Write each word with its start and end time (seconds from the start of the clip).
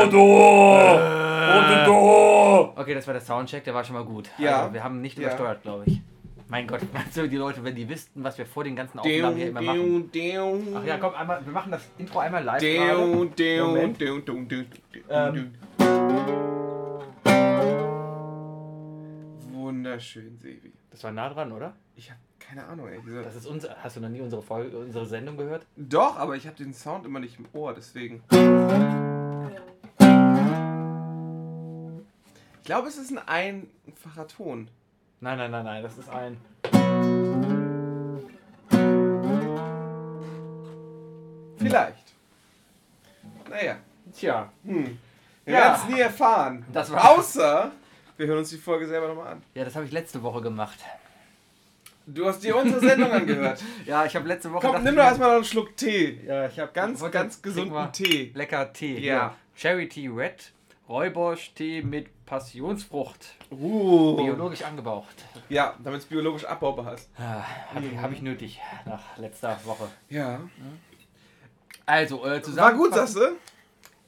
Frodo! 0.00 0.88
Okay, 2.76 2.94
das 2.94 3.06
war 3.06 3.14
der 3.14 3.20
Soundcheck, 3.20 3.64
der 3.64 3.74
war 3.74 3.84
schon 3.84 3.94
mal 3.96 4.04
gut. 4.04 4.30
Ja. 4.38 4.62
Also, 4.62 4.74
wir 4.74 4.82
haben 4.84 5.00
nicht 5.00 5.18
Ja. 5.18 5.26
übersteuert, 5.28 5.62
glaube 5.62 5.84
ich. 5.86 6.00
Mein 6.48 6.66
Gott, 6.66 6.80
meinst 6.92 7.16
du, 7.16 7.28
die 7.28 7.36
Leute, 7.36 7.62
wenn 7.64 7.74
die 7.74 7.88
wüssten, 7.88 8.24
was 8.24 8.38
wir 8.38 8.46
vor 8.46 8.64
den 8.64 8.74
ganzen 8.76 8.98
Aufnahmen 8.98 9.36
hier 9.36 9.48
immer 9.48 9.62
machen. 9.62 10.10
Ach 10.76 10.84
ja, 10.84 10.96
komm, 10.98 11.14
einmal, 11.14 11.44
wir 11.44 11.52
machen 11.52 11.70
das 11.72 11.88
Intro 11.98 12.18
einmal 12.20 12.42
live. 12.42 12.60
Ähm. 15.10 15.52
Wunderschön, 19.52 20.38
Sebi. 20.38 20.72
Das 20.90 21.04
war 21.04 21.12
nah 21.12 21.28
dran, 21.28 21.52
oder? 21.52 21.74
Ich 21.94 22.10
habe 22.10 22.20
keine 22.38 22.64
Ahnung, 22.64 22.88
ey. 22.88 22.98
Diese 23.04 23.22
Das 23.22 23.36
ist 23.36 23.46
unser, 23.46 23.76
hast 23.82 23.96
du 23.96 24.00
noch 24.00 24.08
nie 24.08 24.20
unsere 24.20 24.42
Folge, 24.42 24.76
unsere 24.76 25.06
Sendung 25.06 25.36
gehört? 25.36 25.66
Doch, 25.76 26.16
aber 26.16 26.34
ich 26.36 26.46
habe 26.46 26.56
den 26.56 26.74
Sound 26.74 27.06
immer 27.06 27.20
nicht 27.20 27.38
im 27.38 27.46
Ohr, 27.52 27.74
deswegen. 27.74 28.22
Ich 32.58 32.64
glaube, 32.64 32.88
es 32.88 32.96
ist 32.98 33.10
ein 33.10 33.18
einfacher 33.26 34.28
Ton. 34.28 34.68
Nein, 35.20 35.38
nein, 35.38 35.50
nein, 35.50 35.64
nein, 35.64 35.82
das 35.82 35.98
ist 35.98 36.08
ein. 36.08 36.36
Vielleicht. 41.58 42.14
Naja. 43.48 43.76
Tja. 44.16 44.50
Hm. 44.64 44.98
Wir 45.44 45.54
Ja. 45.54 45.60
werden 45.60 45.80
es 45.82 45.94
nie 45.94 46.00
erfahren. 46.00 46.64
Das 46.72 46.90
war- 46.90 47.10
Außer, 47.10 47.70
wir 48.16 48.26
hören 48.26 48.38
uns 48.38 48.50
die 48.50 48.56
Folge 48.58 48.86
selber 48.86 49.08
nochmal 49.08 49.32
an. 49.34 49.42
Ja, 49.54 49.64
das 49.64 49.74
habe 49.76 49.84
ich 49.86 49.92
letzte 49.92 50.22
Woche 50.22 50.40
gemacht. 50.40 50.78
Du 52.14 52.26
hast 52.26 52.42
dir 52.42 52.56
unsere 52.56 52.80
Sendung 52.80 53.10
angehört. 53.10 53.62
Ja, 53.86 54.04
ich 54.04 54.14
habe 54.16 54.28
letzte 54.28 54.52
Woche. 54.52 54.66
Komm, 54.66 54.82
nimm 54.82 54.96
doch 54.96 55.02
erstmal 55.04 55.28
noch 55.28 55.36
einen 55.36 55.44
Schluck 55.44 55.76
Tee. 55.76 56.20
Ja, 56.26 56.46
ich 56.46 56.58
habe 56.58 56.72
Ganz, 56.72 57.02
ganz 57.10 57.40
gesunden 57.42 57.92
Tee. 57.92 58.32
Lecker 58.34 58.72
Tee. 58.72 58.94
Ja. 58.98 59.00
Hier. 59.00 59.34
Cherry 59.56 59.88
Tea 59.88 60.08
Red. 60.08 60.52
Räubersch-Tee 60.88 61.82
mit 61.82 62.08
Passionsfrucht. 62.26 63.36
Uh. 63.50 64.16
Biologisch 64.16 64.62
angebaut. 64.62 65.04
Ja, 65.48 65.74
damit 65.82 66.00
es 66.00 66.06
biologisch 66.06 66.44
abbaubar 66.44 66.94
ist. 66.94 67.08
Ja, 67.16 67.46
habe 67.74 67.86
ich, 67.86 67.96
hab 67.96 68.12
ich 68.12 68.22
nötig 68.22 68.60
nach 68.86 69.16
letzter 69.16 69.56
Woche. 69.64 69.88
Ja. 70.08 70.40
Also, 71.86 72.24
äh, 72.24 72.30
War 72.30 72.42
zusammen. 72.42 72.76
gut, 72.78 72.94
sagst 72.94 73.16
du? 73.16 73.36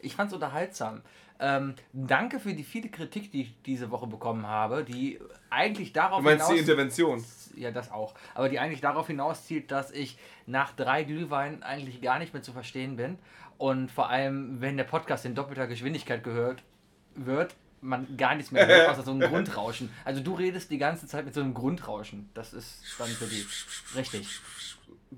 Ich 0.01 0.17
fand 0.17 0.29
es 0.31 0.35
unterhaltsam. 0.35 1.03
Ähm, 1.45 1.75
danke 1.93 2.39
für 2.39 2.55
die 2.55 2.63
viele 2.63 2.89
Kritik, 2.89 3.33
die 3.33 3.43
ich 3.43 3.63
diese 3.67 3.91
Woche 3.91 4.07
bekommen 4.07 4.47
habe, 4.47 4.85
die 4.85 5.19
eigentlich 5.51 5.93
darauf 5.93 6.19
Du 6.19 6.25
meinst 6.25 6.49
die 6.49 6.53
hinaus... 6.53 6.69
Intervention. 6.69 7.25
Ja, 7.57 7.73
das 7.73 7.91
auch. 7.91 8.15
Aber 8.35 8.49
die 8.49 8.61
eigentlich 8.61 8.81
darauf 8.81 9.09
hinauszielt, 9.09 9.73
dass 9.73 9.91
ich 9.91 10.17
nach 10.47 10.73
drei 10.73 11.03
Glühweinen 11.03 11.65
eigentlich 11.65 12.01
gar 12.01 12.21
nicht 12.21 12.33
mehr 12.33 12.45
zu 12.45 12.53
verstehen 12.53 12.95
bin. 12.95 13.19
Und 13.59 13.91
vor 13.91 14.09
allem, 14.09 14.61
wenn 14.61 14.77
der 14.77 14.85
Podcast 14.85 15.25
in 15.25 15.35
doppelter 15.35 15.67
Geschwindigkeit 15.67 16.23
gehört 16.23 16.63
wird, 17.17 17.57
man 17.81 18.17
gar 18.17 18.37
nichts 18.37 18.53
mehr 18.53 18.65
hört, 18.65 18.89
außer 18.91 19.03
so 19.03 19.11
ein 19.11 19.19
Grundrauschen. 19.19 19.91
Also 20.05 20.23
du 20.23 20.35
redest 20.35 20.71
die 20.71 20.79
ganze 20.79 21.09
Zeit 21.09 21.25
mit 21.25 21.35
so 21.35 21.41
einem 21.41 21.55
Grundrauschen. 21.55 22.31
Das 22.35 22.55
ist 22.55 22.85
dann 22.99 23.09
für 23.09 23.27
die. 23.27 23.45
Richtig. 23.97 24.41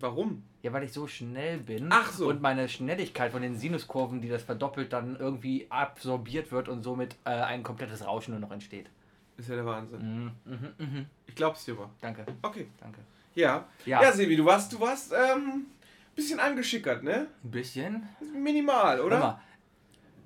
Warum? 0.01 0.43
Ja, 0.63 0.73
weil 0.73 0.83
ich 0.83 0.93
so 0.93 1.07
schnell 1.07 1.59
bin 1.59 1.89
Ach 1.91 2.13
so. 2.13 2.29
und 2.29 2.43
meine 2.43 2.69
Schnelligkeit 2.69 3.31
von 3.33 3.43
den 3.43 3.57
Sinuskurven, 3.57 4.21
die 4.21 4.29
das 4.29 4.43
verdoppelt, 4.43 4.93
dann 4.93 5.17
irgendwie 5.17 5.67
absorbiert 5.71 6.51
wird 6.53 6.69
und 6.69 6.83
somit 6.83 7.15
äh, 7.25 7.31
ein 7.31 7.63
komplettes 7.63 8.05
Rauschen 8.05 8.33
nur 8.33 8.41
noch 8.41 8.51
entsteht. 8.51 8.87
Ist 9.37 9.49
ja 9.49 9.55
der 9.57 9.67
Wahnsinn. 9.67 10.33
Mhm, 10.45 10.53
mhm, 10.53 10.69
mhm. 10.79 11.07
Ich 11.27 11.35
glaub's 11.35 11.65
dir 11.65 11.75
mal. 11.75 11.89
Danke, 12.01 12.25
Okay. 12.43 12.67
danke. 12.81 12.99
Ja. 13.35 13.67
Ja. 13.85 14.03
Ja, 14.03 14.13
Sebi, 14.13 14.37
du 14.37 14.45
warst, 14.45 14.73
du 14.73 14.81
warst, 14.81 15.13
ähm, 15.13 15.67
bisschen 16.15 16.39
angeschickert, 16.41 17.03
ne? 17.03 17.27
Ein 17.45 17.51
bisschen. 17.51 18.09
Minimal, 18.35 19.01
oder? 19.01 19.19
mal, 19.19 19.41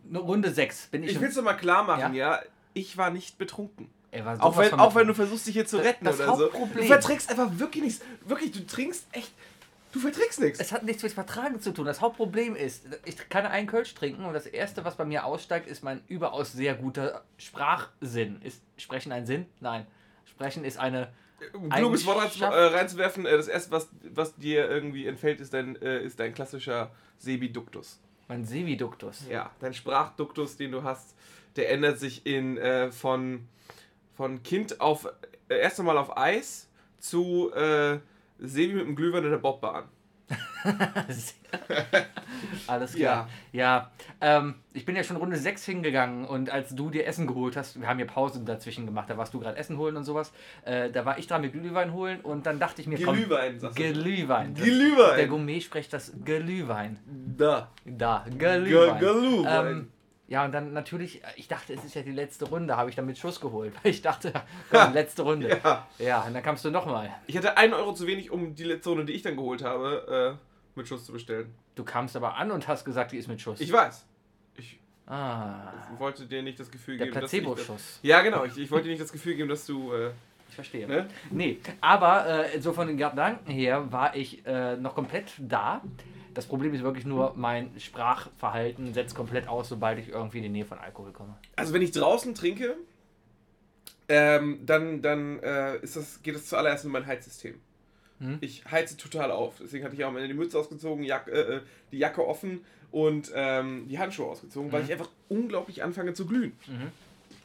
eine 0.09 0.19
Runde 0.19 0.51
6 0.51 0.87
bin 0.89 1.03
ich, 1.03 1.13
Ich 1.13 1.21
will's 1.21 1.35
doch 1.35 1.43
mal 1.43 1.55
klar 1.55 1.84
machen, 1.84 2.15
ja. 2.15 2.41
Ich 2.75 2.97
war 2.97 3.11
nicht 3.11 3.39
betrunken. 3.39 3.89
Ey, 4.11 4.25
war 4.25 4.43
Auch 4.43 4.57
wenn, 4.57 4.73
auch 4.75 4.95
wenn 4.95 5.07
du 5.07 5.12
versuchst, 5.15 5.47
dich 5.47 5.55
hier 5.55 5.67
zu 5.67 5.77
Das- 5.78 5.87
retten 5.87 6.05
das 6.07 6.21
oder 6.21 6.37
so. 6.37 6.49
Du 6.49 6.83
verträgst 6.84 7.28
einfach 7.31 7.51
wirklich 7.59 7.84
nichts. 7.84 8.01
Wirklich, 8.25 8.53
du 8.53 8.67
trinkst 8.67 9.07
echt. 9.12 9.33
Du 9.93 10.00
verträgst 10.00 10.41
nichts. 10.41 10.60
Es 10.60 10.72
hat 10.72 10.82
nichts 10.82 11.03
mit 11.03 11.12
Vertragen 11.12 11.60
zu 11.60 11.72
tun. 11.72 11.87
Das 11.87 12.00
Hauptproblem 12.00 12.56
ist, 12.56 12.87
ich 13.04 13.16
kann 13.28 13.47
einen 13.47 13.66
Kölsch 13.66 13.94
trinken 13.94 14.25
und 14.25 14.34
das 14.34 14.47
Erste, 14.47 14.84
was 14.84 14.97
bei 14.97 15.04
mir 15.04 15.25
aussteigt, 15.25 15.66
ist 15.66 15.82
mein 15.82 16.03
überaus 16.09 16.53
sehr 16.53 16.75
guter 16.75 17.25
Sprachsinn. 17.38 18.41
Ist 18.43 18.62
Sprechen 18.77 19.12
ein 19.12 19.27
Sinn? 19.27 19.47
Nein. 19.60 19.87
Sprechen 20.27 20.65
ist 20.65 20.78
eine. 20.78 21.12
Um 21.53 21.71
kluges 21.71 22.04
Wort 22.04 22.41
äh, 22.41 22.44
reinzuwerfen, 22.44 23.25
äh, 23.25 23.37
das 23.37 23.47
erste, 23.47 23.71
was, 23.71 23.88
was 24.03 24.34
dir 24.37 24.69
irgendwie 24.69 25.06
entfällt, 25.06 25.41
ist 25.41 25.54
dein, 25.54 25.81
äh, 25.81 26.03
ist 26.03 26.19
dein 26.19 26.34
klassischer 26.34 26.91
Sebi-Duktus. 27.19 28.00
Mein 28.28 28.44
Seviduktus. 28.44 29.27
Ja, 29.31 29.50
dein 29.59 29.72
Sprachduktus, 29.72 30.56
den 30.59 30.71
du 30.71 30.82
hast, 30.82 31.16
der 31.56 31.71
ändert 31.71 31.98
sich 31.98 32.27
in 32.27 32.59
äh, 32.59 32.93
von, 32.93 33.48
von 34.16 34.43
Kind 34.43 34.82
auf 34.82 35.09
äh, 35.48 35.59
erst 35.60 35.81
einmal 35.81 35.97
auf 35.97 36.16
Eis 36.16 36.69
zu 36.98 37.50
äh, 37.54 38.00
Sebi 38.38 38.75
mit 38.75 38.87
dem 38.87 38.97
Glühwein 38.97 39.25
in 39.25 39.31
der 39.31 39.38
Bobbahn. 39.38 39.84
Alles 42.66 42.94
klar. 42.94 43.28
Ja, 43.53 43.91
ähm, 44.21 44.56
ich 44.72 44.84
bin 44.84 44.97
ja 44.97 45.03
schon 45.03 45.16
Runde 45.16 45.37
6 45.37 45.65
hingegangen 45.65 46.26
und 46.26 46.50
als 46.50 46.75
du 46.75 46.91
dir 46.91 47.06
Essen 47.06 47.27
geholt 47.27 47.56
hast, 47.56 47.81
wir 47.81 47.88
haben 47.88 47.97
hier 47.97 48.06
Pausen 48.06 48.44
dazwischen 48.44 48.84
gemacht, 48.84 49.09
da 49.09 49.16
warst 49.16 49.32
du 49.32 49.41
gerade 49.41 49.56
Essen 49.56 49.78
holen 49.78 49.97
und 49.97 50.04
sowas, 50.04 50.32
äh, 50.65 50.91
da 50.91 51.04
war 51.04 51.19
ich 51.19 51.27
dran 51.27 51.41
mit 51.41 51.53
Glühwein 51.53 51.93
holen 51.93 52.21
und 52.21 52.47
dann 52.47 52.59
dachte 52.59 52.82
ich 52.82 52.88
mir, 52.88 53.03
komm, 53.03 53.16
Glühwein, 53.16 53.59
sagst 53.59 53.78
du. 53.78 53.82
Glühwein. 53.82 54.54
Glühwein. 54.54 55.16
Der 55.16 55.28
Gourmet 55.28 55.60
spricht 55.60 55.93
das 55.93 56.12
Glühwein. 56.25 56.98
Da. 57.06 57.71
Da, 57.84 58.27
Glühwein. 58.28 58.98
Glühwein. 58.98 59.66
Ähm, 59.66 59.88
ja, 60.28 60.44
und 60.44 60.53
dann 60.53 60.75
natürlich, 60.75 61.22
ich 61.37 61.49
dachte, 61.49 61.72
es 61.72 61.84
ist 61.84 61.94
ja 61.94 62.03
die 62.03 62.12
letzte 62.12 62.44
Runde, 62.44 62.77
habe 62.77 62.91
ich 62.91 62.97
dann 62.97 63.06
mit 63.06 63.16
Schuss 63.16 63.41
geholt. 63.41 63.72
Weil 63.83 63.93
ich 63.93 64.03
dachte, 64.03 64.33
komm, 64.71 64.93
letzte 64.93 65.22
Runde. 65.22 65.59
Ja. 65.65 65.89
Ja, 65.99 66.22
und 66.22 66.34
dann 66.34 66.43
kamst 66.43 66.65
du 66.66 66.71
nochmal. 66.71 67.11
Ich 67.27 67.37
hatte 67.37 67.56
einen 67.56 67.72
Euro 67.72 67.94
zu 67.94 68.06
wenig, 68.06 68.31
um 68.31 68.55
die 68.55 68.65
letzte 68.65 68.91
Runde, 68.91 69.06
die 69.06 69.15
ich 69.15 69.22
dann 69.22 69.37
geholt 69.37 69.65
habe, 69.65 70.37
äh, 70.39 70.78
mit 70.78 70.87
Schuss 70.87 71.06
zu 71.06 71.12
bestellen. 71.12 71.55
Du 71.75 71.83
kamst 71.83 72.15
aber 72.15 72.37
an 72.37 72.50
und 72.50 72.69
hast 72.69 72.84
gesagt, 72.84 73.12
die 73.12 73.16
ist 73.16 73.28
mit 73.28 73.41
Schuss. 73.41 73.59
Ich 73.61 73.72
weiß. 73.72 74.05
Ich 74.56 74.78
ah, 75.06 75.72
wollte 75.97 76.27
dir 76.27 76.43
nicht 76.43 76.60
das 76.60 76.71
Gefühl 76.71 76.99
der 76.99 77.06
geben, 77.06 77.21
dass 77.21 77.33
ich 77.33 77.41
das, 77.41 77.47
Placebo-Schuss. 77.47 78.00
Ja, 78.03 78.21
genau. 78.21 78.45
Ich, 78.45 78.59
ich 78.59 78.71
wollte 78.71 78.84
dir 78.84 78.91
nicht 78.91 79.03
das 79.03 79.12
Gefühl 79.12 79.34
geben, 79.34 79.49
dass 79.49 79.65
du. 79.65 79.95
Äh, 79.95 80.10
Ich 80.50 80.55
verstehe. 80.55 80.87
ne? 80.87 81.09
Nee, 81.31 81.59
aber 81.81 82.45
äh, 82.53 82.60
so 82.60 82.75
von 82.75 82.87
den 82.87 82.99
Gedanken 82.99 83.50
her 83.50 83.91
war 83.91 84.15
ich 84.15 84.45
äh, 84.47 84.77
noch 84.77 84.95
komplett 84.95 85.33
da. 85.39 85.81
Das 86.34 86.47
Problem 86.47 86.72
ist 86.75 86.83
wirklich 86.83 87.06
nur, 87.06 87.34
mein 87.37 87.71
Sprachverhalten 87.78 88.94
setzt 88.94 89.15
komplett 89.15 89.49
aus, 89.49 89.69
sobald 89.69 89.99
ich 89.99 90.09
irgendwie 90.11 90.39
in 90.39 90.44
die 90.44 90.49
Nähe 90.50 90.65
von 90.65 90.78
Alkohol 90.78 91.12
komme. 91.12 91.37
Also, 91.56 91.72
wenn 91.72 91.83
ich 91.83 91.91
draußen 91.93 92.34
trinke, 92.34 92.77
ähm, 94.09 94.61
dann, 94.65 95.03
dann 95.03 95.39
äh, 95.43 95.78
ist 95.78 95.97
das, 95.97 96.22
geht 96.22 96.34
das 96.34 96.47
zuallererst 96.47 96.84
in 96.84 96.91
mein 96.91 97.06
Heizsystem. 97.06 97.61
Hm? 98.21 98.39
Ich 98.41 98.65
heize 98.71 98.97
total 98.97 99.31
auf. 99.31 99.56
Deswegen 99.61 99.84
hatte 99.84 99.94
ich 99.94 100.05
auch 100.05 100.09
am 100.09 100.16
Ende 100.16 100.28
die 100.28 100.34
Mütze 100.34 100.59
ausgezogen, 100.59 101.05
Jack, 101.05 101.28
äh, 101.28 101.41
äh, 101.56 101.61
die 101.93 101.99
Jacke 101.99 102.27
offen 102.27 102.65
und 102.91 103.31
ähm, 103.34 103.87
die 103.89 103.99
Handschuhe 103.99 104.27
ausgezogen, 104.27 104.72
weil 104.72 104.81
Mhm. 104.81 104.87
ich 104.87 104.93
einfach 104.93 105.10
unglaublich 105.28 105.83
anfange 105.84 106.15
zu 106.15 106.27
glühen. 106.27 106.53
Mhm. 106.66 106.91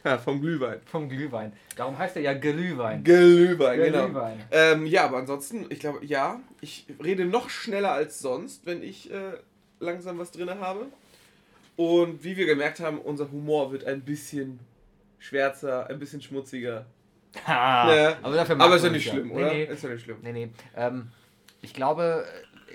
Ja, 0.10 0.18
vom 0.18 0.42
Glühwein. 0.42 0.80
Vom 0.86 1.08
Glühwein. 1.08 1.54
Darum 1.78 1.98
heißt 1.98 2.16
er 2.18 2.22
ja 2.22 2.34
Glühwein. 2.34 3.04
Glühwein, 3.04 3.80
genau. 3.80 4.06
Glühwein. 4.08 4.44
Ähm, 4.52 4.86
ja, 4.86 5.06
aber 5.06 5.18
ansonsten, 5.18 5.66
ich 5.70 5.80
glaube, 5.80 6.06
ja, 6.06 6.42
ich 6.62 6.86
rede 7.02 7.26
noch 7.26 7.50
schneller 7.50 7.92
als 7.94 8.20
sonst, 8.20 8.66
wenn 8.66 8.84
ich 8.84 9.10
äh, 9.12 9.34
langsam 9.80 10.20
was 10.20 10.32
drin 10.32 10.50
habe. 10.60 10.88
Und 11.76 12.24
wie 12.24 12.36
wir 12.38 12.46
gemerkt 12.46 12.80
haben, 12.82 13.00
unser 13.00 13.32
Humor 13.32 13.72
wird 13.72 13.86
ein 13.86 14.02
bisschen 14.02 14.60
schwärzer, 15.20 15.90
ein 15.90 16.00
bisschen 16.00 16.22
schmutziger. 16.22 16.86
Ha, 17.48 17.92
Ja. 17.96 18.18
Aber 18.22 18.36
dafür 18.36 18.60
Aber 18.60 18.76
ist 18.76 18.84
ja 18.84 18.92
nicht 18.92 19.10
schlimm, 19.10 19.30
Nee, 19.30 19.34
oder? 19.34 19.54
nee. 19.54 19.64
Ist 19.64 19.84
ja 19.84 19.90
nicht 19.90 20.04
schlimm. 20.04 20.18
Nee, 20.22 20.34
nee. 20.34 20.50
Ähm, 20.76 21.08
ich 21.62 21.74
glaube, 21.74 22.26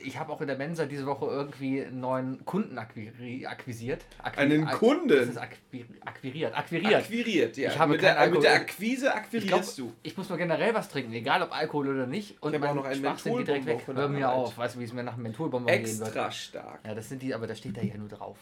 ich 0.03 0.19
habe 0.19 0.33
auch 0.33 0.41
in 0.41 0.47
der 0.47 0.57
Mensa 0.57 0.87
diese 0.87 1.07
Woche 1.07 1.27
irgendwie 1.27 1.85
einen 1.85 2.01
neuen 2.01 2.45
Kunden 2.45 2.79
akquiri 2.79 3.47
akquisiert. 3.47 4.05
Akqui 4.23 4.41
Einen 4.41 4.67
Kunden? 4.67 5.09
Das 5.09 5.29
ist 5.29 5.39
akquir 5.39 5.85
akquiriert. 6.05 6.57
Akquiriert. 6.57 6.95
Akquiriert, 6.95 7.57
ja. 7.57 7.71
Ich 7.71 7.79
habe 7.79 7.93
mit, 7.93 8.03
der, 8.03 8.31
mit 8.31 8.43
der. 8.43 8.55
Akquise 8.55 9.07
Ich, 9.07 9.13
glaub, 9.13 9.17
akquirierst 9.17 9.79
du. 9.79 9.93
ich 10.03 10.17
muss 10.17 10.29
mal 10.29 10.37
generell 10.37 10.75
was 10.75 10.89
trinken, 10.89 11.13
egal 11.13 11.43
ob 11.43 11.53
Alkohol 11.53 11.89
oder 11.89 12.07
nicht. 12.07 12.43
Und 12.43 12.55
Ich 12.55 12.61
habe 12.61 12.71
auch 12.71 12.75
noch 12.75 12.85
einen 12.85 13.03
geht 13.03 13.25
direkt 13.25 13.67
weg. 13.67 13.77
Mentholbonbon 13.77 13.97
Hör 13.97 14.09
mir 14.09 14.31
auf. 14.31 14.57
Weißt 14.57 14.77
du, 14.77 14.81
wie 14.81 14.85
es 14.85 14.93
mir 14.93 15.03
nach 15.03 15.15
einem 15.15 15.25
Mentholbonbon 15.25 15.67
gehen 15.67 15.85
wird? 15.85 16.09
Extra 16.09 16.31
stark. 16.31 16.81
Ja, 16.85 16.95
das 16.95 17.09
sind 17.09 17.23
die, 17.23 17.35
aber 17.35 17.47
da 17.47 17.55
steht 17.55 17.77
da 17.77 17.83
ja 17.83 17.97
nur 17.97 18.09
drauf. 18.09 18.39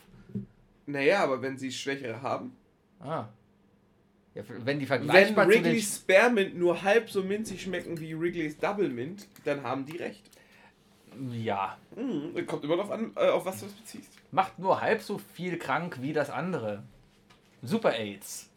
Naja, 0.86 1.22
aber 1.22 1.42
wenn 1.42 1.56
sie 1.56 1.72
Schwächere 1.72 2.22
haben. 2.22 2.56
Ah. 3.00 3.26
Ja, 4.34 4.42
wenn 4.48 4.78
die 4.78 4.88
Wenn 4.88 4.98
vergleichbar 4.98 5.46
den 5.46 5.64
Wrigley's 5.64 5.96
Spearmint 5.96 6.58
nur 6.58 6.82
halb 6.82 7.08
so 7.10 7.22
minzig 7.22 7.62
schmecken 7.62 7.98
wie 8.00 8.18
Wrigley's 8.18 8.58
Double 8.58 8.88
Mint, 8.88 9.26
dann 9.44 9.62
haben 9.62 9.86
die 9.86 9.96
recht. 9.96 10.22
Ja. 11.30 11.76
Mhm, 11.94 12.46
kommt 12.46 12.64
immer 12.64 12.76
darauf 12.76 12.90
an, 12.90 13.12
äh, 13.16 13.28
auf 13.28 13.44
was 13.46 13.60
du 13.60 13.66
es 13.66 13.72
beziehst. 13.72 14.12
Macht 14.32 14.58
nur 14.58 14.80
halb 14.80 15.02
so 15.02 15.18
viel 15.18 15.58
krank 15.58 15.98
wie 16.00 16.12
das 16.12 16.30
andere. 16.30 16.82
Super 17.62 17.94
AIDS. 17.94 18.48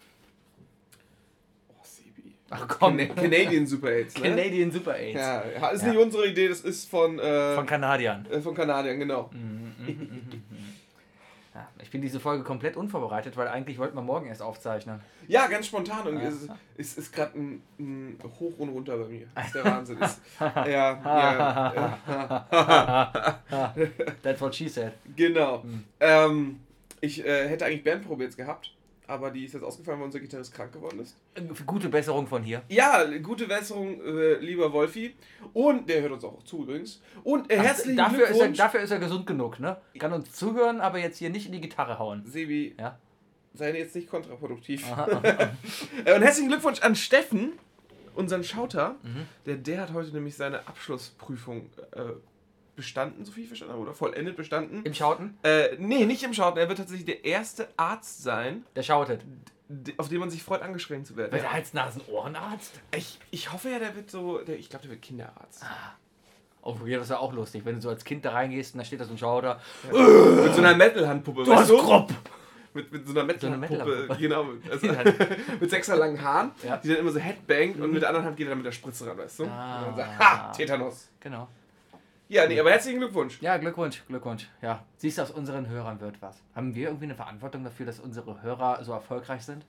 Oh, 1.69 1.73
Sebi. 1.83 2.33
Ach 2.49 2.67
komm. 2.67 2.97
Can 2.97 3.15
Canadian 3.15 3.65
Super 3.65 3.89
AIDS, 3.89 4.15
ne? 4.17 4.29
Canadian 4.29 4.71
Super 4.71 4.95
AIDS. 4.97 5.19
Ja, 5.19 5.39
ist 5.69 5.83
Ja. 5.83 5.89
nicht 5.89 5.97
unsere 6.01 6.27
Idee, 6.27 6.47
das 6.49 6.61
ist 6.61 6.89
von, 6.89 7.17
äh, 7.19 7.55
Von 7.55 7.65
Kanadiern. 7.65 8.25
äh, 8.29 8.41
von 8.41 8.53
Kanadiern, 8.55 8.99
genau. 8.99 9.29
Mhm, 9.33 9.73
mhm, 9.77 9.85
mhm, 9.85 10.43
mhm. 10.49 10.75
Ja, 11.59 11.67
ich 11.83 11.89
bin 11.91 12.01
diese 12.01 12.21
Folge 12.21 12.43
komplett 12.45 12.77
unvorbereitet, 12.77 13.35
weil 13.35 13.49
eigentlich 13.49 13.77
wollten 13.79 13.95
wir 13.97 14.01
morgen 14.01 14.27
erst 14.27 14.41
aufzeichnen. 14.41 15.01
Ja, 15.27 15.47
ganz 15.47 15.67
spontan. 15.67 16.07
Und 16.07 16.21
Ja. 16.21 16.29
es 16.29 16.35
ist, 16.43 16.49
ist, 16.77 16.97
ist 16.99 17.11
gerade 17.13 17.37
ein, 17.37 17.61
ein 17.77 18.17
Hoch 18.39 18.57
und 18.59 18.69
Runter 18.69 18.97
bei 18.97 19.07
mir. 19.07 19.27
Das 19.35 19.47
ist 19.47 19.55
der 19.55 19.65
Wahnsinn. 19.71 19.97
Ist, 20.01 20.21
ja, 20.39 20.65
ja, 20.65 22.33
That's 24.21 24.39
what 24.41 24.55
she 24.55 24.69
said. 24.69 24.93
genau. 25.15 25.59
Mhm. 25.63 25.83
Ähm, 25.99 26.59
ich 27.01 27.25
äh, 27.25 27.49
hätte 27.49 27.65
eigentlich 27.65 27.83
Bandprobe 27.83 28.23
jetzt 28.23 28.37
gehabt, 28.37 28.71
aber 29.09 29.31
die 29.31 29.45
ist 29.45 29.53
jetzt 29.53 29.63
ausgefallen, 29.63 29.99
weil 29.99 30.05
unser 30.05 30.19
Gitarrist 30.19 30.53
krank 30.53 30.71
geworden 30.71 30.99
ist. 30.99 31.15
Gute 31.65 31.89
Besserung 31.89 32.27
von 32.27 32.43
hier. 32.43 32.61
Ja, 32.69 33.03
gute 33.21 33.47
Besserung, 33.47 33.99
äh, 34.01 34.35
lieber 34.35 34.71
Wolfi. 34.71 35.15
Und 35.53 35.89
der 35.89 36.01
hört 36.01 36.11
uns 36.11 36.23
auch 36.23 36.43
zu 36.43 36.63
übrigens. 36.63 37.01
Und 37.23 37.51
äh, 37.51 37.57
herzlichen 37.57 37.97
dafür, 37.97 38.23
ist 38.23 38.29
er, 38.29 38.33
Glückwunsch, 38.33 38.57
dafür 38.57 38.79
ist 38.81 38.91
er 38.91 38.99
gesund 38.99 39.25
genug, 39.25 39.59
ne? 39.59 39.77
Kann 39.97 40.13
uns 40.13 40.31
zuhören, 40.33 40.79
aber 40.79 40.99
jetzt 40.99 41.17
hier 41.17 41.31
nicht 41.31 41.47
in 41.47 41.51
die 41.51 41.61
Gitarre 41.61 41.97
hauen. 41.97 42.23
Sebi. 42.25 42.75
Ja. 42.79 42.99
Sei 43.55 43.75
jetzt 43.77 43.95
nicht 43.95 44.09
kontraproduktiv. 44.09 44.85
Aha, 44.91 45.07
aha. 45.11 45.21
Äh, 46.05 46.15
Und 46.15 46.21
herzlichen 46.21 46.49
Glückwunsch 46.49 46.81
an 46.81 46.95
Steffen, 46.95 47.53
unseren 48.13 48.43
Schauter. 48.43 48.95
Mhm. 49.01 49.25
Der, 49.47 49.55
der 49.55 49.81
hat 49.81 49.93
heute 49.93 50.11
nämlich 50.13 50.35
seine 50.35 50.67
Abschlussprüfung 50.67 51.69
äh, 51.93 52.01
bestanden, 52.79 53.25
so 53.25 53.31
viel 53.31 53.43
ich 53.43 53.49
verstanden 53.49 53.73
habe, 53.73 53.83
oder 53.83 53.93
vollendet 53.93 54.35
bestanden. 54.37 54.81
Im 54.85 54.93
Schauten? 54.93 55.37
Äh, 55.43 55.75
nee, 55.77 56.05
nicht 56.05 56.23
im 56.23 56.33
Schauten. 56.33 56.57
Er 56.59 56.67
wird 56.69 56.77
tatsächlich 56.79 57.05
der 57.05 57.25
erste 57.25 57.67
Arzt 57.77 58.23
sein, 58.23 58.63
Der 58.75 58.83
schautet. 58.83 59.21
auf 59.97 60.07
den 60.09 60.19
man 60.19 60.29
sich 60.29 60.41
freut, 60.43 60.61
angeschrien 60.61 61.03
zu 61.05 61.15
werden. 61.17 61.31
Wird 61.33 61.43
er 61.43 61.51
Hals-Nasen-Ohrenarzt? 61.53 62.79
Ich, 62.95 63.19
ich 63.31 63.51
hoffe 63.51 63.69
ja, 63.69 63.79
der 63.79 63.95
wird 63.95 64.09
so. 64.09 64.37
Der, 64.39 64.57
ich 64.57 64.69
glaube, 64.69 64.83
der 64.83 64.91
wird 64.91 65.01
Kinderarzt. 65.01 65.63
Oh, 66.61 66.75
ja, 66.85 66.97
das 66.99 67.09
wäre 67.09 67.19
auch 67.19 67.33
lustig, 67.33 67.63
wenn 67.65 67.75
du 67.75 67.81
so 67.81 67.89
als 67.89 68.03
Kind 68.03 68.25
da 68.25 68.31
reingehst 68.31 68.73
und 68.73 68.79
da 68.79 68.85
steht 68.85 68.99
da 68.99 69.05
so 69.05 69.11
ein 69.13 69.17
Schauter. 69.17 69.59
Mit 69.91 70.53
so 70.55 70.61
einer 70.61 70.75
Metal-Handpuppe, 70.75 71.43
Du 71.43 71.53
hast 71.53 71.69
grob! 71.69 72.13
Mit, 72.73 72.91
mit 72.91 73.07
so 73.07 73.19
einer 73.19 73.33
So 73.39 73.47
eine 73.47 73.57
Metal-Handpuppe, 73.57 74.07
Metal-Handpuppe. 74.07 74.19
genau. 74.19 74.45
Also, 74.71 74.87
mit 75.59 75.69
sechser 75.71 75.95
langen 75.95 76.21
Haaren, 76.21 76.51
Ja. 76.63 76.77
die 76.77 76.89
dann 76.89 76.97
immer 76.97 77.11
so 77.11 77.19
headbangt 77.19 77.79
und 77.81 77.91
mit 77.91 78.01
der 78.03 78.09
anderen 78.09 78.25
Hand 78.27 78.37
geht 78.37 78.45
er 78.45 78.49
dann 78.49 78.59
mit 78.59 78.65
der 78.67 78.71
Spritze 78.73 79.07
ran, 79.07 79.17
weißt 79.17 79.39
du? 79.39 79.45
Ah. 79.45 79.79
Und 79.79 79.85
dann 79.87 79.95
sagt, 79.95 80.19
ha, 80.19 80.51
Tetanus. 80.51 81.09
Genau. 81.19 81.47
Ja, 82.31 82.45
nee, 82.47 82.59
aber 82.59 82.69
herzlichen 82.69 82.99
Glückwunsch. 82.99 83.41
Ja, 83.41 83.57
Glückwunsch, 83.57 84.03
Glückwunsch. 84.07 84.47
Ja, 84.61 84.85
siehst 84.97 85.17
du, 85.17 85.23
aus 85.23 85.31
unseren 85.31 85.67
Hörern 85.67 85.99
wird 85.99 86.21
was. 86.21 86.39
Haben 86.53 86.75
wir 86.75 86.87
irgendwie 86.89 87.05
eine 87.05 87.15
Verantwortung 87.15 87.63
dafür, 87.63 87.87
dass 87.87 87.99
unsere 87.99 88.43
Hörer 88.43 88.83
so 88.83 88.91
erfolgreich 88.91 89.41
sind? 89.41 89.65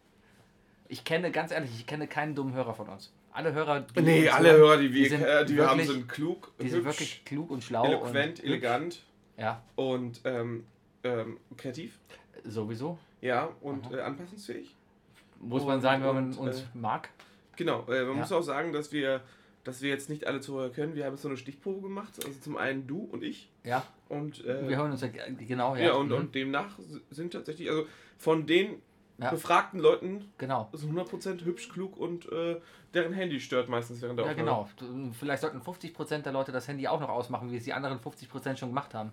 Ich 0.86 1.04
kenne, 1.04 1.30
ganz 1.30 1.52
ehrlich, 1.52 1.70
ich 1.74 1.86
kenne 1.86 2.06
keinen 2.06 2.34
dummen 2.34 2.52
Hörer 2.52 2.74
von 2.74 2.88
uns. 2.90 3.14
Alle 3.32 3.54
Hörer, 3.54 3.80
die 3.80 4.02
Nee, 4.02 4.28
alle 4.28 4.50
hören, 4.50 4.58
Hörer, 4.60 4.76
die 4.78 4.92
wir, 4.92 5.08
sind 5.08 5.22
äh, 5.22 5.46
die 5.46 5.56
wir 5.56 5.68
haben, 5.70 5.78
wirklich- 5.78 5.96
sind 5.96 6.08
klug, 6.08 6.52
die 6.60 6.68
sind 6.68 6.80
hübsch, 6.80 6.86
wirklich 6.98 7.24
klug 7.24 7.50
und 7.50 7.64
schlau. 7.64 7.84
eloquent, 7.86 8.40
und 8.40 8.44
elegant 8.46 9.02
Ja, 9.38 9.62
und 9.76 10.20
ähm, 10.24 10.66
ähm, 11.02 11.38
kreativ. 11.56 11.98
sowieso. 12.44 12.98
Ja, 13.22 13.48
und 13.62 13.90
äh, 13.90 14.00
anpassungsfähig. 14.00 14.76
Muss 15.38 15.64
man 15.64 15.76
Und- 15.76 15.80
sagen, 15.80 16.04
wenn 16.04 16.14
man 16.14 16.24
und, 16.32 16.38
uns 16.38 16.60
äh, 16.60 16.64
mag. 16.74 17.08
Genau, 17.56 17.84
äh, 17.88 18.02
man 18.04 18.16
Ja. 18.16 18.20
muss 18.20 18.32
auch 18.32 18.42
sagen, 18.42 18.72
dass 18.74 18.92
wir, 18.92 19.22
dass 19.70 19.82
wir 19.82 19.90
jetzt 19.90 20.10
nicht 20.10 20.26
alle 20.26 20.40
Zuhörer 20.40 20.70
können. 20.70 20.94
Wir 20.94 21.04
haben 21.06 21.14
jetzt 21.14 21.22
so 21.22 21.28
eine 21.28 21.36
Stichprobe 21.36 21.80
gemacht. 21.82 22.12
Also 22.24 22.38
zum 22.40 22.56
einen 22.56 22.86
du 22.86 22.98
und 23.04 23.22
ich. 23.22 23.50
Ja, 23.64 23.82
Und, 24.08 24.44
äh, 24.44 24.68
wir 24.68 24.76
hören 24.76 24.90
uns 24.92 25.00
ja 25.00 25.08
genau. 25.08 25.76
ja, 25.76 25.92
und, 25.94 26.08
mhm. 26.08 26.14
und 26.14 26.34
demnach 26.34 26.78
sind 27.10 27.32
tatsächlich, 27.32 27.70
also 27.70 27.86
von 28.18 28.46
den 28.46 28.82
Ja. 29.18 29.30
befragten 29.30 29.78
Leuten 29.80 30.24
Genau. 30.38 30.68
ist 30.72 30.84
100% 30.84 31.44
hübsch, 31.44 31.68
klug 31.68 31.96
und 31.96 32.30
äh, 32.32 32.60
deren 32.94 33.12
Handy 33.12 33.38
stört 33.38 33.68
meistens 33.68 34.00
während 34.02 34.18
der 34.18 34.26
Ja, 34.26 34.32
Aufnahme. 34.32 34.68
genau. 34.78 35.02
Du- 35.08 35.12
Vielleicht 35.12 35.42
sollten 35.42 35.60
50% 35.60 36.22
der 36.24 36.32
Leute 36.32 36.52
das 36.52 36.66
Handy 36.68 36.88
auch 36.88 37.00
noch 37.00 37.10
ausmachen, 37.10 37.50
wie 37.52 37.56
es 37.56 37.64
die 37.64 37.72
anderen 37.72 37.98
50% 38.00 38.56
schon 38.58 38.70
gemacht 38.70 38.94
haben. 38.94 39.12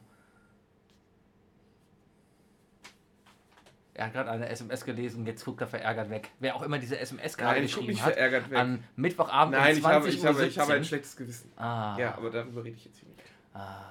Er 3.98 4.06
hat 4.06 4.14
gerade 4.14 4.30
eine 4.30 4.48
SMS 4.48 4.86
gelesen, 4.86 5.26
jetzt 5.26 5.44
guckt 5.44 5.60
er 5.62 5.68
verärgert 5.68 6.10
weg. 6.12 6.30
Wer 6.40 6.56
auch 6.56 6.62
immer 6.62 6.78
diese 6.78 6.98
SMS 7.00 7.36
gerade 7.36 7.56
Nein, 7.56 7.64
ich 7.66 7.72
geschrieben 7.72 7.92
nicht 7.94 8.04
hat, 8.04 8.14
verärgert 8.14 8.50
weg. 8.52 8.58
an 8.58 8.84
Mittwochabend 8.96 9.58
Nein, 9.58 9.74
um 9.74 9.80
ich 9.80 9.86
habe, 9.86 10.02
20 10.04 10.20
ich, 10.20 10.26
habe, 10.26 10.46
ich 10.46 10.60
habe 10.60 10.74
ein 10.74 10.84
17. 10.84 10.86
schlechtes 10.86 11.18
Gewissen. 11.18 11.52
Ah, 11.58 11.98
Ja, 12.00 12.16
aber 12.16 12.30
darüber 12.30 12.64
rede 12.64 12.76
ich 12.78 12.86
jetzt 12.86 13.00
hier 13.00 13.10
nicht. 13.10 13.22
ah. 13.54 13.82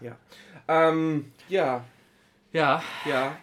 Ja. 0.00 0.16
Ähm, 0.68 1.32
ja, 1.48 1.84
ja, 2.52 2.82
ja. 3.04 3.36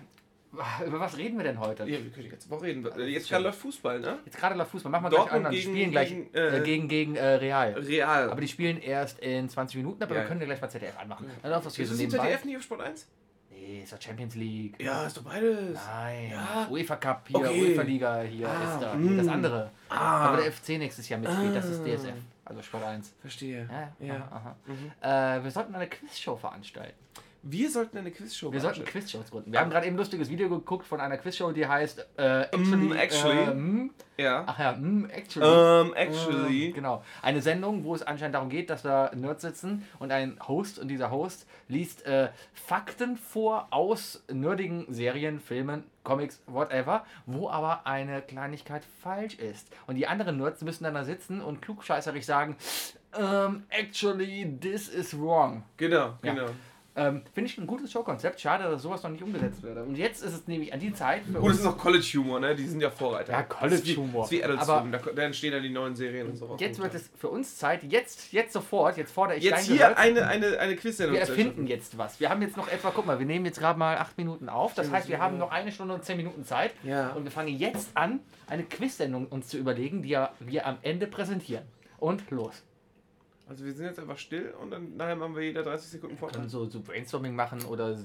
über 0.85 0.99
was 0.99 1.17
reden 1.17 1.37
wir 1.37 1.43
denn 1.43 1.59
heute? 1.59 1.83
Ja, 1.83 1.89
wir 2.03 2.09
können 2.09 2.23
die 2.23 2.29
ganze 2.29 2.49
Woche 2.49 2.63
reden. 2.65 2.85
Jetzt 3.09 3.29
gerade 3.29 3.43
läuft 3.43 3.59
Fußball, 3.59 3.99
ne? 3.99 4.19
Jetzt 4.25 4.37
gerade 4.37 4.55
läuft 4.55 4.71
Fußball, 4.71 4.91
machen 4.91 5.03
wir 5.05 5.09
gleich 5.09 5.21
Dortmund 5.23 5.45
an. 5.47 5.51
Die 5.51 5.61
spielen 5.61 5.91
gleich 5.91 6.09
gegen, 6.09 6.33
äh, 6.33 6.57
äh, 6.57 6.63
gegen, 6.63 6.87
gegen 6.87 7.15
äh, 7.15 7.25
Real. 7.35 7.73
Real. 7.73 8.29
Aber 8.31 8.41
die 8.41 8.47
spielen 8.47 8.81
erst 8.81 9.19
in 9.19 9.49
20 9.49 9.77
Minuten, 9.77 10.01
aber 10.03 10.15
Ja, 10.15 10.21
wir 10.21 10.27
können 10.27 10.39
ja 10.41 10.45
gleich 10.47 10.61
mal 10.61 10.69
ZDF 10.69 10.97
anmachen. 10.99 11.29
Dann 11.41 11.51
läuft 11.51 11.65
das 11.65 11.75
hier 11.75 11.83
ist 11.85 11.91
so 11.91 11.97
nebenbei. 11.97 12.23
ZDF 12.23 12.45
nicht 12.45 12.57
auf 12.57 12.63
Sport 12.63 12.81
1? 12.81 13.07
Nee, 13.71 13.83
ist 13.83 13.93
doch 13.93 14.01
Champions 14.01 14.35
League. 14.35 14.75
Ja, 14.81 15.05
ist 15.05 15.15
doch 15.15 15.23
beides. 15.23 15.79
Nein. 15.87 16.31
Ja. 16.31 16.67
UEFA 16.69 16.95
Cup 16.97 17.23
hier, 17.27 17.37
Okay. 17.37 17.61
UEFA 17.73 17.81
Liga 17.83 18.21
hier 18.23 18.49
Ah, 18.49 18.63
ist 18.75 18.81
da. 18.81 18.93
mm. 18.95 19.17
Das 19.17 19.27
andere. 19.29 19.71
Ah. 19.89 20.27
Aber 20.27 20.37
der 20.37 20.51
FC 20.51 20.69
nächstes 20.77 21.07
Jahr 21.07 21.19
mitspielt, 21.19 21.55
das 21.55 21.65
ist 21.67 21.79
Ah. 21.81 21.83
DSF. 21.85 22.13
Also 22.43 22.61
Sport 22.63 22.83
1. 22.83 23.13
Verstehe. 23.21 23.69
Ja, 23.99 24.05
Ja. 24.05 24.27
Aha, 24.29 24.55
Mhm. 24.65 24.91
aha. 25.01 25.37
Äh, 25.37 25.43
wir 25.43 25.51
sollten 25.51 25.73
eine 25.73 25.87
Quizshow 25.87 26.35
veranstalten. 26.35 26.97
Wir 27.43 27.71
sollten 27.71 27.97
eine 27.97 28.11
Quizshow 28.11 28.51
Wir 28.53 28.59
sollten. 28.61 28.85
Quizshows 28.85 29.31
gründen. 29.31 29.51
Wir 29.51 29.59
haben 29.59 29.71
gerade 29.71 29.87
eben 29.87 29.95
ein 29.95 29.97
lustiges 29.99 30.29
Video 30.29 30.47
geguckt 30.47 30.85
von 30.85 30.99
einer 31.01 31.17
Quizshow, 31.17 31.51
die 31.51 31.65
heißt 31.65 32.05
äh, 32.17 32.41
Actually. 32.43 32.75
Mm, 32.75 32.91
actually. 32.93 33.37
Äh, 33.39 33.53
mm, 33.55 33.91
Ja. 34.17 34.43
ach 34.45 34.59
ja, 34.59 34.73
mm, 34.73 35.09
Actually. 35.09 35.47
Ähm, 35.47 35.87
Ähm, 35.87 35.93
actually. 35.95 36.71
genau. 36.71 37.03
Eine 37.23 37.41
Sendung, 37.41 37.83
wo 37.83 37.95
es 37.95 38.03
anscheinend 38.03 38.35
darum 38.35 38.49
geht, 38.49 38.69
dass 38.69 38.83
da 38.83 39.09
Nerds 39.15 39.41
sitzen 39.41 39.87
und 39.97 40.11
ein 40.11 40.37
Host 40.47 40.77
und 40.77 40.87
dieser 40.87 41.09
Host 41.09 41.47
liest 41.67 42.05
äh, 42.05 42.29
Fakten 42.53 43.17
vor 43.17 43.67
aus 43.71 44.23
nerdigen 44.31 44.85
Serien, 44.93 45.39
Filmen, 45.39 45.83
Comics, 46.03 46.41
whatever, 46.45 47.05
wo 47.25 47.49
aber 47.49 47.87
eine 47.87 48.21
Kleinigkeit 48.21 48.83
falsch 49.01 49.35
ist. 49.35 49.67
Und 49.87 49.95
die 49.95 50.05
anderen 50.07 50.37
Nerds 50.37 50.61
müssen 50.61 50.83
dann 50.83 50.93
da 50.93 51.03
sitzen 51.05 51.41
und 51.41 51.61
klugscheißerig 51.63 52.23
sagen, 52.25 52.55
ähm, 53.19 53.63
actually, 53.69 54.57
this 54.61 54.87
is 54.87 55.19
wrong. 55.19 55.63
Genau, 55.77 56.17
Ja. 56.23 56.33
genau. 56.33 56.45
Ähm, 56.93 57.21
Finde 57.33 57.49
ich 57.49 57.57
ein 57.57 57.67
gutes 57.67 57.89
Showkonzept. 57.93 58.41
Schade, 58.41 58.65
dass 58.65 58.81
sowas 58.81 59.01
noch 59.03 59.11
nicht 59.11 59.23
umgesetzt 59.23 59.63
wird. 59.63 59.77
Und 59.77 59.95
jetzt 59.95 60.21
ist 60.21 60.33
es 60.33 60.47
nämlich 60.47 60.73
an 60.73 60.81
die 60.81 60.93
Zeit 60.93 61.21
für 61.23 61.39
Gut, 61.39 61.51
das 61.51 61.59
ist 61.59 61.65
auch 61.65 61.77
College-Humor, 61.77 62.41
ne? 62.41 62.53
Die 62.53 62.67
sind 62.67 62.81
ja 62.81 62.89
Vorreiter. 62.89 63.31
Ja, 63.31 63.43
Das 63.43 63.49
College-Humor. 63.57 64.25
ist 64.25 64.31
wie, 64.31 64.39
das 64.39 64.49
ist 64.49 64.49
wie 64.49 64.53
Adult 64.53 64.59
Aber- 64.69 64.81
Swim, 64.81 64.91
da, 64.91 64.97
da 65.15 65.21
entstehen 65.21 65.53
dann 65.53 65.63
die 65.63 65.69
neuen 65.69 65.95
Serien 65.95 66.27
und 66.27 66.35
so 66.35 66.47
raus. 66.47 66.59
Jetzt 66.59 66.81
wird 66.81 66.93
es 66.93 67.09
für 67.17 67.29
uns 67.29 67.55
Zeit, 67.57 67.83
jetzt, 67.83 68.33
jetzt 68.33 68.51
sofort, 68.51 68.97
jetzt 68.97 69.13
fordere 69.13 69.37
ich 69.37 69.43
Jetzt 69.45 69.69
dein 69.69 69.77
hier 69.77 69.87
Gehör. 69.87 69.97
eine, 69.97 70.27
eine, 70.27 70.59
eine 70.59 70.75
Quiz-Sendung 70.75 71.13
Wir 71.13 71.21
erfinden 71.21 71.65
jetzt 71.65 71.97
was. 71.97 72.19
Wir 72.19 72.29
haben 72.29 72.41
jetzt 72.41 72.57
noch 72.57 72.67
etwa, 72.67 72.91
guck 72.93 73.05
mal, 73.05 73.19
wir 73.19 73.25
nehmen 73.25 73.45
jetzt 73.45 73.59
gerade 73.59 73.79
mal 73.79 73.97
acht 73.97 74.17
Minuten 74.17 74.49
auf. 74.49 74.73
Das 74.73 74.91
heißt, 74.91 75.07
wir 75.07 75.19
haben 75.19 75.37
noch 75.37 75.51
eine 75.51 75.71
Stunde 75.71 75.93
und 75.93 76.03
zehn 76.03 76.17
Minuten 76.17 76.43
Zeit. 76.43 76.71
Ja. 76.83 77.11
Und 77.11 77.23
wir 77.23 77.31
fangen 77.31 77.57
jetzt 77.57 77.91
an, 77.93 78.19
eine 78.47 78.63
Quiz-Sendung 78.63 79.27
uns 79.27 79.47
zu 79.47 79.57
überlegen, 79.57 80.01
die 80.01 80.09
ja 80.09 80.31
wir 80.41 80.65
am 80.67 80.77
Ende 80.81 81.07
präsentieren. 81.07 81.63
Und 81.99 82.29
los. 82.31 82.63
Also 83.51 83.65
wir 83.65 83.73
sind 83.73 83.85
jetzt 83.85 83.99
einfach 83.99 84.17
still 84.17 84.53
und 84.61 84.71
dann 84.71 84.95
nachher 84.95 85.17
machen 85.17 85.35
wir 85.35 85.43
jeder 85.43 85.61
30 85.63 85.89
Sekunden 85.91 86.15
Vortrag. 86.17 86.37
können 86.39 86.49
so, 86.49 86.69
so 86.69 86.79
Brainstorming 86.79 87.35
machen 87.35 87.65
oder 87.65 87.97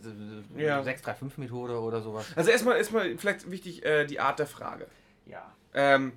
Ja. 0.57 0.81
635-Methode 0.83 1.79
oder 1.81 2.03
sowas. 2.03 2.27
Also 2.35 2.51
erstmal, 2.51 2.77
erstmal 2.79 3.17
vielleicht 3.17 3.49
wichtig 3.49 3.85
äh, 3.85 4.07
die 4.07 4.19
Art 4.19 4.41
der 4.41 4.49
Frage. 4.49 4.89
Ja. 5.25 5.55
Ähm, 5.73 6.15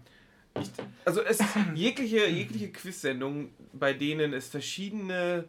ich, 0.59 0.71
also 1.05 1.21
es 1.21 1.37
jegliche, 1.75 2.25
jegliche 2.25 2.71
Quiz-Sendungen, 2.71 3.53
bei 3.71 3.93
denen 3.93 4.33
es 4.33 4.47
verschiedene 4.47 5.45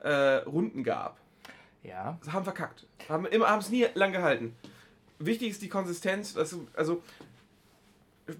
äh, 0.00 0.36
Runden 0.46 0.84
gab, 0.84 1.18
Ja. 1.82 2.16
haben 2.30 2.44
verkackt. 2.44 2.86
Haben 3.08 3.26
haben 3.26 3.58
es 3.58 3.68
nie 3.68 3.84
lang 3.94 4.12
gehalten. 4.12 4.54
Wichtig 5.18 5.50
ist 5.50 5.60
die 5.62 5.68
Konsistenz. 5.68 6.36
Also, 6.36 6.68
also 6.74 7.02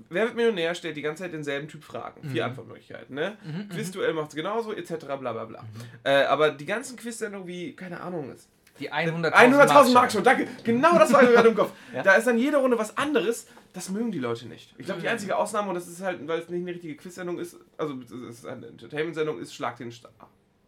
Wer 0.09 0.25
wird 0.25 0.35
Millionär 0.37 0.75
stellt 0.75 0.97
die 0.97 1.03
ganze 1.03 1.25
Zeit 1.25 1.33
denselben 1.35 1.69
Typ 1.69 1.85
Fragen. 1.85 2.23
Vier 2.31 2.45
Mhm. 2.45 2.51
Antwortmöglichkeiten, 2.51 3.15
ne? 3.15 3.37
Mhm, 3.45 3.69
Quizduell 3.69 4.15
macht 4.15 4.31
es 4.31 4.35
genauso, 4.35 4.73
etc. 4.73 4.95
bla 5.05 5.17
bla 5.17 5.45
bla. 5.45 5.65
Äh, 6.05 6.25
aber 6.25 6.51
die 6.53 6.65
ganzen 6.65 6.97
Quiz-Sendungen 6.97 7.47
wie, 7.47 7.75
keine 7.77 8.01
Ahnung, 8.01 8.33
ist. 8.33 8.49
Die 8.81 8.91
100.000 8.93 9.31
100.000 9.33 9.93
Mark 9.93 10.11
schon, 10.11 10.25
danke. 10.25 10.49
Genau 10.65 10.99
das 10.99 11.13
war 11.13 11.23
mir 11.23 11.31
gerade 11.33 11.49
im 11.49 11.55
Kopf. 11.55 11.73
Ja. 11.95 12.03
Da 12.03 12.15
ist 12.15 12.27
dann 12.27 12.39
jede 12.39 12.57
Runde 12.57 12.77
was 12.79 12.97
anderes. 12.97 13.47
Das 13.73 13.89
mögen 13.91 14.11
die 14.11 14.19
Leute 14.19 14.47
nicht. 14.49 14.75
Ich 14.79 14.87
glaube, 14.87 15.01
die 15.01 15.07
Mhm. 15.07 15.13
einzige 15.13 15.37
Ausnahme, 15.37 15.69
und 15.69 15.75
das 15.75 15.87
ist 15.87 16.01
halt, 16.01 16.27
weil 16.27 16.41
es 16.41 16.49
nicht 16.49 16.63
eine 16.63 16.71
richtige 16.73 16.97
Quiz-Sendung 16.97 17.39
ist, 17.39 17.57
also 17.77 17.95
es 18.03 18.11
ist 18.11 18.47
eine 18.47 18.67
Entertainment-Sendung, 18.69 19.39
ist 19.39 19.55
Schlag 19.55 19.77
den 19.77 19.93
Star. 19.93 20.11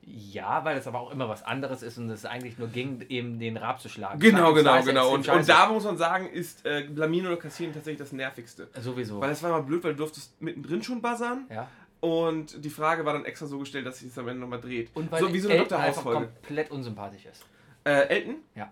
Ja, 0.08 0.64
weil 0.64 0.78
es 0.78 0.86
aber 0.86 1.00
auch 1.00 1.10
immer 1.10 1.28
was 1.28 1.42
anderes 1.42 1.82
ist 1.82 1.98
und 1.98 2.08
es 2.10 2.24
eigentlich 2.24 2.58
nur 2.58 2.68
ging, 2.68 3.04
eben 3.08 3.40
den 3.40 3.56
Rab 3.56 3.80
zu 3.80 3.88
schlagen. 3.88 4.20
Genau, 4.20 4.54
genau, 4.54 4.80
genau. 4.84 5.12
Und, 5.12 5.28
und 5.28 5.48
da 5.48 5.68
muss 5.68 5.82
man 5.82 5.96
sagen, 5.96 6.28
ist 6.28 6.64
äh, 6.64 6.84
Blamieren 6.88 7.26
oder 7.26 7.36
Kassieren 7.36 7.74
tatsächlich 7.74 7.98
das 7.98 8.12
Nervigste. 8.12 8.68
Sowieso. 8.80 9.20
Weil 9.20 9.30
es 9.30 9.42
war 9.42 9.50
mal 9.50 9.62
blöd, 9.64 9.82
weil 9.82 9.92
du 9.92 9.98
durftest 9.98 10.40
mittendrin 10.40 10.80
schon 10.80 11.02
buzzern 11.02 11.46
ja. 11.50 11.68
und 11.98 12.64
die 12.64 12.70
Frage 12.70 13.04
war 13.04 13.14
dann 13.14 13.24
extra 13.24 13.46
so 13.46 13.58
gestellt, 13.58 13.84
dass 13.84 13.98
sich 13.98 14.08
das 14.08 14.18
am 14.18 14.28
Ende 14.28 14.42
nochmal 14.42 14.60
dreht. 14.60 14.90
Und 14.94 15.10
weil 15.10 15.20
so 15.20 15.34
wie 15.34 15.40
so 15.40 15.48
eine 15.48 15.58
Elton 15.58 15.78
einfach 15.78 16.04
komplett 16.04 16.70
unsympathisch 16.70 17.26
ist. 17.26 17.44
Äh, 17.82 18.06
Elton? 18.08 18.36
Ja. 18.54 18.70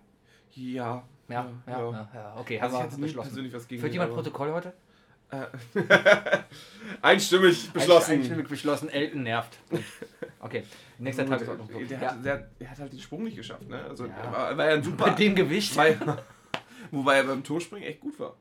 Ja. 0.53 1.03
Ja, 1.29 1.49
ja, 1.67 1.81
ja. 1.81 2.09
ja, 2.15 2.35
Okay, 2.37 2.61
Also 2.61 2.79
haben 2.79 2.93
wir 2.93 3.07
beschlossen. 3.07 3.29
persönlich 3.29 3.53
was 3.53 3.67
gegen 3.67 3.81
Führt 3.81 3.93
jemand 3.93 4.13
Protokoll 4.13 4.53
heute? 4.53 4.73
Einstimmig 7.03 7.73
beschlossen. 7.73 8.13
Einstimmig 8.13 8.49
beschlossen, 8.49 8.89
Elton 8.89 9.25
nervt. 9.25 9.59
Okay, 10.41 10.63
nächster 10.99 11.25
Gut, 11.25 11.33
Tagesordnung. 11.33 11.69
der, 11.89 11.99
Ja. 12.01 12.11
hat, 12.11 12.25
der, 12.25 12.37
der 12.61 12.71
hat 12.71 12.79
halt 12.79 12.93
den 12.93 13.01
Sprung 13.01 13.25
nicht 13.25 13.37
geschafft, 13.37 13.69
ne? 13.69 13.83
Also 13.89 14.07
Ja. 14.07 14.13
er 14.17 14.33
war, 14.33 14.57
war 14.59 14.67
ja 14.67 14.73
ein 14.75 14.83
super. 14.83 15.05
Bei 15.07 15.11
dem 15.11 15.35
Gewicht. 15.35 15.73
Zwei, 15.75 15.97
Wobei 16.91 17.17
er 17.17 17.25
beim 17.25 17.43
Turmspringen 17.43 17.89
echt 17.89 18.01
gut 18.01 18.19
war. 18.21 18.35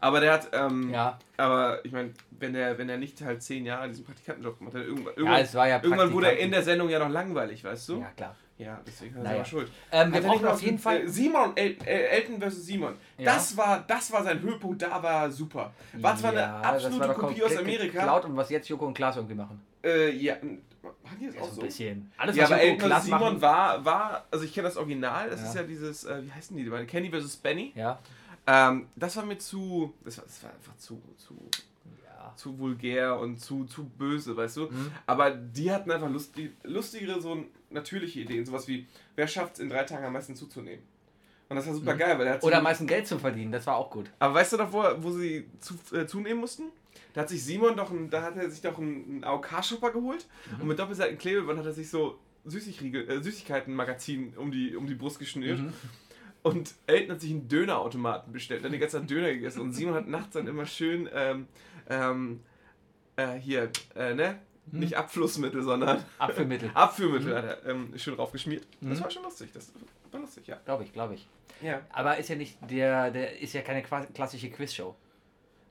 Aber 0.00 0.20
der 0.20 0.32
hat, 0.32 0.48
ähm, 0.52 0.90
Ja. 0.92 1.18
aber 1.36 1.84
ich 1.84 1.90
meine, 1.92 2.12
wenn 2.30 2.52
der, 2.52 2.78
wenn 2.78 2.88
er 2.88 2.98
nicht 2.98 3.20
halt 3.20 3.42
zehn 3.42 3.66
Jahre 3.66 3.88
diesen 3.88 4.04
Praktikantenjob 4.04 4.58
gemacht 4.58 4.74
hat, 4.74 4.82
irgendwann, 4.82 5.06
Ja, 5.06 5.18
irgendwann, 5.18 5.40
es 5.42 5.54
war 5.54 5.68
ja 5.68 5.82
irgendwann 5.82 6.12
wurde 6.12 6.26
er 6.28 6.38
in 6.38 6.50
der 6.52 6.62
Sendung 6.62 6.88
ja 6.88 6.98
noch 7.00 7.08
langweilig, 7.08 7.64
weißt 7.64 7.88
du? 7.90 8.00
Ja, 8.00 8.10
klar. 8.16 8.36
Ja, 8.58 8.80
deswegen 8.86 9.14
er 9.16 9.22
Naja. 9.22 9.30
selber 9.30 9.44
schuld. 9.44 9.72
Ähm, 9.92 10.12
wir 10.12 10.20
er 10.20 10.28
brauchen 10.28 10.46
auf 10.46 10.62
jeden 10.62 10.78
Fall. 10.78 11.02
äh, 11.02 11.08
Simon, 11.08 11.52
El, 11.56 11.76
El, 11.84 12.00
Elton 12.06 12.40
versus 12.40 12.64
Simon. 12.66 12.94
Ja. 13.16 13.34
Das, 13.34 13.56
war, 13.56 13.84
das 13.86 14.10
war 14.12 14.24
sein 14.24 14.40
Höhepunkt, 14.40 14.82
da 14.82 15.00
war 15.02 15.24
er 15.24 15.30
super. 15.30 15.72
War 15.94 16.16
zwar 16.16 16.34
Ja, 16.34 16.56
eine 16.58 16.66
absolute 16.66 17.08
war 17.08 17.14
Kopie 17.14 17.42
aus 17.44 17.56
Amerika. 17.56 17.98
Geklaut 18.00 18.24
und 18.24 18.36
was 18.36 18.50
jetzt 18.50 18.68
Joko 18.68 18.86
und 18.86 18.94
Klaas 18.94 19.14
irgendwie 19.16 19.36
machen. 19.36 19.60
Äh, 19.84 20.10
ja, 20.10 20.36
machen 21.02 21.16
die 21.20 21.26
das 21.26 21.34
Ja, 21.36 21.40
auch 21.42 21.48
so 21.48 21.54
so? 21.54 21.60
ein 21.62 21.66
bisschen. 21.66 22.12
Alles, 22.16 22.36
Ja, 22.36 22.44
aber 22.46 22.54
und 22.56 22.60
Elton 22.60 23.00
Simon 23.00 23.20
machen. 23.20 23.42
war, 23.42 23.84
war, 23.84 24.26
also 24.30 24.44
ich 24.44 24.52
kenne 24.54 24.68
das 24.68 24.76
Original, 24.76 25.30
das 25.30 25.40
Ja. 25.40 25.46
ist 25.48 25.54
ja 25.54 25.62
dieses, 25.62 26.04
äh, 26.04 26.22
wie 26.24 26.32
heißen 26.32 26.56
die, 26.56 26.64
die 26.64 26.70
beiden? 26.70 26.86
Kenny 26.86 27.10
versus 27.10 27.36
Benny. 27.36 27.72
Ja. 27.74 27.98
Ähm, 28.46 28.86
das 28.96 29.16
war 29.16 29.24
mir 29.24 29.38
zu, 29.38 29.92
das 30.04 30.18
war, 30.18 30.24
das 30.24 30.42
war 30.42 30.50
einfach 30.50 30.76
zu, 30.78 31.00
zu, 31.16 31.34
Ja. 32.04 32.32
zu 32.36 32.58
vulgär 32.58 33.18
und 33.18 33.38
zu, 33.38 33.64
zu 33.66 33.84
böse, 33.84 34.36
weißt 34.36 34.56
du? 34.56 34.62
Mhm. 34.70 34.92
Aber 35.06 35.30
die 35.30 35.70
hatten 35.70 35.90
einfach 35.90 36.10
lustig, 36.10 36.52
lustigere, 36.64 37.20
so 37.20 37.44
natürliche 37.70 38.20
Ideen, 38.20 38.44
sowas 38.46 38.66
wie, 38.68 38.86
wer 39.16 39.26
schafft 39.28 39.54
es 39.54 39.60
in 39.60 39.68
drei 39.68 39.84
Tagen 39.84 40.04
am 40.06 40.12
meisten 40.14 40.34
zuzunehmen? 40.34 40.82
Und 41.48 41.56
das 41.56 41.66
war 41.66 41.74
super 41.74 41.94
Mhm. 41.94 41.98
geil, 41.98 42.18
weil 42.18 42.26
er 42.26 42.34
hat 42.34 42.44
Oder 42.44 42.58
am 42.58 42.64
meisten 42.64 42.86
Geld 42.86 43.06
zu 43.06 43.18
verdienen, 43.18 43.50
das 43.52 43.66
war 43.66 43.76
auch 43.76 43.90
gut. 43.90 44.10
Aber 44.18 44.34
weißt 44.34 44.52
du 44.52 44.56
doch, 44.58 44.72
wo, 44.72 44.82
wo 44.98 45.10
sie 45.12 45.46
zu, 45.60 45.74
äh, 45.96 46.06
zunehmen 46.06 46.40
mussten? 46.40 46.64
Da 47.14 47.22
hat 47.22 47.30
sich 47.30 47.42
Simon 47.42 47.76
doch, 47.76 47.90
ein, 47.90 48.10
da 48.10 48.22
hat 48.22 48.36
er 48.36 48.50
sich 48.50 48.60
doch 48.60 48.78
einen 48.78 49.24
AOK-Shopper 49.24 49.90
geholt 49.92 50.26
Mhm. 50.54 50.60
und 50.60 50.68
mit 50.68 50.78
doppelseitigen 50.78 51.18
Klebeband 51.18 51.58
hat 51.58 51.66
er 51.66 51.72
sich 51.72 51.88
so 51.88 52.18
Süßigriegel, 52.44 53.08
äh, 53.10 53.22
Süßigkeiten-Magazin 53.22 54.34
um 54.36 54.50
die, 54.50 54.76
um 54.76 54.86
die 54.86 54.94
Brust 54.94 55.18
geschnürt. 55.18 55.58
Mhm. 55.60 55.72
Und 56.42 56.74
Elton 56.86 57.12
hat 57.14 57.20
sich 57.20 57.30
einen 57.30 57.48
Dönerautomaten 57.48 58.32
bestellt, 58.32 58.62
hat 58.64 58.72
die 58.72 58.78
ganze 58.78 59.00
Zeit 59.00 59.10
Döner 59.10 59.32
gegessen. 59.32 59.60
Und 59.60 59.72
Simon 59.72 59.94
hat 59.94 60.06
nachts 60.06 60.34
dann 60.34 60.46
immer 60.46 60.66
schön, 60.66 61.08
ähm, 61.12 61.46
ähm, 61.90 62.40
äh, 63.16 63.34
hier, 63.38 63.70
äh, 63.96 64.14
ne? 64.14 64.38
Mhm. 64.72 64.78
Nicht 64.80 64.96
Abflussmittel, 64.96 65.62
sondern 65.62 66.04
Abführmittel. 66.18 66.70
Abführmittel 66.74 67.36
hat 67.36 67.44
er 67.44 67.66
ähm, 67.66 67.92
schön 67.96 68.16
draufgeschmiert. 68.16 68.66
Das 68.80 68.98
Mhm. 68.98 69.02
war 69.04 69.10
schon 69.10 69.22
lustig, 69.22 69.50
das 69.52 69.72
war 70.10 70.20
lustig, 70.20 70.46
ja. 70.46 70.58
Glaube 70.64 70.84
ich, 70.84 70.92
glaube 70.92 71.14
ich. 71.14 71.26
Ja. 71.62 71.80
Aber 71.92 72.16
ist 72.18 72.28
ja 72.28 72.36
nicht 72.36 72.56
der, 72.70 73.10
der 73.10 73.40
ist 73.40 73.52
ja 73.52 73.62
keine 73.62 73.82
klassische 73.82 74.50
Quizshow. 74.50 74.94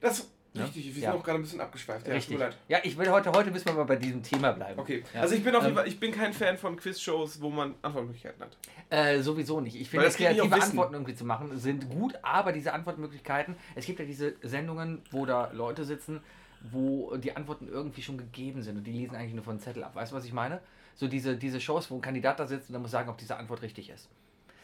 Das 0.02 0.28
Ja. 0.54 0.64
richtig, 0.64 0.86
wir 0.88 0.94
sind 0.94 1.04
Ja. 1.04 1.14
auch 1.14 1.24
gerade 1.24 1.40
ein 1.40 1.44
bisschen 1.44 1.62
abgeschweift. 1.62 2.08
Ja, 2.08 2.14
Richtig. 2.14 2.40
Ja, 2.68 2.80
ich 2.84 2.98
will 2.98 3.10
heute, 3.12 3.32
heute 3.32 3.52
müssen 3.52 3.66
wir 3.68 3.74
mal 3.74 3.84
bei 3.86 3.96
diesem 3.96 4.24
Thema 4.24 4.52
bleiben. 4.54 4.80
Okay, 4.80 5.04
Ja. 5.14 5.22
also 5.22 5.36
ich 5.36 5.44
bin 5.44 5.56
auf 5.56 5.62
jeden 5.64 5.72
Ähm, 5.74 5.78
Fall, 5.78 5.88
ich 5.88 6.00
bin 6.00 6.12
kein 6.12 6.34
Fan 6.34 6.58
von 6.58 6.76
Quizshows, 6.78 7.42
wo 7.42 7.50
man 7.50 7.76
Antwortmöglichkeiten 7.82 8.42
hat. 8.42 8.58
Äh, 8.90 9.22
sowieso 9.22 9.60
nicht. 9.62 9.76
Ich 9.80 9.90
finde, 9.90 10.06
das 10.06 10.16
kreative. 10.16 10.54
Antworten 10.56 10.94
irgendwie 10.94 11.16
zu 11.16 11.26
machen 11.26 11.58
sind 11.60 11.90
gut, 11.90 12.16
aber 12.24 12.52
diese 12.54 12.74
Antwortmöglichkeiten, 12.74 13.56
es 13.76 13.86
gibt 13.86 14.00
ja 14.00 14.06
diese 14.06 14.36
Sendungen, 14.42 15.02
wo 15.12 15.26
da 15.26 15.52
Leute 15.52 15.84
sitzen, 15.86 16.22
wo 16.62 17.16
die 17.18 17.36
Antworten 17.36 17.68
irgendwie 17.68 18.02
schon 18.02 18.18
gegeben 18.18 18.62
sind 18.62 18.78
und 18.78 18.84
die 18.84 18.92
lesen 18.92 19.16
eigentlich 19.16 19.34
nur 19.34 19.44
von 19.44 19.60
Zettel 19.60 19.84
ab. 19.84 19.96
Weißt 19.96 20.12
du, 20.12 20.16
was 20.16 20.26
ich 20.26 20.34
meine? 20.34 20.62
So 20.96 21.08
diese, 21.08 21.38
diese 21.38 21.62
Shows, 21.62 21.92
wo 21.92 21.96
ein 21.96 22.02
Kandidat 22.02 22.40
da 22.40 22.48
sitzt 22.48 22.70
und 22.70 22.74
dann 22.74 22.82
muss 22.82 22.92
sagen, 22.92 23.10
ob 23.10 23.18
diese 23.18 23.38
Antwort 23.38 23.62
richtig 23.62 23.90
ist. 23.90 24.10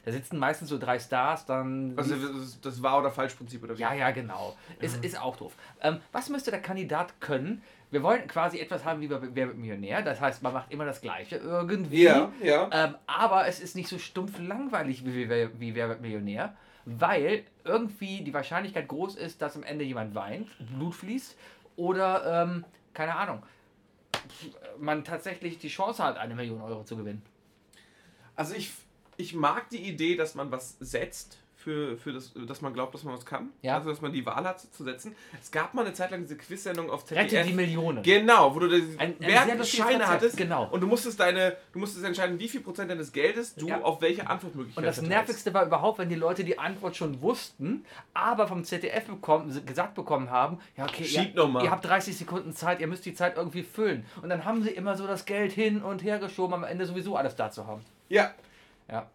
Da 0.05 0.11
sitzen 0.11 0.37
meistens 0.37 0.69
so 0.69 0.77
drei 0.77 0.99
Stars, 0.99 1.45
dann. 1.45 1.93
Also 1.95 2.15
das, 2.15 2.59
das 2.59 2.83
war 2.83 2.99
oder 2.99 3.09
falsch 3.09 3.35
Prinzip 3.35 3.63
oder 3.63 3.77
wie? 3.77 3.81
ja, 3.81 3.93
ja, 3.93 4.11
genau. 4.11 4.57
Ist, 4.79 5.03
ist 5.03 5.19
auch 5.19 5.37
doof. 5.37 5.55
Ähm, 5.81 5.99
was 6.11 6.29
müsste 6.29 6.51
der 6.51 6.61
Kandidat 6.61 7.21
können? 7.21 7.61
Wir 7.89 8.03
wollen 8.03 8.27
quasi 8.27 8.59
etwas 8.59 8.83
haben 8.83 8.99
wie 8.99 9.07
bei 9.07 9.19
Wer 9.21 9.47
wird 9.47 9.57
Millionär. 9.57 10.01
Das 10.01 10.19
heißt, 10.19 10.43
man 10.43 10.51
macht 10.51 10.71
immer 10.71 10.83
das 10.83 10.99
Gleiche 10.99 11.37
irgendwie. 11.37 12.03
Ja, 12.03 12.33
ja. 12.41 12.69
Ähm, 12.73 12.95
aber 13.07 13.47
es 13.47 13.61
ist 13.61 13.75
nicht 13.75 13.87
so 13.87 13.97
stumpf 13.97 14.39
langweilig 14.39 15.05
wie, 15.05 15.29
wie, 15.29 15.49
wie 15.59 15.75
Wer 15.75 15.87
wird 15.87 16.01
Millionär, 16.01 16.53
weil 16.85 17.43
irgendwie 17.63 18.21
die 18.21 18.33
Wahrscheinlichkeit 18.33 18.89
groß 18.89 19.15
ist, 19.15 19.41
dass 19.41 19.55
am 19.55 19.63
Ende 19.63 19.85
jemand 19.85 20.15
weint, 20.15 20.49
Blut 20.59 20.95
fließt 20.95 21.37
oder, 21.75 22.43
ähm, 22.43 22.65
keine 22.93 23.15
Ahnung, 23.15 23.43
man 24.79 25.03
tatsächlich 25.03 25.57
die 25.57 25.67
Chance 25.67 26.03
hat, 26.03 26.17
eine 26.17 26.35
Million 26.35 26.61
Euro 26.61 26.83
zu 26.83 26.95
gewinnen. 26.95 27.21
Also 28.35 28.55
ich, 28.55 28.71
ich 29.17 29.33
mag 29.33 29.69
die 29.69 29.87
Idee, 29.87 30.15
dass 30.15 30.35
man 30.35 30.51
was 30.51 30.77
setzt, 30.79 31.42
für, 31.63 31.97
für 31.97 32.11
das, 32.13 32.31
dass 32.47 32.61
man 32.61 32.73
glaubt, 32.73 32.93
dass 32.93 33.03
man 33.03 33.13
was 33.15 33.25
kann. 33.25 33.49
Ja. 33.61 33.75
Also 33.77 33.89
dass 33.89 34.01
man 34.01 34.11
die 34.11 34.25
Wahl 34.25 34.43
hat 34.43 34.59
zu 34.59 34.83
setzen. 34.83 35.15
Es 35.41 35.49
gab 35.51 35.73
mal 35.73 35.85
eine 35.85 35.93
Zeit 35.93 36.11
lang 36.11 36.21
diese 36.21 36.37
Quiz-Sendung 36.37 36.89
auf 36.89 37.09
Rette 37.11 37.29
ZDF. 37.29 37.47
die 37.47 37.53
Millionen. 37.53 38.03
Genau, 38.03 38.53
wo 38.53 38.59
du 38.59 38.67
die 38.67 38.99
Ein- 38.99 39.15
ein 39.21 39.63
Scheine 39.65 40.07
hattest 40.07 40.35
genau. 40.37 40.67
und 40.71 40.81
du 40.81 40.87
musstest 40.87 41.19
deine, 41.19 41.55
du 41.71 41.79
musstest 41.79 42.05
entscheiden, 42.05 42.37
wie 42.39 42.47
viel 42.49 42.61
Prozent 42.61 42.91
deines 42.91 43.11
Geldes 43.11 43.55
du 43.55 43.67
Ja. 43.67 43.81
auf 43.81 44.01
welche 44.01 44.27
Antwortmöglichkeit 44.29 44.77
Und 44.77 44.85
das. 44.85 45.01
Nervigste 45.01 45.53
war 45.53 45.65
überhaupt, 45.65 45.99
wenn 45.99 46.09
die 46.09 46.15
Leute 46.15 46.43
die 46.43 46.59
Antwort 46.59 46.95
schon 46.95 47.21
wussten, 47.21 47.85
aber 48.13 48.47
vom 48.47 48.63
ZDF 48.63 49.05
bekommen, 49.05 49.65
gesagt 49.65 49.95
bekommen 49.95 50.29
haben, 50.29 50.59
ja 50.77 50.83
okay, 50.85 51.05
Schieb 51.05 51.35
ihr, 51.35 51.61
ihr 51.63 51.71
habt 51.71 51.85
30 51.85 52.17
Sekunden 52.17 52.53
Zeit, 52.53 52.81
ihr 52.81 52.87
müsst 52.87 53.05
die 53.05 53.13
Zeit 53.13 53.37
irgendwie 53.37 53.63
füllen. 53.63 54.05
Und 54.21 54.29
dann 54.29 54.43
haben 54.45 54.63
sie 54.63 54.71
immer 54.71 54.95
so 54.97 55.07
das 55.07 55.25
Geld 55.25 55.51
hin 55.53 55.81
und 55.81 56.03
her 56.03 56.19
geschoben, 56.19 56.53
am 56.53 56.63
Ende 56.63 56.85
sowieso 56.85 57.15
alles 57.15 57.35
da 57.35 57.49
zu 57.51 57.65
haben. 57.67 57.81
Ja, 58.09 58.31
Ja. 58.89 59.07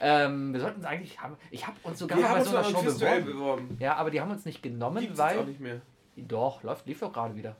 Ähm, 0.00 0.52
wir 0.52 0.60
sollten 0.60 0.80
es 0.80 0.86
eigentlich 0.86 1.20
haben. 1.20 1.36
Ich 1.50 1.66
habe 1.66 1.76
uns 1.82 1.98
sogar 1.98 2.18
wir 2.18 2.24
mal 2.24 2.34
bei 2.34 2.44
so 2.44 2.56
einer 2.56 2.64
Show 2.64 2.82
beworben. 2.82 3.24
beworben. 3.26 3.76
Ja, 3.80 3.96
aber 3.96 4.10
die 4.10 4.20
haben 4.20 4.30
uns 4.30 4.44
nicht 4.44 4.62
genommen, 4.62 5.00
Gibt's 5.00 5.18
jetzt 5.18 5.20
auch 5.20 5.36
weil. 5.38 5.44
nicht 5.46 5.60
mehr. 5.60 5.80
Doch, 6.16 6.62
läuft, 6.62 6.86
lief 6.86 7.00
doch 7.00 7.12
gerade 7.12 7.34
wieder. 7.34 7.56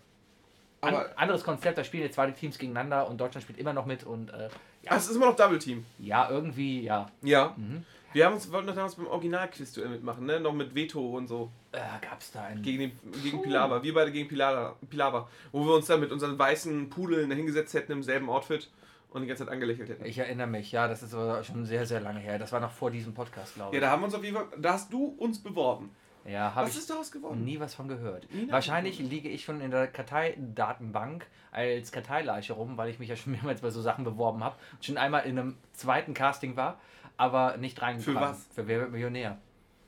An, 0.82 0.94
Aber 0.94 1.10
anderes 1.16 1.44
Konzept, 1.44 1.76
da 1.76 1.84
spielen 1.84 2.04
jetzt 2.04 2.14
zwei 2.14 2.30
Teams 2.30 2.58
gegeneinander 2.58 3.08
und 3.08 3.18
Deutschland 3.20 3.42
spielt 3.42 3.58
immer 3.58 3.72
noch 3.72 3.84
mit 3.84 4.04
und 4.04 4.30
äh, 4.30 4.49
ja, 4.82 4.92
ah, 4.92 4.96
es 4.96 5.08
ist 5.08 5.16
immer 5.16 5.26
noch 5.26 5.37
Double 5.37 5.58
Team. 5.58 5.84
ja, 5.99 6.30
irgendwie, 6.30 6.82
ja. 6.82 7.06
Ja. 7.22 7.54
Mhm. 7.56 7.84
Wir 8.12 8.26
haben 8.26 8.34
uns, 8.34 8.50
wollten 8.50 8.66
doch 8.66 8.75
damals 8.75 8.96
beim 8.96 9.06
Original-Quiz-Duell 9.06 9.88
mitmachen, 9.88 10.26
ne? 10.26 10.40
Noch 10.40 10.52
mit 10.52 10.75
Veto 10.75 11.16
und 11.16 11.28
so. 11.28 11.50
Äh, 11.70 11.78
gab's 12.00 12.32
da 12.32 12.42
einen. 12.42 12.62
Gegen, 12.62 12.78
den, 12.80 13.22
gegen 13.22 13.40
Pilawa. 13.40 13.82
Wir 13.84 13.94
beide 13.94 14.10
gegen 14.10 14.28
Pilawa, 14.28 14.75
Pilawa. 14.88 15.28
Wo 15.52 15.64
wir 15.64 15.75
uns 15.75 15.87
dann 15.87 16.00
mit 16.00 16.10
unseren 16.10 16.37
weißen 16.37 16.90
Pudeln 16.90 17.30
dahingesetzt 17.30 17.72
hätten 17.75 17.92
im 17.92 18.02
selben 18.02 18.28
Outfit 18.28 18.68
und 19.11 19.23
die 19.23 19.26
ganze 19.29 19.45
Zeit 19.45 19.52
angelächelt 19.52 19.88
hätten. 19.88 20.05
Ich 20.05 20.19
erinnere 20.19 20.47
mich, 20.47 20.71
ja, 20.73 20.87
das 20.88 21.02
ist 21.02 21.11
schon 21.47 21.64
sehr, 21.64 21.85
sehr 21.87 22.00
lange 22.00 22.21
her. 22.21 22.38
Das 22.38 22.52
war 22.52 22.61
noch 22.61 22.71
vor 22.73 22.90
diesem 22.90 23.12
Podcast, 23.14 23.55
glaube 23.55 23.75
Ja, 23.75 23.79
ich. 23.81 23.85
da 23.85 23.90
haben 23.90 24.00
wir 24.02 24.07
uns 24.07 24.14
auf 24.14 24.25
jeden 24.25 24.37
Fall. 24.37 24.47
Da 24.59 24.73
hast 24.75 24.93
du 24.93 25.07
uns 25.19 25.43
beworben. 25.43 25.90
Ja, 26.26 26.55
habe 26.55 26.67
Was 26.67 26.75
ich 26.75 26.81
ist 26.81 26.90
daraus 26.90 27.11
geworden? 27.11 27.45
nie 27.45 27.59
was 27.61 27.75
von 27.75 27.88
gehört. 27.88 28.29
Wahrscheinlich 28.50 28.99
liege 28.99 29.29
ich 29.31 29.43
schon 29.43 29.61
in 29.62 29.71
der 29.71 29.87
Karteidatenbank 29.87 31.26
als 31.50 31.93
Karteileiche 31.93 32.52
rum, 32.52 32.76
weil 32.76 32.90
ich 32.90 32.99
mich 32.99 33.09
ja 33.09 33.17
schon 33.17 33.33
mehrmals 33.35 33.61
bei 33.62 33.71
so 33.71 33.81
Sachen 33.81 34.05
beworben 34.05 34.45
habe. 34.45 34.57
Schon 34.81 34.99
einmal 34.99 35.25
in 35.25 35.38
einem 35.38 35.57
zweiten 35.73 36.14
Casting 36.14 36.57
war, 36.57 36.79
aber 37.17 37.57
nicht 37.57 37.81
reingekommen. 37.83 38.19
Für 38.19 38.25
was? 38.25 38.47
Für 38.55 38.67
Wer 38.67 38.81
wird 38.81 38.93
Millionär. 38.93 39.38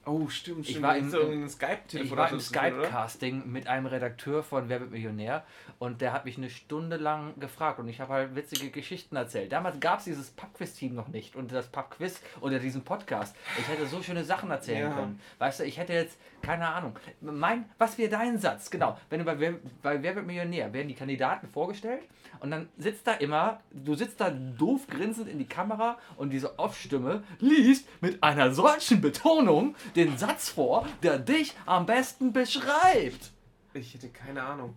Oh, 0.04 0.28
stimmt, 0.28 0.66
stimmt. 0.66 0.78
im- 0.78 0.85
irgendein 1.14 1.47
Ich 1.47 2.11
war 2.11 2.28
im 2.28 2.35
dazwischen, 2.35 2.35
oder? 2.35 2.40
Skype-Casting 2.40 3.50
mit 3.50 3.68
einem 3.68 3.87
Redakteur 3.87 4.42
von 4.42 4.68
Wer 4.68 4.80
wird 4.80 4.90
Millionär 4.90 5.44
und 5.78 6.00
der 6.00 6.12
hat 6.12 6.25
mich 6.25 6.37
eine 6.38 6.50
Stunde 6.50 6.97
lang 6.97 7.38
gefragt 7.38 7.78
und 7.78 7.88
ich 7.88 8.00
habe 8.00 8.12
halt 8.12 8.35
witzige 8.35 8.71
Geschichten 8.71 9.14
erzählt. 9.16 9.52
Damals 9.52 9.78
gab 9.80 10.00
es 10.00 10.04
dieses 10.06 10.30
Pubquiz-Team 10.30 10.94
noch 10.94 11.09
nicht 11.09 11.37
und 11.37 11.52
das 11.52 11.68
Pubquiz 11.68 12.21
oder 12.40 12.59
diesen 12.59 12.82
Podcast. 12.82 13.37
Ich 13.59 13.68
hätte 13.68 13.87
so 13.87 14.02
schöne 14.02 14.25
Sachen 14.25 14.50
erzählen 14.50 14.90
Ja. 14.90 14.94
können. 14.94 15.21
Weißt 15.38 15.61
du, 15.61 15.64
ich 15.64 15.78
hätte 15.78 15.92
jetzt, 15.92 16.18
keine 16.42 16.68
Ahnung, 16.68 16.99
mein, 17.20 17.64
was 17.78 17.96
wäre 17.99 18.11
dein 18.11 18.38
Satz? 18.38 18.70
Genau, 18.70 18.99
wenn 19.08 19.20
du 19.20 19.25
bei 19.25 19.38
Wer, 19.38 19.54
bei 19.82 20.02
Wer 20.02 20.16
wird 20.16 20.26
Millionär 20.26 20.72
werden 20.72 20.88
die 20.88 20.94
Kandidaten 20.94 21.49
vorgestellt 21.49 22.02
und 22.40 22.50
dann 22.50 22.68
sitzt 22.76 23.06
da 23.06 23.14
immer, 23.14 23.61
du 23.70 23.94
sitzt 23.94 24.20
da 24.20 24.30
doof 24.30 24.87
grinsend 24.88 25.28
in 25.28 25.38
die 25.38 25.46
Kamera 25.46 25.99
und 26.16 26.30
diese 26.30 26.58
Off-Stimme 26.58 27.22
liest 27.38 27.87
mit 28.02 28.22
einer 28.22 28.52
solchen 28.52 29.00
Betonung 29.00 29.75
den 29.96 30.18
Satz 30.18 30.49
vor, 30.49 30.87
der 31.02 31.18
dich 31.18 31.54
am 31.66 31.87
besten 31.87 32.32
beschreibt. 32.32 33.30
Ich 33.75 33.94
hätte 33.94 34.08
keine 34.08 34.42
Ahnung. 34.42 34.76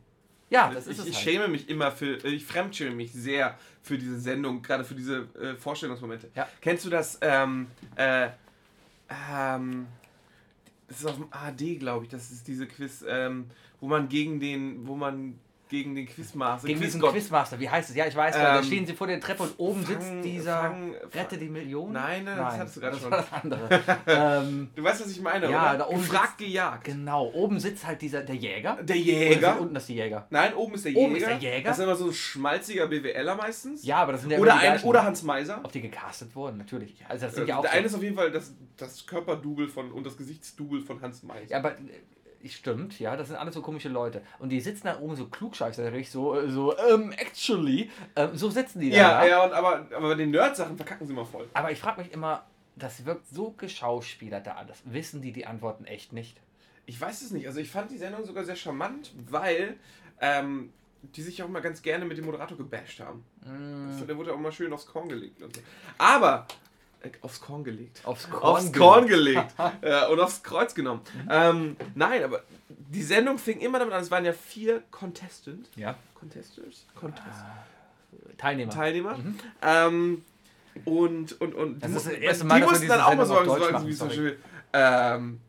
Ja, 0.49 0.71
das 0.71 0.87
ist 0.87 0.93
ich 0.93 0.99
es 0.99 1.05
ich 1.07 1.15
halt. 1.15 1.23
schäme 1.23 1.47
mich 1.47 1.69
immer 1.69 1.91
für, 1.91 2.17
ich 2.17 2.45
fremdschäme 2.45 2.95
mich 2.95 3.11
sehr 3.11 3.57
für 3.81 3.97
diese 3.97 4.19
Sendung, 4.19 4.61
gerade 4.61 4.83
für 4.83 4.95
diese 4.95 5.27
äh, 5.39 5.55
Vorstellungsmomente. 5.55 6.29
Ja. 6.35 6.47
Kennst 6.61 6.85
du 6.85 6.89
das, 6.89 7.17
ähm, 7.21 7.67
äh, 7.95 8.29
ähm, 9.09 9.87
das 10.87 10.99
ist 10.99 11.05
auf 11.05 11.15
dem 11.15 11.27
AD, 11.31 11.77
glaube 11.77 12.05
ich, 12.05 12.11
das 12.11 12.31
ist 12.31 12.47
diese 12.47 12.67
Quiz, 12.67 13.03
ähm, 13.07 13.45
wo 13.79 13.87
man 13.87 14.07
gegen 14.09 14.39
den, 14.39 14.87
wo 14.87 14.95
man 14.95 15.39
gegen 15.67 15.95
den 15.95 16.05
Quizmaster, 16.07 16.67
Gegen 16.67 16.79
diesen 16.79 17.01
Quizgott- 17.01 17.13
Quizmaster, 17.13 17.59
wie 17.59 17.67
heißt 17.69 17.89
es? 17.89 17.95
Ja, 17.95 18.05
ich 18.05 18.15
weiß, 18.15 18.35
da 18.35 18.59
Ähm, 18.59 18.63
stehen 18.63 18.85
sie 18.85 18.93
vor 18.93 19.07
der 19.07 19.19
Treppe 19.19 19.43
und 19.43 19.53
oben 19.57 19.83
Fang- 19.83 19.99
sitzt 20.01 20.23
dieser 20.23 20.61
Fang- 20.61 20.93
Rette 21.13 21.37
die 21.37 21.49
Million. 21.49 21.91
Nein, 21.91 22.23
nein, 22.23 22.37
das 22.37 22.57
hattest 22.57 22.75
du 22.75 22.79
gerade 22.81 22.93
das 22.93 23.01
schon. 23.01 23.11
das 23.11 23.33
andere. 23.33 23.69
ähm, 24.07 24.69
Du 24.75 24.83
weißt, 24.83 25.01
was 25.01 25.11
ich 25.11 25.21
meine, 25.21 25.49
Ja, 25.49 25.69
oder? 25.71 25.77
da 25.79 25.87
oben 25.87 26.01
Gefragt, 26.01 26.37
gejagt. 26.37 26.83
genau, 26.83 27.31
oben 27.33 27.59
sitzt 27.59 27.85
halt 27.87 28.01
dieser, 28.01 28.21
der 28.21 28.35
Jäger. 28.35 28.77
Der 28.83 28.95
Jäger. 28.97 29.59
unten 29.59 29.75
ist 29.75 29.89
die 29.89 29.95
Jäger. 29.95 30.27
Nein, 30.29 30.53
oben 30.53 30.75
ist 30.75 30.85
der 30.85 30.91
Jäger. 30.91 31.05
Oben 31.07 31.15
ist 31.15 31.25
der 31.25 31.37
Jäger? 31.37 31.69
Das 31.69 31.77
ist 31.79 31.83
immer 31.83 31.95
so 31.95 32.05
ein 32.07 32.13
schmalziger 32.13 32.87
BWLer 32.87 33.35
meistens. 33.35 33.83
Ja, 33.85 33.97
aber 33.97 34.11
das 34.11 34.21
sind 34.21 34.31
ja 34.31 34.37
Oder, 34.39 34.55
ein, 34.57 34.81
oder 34.83 35.03
Hans 35.03 35.23
Meiser. 35.23 35.61
Ob 35.63 35.71
die 35.71 35.81
gecastet 35.81 36.35
wurden, 36.35 36.57
natürlich. 36.57 37.03
Also 37.09 37.25
das 37.25 37.35
sind 37.35 37.45
Äh, 37.45 37.49
ja 37.49 37.57
auch 37.57 37.61
der 37.61 37.71
so- 37.71 37.77
eine 37.77 37.85
ist 37.87 37.95
auf 37.95 38.03
jeden 38.03 38.15
Fall 38.15 38.31
das, 38.31 38.53
das 38.77 39.05
Körperdouble 39.07 39.67
von 39.67 39.91
und 39.91 40.05
das 40.05 40.15
Gesichtsdouble 40.15 40.81
von 40.81 41.01
Hans 41.01 41.23
Meiser. 41.23 41.49
Ja, 41.51 41.57
aber 41.57 41.75
stimmt, 42.49 42.99
ja, 42.99 43.15
das 43.15 43.27
sind 43.27 43.37
alles 43.37 43.53
so 43.55 43.61
komische 43.61 43.89
Leute. 43.89 44.21
Und 44.39 44.49
die 44.49 44.59
sitzen 44.61 44.87
da 44.87 44.99
oben 44.99 45.15
so 45.15 45.27
klugscheißerig, 45.27 46.09
so, 46.09 46.37
äh, 46.39 46.49
so, 46.49 46.77
ähm, 46.77 47.11
actually, 47.13 47.89
ähm, 48.15 48.35
so 48.35 48.49
sitzen 48.49 48.79
die 48.79 48.89
da. 48.91 48.97
Ja, 48.97 49.25
ja, 49.25 49.43
und 49.45 49.53
aber, 49.53 49.87
aber 49.95 50.09
bei 50.09 50.15
den 50.15 50.31
Nerd-Sachen 50.31 50.75
verkacken 50.77 51.07
sie 51.07 51.13
mal 51.13 51.25
voll. 51.25 51.47
Aber 51.53 51.71
ich 51.71 51.79
frage 51.79 52.01
mich 52.01 52.11
immer, 52.11 52.45
das 52.75 53.05
wirkt 53.05 53.27
so 53.27 53.51
geschauspielert 53.51 54.45
da 54.45 54.55
alles. 54.55 54.81
Wissen 54.85 55.21
die 55.21 55.31
die 55.31 55.45
Antworten 55.45 55.85
echt 55.85 56.13
nicht? 56.13 56.39
Ich 56.85 56.99
weiß 56.99 57.21
es 57.21 57.31
nicht. 57.31 57.47
Also 57.47 57.59
ich 57.59 57.69
fand 57.69 57.89
die 57.91 57.97
Sendung 57.97 58.25
sogar 58.25 58.43
sehr 58.43 58.55
charmant, 58.55 59.13
weil 59.29 59.77
ähm, 60.21 60.71
die 61.01 61.21
sich 61.21 61.41
auch 61.41 61.47
mal 61.47 61.61
ganz 61.61 61.81
gerne 61.81 62.05
mit 62.05 62.17
dem 62.17 62.25
Moderator 62.25 62.57
gebasht 62.57 62.99
haben. 62.99 63.23
Mm, 63.41 64.05
Der 64.05 64.17
wurde 64.17 64.33
auch 64.33 64.39
mal 64.39 64.51
schön 64.51 64.71
aufs 64.73 64.85
Korn 64.85 65.09
gelegt 65.09 65.41
und 65.41 65.55
so. 65.55 65.61
Aber 65.97 66.47
aufs 67.21 67.41
Korn 67.41 67.63
gelegt. 67.63 68.01
aufs 68.05 68.29
Korn. 68.29 68.43
aufs 68.43 68.71
Korn 68.73 69.07
gelegt 69.07 69.53
äh, 69.81 70.07
und 70.07 70.19
aufs 70.19 70.43
Kreuz 70.43 70.73
genommen. 70.75 71.01
Ähm, 71.29 71.75
nein, 71.95 72.23
aber 72.23 72.43
die 72.69 73.03
Sendung 73.03 73.37
fing 73.37 73.59
immer 73.59 73.79
damit 73.79 73.93
an, 73.93 74.01
es 74.01 74.11
waren 74.11 74.25
ja 74.25 74.33
vier 74.33 74.81
Contestants. 74.91 75.69
Ja. 75.75 75.95
Contestants? 76.13 76.85
Contest 76.99 77.25
Teilnehmer. 78.37 78.71
Teilnehmer. 78.71 79.19
Ähm, 79.61 80.23
und, 80.83 81.39
und, 81.41 81.53
und 81.55 81.81
Das 81.83 81.91
die 81.91 81.97
ist 81.97 82.05
das 82.05 82.11
mussten- 82.13 82.21
erste 82.21 82.43
die 82.43 82.47
Mal, 82.49 82.59
wir 82.61 82.67
mussten 82.67 82.87
dann 82.87 83.01
auch 83.01 83.15
mal 83.15 83.25
sagen, 83.25 83.49
sagen 83.49 83.87
wie 83.87 83.95
zum. 83.95 84.07
Beispiel, 84.09 84.39
ähm, 84.73 85.39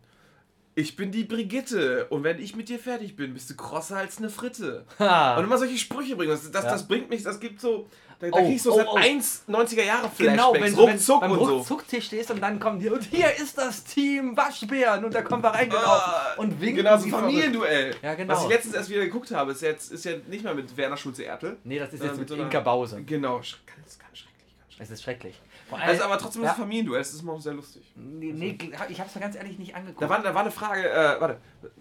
ich 0.78 0.94
bin 0.94 1.10
die 1.10 1.24
Brigitte 1.24 2.06
und 2.10 2.22
wenn 2.22 2.38
ich 2.38 2.54
mit 2.54 2.68
dir 2.68 2.78
fertig 2.78 3.16
bin, 3.16 3.32
bist 3.32 3.48
du 3.48 3.56
krosser 3.56 3.96
als 3.96 4.18
eine 4.18 4.28
Fritte. 4.28 4.84
Ha. 4.98 5.36
Und 5.38 5.44
immer 5.44 5.56
solche 5.56 5.78
Sprüche 5.78 6.16
bringen. 6.16 6.30
Das, 6.30 6.50
das, 6.50 6.64
Ja. 6.64 6.70
das 6.70 6.86
bringt 6.86 7.08
mich, 7.08 7.22
das 7.22 7.40
gibt 7.40 7.60
so, 7.62 7.88
da, 8.18 8.28
da 8.30 8.38
Oh, 8.38 8.46
kriegst 8.46 8.66
du 8.66 8.72
oh, 8.72 8.76
seit 8.76 8.86
oh. 8.88 8.94
1 8.94 9.44
90er 9.48 9.82
Jahre 9.82 10.08
Flashbacks, 10.08 10.18
Genau, 10.18 10.54
wenn 10.54 10.74
du 10.74 10.80
ruckzuck 10.82 11.20
beim 11.20 11.34
so. 11.34 11.36
Ruckzucktisch 11.56 12.06
stehst 12.06 12.30
und 12.30 12.40
dann 12.40 12.58
kommen 12.58 12.78
die 12.80 12.88
und 12.90 13.02
hier 13.04 13.34
ist 13.36 13.58
das 13.58 13.84
Team 13.84 14.36
Waschbären 14.36 15.04
und 15.04 15.14
da 15.14 15.22
kommen 15.22 15.42
wir 15.42 15.50
reingelaufen 15.50 15.88
Ah, 15.90 16.34
und 16.38 16.60
winken 16.60 16.76
Genau, 16.84 16.96
so 16.96 17.06
wie 17.06 17.10
Familienduell. 17.10 17.94
Ja, 18.02 18.14
genau. 18.14 18.34
Was 18.34 18.42
ich 18.44 18.48
letztens 18.48 18.74
erst 18.74 18.88
wieder 18.90 19.00
geguckt 19.04 19.30
habe, 19.32 19.52
ist 19.52 19.62
jetzt 19.62 19.92
ist 19.92 20.04
ja 20.04 20.12
nicht 20.28 20.44
mal 20.44 20.54
mit 20.54 20.76
Werner 20.76 20.96
Schulze-Ertel. 20.96 21.56
Nee, 21.64 21.78
das 21.78 21.92
ist 21.92 22.02
jetzt 22.02 22.18
mit 22.18 22.28
mit 22.28 22.32
einer- 22.38 22.44
Inka 22.44 22.60
Bause. 22.60 23.02
Genau, 23.02 23.36
ganz, 23.36 23.48
ganz 23.66 23.92
schrecklich. 23.92 23.98
Ganz 23.98 24.18
schrecklich. 24.18 24.80
Es 24.80 24.90
ist 24.90 25.02
schrecklich. 25.02 25.40
Vor 25.68 25.78
allem, 25.78 25.88
Also, 25.88 26.04
aber 26.04 26.16
trotzdem 26.18 26.42
ist 26.42 26.46
ja. 26.46 26.52
es 26.52 26.58
Familienduell, 26.58 27.00
das 27.00 27.12
ist 27.12 27.22
immer 27.22 27.32
auch 27.32 27.40
sehr 27.40 27.54
lustig. 27.54 27.82
nee, 27.96 28.32
nee, 28.32 28.56
ich 28.88 29.00
hab's 29.00 29.14
mir 29.14 29.20
ganz 29.20 29.34
ehrlich 29.36 29.58
nicht 29.58 29.74
angeguckt. 29.74 30.00
Da 30.02 30.08
war, 30.08 30.22
da 30.22 30.32
war 30.32 30.42
eine 30.42 30.50
Frage, 30.52 30.88
äh, 30.88 31.20
warte. 31.20 31.38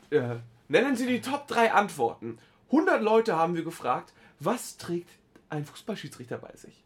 Äh, 0.10 0.38
nennen 0.70 0.96
Sie 0.96 1.06
die 1.06 1.22
Top 1.22 1.48
3 1.48 1.72
Antworten. 1.72 2.40
100 2.72 3.02
Leute 3.02 3.36
haben 3.38 3.56
wir 3.56 3.64
gefragt, 3.64 4.12
was 4.40 4.78
trägt 4.78 5.10
ein 5.56 5.66
Fußballschiedsrichter 5.66 6.38
bei 6.38 6.56
sich? 6.56 6.84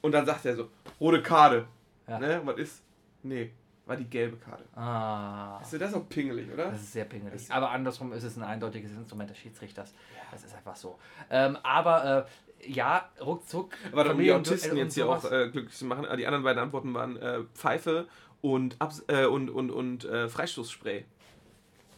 Und 0.00 0.12
dann 0.12 0.26
sagt 0.26 0.44
er 0.46 0.56
so, 0.56 0.68
rote 1.00 1.22
Karte. 1.22 1.66
Ja. 2.08 2.18
Ne, 2.18 2.40
was 2.44 2.56
ist? 2.58 2.82
Nee, 3.22 3.52
war 3.86 3.96
die 3.96 4.04
gelbe 4.04 4.36
Karte. 4.36 4.64
ah, 4.74 5.60
Ist 5.62 5.80
das 5.80 5.94
auch 5.94 6.08
pingelig, 6.08 6.52
oder? 6.52 6.70
das 6.70 6.80
ist 6.82 6.92
sehr 6.92 7.04
pingelig. 7.04 7.50
Aber 7.50 7.70
andersrum 7.70 8.12
ist 8.12 8.24
es 8.24 8.36
ein 8.36 8.42
eindeutiges 8.42 8.90
Instrument 8.92 9.30
des 9.30 9.38
Schiedsrichters. 9.38 9.94
Das 10.32 10.44
ist 10.44 10.54
einfach 10.54 10.74
so. 10.76 10.98
Ähm, 11.30 11.56
aber 11.62 12.26
äh, 12.60 12.70
ja, 12.72 13.08
ruckzuck. 13.20 13.74
Warte, 13.92 14.12
um 14.12 14.18
die 14.18 14.32
Autisten 14.32 14.76
jetzt 14.76 14.94
hier 14.94 15.08
auch 15.08 15.24
äh, 15.30 15.48
glücklich 15.50 15.74
zu 15.76 15.84
machen. 15.84 16.04
äh, 16.04 16.16
Die 16.16 16.26
anderen 16.26 16.44
beiden 16.44 16.62
Antworten 16.62 16.94
waren 16.94 17.16
äh, 17.16 17.40
Pfeife 17.54 18.08
und, 18.40 18.76
Abs 18.80 19.04
äh, 19.08 19.26
und, 19.26 19.50
und, 19.50 19.70
und 19.70 20.04
äh, 20.04 20.28
Freistoßspray. 20.28 21.04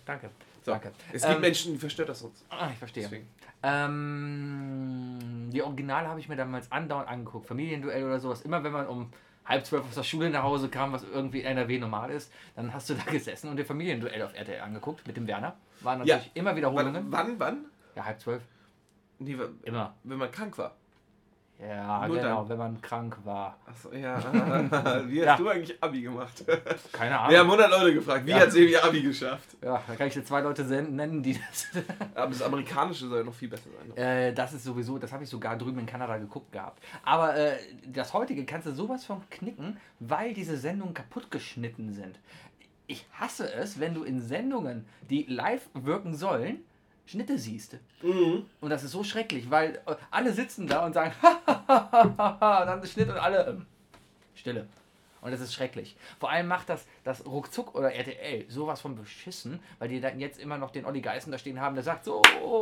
Danke. 0.05 0.31
So. 0.65 0.73
Danke. 0.73 0.93
Es 1.13 1.23
gibt 1.23 1.35
Ähm, 1.37 1.41
Menschen, 1.41 1.73
die 1.75 1.79
verstört 1.79 2.09
das 2.11 2.21
uns. 2.23 2.45
Ah, 2.51 2.69
ich 2.71 2.79
verstehe. 2.79 3.05
Deswegen. 3.05 3.29
Ähm, 3.65 5.51
die 5.53 5.63
Originale 5.63 6.09
habe 6.09 6.21
ich 6.21 6.29
mir 6.29 6.37
damals 6.37 6.71
andauernd 6.71 7.09
angeguckt. 7.09 7.47
Familienduell 7.47 8.05
oder 8.05 8.21
sowas. 8.21 8.43
Immer 8.43 8.63
wenn 8.65 8.73
man 8.73 8.87
um 8.87 9.11
halb 9.45 9.65
zwölf 9.67 9.85
aus 9.87 9.95
der 9.95 10.03
Schule 10.03 10.31
nach 10.31 10.43
Hause 10.43 10.69
kam, 10.69 10.93
was 10.93 11.03
irgendwie 11.05 11.41
in 11.41 11.47
NRW 11.47 11.79
normal 11.79 12.11
ist, 12.11 12.33
dann 12.57 12.73
hast 12.73 12.91
du 12.91 12.95
da 12.95 13.03
gesessen 13.11 13.49
und 13.51 13.57
dir 13.57 13.65
Familienduell 13.65 14.23
auf 14.23 14.35
RTL 14.35 14.61
angeguckt 14.61 15.07
mit 15.07 15.17
dem 15.17 15.27
Werner. 15.27 15.57
Waren 15.81 15.99
natürlich 16.01 16.31
immer 16.35 16.51
Wann, 16.51 16.57
Wiederholungen. 16.57 17.07
wann? 17.11 17.39
wann? 17.39 17.65
Ja, 17.95 18.05
halb 18.05 18.21
zwölf. 18.21 18.43
Nee, 19.19 19.37
Immer. 19.63 19.95
wenn 20.03 20.19
man 20.19 20.31
krank 20.31 20.59
war. 20.59 20.75
Ja, 21.61 22.07
Nur 22.09 22.17
genau, 22.17 22.41
dann. 22.41 22.49
wenn 22.49 22.59
man 22.59 22.83
krank 22.83 23.17
war. 23.25 23.57
Achso, 23.65 23.93
ja. 23.93 24.19
Wie 25.09 25.21
hast 25.21 25.27
Ja. 25.27 25.37
du 25.37 25.49
eigentlich 25.49 25.83
Abi 25.83 26.03
gemacht? 26.03 26.45
Keine 26.93 27.17
Ahnung. 27.19 27.31
Wir 27.31 27.39
haben 27.39 27.47
100 27.51 27.71
Leute 27.71 27.95
gefragt, 27.95 28.27
wie 28.27 28.31
Ja. 28.33 28.41
hat 28.41 28.53
sie 28.53 28.67
ihr 28.73 28.85
Abi 28.85 29.03
geschafft? 29.03 29.57
ja, 29.63 29.81
da 29.87 29.95
kann 29.95 30.09
ich 30.09 30.15
dir 30.15 30.25
zwei 30.25 30.41
Leute 30.41 30.65
nennen, 30.65 31.23
die 31.23 31.35
das. 31.35 31.67
Aber 32.15 32.31
das 32.33 32.43
Amerikanische 32.43 33.07
soll 33.07 33.19
ja 33.19 33.25
noch 33.25 33.33
viel 33.35 33.49
besser 33.49 33.69
sein. 33.79 33.97
Äh, 33.97 34.35
das 34.35 34.53
ist 34.53 34.65
sowieso, 34.65 34.99
das 34.99 35.13
habe 35.13 35.23
ich 35.23 35.31
sogar 35.31 35.57
drüben 35.57 35.79
in 35.79 35.87
Kanada 35.87 36.19
geguckt 36.19 36.51
gehabt. 36.53 36.83
Aber 37.05 37.37
äh, 37.37 37.57
das 37.87 38.13
heutige 38.13 38.45
kannst 38.45 38.67
du 38.67 38.73
sowas 38.73 39.05
von 39.05 39.23
knicken, 39.31 39.79
weil 40.01 40.35
diese 40.35 40.57
Sendungen 40.57 40.93
kaputt 40.93 41.31
geschnitten 41.31 41.93
sind. 41.93 42.19
Ich 42.89 43.07
hasse 43.13 43.51
es, 43.55 43.79
wenn 43.81 43.95
du 43.95 44.03
in 44.03 44.21
Sendungen, 44.21 44.87
die 45.09 45.23
live 45.29 45.69
wirken 45.73 46.15
sollen, 46.15 46.65
Schnitte 47.07 47.39
siehst. 47.39 47.77
Mhm. 48.03 48.47
Und 48.61 48.71
das 48.71 48.83
ist 48.83 48.93
so 48.93 49.05
schrecklich, 49.05 49.51
weil 49.51 49.77
äh, 49.87 49.95
alle 50.11 50.33
sitzen 50.33 50.67
da 50.67 50.85
und 50.87 50.93
sagen, 50.95 51.13
und 51.23 52.19
dann 52.19 52.83
ist 52.83 52.93
Schnitt 52.93 53.09
und 53.09 53.17
alle 53.17 53.47
ähm, 53.47 53.67
Stille. 54.35 54.67
Und 55.21 55.31
das 55.31 55.41
ist 55.41 55.55
schrecklich. 55.55 55.97
Vor 56.21 56.31
allem 56.31 56.47
macht 56.47 56.69
das, 56.69 56.87
das 57.03 57.25
Ruckzuck 57.25 57.75
oder 57.75 57.95
RTL 57.95 58.45
sowas 58.51 58.83
von 58.83 58.95
beschissen, 58.95 59.59
weil 59.79 59.89
die 59.89 59.99
dann 59.99 60.21
jetzt 60.21 60.39
immer 60.39 60.59
noch 60.59 60.71
den 60.71 60.85
Olli 60.85 61.01
Geißen 61.01 61.33
da 61.33 61.39
stehen 61.39 61.61
haben, 61.61 61.75
der 61.75 61.83
sagt, 61.83 62.05
so, 62.05 62.21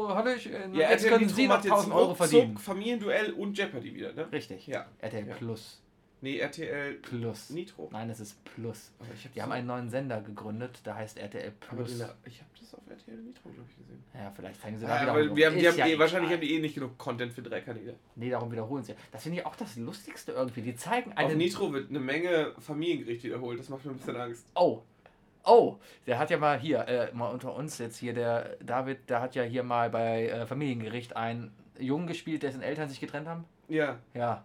Hallöchen, 0.08 0.72
Ja, 0.72 0.90
jetzt 0.90 1.04
RTL 1.04 1.18
können 1.18 1.28
Sie 1.28 1.48
noch 1.48 1.56
macht 1.56 1.64
jetzt 1.64 1.72
1000 1.72 1.94
Euro 1.94 2.04
ruckzuck 2.10 2.28
verdienen. 2.28 2.58
Familienduell 2.58 3.32
und 3.32 3.58
Jeopardy 3.58 3.94
wieder, 3.94 4.12
ne? 4.12 4.30
Richtig. 4.30 4.68
Ja. 4.68 4.86
RTL 5.00 5.26
Ja. 5.26 5.34
Plus. 5.34 5.82
Nee, 6.22 6.38
RTL 6.38 6.94
Plus. 7.02 7.50
Nitro. 7.50 7.88
Nein, 7.92 8.08
es 8.08 8.20
ist 8.20 8.42
Plus. 8.44 8.92
Hab 9.00 9.08
Die 9.32 9.38
so- 9.38 9.42
haben 9.42 9.52
einen 9.52 9.66
neuen 9.66 9.90
Sender 9.90 10.20
gegründet, 10.20 10.80
der 10.86 10.94
heißt 10.94 11.18
RTL 11.18 11.50
Plus. 11.58 11.98
den- 11.98 12.06
Ich 12.24 12.38
habe 12.40 12.50
das 12.60 12.74
auf 12.74 12.80
RTL 12.88 13.16
Nitro, 13.16 13.48
glaube 13.50 13.68
ich, 13.68 13.76
gesehen. 13.76 14.04
Ja, 14.14 14.30
vielleicht 14.34 14.60
zeigen 14.62 14.78
sie 14.78 14.86
da 14.86 14.94
Ja, 14.96 15.02
wieder. 15.02 15.10
aber 15.12 15.36
wir 15.36 15.46
haben, 15.46 15.58
die 15.58 15.68
haben 15.68 15.78
eh, 15.80 15.98
wahrscheinlich 15.98 16.30
haben 16.32 16.40
die 16.40 16.54
eh 16.54 16.60
nicht 16.60 16.74
genug 16.76 16.96
Content 16.96 17.32
für 17.32 17.42
drei 17.42 17.60
Kanäle. 17.60 17.96
Nee, 18.14 18.30
darum 18.30 18.52
wiederholen 18.52 18.84
sie. 18.84 18.94
Das 19.10 19.24
finde 19.24 19.40
ich 19.40 19.46
auch 19.46 19.56
das 19.56 19.76
Lustigste 19.76 20.32
irgendwie. 20.32 20.62
Die 20.62 20.76
zeigen 20.76 21.10
Auf 21.12 21.18
einen. 21.18 21.38
Nitro 21.38 21.72
wird 21.72 21.90
eine 21.90 21.98
Menge 22.00 22.54
Familiengericht 22.60 23.24
wiederholt. 23.24 23.58
Das 23.58 23.68
macht 23.68 23.84
mir 23.84 23.90
ein 23.90 23.96
bisschen 23.96 24.16
Angst. 24.16 24.46
Oh. 24.54 24.82
Oh, 25.44 25.78
der 26.06 26.20
hat 26.20 26.30
ja 26.30 26.38
mal 26.38 26.56
hier, 26.60 26.86
äh, 26.86 27.12
mal 27.12 27.30
unter 27.30 27.52
uns 27.52 27.78
jetzt 27.78 27.96
hier, 27.96 28.14
der 28.14 28.56
David, 28.64 29.10
der 29.10 29.20
hat 29.20 29.34
ja 29.34 29.42
hier 29.42 29.64
mal 29.64 29.90
bei 29.90 30.28
äh, 30.28 30.46
Familiengericht 30.46 31.16
einen 31.16 31.50
Jungen 31.80 32.06
gespielt, 32.06 32.44
dessen 32.44 32.62
Eltern 32.62 32.88
sich 32.88 33.00
getrennt 33.00 33.26
haben. 33.26 33.44
Ja, 33.72 33.98
Ja, 34.12 34.44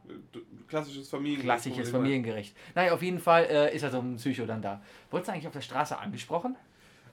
klassisches 0.69 1.09
Familiengericht. 1.09 1.43
klassisches 1.43 1.89
Familiengericht. 1.89 2.55
Naja, 2.75 2.93
auf 2.93 3.01
jeden 3.01 3.19
Fall 3.19 3.43
äh, 3.43 3.75
ist 3.75 3.83
er 3.83 3.91
so 3.91 3.99
ein 3.99 4.15
Psycho 4.15 4.45
dann 4.45 4.61
da. 4.61 4.81
Wurdest 5.11 5.27
du 5.27 5.33
eigentlich 5.33 5.47
auf 5.47 5.53
der 5.53 5.59
Straße 5.61 5.97
angesprochen? 5.97 6.55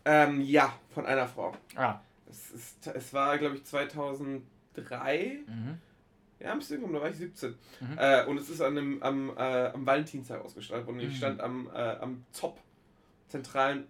Ähm, 0.05 0.41
ja, 0.41 0.73
von 0.91 1.07
einer 1.07 1.27
Frau. 1.27 1.53
Ah. 1.75 1.99
Es, 2.31 2.53
ist, 2.53 2.87
es 2.87 3.13
war, 3.13 3.37
glaube 3.39 3.57
ich, 3.57 3.65
2003. 3.65 5.41
Mhm. 5.47 5.79
Ja, 6.39 6.53
ein 6.53 6.59
bisschen, 6.59 6.93
da 6.93 7.01
war 7.01 7.11
ich 7.11 7.17
17. 7.17 7.51
Mhm. 7.81 7.99
Äh, 7.99 8.25
und 8.27 8.39
es 8.39 8.49
ist 8.49 8.61
an 8.61 8.77
dem, 8.77 9.03
am, 9.03 9.31
äh, 9.37 9.71
am 9.73 9.85
Valentinstag 9.85 10.41
ausgestrahlt 10.45 10.87
worden. 10.87 10.99
Mhm. 10.99 11.09
Ich 11.09 11.17
stand 11.17 11.41
am, 11.41 11.69
äh, 11.75 11.97
am 11.97 12.25
ZOP, 12.31 12.61
zentralen. 13.27 13.89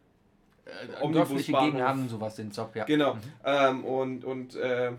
Äh, 0.64 1.12
dörfliche 1.12 1.52
Gegenden 1.52 1.82
haben 1.82 2.08
sowas, 2.08 2.36
den 2.36 2.50
Job, 2.52 2.74
ja. 2.74 2.84
Genau. 2.84 3.16
Mhm. 3.16 3.20
Ähm, 3.44 3.84
und 3.84 4.24
und 4.24 4.56
äh, 4.56 4.92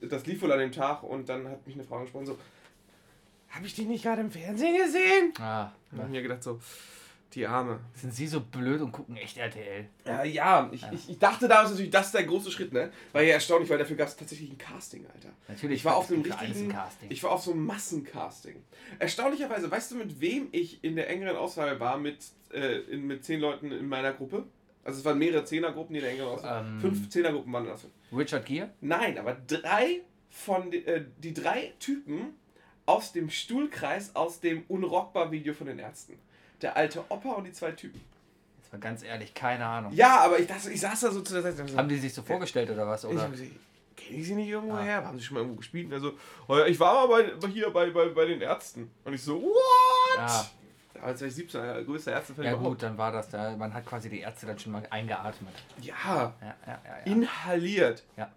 das 0.00 0.26
lief 0.26 0.42
wohl 0.42 0.50
an 0.50 0.58
dem 0.58 0.72
Tag 0.72 1.04
und 1.04 1.28
dann 1.28 1.48
hat 1.48 1.64
mich 1.64 1.76
eine 1.76 1.84
Frau 1.84 1.96
angesprochen, 1.98 2.26
so, 2.26 2.38
habe 3.52 3.66
ich 3.66 3.74
die 3.74 3.84
nicht 3.84 4.02
gerade 4.02 4.22
im 4.22 4.30
Fernsehen 4.30 4.76
gesehen? 4.76 5.32
Ah, 5.38 5.70
hab 5.96 6.04
ich 6.04 6.10
mir 6.10 6.22
gedacht, 6.22 6.42
so, 6.42 6.60
die 7.34 7.46
Arme. 7.46 7.80
sind 7.94 8.14
sie 8.14 8.26
so 8.26 8.40
blöd 8.40 8.80
und 8.80 8.92
gucken 8.92 9.16
echt 9.16 9.38
RTL? 9.38 9.86
Ja, 10.04 10.24
ja, 10.24 10.70
ich, 10.72 10.84
Ich, 10.92 11.10
ich 11.10 11.18
dachte 11.18 11.48
damals 11.48 11.70
natürlich, 11.70 11.90
das 11.90 12.06
ist 12.06 12.14
der 12.14 12.24
große 12.24 12.50
Schritt, 12.50 12.72
ne? 12.72 12.92
War 13.12 13.22
ja 13.22 13.34
erstaunlich, 13.34 13.70
weil 13.70 13.78
dafür 13.78 13.96
gab 13.96 14.08
es 14.08 14.16
tatsächlich 14.16 14.50
ein 14.50 14.58
Casting, 14.58 15.06
Alter. 15.06 15.30
Natürlich. 15.48 15.76
Ich 15.78 15.84
war 15.84 15.96
auf 15.96 16.10
einem 16.10 16.22
richtigen, 16.22 16.66
ein 16.66 16.68
Casting. 16.68 17.10
ich 17.10 17.22
war 17.22 17.32
auf 17.32 17.42
so 17.42 17.52
einem 17.52 17.64
Massencasting. 17.64 18.62
Erstaunlicherweise, 18.98 19.70
weißt 19.70 19.92
du, 19.92 19.96
mit 19.96 20.20
wem 20.20 20.48
ich 20.52 20.82
in 20.84 20.96
der 20.96 21.08
engeren 21.08 21.36
Auswahl 21.36 21.78
war 21.80 21.96
mit, 21.98 22.18
äh, 22.52 22.80
in, 22.90 23.06
mit 23.06 23.24
zehn 23.24 23.40
Leuten 23.40 23.72
in 23.72 23.88
meiner 23.88 24.12
Gruppe? 24.12 24.44
Also 24.84 24.98
es 24.98 25.04
waren 25.04 25.18
mehrere 25.18 25.44
Zehnergruppen, 25.44 25.94
die 25.94 26.00
in 26.00 26.04
der 26.04 26.12
engeren 26.12 26.28
Auswahl. 26.34 26.66
Ähm. 26.66 26.80
Fünf 26.80 27.08
Zehnergruppen 27.08 27.52
waren 27.52 27.66
das. 27.66 27.86
Richard 28.14 28.44
Gere? 28.44 28.70
Nein, 28.80 29.16
aber 29.16 29.34
drei 29.46 30.00
von 30.28 30.72
äh, 30.72 31.04
die 31.18 31.32
drei 31.32 31.72
Typen 31.78 32.34
aus 32.86 33.12
dem 33.12 33.30
Stuhlkreis 33.30 34.14
aus 34.16 34.40
dem 34.40 34.64
Unrockbar-Video 34.68 35.54
von 35.54 35.66
den 35.66 35.78
Ärzten. 35.78 36.18
Der 36.60 36.76
alte 36.76 37.04
Opa 37.08 37.30
und 37.30 37.44
die 37.44 37.52
zwei 37.52 37.72
Typen. 37.72 38.00
Jetzt 38.60 38.72
mal 38.72 38.78
ganz 38.80 39.02
ehrlich, 39.02 39.34
keine 39.34 39.64
Ahnung. 39.66 39.92
Ja, 39.92 40.20
aber 40.20 40.38
ich 40.38 40.46
dachte, 40.46 40.70
ich 40.70 40.80
saß 40.80 41.00
da 41.00 41.10
so 41.10 41.20
zu 41.22 41.34
der 41.34 41.42
Seite. 41.42 41.66
so, 41.68 41.76
Haben 41.76 41.88
die 41.88 41.98
sich 41.98 42.14
so 42.14 42.22
vorgestellt 42.22 42.70
oder 42.70 42.86
was? 42.86 43.04
Oder? 43.04 43.22
hab 43.22 43.32
gesagt, 43.32 43.50
Kenn 43.96 44.18
ich 44.18 44.26
sie 44.26 44.34
nicht 44.34 44.48
irgendwo 44.48 44.74
Ah. 44.76 44.82
her? 44.82 45.04
Haben 45.04 45.18
sie 45.18 45.24
schon 45.24 45.34
mal 45.34 45.40
irgendwo 45.40 45.58
gespielt? 45.58 45.92
Und 45.92 46.00
so, 46.00 46.12
ja, 46.48 46.66
ich 46.66 46.80
war 46.80 47.06
mal 47.06 47.22
bei, 47.40 47.48
hier 47.48 47.70
bei, 47.70 47.90
bei, 47.90 48.08
bei 48.08 48.24
den 48.24 48.40
Ärzten. 48.40 48.90
Und 49.04 49.12
ich 49.12 49.22
so, 49.22 49.40
what? 49.42 49.52
Ja. 50.16 50.46
Als 51.02 51.20
war 51.20 51.28
ich 51.28 51.34
17, 51.34 51.60
der 51.62 51.82
größte 51.84 52.10
Ärztefan 52.10 52.44
Ja 52.44 52.52
überhaupt. 52.52 52.70
gut, 52.70 52.82
dann 52.82 52.96
war 52.96 53.12
das 53.12 53.28
da. 53.28 53.56
Man 53.56 53.74
hat 53.74 53.84
quasi 53.86 54.08
die 54.08 54.20
Ärzte 54.20 54.46
dann 54.46 54.58
schon 54.58 54.72
mal 54.72 54.86
eingeatmet. 54.90 55.52
Ja, 55.80 55.94
Ja, 56.04 56.34
ja, 56.40 56.54
ja. 56.66 56.80
ja. 56.84 56.96
inhaliert. 57.12 58.04
Ja. 58.16 58.30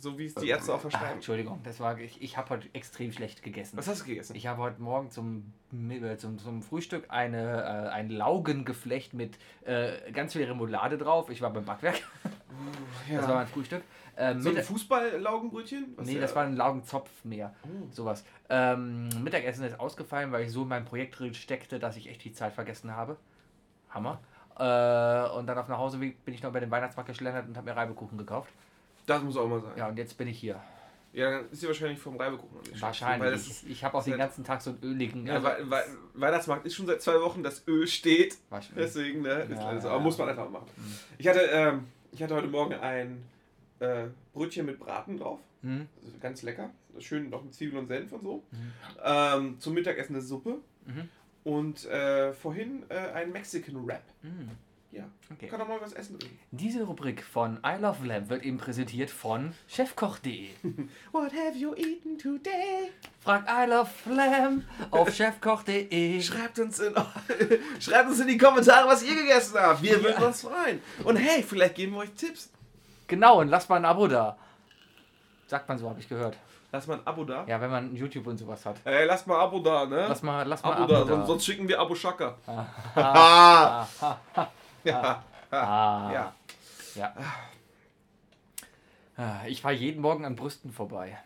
So 0.00 0.18
wie 0.18 0.24
es 0.24 0.34
die 0.34 0.48
Ärzte 0.48 0.72
auch 0.74 0.80
verschreiben. 0.80 1.14
Entschuldigung, 1.16 1.60
das 1.62 1.78
war 1.78 1.98
ich, 1.98 2.22
ich 2.22 2.36
habe 2.38 2.48
heute 2.50 2.68
extrem 2.72 3.12
schlecht 3.12 3.42
gegessen. 3.42 3.76
Was 3.76 3.86
hast 3.86 4.00
du 4.02 4.06
gegessen? 4.06 4.34
Ich 4.34 4.46
habe 4.46 4.62
heute 4.62 4.80
Morgen 4.80 5.10
zum, 5.10 5.52
äh, 5.90 6.16
zum, 6.16 6.38
zum 6.38 6.62
Frühstück 6.62 7.04
eine, 7.08 7.62
äh, 7.62 7.88
ein 7.90 8.08
Laugengeflecht 8.08 9.12
mit 9.12 9.36
äh, 9.64 10.10
ganz 10.12 10.32
viel 10.32 10.44
Remoulade 10.44 10.96
drauf. 10.96 11.28
Ich 11.28 11.42
war 11.42 11.52
beim 11.52 11.64
Backwerk. 11.64 12.00
Das 13.10 13.26
war 13.26 13.36
mein 13.36 13.46
Frühstück. 13.46 13.82
Ähm, 14.16 14.40
so 14.42 14.50
ein 14.50 14.62
Fußball-Laugenbrötchen? 14.62 15.94
Nee, 16.02 16.12
der- 16.14 16.22
das 16.22 16.34
war 16.36 16.44
ein 16.44 16.56
Laugenzopf 16.56 17.08
mehr. 17.24 17.54
Oh. 17.64 17.86
Sowas. 17.90 18.24
Ähm, 18.50 19.08
Mittagessen 19.22 19.64
ist 19.64 19.80
ausgefallen, 19.80 20.30
weil 20.32 20.44
ich 20.44 20.52
so 20.52 20.62
in 20.62 20.68
meinem 20.68 20.84
Projekt 20.84 21.18
drin 21.18 21.32
steckte, 21.32 21.78
dass 21.78 21.96
ich 21.96 22.08
echt 22.08 22.22
die 22.24 22.32
Zeit 22.32 22.52
vergessen 22.52 22.94
habe. 22.94 23.16
Hammer. 23.90 24.20
Äh, 24.58 25.30
und 25.38 25.46
dann 25.46 25.56
auf 25.58 25.66
dem 25.66 25.72
Nachhauseweg 25.72 26.22
bin 26.24 26.34
ich 26.34 26.42
noch 26.42 26.52
bei 26.52 26.60
den 26.60 26.70
Weihnachtsmarkt 26.70 27.08
geschlendert 27.08 27.46
und 27.48 27.56
habe 27.56 27.70
mir 27.70 27.76
Reibekuchen 27.76 28.18
gekauft. 28.18 28.52
Das 29.10 29.22
muss 29.24 29.36
auch 29.36 29.48
mal 29.48 29.60
sein. 29.60 29.72
Ja, 29.76 29.88
und 29.88 29.96
jetzt 29.98 30.16
bin 30.16 30.28
ich 30.28 30.38
hier. 30.38 30.60
Ja, 31.12 31.28
dann 31.30 31.50
ist 31.50 31.60
sie 31.60 31.66
wahrscheinlich 31.66 31.98
vom 31.98 32.16
Reibekuchen 32.16 32.60
Wahrscheinlich. 32.80 33.26
Weil 33.26 33.34
ist, 33.34 33.64
ich 33.64 33.70
ich 33.70 33.84
habe 33.84 33.98
auch 33.98 34.04
den 34.04 34.16
ganzen 34.16 34.44
Tag 34.44 34.62
so 34.62 34.70
einen 34.70 34.78
öligen. 34.84 35.26
ja, 35.26 35.34
also- 35.34 35.46
Wei- 35.48 35.68
Wei- 35.68 35.84
Weihnachtsmarkt 36.14 36.64
ist 36.66 36.76
schon 36.76 36.86
seit 36.86 37.02
zwei 37.02 37.20
Wochen, 37.20 37.42
das 37.42 37.66
Öl 37.66 37.88
steht. 37.88 38.38
Wahrscheinlich. 38.48 38.84
Deswegen, 38.86 39.22
ne, 39.22 39.30
ist 39.42 39.50
Ja, 39.58 39.80
so. 39.80 39.88
Aber 39.88 39.98
muss 39.98 40.16
man 40.16 40.28
einfach 40.28 40.48
machen. 40.48 40.66
Mhm. 40.76 40.94
Ich 41.18 41.26
hatte, 41.26 41.40
ähm, 41.40 41.88
ich 42.12 42.22
hatte 42.22 42.36
heute 42.36 42.46
Morgen 42.46 42.74
ein 42.74 43.24
äh, 43.80 44.04
Brötchen 44.32 44.66
mit 44.66 44.78
Braten 44.78 45.18
drauf. 45.18 45.40
Hm? 45.62 45.88
Also 46.04 46.16
ganz 46.20 46.42
lecker. 46.42 46.70
Schön 47.00 47.28
noch 47.30 47.42
mit 47.42 47.54
Zwiebeln 47.54 47.78
und 47.78 47.86
Senf 47.88 48.12
und 48.12 48.22
so. 48.22 48.44
Mhm. 48.52 48.72
Ähm, 49.04 49.56
zum 49.58 49.74
Mittagessen 49.74 50.14
eine 50.14 50.22
Suppe. 50.22 50.58
Mhm. 50.86 51.08
Und 51.42 51.86
äh, 51.86 52.32
vorhin 52.34 52.84
äh, 52.88 52.94
ein 53.14 53.32
Mexican 53.32 53.84
Wrap. 53.86 54.02
Ja. 54.92 55.04
Okay. 55.32 55.46
Kann 55.46 55.60
doch 55.60 55.68
mal 55.68 55.80
was 55.80 55.92
essen 55.92 56.18
drin. 56.18 56.36
Diese 56.50 56.82
Rubrik 56.82 57.22
von 57.22 57.60
I 57.64 57.80
Love 57.80 58.04
Lamb 58.04 58.28
wird 58.28 58.42
eben 58.42 58.58
präsentiert 58.58 59.08
von 59.08 59.54
chefkoch.de. 59.68 60.48
What 61.12 61.32
have 61.32 61.56
you 61.56 61.74
eaten 61.76 62.18
today? 62.18 62.90
Frag 63.20 63.44
I 63.48 63.68
Love 63.70 63.88
Lamb 64.12 64.64
auf 64.90 65.10
chefkoch.de. 65.14 66.20
Schreibt 66.20 66.58
uns, 66.58 66.80
in, 66.80 66.92
schreibt 67.80 68.08
uns 68.08 68.18
in 68.18 68.26
die 68.26 68.38
Kommentare, 68.38 68.88
was 68.88 69.04
ihr 69.04 69.14
gegessen 69.14 69.60
habt. 69.60 69.80
Wir 69.80 70.02
würden 70.02 70.24
uns 70.24 70.40
freuen. 70.40 70.82
Und 71.04 71.16
hey, 71.16 71.42
vielleicht 71.44 71.76
geben 71.76 71.92
wir 71.92 71.98
euch 72.00 72.12
Tipps. 72.14 72.50
Genau, 73.06 73.40
und 73.40 73.48
lasst 73.48 73.68
mal 73.68 73.76
ein 73.76 73.84
Abo 73.84 74.08
da. 74.08 74.36
Sagt 75.46 75.68
man 75.68 75.78
so, 75.78 75.88
habe 75.88 76.00
ich 76.00 76.08
gehört. 76.08 76.36
Lasst 76.72 76.86
mal 76.88 76.94
ein 76.98 77.06
Abo 77.06 77.24
da. 77.24 77.44
Ja, 77.46 77.60
wenn 77.60 77.70
man 77.70 77.94
YouTube 77.94 78.26
und 78.28 78.38
sowas 78.38 78.64
hat. 78.66 78.76
Ey, 78.84 79.04
lasst 79.04 79.26
mal 79.26 79.34
ein 79.36 79.40
Abo 79.40 79.58
da, 79.60 79.86
ne? 79.86 80.06
Lass 80.08 80.22
mal, 80.22 80.46
lass 80.46 80.62
mal 80.62 80.72
Abo, 80.72 80.82
Abo 80.82 80.92
da, 80.92 81.00
da. 81.00 81.06
Sonst, 81.06 81.26
sonst 81.26 81.44
schicken 81.44 81.68
wir 81.68 81.80
Abo 81.80 81.94
Schaka. 81.94 82.36
Ah, 84.86 85.22
Ah. 85.50 85.56
ah, 85.56 86.12
Ja. 86.12 86.22
ah, 86.22 86.34
Ja. 86.94 87.14
ja. 87.16 87.24
Ah, 89.16 89.46
Ich 89.46 89.60
fahre 89.62 89.74
jeden 89.74 90.00
Morgen 90.00 90.24
an 90.24 90.36
Brüsten 90.36 90.72
vorbei. 90.72 91.18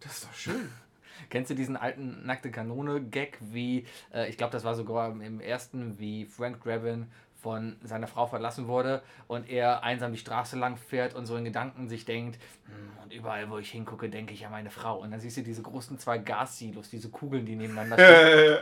Das 0.00 0.12
ist 0.18 0.24
doch 0.24 0.34
schön. 0.34 0.70
Kennst 1.30 1.50
du 1.50 1.54
diesen 1.54 1.76
alten 1.76 2.26
nackte 2.26 2.50
Kanone-Gag, 2.50 3.38
wie, 3.40 3.86
äh, 4.12 4.28
ich 4.28 4.36
glaube, 4.36 4.52
das 4.52 4.64
war 4.64 4.74
sogar 4.74 5.08
im 5.10 5.40
ersten, 5.40 5.98
wie 5.98 6.26
Frank 6.26 6.62
Drabin 6.62 7.10
von 7.40 7.76
seiner 7.82 8.06
Frau 8.06 8.26
verlassen 8.26 8.66
wurde 8.68 9.02
und 9.28 9.48
er 9.48 9.82
einsam 9.82 10.12
die 10.12 10.18
Straße 10.18 10.56
lang 10.58 10.76
fährt 10.76 11.14
und 11.14 11.26
so 11.26 11.36
in 11.36 11.44
Gedanken 11.44 11.88
sich 11.88 12.04
denkt, 12.04 12.38
"Hm, 12.66 13.02
und 13.02 13.12
überall, 13.12 13.50
wo 13.50 13.58
ich 13.58 13.70
hingucke, 13.70 14.08
denke 14.08 14.32
ich 14.34 14.44
an 14.46 14.52
meine 14.52 14.70
Frau. 14.70 14.98
Und 15.00 15.10
dann 15.10 15.18
siehst 15.20 15.36
du 15.38 15.42
diese 15.42 15.62
großen 15.62 15.98
zwei 15.98 16.18
Gassilos, 16.18 16.88
diese 16.90 17.08
Kugeln, 17.08 17.44
die 17.46 17.56
nebeneinander 17.56 17.96
stehen. 17.98 18.58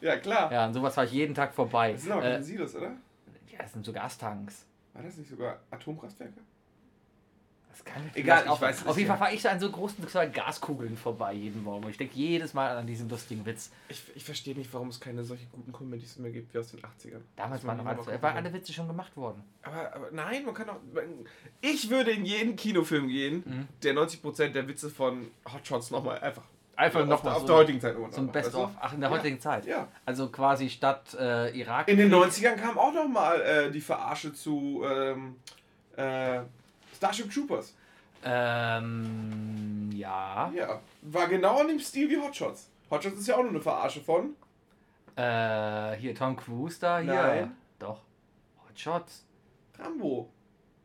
ja, 0.00 0.16
klar. 0.16 0.50
ja, 0.52 0.66
und 0.66 0.72
sowas 0.74 0.94
fahre 0.94 1.06
ich 1.06 1.12
jeden 1.12 1.34
Tag 1.34 1.52
vorbei. 1.54 1.92
Das 1.92 2.02
sind 2.02 2.12
aber 2.12 2.24
Äh, 2.24 2.42
Silos, 2.42 2.74
oder? 2.76 2.92
Ja, 3.54 3.62
das 3.62 3.72
sind 3.72 3.84
so 3.84 3.92
Gastanks. 3.92 4.66
War 4.92 5.02
das 5.02 5.16
nicht 5.16 5.30
sogar 5.30 5.60
Atomkraftwerke? 5.70 6.40
Das 7.70 7.84
kann 7.84 8.08
Egal, 8.14 8.42
vielleicht 8.42 8.54
ich 8.54 8.60
weiß 8.60 8.80
es 8.82 8.86
Auf 8.86 8.96
jeden 8.96 9.08
ja. 9.08 9.16
Fall 9.16 9.26
fahre 9.26 9.34
ich 9.34 9.42
so 9.42 9.48
an 9.48 9.58
so 9.58 9.68
großen 9.68 10.06
Gaskugeln 10.32 10.96
vorbei 10.96 11.32
jeden 11.32 11.64
Morgen. 11.64 11.84
Und 11.84 11.90
ich 11.90 11.96
denke 11.98 12.14
jedes 12.14 12.54
Mal 12.54 12.76
an 12.76 12.86
diesen 12.86 13.08
lustigen 13.08 13.44
Witz. 13.44 13.72
Ich, 13.88 14.00
ich 14.14 14.24
verstehe 14.24 14.54
nicht, 14.56 14.72
warum 14.72 14.90
es 14.90 15.00
keine 15.00 15.24
solche 15.24 15.46
guten 15.46 15.72
Comedies 15.72 16.16
mehr 16.18 16.30
gibt 16.30 16.54
wie 16.54 16.58
aus 16.58 16.70
den 16.70 16.78
80ern. 16.78 17.20
Damals 17.34 17.64
waren 17.66 17.78
noch 17.78 17.86
alle, 17.86 18.22
waren 18.22 18.36
alle 18.36 18.52
Witze 18.52 18.72
schon 18.72 18.86
gemacht 18.86 19.16
worden. 19.16 19.42
Aber, 19.62 19.92
aber 19.92 20.10
nein, 20.12 20.44
man 20.44 20.54
kann 20.54 20.70
auch. 20.70 20.76
Ich 21.60 21.90
würde 21.90 22.12
in 22.12 22.24
jeden 22.24 22.54
Kinofilm 22.54 23.08
gehen, 23.08 23.42
Mhm. 23.44 23.68
der 23.82 23.94
90% 23.94 24.50
der 24.50 24.68
Witze 24.68 24.88
von 24.88 25.26
Hot 25.52 25.66
Shots 25.66 25.90
nochmal 25.90 26.20
einfach. 26.20 26.44
Einfach 26.76 27.00
auf, 27.00 27.06
nochmal 27.06 27.34
auf 27.34 27.40
so, 27.42 27.46
der 27.46 27.56
heutigen 27.56 27.80
Zeit 27.80 27.96
so 28.10 28.20
ein 28.20 28.32
Best-of. 28.32 28.70
Ach, 28.80 28.92
in 28.92 29.00
der 29.00 29.10
Ja. 29.10 29.16
heutigen 29.16 29.40
Zeit. 29.40 29.64
Ja. 29.66 29.88
Also 30.04 30.28
quasi 30.28 30.68
statt 30.68 31.14
äh, 31.18 31.56
Irak. 31.58 31.88
In 31.88 31.98
den 31.98 32.12
90ern 32.12 32.56
kam 32.56 32.78
auch 32.78 32.92
nochmal 32.92 33.40
äh, 33.40 33.70
die 33.70 33.80
Verarsche 33.80 34.32
zu 34.32 34.82
ähm, 34.84 35.36
äh, 35.96 36.40
Starship 36.96 37.32
Troopers. 37.32 37.74
Ähm, 38.24 39.90
ja. 39.94 40.50
Ja. 40.54 40.80
War 41.02 41.28
genau 41.28 41.60
in 41.60 41.68
dem 41.68 41.78
Stil 41.80 42.08
wie 42.10 42.16
Hot 42.18 42.34
Shots. 42.34 42.68
Hot 42.90 43.02
Shots 43.04 43.18
ist 43.18 43.28
ja 43.28 43.36
auch 43.36 43.42
nur 43.42 43.50
eine 43.50 43.60
Verarsche 43.60 44.00
von. 44.00 44.34
Äh, 45.16 45.96
hier 45.96 46.14
Tom 46.14 46.36
Cruise 46.36 46.78
da, 46.80 46.98
hier. 46.98 47.12
Nein. 47.14 47.56
Doch. 47.78 48.00
Hot 48.68 48.78
Shots. 48.78 49.24
Rambo. 49.78 50.28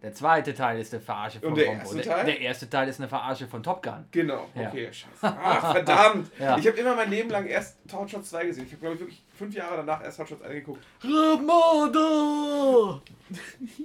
Der 0.01 0.13
zweite 0.13 0.53
Teil 0.53 0.79
ist 0.79 0.93
eine 0.93 1.01
Verarsche 1.03 1.39
von 1.41 1.49
Und 1.49 1.55
der 1.57 1.67
Rambo. 1.67 1.81
erste 1.81 1.95
der, 1.97 2.05
Teil? 2.05 2.25
der 2.25 2.39
erste 2.39 2.69
Teil 2.69 2.87
ist 2.87 2.99
eine 3.01 3.09
Verarsche 3.09 3.47
von 3.47 3.61
Top 3.61 3.83
Gun. 3.83 4.05
Genau. 4.11 4.47
Ja. 4.55 4.69
Okay, 4.69 4.85
scheiße. 4.93 5.09
Ach, 5.21 5.71
verdammt. 5.73 6.31
Ja. 6.39 6.57
Ich 6.57 6.65
habe 6.67 6.77
immer 6.77 6.95
mein 6.95 7.09
Leben 7.09 7.29
lang 7.29 7.45
erst 7.47 7.75
Hot 7.91 8.09
Shots 8.09 8.29
2 8.29 8.45
gesehen. 8.45 8.65
Ich 8.65 8.71
habe, 8.71 8.79
glaube 8.79 8.95
ich, 8.95 9.01
wirklich 9.01 9.21
fünf 9.37 9.53
Jahre 9.53 9.75
danach 9.77 10.01
erst 10.01 10.19
Hot 10.19 10.29
Shots 10.29 10.41
1 10.41 10.53
geguckt. 10.53 10.81
Ramada! 11.03 13.01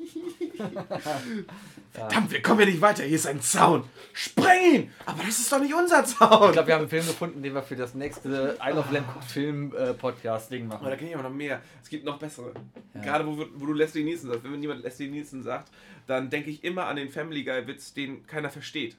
Verdammt, 1.92 2.30
wir 2.32 2.42
kommen 2.42 2.60
ja 2.60 2.66
nicht 2.66 2.80
weiter. 2.80 3.02
Hier 3.04 3.16
ist 3.16 3.26
ein 3.26 3.40
Zaun. 3.40 3.84
Spreng 4.12 4.74
ihn! 4.74 4.92
Aber 5.06 5.22
das 5.24 5.38
ist 5.38 5.50
doch 5.52 5.60
nicht 5.60 5.74
unser 5.74 6.04
Zaun. 6.04 6.46
Ich 6.46 6.52
glaube, 6.52 6.66
wir 6.68 6.74
haben 6.74 6.80
einen 6.82 6.88
Film 6.88 7.06
gefunden, 7.06 7.42
den 7.42 7.54
wir 7.54 7.62
für 7.62 7.76
das 7.76 7.94
nächste 7.94 8.56
I 8.64 8.70
Love 8.70 8.92
Lamb 8.92 9.06
Film 9.24 9.72
äh, 9.76 9.94
Podcast 9.94 10.50
Ding 10.50 10.66
Oh, 10.66 10.70
da 10.74 10.78
machen. 10.78 10.96
kenne 10.96 11.10
ich 11.10 11.14
aber 11.16 11.28
noch 11.28 11.34
mehr. 11.34 11.60
Es 11.82 11.88
gibt 11.88 12.04
noch 12.04 12.18
bessere. 12.18 12.52
Ja. 12.94 13.00
Gerade 13.02 13.26
wo, 13.26 13.36
wo 13.54 13.66
du 13.66 13.72
Leslie 13.72 14.02
Nielsen 14.04 14.28
sagst. 14.30 14.44
Wenn 14.44 14.60
jemand 14.62 14.82
Leslie 14.82 15.08
Nielsen 15.08 15.42
sagt, 15.42 15.70
dann 16.06 16.30
denke 16.30 16.50
ich 16.50 16.64
immer 16.64 16.86
an 16.86 16.96
den 16.96 17.08
Family 17.10 17.44
Guy 17.44 17.66
Witz, 17.66 17.92
den 17.94 18.26
keiner 18.26 18.50
versteht. 18.50 18.96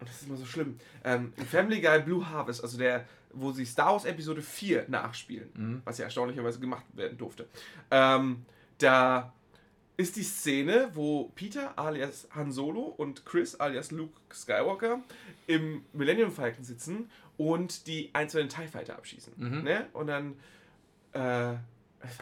Und 0.00 0.08
das 0.08 0.20
ist 0.22 0.28
immer 0.28 0.36
so 0.36 0.44
schlimm. 0.46 0.78
Ähm, 1.04 1.32
Family 1.50 1.80
Guy 1.80 2.00
Blue 2.02 2.28
Harvest, 2.28 2.62
also 2.62 2.76
der, 2.78 3.06
wo 3.32 3.52
sie 3.52 3.64
Star 3.64 3.92
Wars 3.92 4.04
Episode 4.04 4.42
4 4.42 4.86
nachspielen, 4.88 5.48
Mhm. 5.54 5.82
was 5.84 5.98
ja 5.98 6.04
erstaunlicherweise 6.04 6.60
gemacht 6.60 6.84
werden 6.92 7.16
durfte. 7.18 7.48
Ähm, 7.90 8.44
da 8.78 9.32
ist 9.96 10.16
die 10.16 10.22
Szene, 10.22 10.90
wo 10.92 11.30
Peter 11.34 11.78
alias 11.78 12.28
Han 12.34 12.52
Solo 12.52 12.82
und 12.82 13.24
Chris 13.24 13.54
alias 13.54 13.90
Luke 13.90 14.12
Skywalker 14.30 15.00
im 15.46 15.82
Millennium 15.94 16.30
Falcon 16.30 16.64
sitzen 16.64 17.10
und 17.38 17.86
die 17.86 18.10
einzelnen 18.12 18.50
TIE 18.50 18.68
Fighter 18.68 18.96
abschießen. 18.96 19.32
Mhm. 19.36 19.62
Ne? 19.62 19.86
Und 19.94 20.08
dann, 20.08 20.34
äh, 21.12 21.18
war 21.20 21.60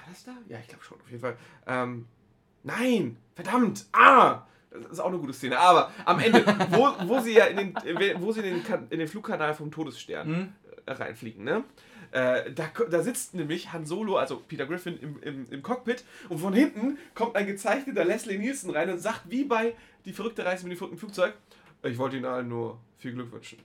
das 0.09 0.23
da? 0.25 0.37
Ja, 0.49 0.59
ich 0.61 0.69
glaube 0.69 0.85
schon, 0.85 1.01
auf 1.01 1.09
jeden 1.11 1.21
Fall. 1.21 1.37
Ähm, 1.67 2.07
nein, 2.64 3.16
verdammt, 3.35 3.87
ah! 3.92 4.42
Das 4.70 4.92
ist 4.92 4.98
auch 5.00 5.07
eine 5.07 5.18
gute 5.18 5.33
Szene. 5.33 5.57
Aber 5.57 5.92
am 6.05 6.18
Ende, 6.18 6.44
wo, 6.70 6.88
wo 7.07 7.20
sie 7.20 7.35
ja 7.35 7.44
in 7.44 7.57
den, 7.59 7.74
wo 8.20 8.33
sie 8.33 8.40
in 8.40 8.64
den, 8.64 8.87
in 8.90 8.98
den 8.98 9.07
Flugkanal 9.07 9.55
vom 9.55 9.70
Todesstern 9.70 10.29
Mhm. 10.29 10.53
äh, 10.87 10.92
reinfliegen, 10.92 11.44
ne? 11.44 11.62
Äh, 12.11 12.50
da, 12.53 12.64
da 12.90 13.03
sitzt 13.03 13.35
nämlich 13.35 13.72
Han 13.72 13.87
Solo, 13.87 14.16
also 14.16 14.42
Peter 14.48 14.66
Griffin, 14.66 14.98
im, 14.98 15.22
im, 15.22 15.46
im 15.50 15.62
Cockpit 15.62 16.05
und 16.29 16.38
von 16.38 16.53
hinten 16.55 16.98
kommt 17.14 17.37
ein 17.37 17.46
gezeichneter 17.46 18.05
Leslie 18.05 18.38
Nielsen 18.38 18.70
rein 18.70 18.90
und 18.90 18.98
sagt, 18.98 19.22
wie 19.31 19.44
bei 19.44 19.74
Die 20.07 20.12
verrückte 20.12 20.44
Reise 20.44 20.64
mit 20.64 20.72
dem 20.72 20.79
verrückten 20.79 20.98
Flugzeug, 20.98 21.35
ich 21.85 21.96
wollte 21.98 22.16
Ihnen 22.16 22.27
allen 22.27 22.48
nur 22.48 22.79
viel 22.98 23.12
Glück 23.12 23.33
wünschen. 23.33 23.59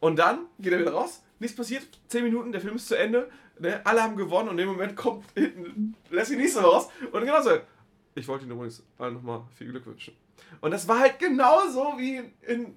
Und 0.00 0.18
dann 0.18 0.40
geht 0.58 0.72
er 0.72 0.78
wieder 0.80 0.92
raus, 0.92 1.22
nichts 1.38 1.56
passiert, 1.56 1.86
10 2.08 2.24
Minuten, 2.24 2.52
der 2.52 2.60
Film 2.60 2.76
ist 2.76 2.88
zu 2.88 2.96
Ende, 2.96 3.28
ne? 3.58 3.80
alle 3.84 4.02
haben 4.02 4.16
gewonnen 4.16 4.48
und 4.48 4.58
in 4.58 4.66
dem 4.66 4.68
Moment 4.68 4.96
kommt 4.96 5.24
hinten 5.34 5.94
Leslie 6.10 6.36
Nielsen 6.36 6.64
raus 6.64 6.88
und 7.12 7.20
genauso, 7.20 7.50
ich 8.16 8.26
wollte 8.28 8.44
Ihnen 8.44 8.52
übrigens 8.54 8.82
allen 8.98 9.14
nochmal 9.14 9.42
viel 9.56 9.70
Glück 9.70 9.86
wünschen. 9.86 10.14
Und 10.60 10.70
das 10.70 10.86
war 10.88 10.98
halt 11.00 11.18
genauso 11.18 11.94
wie 11.98 12.16
in, 12.16 12.32
in 12.46 12.76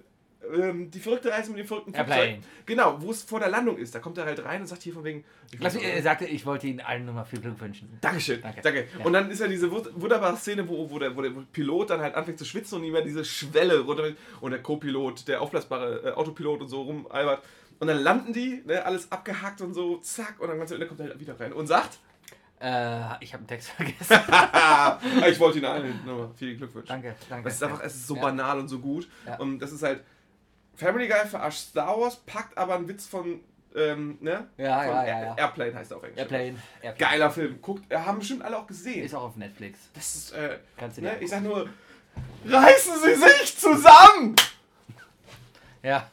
ähm, 0.53 0.89
Die 0.91 0.99
verrückte 0.99 1.29
Reise 1.29 1.49
mit 1.51 1.59
dem 1.59 1.67
verrückten 1.67 1.93
Flugzeug. 1.93 2.39
Genau, 2.65 3.01
wo 3.01 3.11
es 3.11 3.23
vor 3.23 3.39
der 3.39 3.49
Landung 3.49 3.77
ist. 3.77 3.93
Da 3.93 3.99
kommt 3.99 4.17
er 4.17 4.25
halt 4.25 4.43
rein 4.45 4.61
und 4.61 4.67
sagt 4.67 4.81
hier 4.83 4.93
von 4.93 5.03
wegen. 5.03 5.23
ich 5.51 5.59
Lass 5.59 5.73
mich, 5.75 5.83
er 5.83 6.01
sagte, 6.01 6.25
ich 6.25 6.45
wollte 6.45 6.67
Ihnen 6.67 6.79
allen 6.79 7.05
nochmal 7.05 7.25
viel 7.25 7.41
Glück 7.41 7.59
wünschen. 7.59 7.89
Dankeschön, 7.99 8.41
Danke. 8.41 8.61
danke. 8.61 8.87
Ja. 8.97 9.05
Und 9.05 9.13
dann 9.13 9.29
ist 9.29 9.39
ja 9.41 9.47
diese 9.47 9.67
wund- 9.67 9.89
wunderbare 9.93 10.37
Szene, 10.37 10.67
wo, 10.67 10.89
wo, 10.89 10.97
der, 10.97 11.15
wo 11.15 11.21
der 11.21 11.31
Pilot 11.51 11.89
dann 11.89 11.99
halt 11.99 12.15
anfängt 12.15 12.39
zu 12.39 12.45
schwitzen 12.45 12.77
und 12.79 12.85
ihm 12.85 12.95
ja 12.95 13.01
diese 13.01 13.25
Schwelle 13.25 13.79
runter 13.81 14.11
und 14.39 14.51
der 14.51 14.61
Co-Pilot, 14.63 15.27
der 15.27 15.41
aufblasbare 15.41 16.03
äh, 16.05 16.11
Autopilot 16.11 16.61
und 16.61 16.69
so 16.69 16.83
rumalbert. 16.83 17.43
Und 17.81 17.87
dann 17.87 17.97
landen 17.99 18.33
die, 18.33 18.61
ne, 18.65 18.85
alles 18.85 19.11
abgehackt 19.11 19.61
und 19.61 19.73
so, 19.73 19.97
zack, 19.97 20.39
und 20.39 20.47
dann 20.47 20.57
kommt 20.57 20.71
er 20.99 21.07
halt 21.09 21.19
wieder 21.19 21.39
rein 21.39 21.53
und 21.53 21.67
sagt, 21.67 21.99
Äh, 22.61 23.23
ich 23.23 23.33
habe 23.33 23.39
einen 23.41 23.47
Text 23.47 23.69
vergessen. 23.77 24.19
ich 25.29 25.39
wollte 25.39 25.57
Ihnen 25.59 25.65
allen 25.67 26.05
nochmal 26.05 26.29
viel 26.35 26.57
Glück 26.57 26.73
wünschen. 26.75 26.89
danke, 26.89 27.15
danke. 27.29 27.47
Es 27.47 27.55
ist 27.55 27.63
einfach, 27.63 27.81
es 27.83 27.95
ist 27.95 28.07
so 28.07 28.15
Ja. 28.15 28.21
banal 28.21 28.59
und 28.59 28.67
so 28.67 28.79
gut. 28.79 29.07
Ja. 29.25 29.37
Und 29.37 29.59
das 29.59 29.71
ist 29.71 29.81
halt, 29.83 30.03
Family 30.75 31.07
Guy 31.07 31.25
verarscht 31.25 31.59
Star 31.59 31.99
Wars, 31.99 32.17
packt 32.25 32.57
aber 32.57 32.75
einen 32.75 32.87
Witz 32.87 33.05
von, 33.07 33.39
ähm, 33.75 34.17
ne? 34.21 34.47
Ja, 34.57 34.79
von 34.83 34.93
ja, 34.95 35.05
ja, 35.07 35.21
ja. 35.25 35.35
Airplane 35.37 35.73
heißt 35.75 35.91
er 35.91 35.97
auf 35.97 36.03
Englisch. 36.03 36.19
Airplane. 36.19 36.55
Airplane. 36.81 36.95
Geiler 36.97 37.31
Film. 37.31 37.61
Guckt, 37.61 37.89
äh, 37.91 37.97
haben 37.97 38.19
bestimmt 38.19 38.41
alle 38.41 38.57
auch 38.57 38.67
gesehen. 38.67 39.03
Ist 39.05 39.13
auch 39.15 39.23
auf 39.23 39.35
Netflix. 39.37 39.79
Das 39.93 40.15
ist, 40.15 40.31
äh, 40.33 40.57
Kannst 40.77 40.97
du 40.97 41.01
ne? 41.01 41.17
ich 41.19 41.29
sag 41.29 41.41
nur, 41.43 41.69
reißen 42.45 42.93
Sie 43.03 43.15
sich 43.15 43.57
zusammen! 43.57 44.35
Ja, 45.81 46.09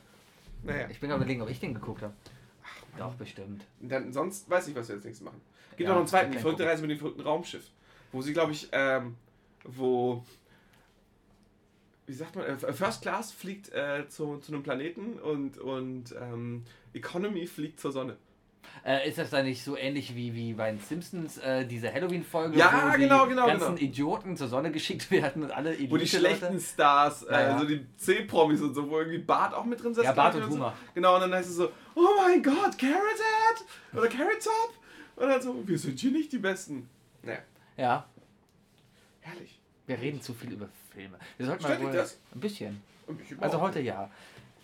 Naja, 0.62 0.86
ich 0.90 1.00
bin 1.00 1.08
gerade 1.08 1.20
überlegen, 1.22 1.42
ob 1.42 1.50
ich 1.50 1.58
den 1.58 1.74
geguckt 1.74 2.02
habe. 2.02 2.12
Doch, 2.98 3.12
bestimmt. 3.14 3.64
dann, 3.80 4.12
sonst 4.12 4.48
weiß 4.48 4.68
ich, 4.68 4.76
was 4.76 4.88
wir 4.88 4.94
als 4.96 5.04
nächstes 5.04 5.24
machen. 5.24 5.40
Gibt 5.76 5.88
Ja, 5.88 5.90
noch 5.90 5.98
einen 5.98 6.06
zweiten, 6.08 6.32
die 6.32 6.38
verrückte. 6.38 6.64
Reise 6.66 6.82
mit 6.82 6.90
dem 6.90 6.98
verrückten 6.98 7.22
Raumschiff. 7.22 7.64
Wo 8.12 8.22
sie, 8.22 8.32
glaube 8.32 8.52
ich, 8.52 8.68
ähm, 8.72 9.16
wo 9.64 10.22
wie 12.06 12.12
sagt 12.12 12.36
man, 12.36 12.44
äh, 12.46 12.56
First 12.72 13.02
Class 13.02 13.32
fliegt 13.32 13.72
äh, 13.72 14.08
zu, 14.08 14.38
zu 14.38 14.52
einem 14.52 14.62
Planeten 14.62 15.18
und, 15.18 15.58
und 15.58 16.14
ähm, 16.20 16.62
Economy 16.94 17.46
fliegt 17.48 17.80
zur 17.80 17.90
Sonne. 17.90 18.16
Äh, 18.84 19.08
ist 19.08 19.18
das 19.18 19.30
dann 19.30 19.44
nicht 19.44 19.64
so 19.64 19.76
ähnlich 19.76 20.14
wie, 20.14 20.32
wie 20.34 20.52
bei 20.52 20.70
den 20.70 20.78
Simpsons, 20.80 21.38
äh, 21.38 21.66
diese 21.66 21.92
Halloween-Folge, 21.92 22.56
Ja, 22.58 22.70
wo 22.92 22.96
genau, 22.96 23.24
die 23.24 23.30
genau, 23.30 23.46
ganzen 23.46 23.74
genau. 23.76 23.78
Idioten 23.90 24.36
zur 24.36 24.46
Sonne 24.48 24.70
geschickt 24.70 25.10
werden 25.10 25.42
und 25.42 25.50
alle 25.50 25.76
Wo 25.90 25.96
die 25.96 26.06
schlechten 26.06 26.46
Elite-Leute- 26.46 26.60
Stars, 26.64 27.22
äh, 27.24 27.32
Ja, 27.32 27.40
ja. 27.40 27.58
so 27.58 27.64
die 27.66 27.84
C-Promis 27.96 28.60
und 28.60 28.74
so, 28.74 28.88
wo 28.88 28.98
irgendwie 28.98 29.18
Bart 29.18 29.52
auch 29.54 29.64
mit 29.64 29.82
drin 29.82 29.92
sitzt. 29.94 30.04
Ja, 30.04 30.12
Bart 30.12 30.34
und 30.36 30.42
so. 30.44 30.50
Humor. 30.50 30.74
Genau, 30.94 31.14
und 31.16 31.22
dann 31.22 31.34
heißt 31.34 31.48
es 31.50 31.56
so, 31.56 31.70
oh 31.96 32.08
mein 32.18 32.40
Gott, 32.42 32.78
Carrot 32.78 33.18
Head 33.18 33.98
oder 33.98 34.08
Carrot 34.08 34.42
Top. 34.44 34.74
Und 35.16 35.28
dann 35.28 35.40
so, 35.42 35.66
wir 35.66 35.78
sind 35.78 35.98
hier 35.98 36.10
nicht 36.12 36.30
die 36.32 36.38
Besten. 36.38 36.88
Naja, 37.22 37.38
Ja, 37.76 38.06
herrlich. 39.20 39.58
wir 39.86 39.98
reden 40.00 40.20
zu 40.20 40.34
viel 40.34 40.52
über 40.52 40.68
Filme. 40.92 41.18
Wir 41.36 41.46
sollten 41.46 41.62
Stört 41.64 41.80
mal 41.82 41.88
wohl- 41.88 41.96
das? 41.96 42.18
Ein 42.34 42.40
bisschen. 42.40 42.82
Also 43.40 43.60
heute 43.60 43.80
ja. 43.80 44.10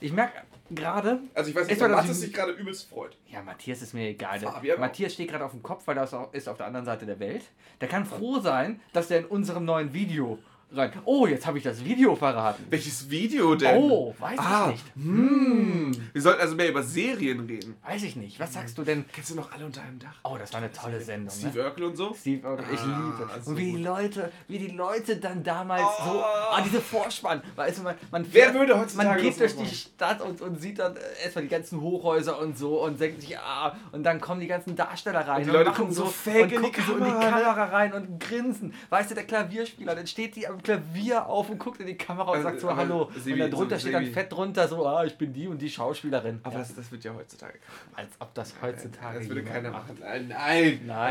Ich 0.01 0.13
merke 0.13 0.43
gerade, 0.71 1.21
Also 1.33 1.51
ich 1.51 1.55
weiß 1.57 1.69
nicht, 1.69 1.81
ich- 1.81 2.17
sich 2.17 2.33
gerade 2.33 2.53
übelst 2.53 2.89
freut. 2.89 3.17
Ja, 3.29 3.41
Matthias 3.43 3.83
ist 3.83 3.95
mir 3.95 4.09
egal. 4.09 4.41
Fabian 4.41 4.77
auch. 4.77 4.81
Matthias 4.81 5.15
steht 5.15 5.29
gerade 5.29 5.45
auf 5.45 5.53
dem 5.53 5.63
Kopf, 5.63 5.87
weil 5.87 5.97
er 5.97 6.29
ist 6.33 6.49
auf 6.49 6.57
der 6.57 6.67
anderen 6.67 6.85
Seite 6.85 7.07
der 7.07 7.21
Welt. 7.21 7.45
Der 7.81 7.87
kann 7.89 8.05
froh 8.05 8.41
sein, 8.41 8.81
dass 8.93 9.11
er 9.13 9.21
in 9.21 9.27
unserem 9.27 9.65
neuen 9.65 9.93
Video 9.93 10.39
rein. 10.75 10.93
Oh, 11.05 11.27
jetzt 11.27 11.47
habe 11.47 11.59
ich 11.59 11.65
das 11.65 11.85
Video 11.85 12.15
verraten. 12.17 12.65
Welches 12.71 13.09
Video 13.11 13.55
denn? 13.55 13.77
Oh, 13.77 14.15
weiß 14.19 14.39
ah, 14.39 14.73
ich 14.75 14.83
nicht. 14.97 15.07
Hm. 15.07 15.93
Wir 16.13 16.23
sollten 16.23 16.41
also 16.41 16.55
mehr 16.55 16.69
über 16.71 16.83
Serien 16.83 17.41
reden. 17.41 17.77
Weiß 17.87 18.03
ich 18.03 18.17
nicht. 18.17 18.39
Was 18.41 18.53
sagst 18.55 18.77
du 18.79 18.83
denn? 18.83 19.05
Kennst 19.13 19.31
du 19.31 19.35
noch 19.35 19.53
alle 19.53 19.67
unter 19.67 19.83
einem 19.83 19.99
Dach? 19.99 20.15
Oh, 20.25 20.37
das 20.39 20.53
war 20.53 20.59
eine 20.61 20.73
tolle 20.73 21.01
Sendung. 21.01 21.35
Steve 21.35 21.59
Ne? 21.59 21.65
Urkel 21.65 21.85
und 21.85 21.97
so? 21.97 22.15
Steve 22.19 22.47
Urkel, 22.49 22.67
ich 22.73 22.81
Ah, 22.81 23.13
liebe. 23.19 23.31
so 23.43 23.51
Und 23.51 23.57
wie 23.59 23.73
die. 23.73 23.83
Leute, 23.83 24.33
wie 24.49 24.59
die 24.59 24.69
Leute 24.69 25.17
dann 25.17 25.43
damals 25.43 25.83
Oh. 26.01 26.05
so, 26.13 26.23
ah, 26.23 26.61
diese 26.65 26.81
Vorspann, 26.81 27.43
weißt 27.57 27.79
du, 27.79 27.83
man, 27.83 27.95
man 28.11 28.27
Wer 28.33 28.45
fährt- 28.45 28.55
würde 28.55 28.79
heutzutage 28.79 29.09
man 29.09 29.21
geht 29.21 29.39
durch 29.41 29.57
die? 29.57 29.67
Stadt 29.67 30.21
und, 30.21 30.41
und 30.41 30.61
sieht 30.61 30.79
dann 30.79 30.97
äh, 30.97 31.01
erstmal 31.25 31.43
die 31.45 31.49
ganzen 31.51 31.81
Hochhäuser 31.81 32.39
und 32.41 32.57
so 32.57 32.83
und 32.85 33.01
denkt 33.01 33.21
sich, 33.21 33.37
ah, 33.39 33.77
und 33.93 34.03
dann 34.05 34.21
kommen 34.21 34.41
die 34.41 34.47
ganzen 34.47 34.77
Darsteller 34.77 35.27
rein 35.27 35.39
Und 35.41 35.47
die 35.47 35.51
Leute 35.51 35.71
machen 35.71 35.77
gucken 35.77 35.95
so 35.95 36.07
fake 36.07 36.45
und 36.45 36.53
in 36.53 36.63
die 36.63 36.71
gucken 36.71 36.85
so 36.87 36.93
in 36.97 37.05
die 37.05 37.11
Kamera? 37.11 37.31
Kamera 37.31 37.65
rein 37.65 37.93
und 37.93 38.21
grinsen. 38.21 38.75
Weißt 38.91 39.11
du, 39.11 39.15
der 39.15 39.25
Klavierspieler, 39.25 39.95
dann 39.95 40.07
steht 40.07 40.37
die 40.37 40.47
am 40.47 40.62
Klavier 40.63 41.27
auf 41.27 41.51
und 41.51 41.59
guckt 41.59 41.81
in 41.81 41.87
die 41.87 41.97
Kamera 41.97 42.31
und 42.31 42.37
Also, 42.37 42.49
sagt 42.49 42.61
so 42.61 42.75
Hallo. 42.75 43.11
Und 43.25 43.39
da 43.39 43.49
drunter 43.49 43.79
steht 43.79 43.95
dann 43.95 44.07
fett 44.07 44.33
drunter 44.33 44.69
so, 44.69 44.87
ah, 44.87 45.05
ich 45.05 45.17
bin 45.17 45.33
die 45.33 45.47
und 45.49 45.61
die 45.61 45.71
Schauspielerin. 45.71 46.41
Aber 46.43 46.59
das, 46.59 46.75
das 46.75 46.91
wird 46.91 47.05
ja 47.05 47.15
heutzutage. 47.15 47.59
als 47.95 48.11
ob 48.19 48.35
das 48.35 48.55
heutzutage 48.63 49.19
Das 49.21 49.29
würde 49.29 49.45
keiner 49.45 49.71
machen. 49.71 49.99
Nein, 50.01 50.29
nein. 50.29 50.81
Nein. 50.87 51.11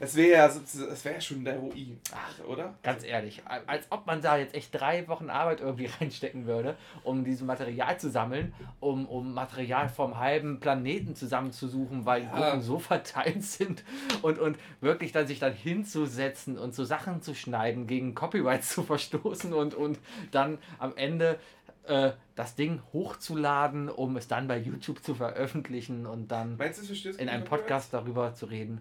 Das 0.00 0.16
wäre 0.16 0.28
wär, 0.28 0.36
ja 0.36 0.48
das 0.48 1.04
wär 1.04 1.20
schon 1.20 1.44
der 1.44 1.56
Ruin. 1.58 2.00
oder? 2.46 2.74
Ganz 2.82 3.04
ehrlich, 3.04 3.42
als 3.66 3.86
ob 3.90 4.06
man 4.06 4.20
da 4.20 4.36
jetzt 4.36 4.54
echt 4.54 4.74
drei 4.74 5.06
Wochen 5.08 5.30
Arbeit 5.30 5.60
irgendwie 5.60 5.86
reinstecken 6.00 6.46
würde, 6.46 6.76
um 7.04 7.24
dieses 7.24 7.42
Material 7.42 7.98
zu 7.98 8.10
sammeln, 8.10 8.54
um, 8.80 9.06
um 9.06 9.34
Material 9.34 9.88
vom 9.88 10.18
halben 10.18 10.60
Planeten 10.60 11.14
zusammenzusuchen, 11.14 12.06
weil 12.06 12.22
die. 12.22 12.28
Gruppen 12.28 12.62
so 12.62 12.78
verteilt 12.78 13.42
sind 13.44 13.84
und, 14.22 14.38
und 14.38 14.58
wirklich 14.80 15.12
dann 15.12 15.26
sich 15.26 15.38
dann 15.38 15.52
hinzusetzen 15.52 16.58
und 16.58 16.74
so 16.74 16.84
Sachen 16.84 17.22
zu 17.22 17.34
schneiden, 17.34 17.86
gegen 17.86 18.14
Copyright 18.14 18.64
zu 18.64 18.82
verstoßen 18.86 19.52
und, 19.52 19.74
und 19.74 19.98
dann 20.30 20.58
am 20.78 20.96
Ende 20.96 21.38
äh, 21.84 22.12
das 22.34 22.54
Ding 22.54 22.80
hochzuladen, 22.92 23.88
um 23.88 24.16
es 24.16 24.28
dann 24.28 24.48
bei 24.48 24.58
YouTube 24.58 25.02
zu 25.02 25.14
veröffentlichen 25.14 26.06
und 26.06 26.28
dann 26.28 26.58
du, 26.58 27.10
in 27.10 27.28
einem? 27.28 27.44
Podcast 27.44 27.92
darüber 27.92 28.34
zu 28.34 28.46
reden. 28.46 28.80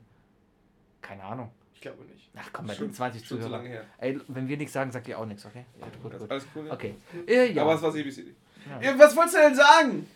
Keine 1.01 1.23
Ahnung. 1.23 1.51
Ich 1.73 1.81
glaube 1.81 2.03
nicht. 2.05 2.31
Ach 2.35 2.49
komm, 2.51 2.67
bei 2.67 2.73
Schon- 2.73 2.87
den 2.87 2.93
20 2.93 3.21
schon 3.21 3.27
zu 3.27 3.35
Zuhörern. 3.35 3.51
lange 3.63 3.69
her. 3.69 3.85
Ey, 3.99 4.19
wenn 4.27 4.47
wir 4.47 4.57
nichts 4.57 4.73
sagen, 4.73 4.91
sagt 4.91 5.07
ihr 5.07 5.19
auch 5.19 5.25
nichts, 5.25 5.45
okay? 5.45 5.65
Ja, 5.79 5.87
gut, 6.01 6.17
gut. 6.19 6.31
Alles 6.31 6.47
cool. 6.55 6.67
ja. 6.67 6.73
Okay. 6.73 6.95
Äh, 7.27 7.51
ja. 7.51 7.61
Aber 7.61 7.75
es 7.75 7.81
war 7.81 7.91
CBCD. 7.91 8.33
Ja. 8.81 8.97
Was 8.97 9.15
wolltest 9.15 9.35
du 9.35 9.41
denn 9.41 9.55
sagen? 9.55 10.07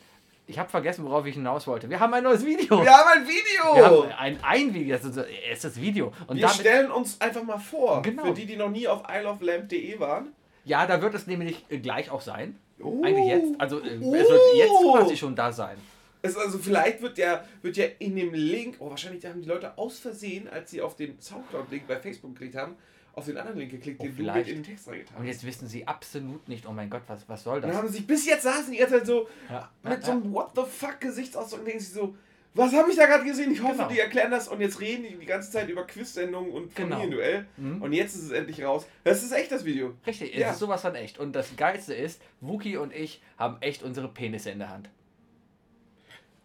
Ich 0.49 0.57
habe 0.57 0.67
vergessen, 0.67 1.05
worauf 1.05 1.27
ich 1.27 1.35
hinaus 1.35 1.67
wollte. 1.67 1.87
Wir 1.91 1.99
haben 1.99 2.11
ein 2.15 2.23
neues 2.23 2.43
Video. 2.43 2.81
Wir 2.81 2.89
haben 2.91 3.21
ein 3.21 3.27
Video! 3.27 3.75
Wir 3.75 3.85
haben 3.85 4.11
ein, 4.17 4.39
ein 4.43 4.73
Video, 4.73 4.93
das 4.95 5.01
ist 5.01 5.07
unser 5.09 5.27
erstes 5.27 5.79
Video. 5.79 6.11
Und 6.25 6.37
Wir 6.37 6.49
stellen 6.49 6.89
uns 6.89 7.21
einfach 7.21 7.43
mal 7.43 7.59
vor, 7.59 8.01
Genau. 8.01 8.25
für 8.25 8.33
die, 8.33 8.47
die 8.47 8.55
noch 8.55 8.69
nie 8.71 8.87
auf 8.87 9.03
isleoflamp.de 9.07 9.99
waren. 9.99 10.29
ja, 10.65 10.87
da 10.87 11.01
wird 11.03 11.13
es 11.13 11.27
nämlich 11.27 11.63
äh, 11.69 11.77
gleich 11.77 12.09
auch 12.09 12.21
sein. 12.21 12.57
Oh. 12.81 13.03
Eigentlich 13.03 13.27
jetzt. 13.27 13.61
Also 13.61 13.77
Oh. 13.77 13.85
es 13.85 14.01
wird 14.29 14.55
jetzt 14.55 14.81
quasi 14.81 15.17
schon 15.17 15.35
da 15.35 15.51
sein. 15.51 15.77
Es 16.23 16.35
also 16.35 16.57
vielleicht 16.57 17.01
wird 17.03 17.19
ja, 17.19 17.43
wird 17.61 17.77
ja 17.77 17.85
in 17.99 18.15
dem 18.15 18.33
Link, 18.33 18.77
oh 18.79 18.89
wahrscheinlich 18.89 19.23
haben 19.27 19.41
die 19.43 19.47
Leute 19.47 19.77
aus 19.77 19.99
Versehen, 19.99 20.49
als 20.49 20.71
sie 20.71 20.81
auf 20.81 20.95
den 20.95 21.21
Soundcloud-Link 21.21 21.87
bei 21.87 21.95
Facebook 21.97 22.33
geklickt 22.33 22.55
haben, 22.55 22.75
auf 23.19 23.25
den 23.25 23.37
anderen 23.37 23.59
Link 23.59 23.71
geklickt, 23.71 23.99
Oh, 23.99 24.03
den 24.03 24.11
du 24.11 24.17
vielleicht. 24.23 24.49
in 24.49 24.55
den 24.55 24.63
Text 24.63 24.87
reingetan 24.87 25.15
Und 25.17 25.21
hast. 25.23 25.27
jetzt 25.27 25.45
wissen 25.45 25.67
sie 25.67 25.87
absolut 25.87 26.47
nicht, 26.49 26.65
oh 26.67 26.71
mein 26.71 26.89
Gott, 26.89 27.03
was, 27.07 27.27
was 27.29 27.43
soll 27.43 27.61
Dann 27.61 27.69
das? 27.69 27.77
haben 27.77 27.87
sie 27.87 27.97
sich 27.97 28.07
bis 28.07 28.25
jetzt 28.25 28.43
saßen 28.43 28.71
die 28.71 28.77
ganze 28.79 28.95
Zeit 28.97 29.05
so 29.05 29.27
Ja, 29.49 29.69
mit 29.83 29.93
ja, 29.99 30.01
so 30.05 30.11
einem 30.11 30.33
What 30.33 30.51
the 30.55 30.63
fuck 30.67 30.99
Gesichtsausdruck 30.99 31.59
und 31.59 31.65
denken 31.67 31.79
sich 31.81 31.93
so, 31.93 32.15
was 32.55 32.73
habe 32.73 32.89
ich 32.89 32.95
da 32.97 33.05
gerade 33.05 33.23
gesehen? 33.23 33.51
Ich 33.51 33.61
hoffe, 33.61 33.75
Genau. 33.75 33.89
die 33.89 33.99
erklären 33.99 34.31
das 34.31 34.47
und 34.47 34.59
jetzt 34.59 34.81
reden 34.81 35.03
die 35.03 35.15
die 35.15 35.25
ganze 35.27 35.51
Zeit 35.51 35.69
über 35.69 35.85
Quiz-Sendungen 35.85 36.51
und 36.51 36.75
Genau. 36.75 36.95
Familienduell. 36.95 37.45
Mhm. 37.57 37.79
Und 37.81 37.93
jetzt 37.93 38.15
ist 38.15 38.23
es 38.23 38.31
endlich 38.31 38.63
raus. 38.63 38.87
Das 39.03 39.21
ist 39.23 39.31
echt 39.31 39.51
das 39.51 39.65
Video. 39.65 39.93
Richtig, 40.07 40.33
es 40.33 40.39
Ja. 40.39 40.49
ist 40.51 40.57
sowas 40.59 40.81
von 40.81 40.95
echt. 40.95 41.19
Und 41.19 41.33
das 41.33 41.55
Geilste 41.57 41.93
ist, 41.93 42.19
Wookie 42.41 42.77
und 42.77 42.91
ich 42.91 43.21
haben 43.37 43.57
echt 43.61 43.83
unsere 43.83 44.07
Penisse 44.07 44.49
in 44.49 44.57
der 44.59 44.69
Hand. 44.69 44.89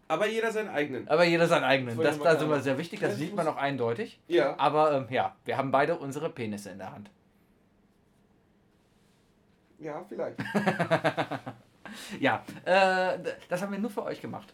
Aber 0.09 0.27
jeder 0.27 0.53
seinen 0.53 0.69
eigenen. 0.69 1.09
Aber 1.09 1.25
jeder 1.25 1.47
seinen 1.47 1.65
eigenen. 1.65 1.97
Das, 1.99 2.19
das 2.19 2.37
ist 2.37 2.43
immer 2.43 2.61
sehr 2.61 2.77
wichtig, 2.79 3.01
das 3.01 3.13
Ja, 3.13 3.17
sieht 3.17 3.35
man 3.35 3.47
auch 3.49 3.57
eindeutig. 3.57 4.21
Ja. 4.29 4.55
Aber 4.59 4.93
ähm, 4.93 5.07
ja, 5.11 5.35
wir 5.45 5.57
haben 5.57 5.71
beide 5.71 5.97
unsere 5.97 6.29
Penisse 6.31 6.71
in 6.71 6.79
der 6.79 6.93
Hand. 6.93 7.11
Ja, 9.79 10.05
vielleicht. 10.09 10.39
Ja, 12.19 12.43
äh, 12.65 13.19
das 13.49 13.63
haben 13.63 13.71
wir 13.71 13.79
nur 13.79 13.91
für 13.91 14.03
euch 14.03 14.21
gemacht. 14.21 14.53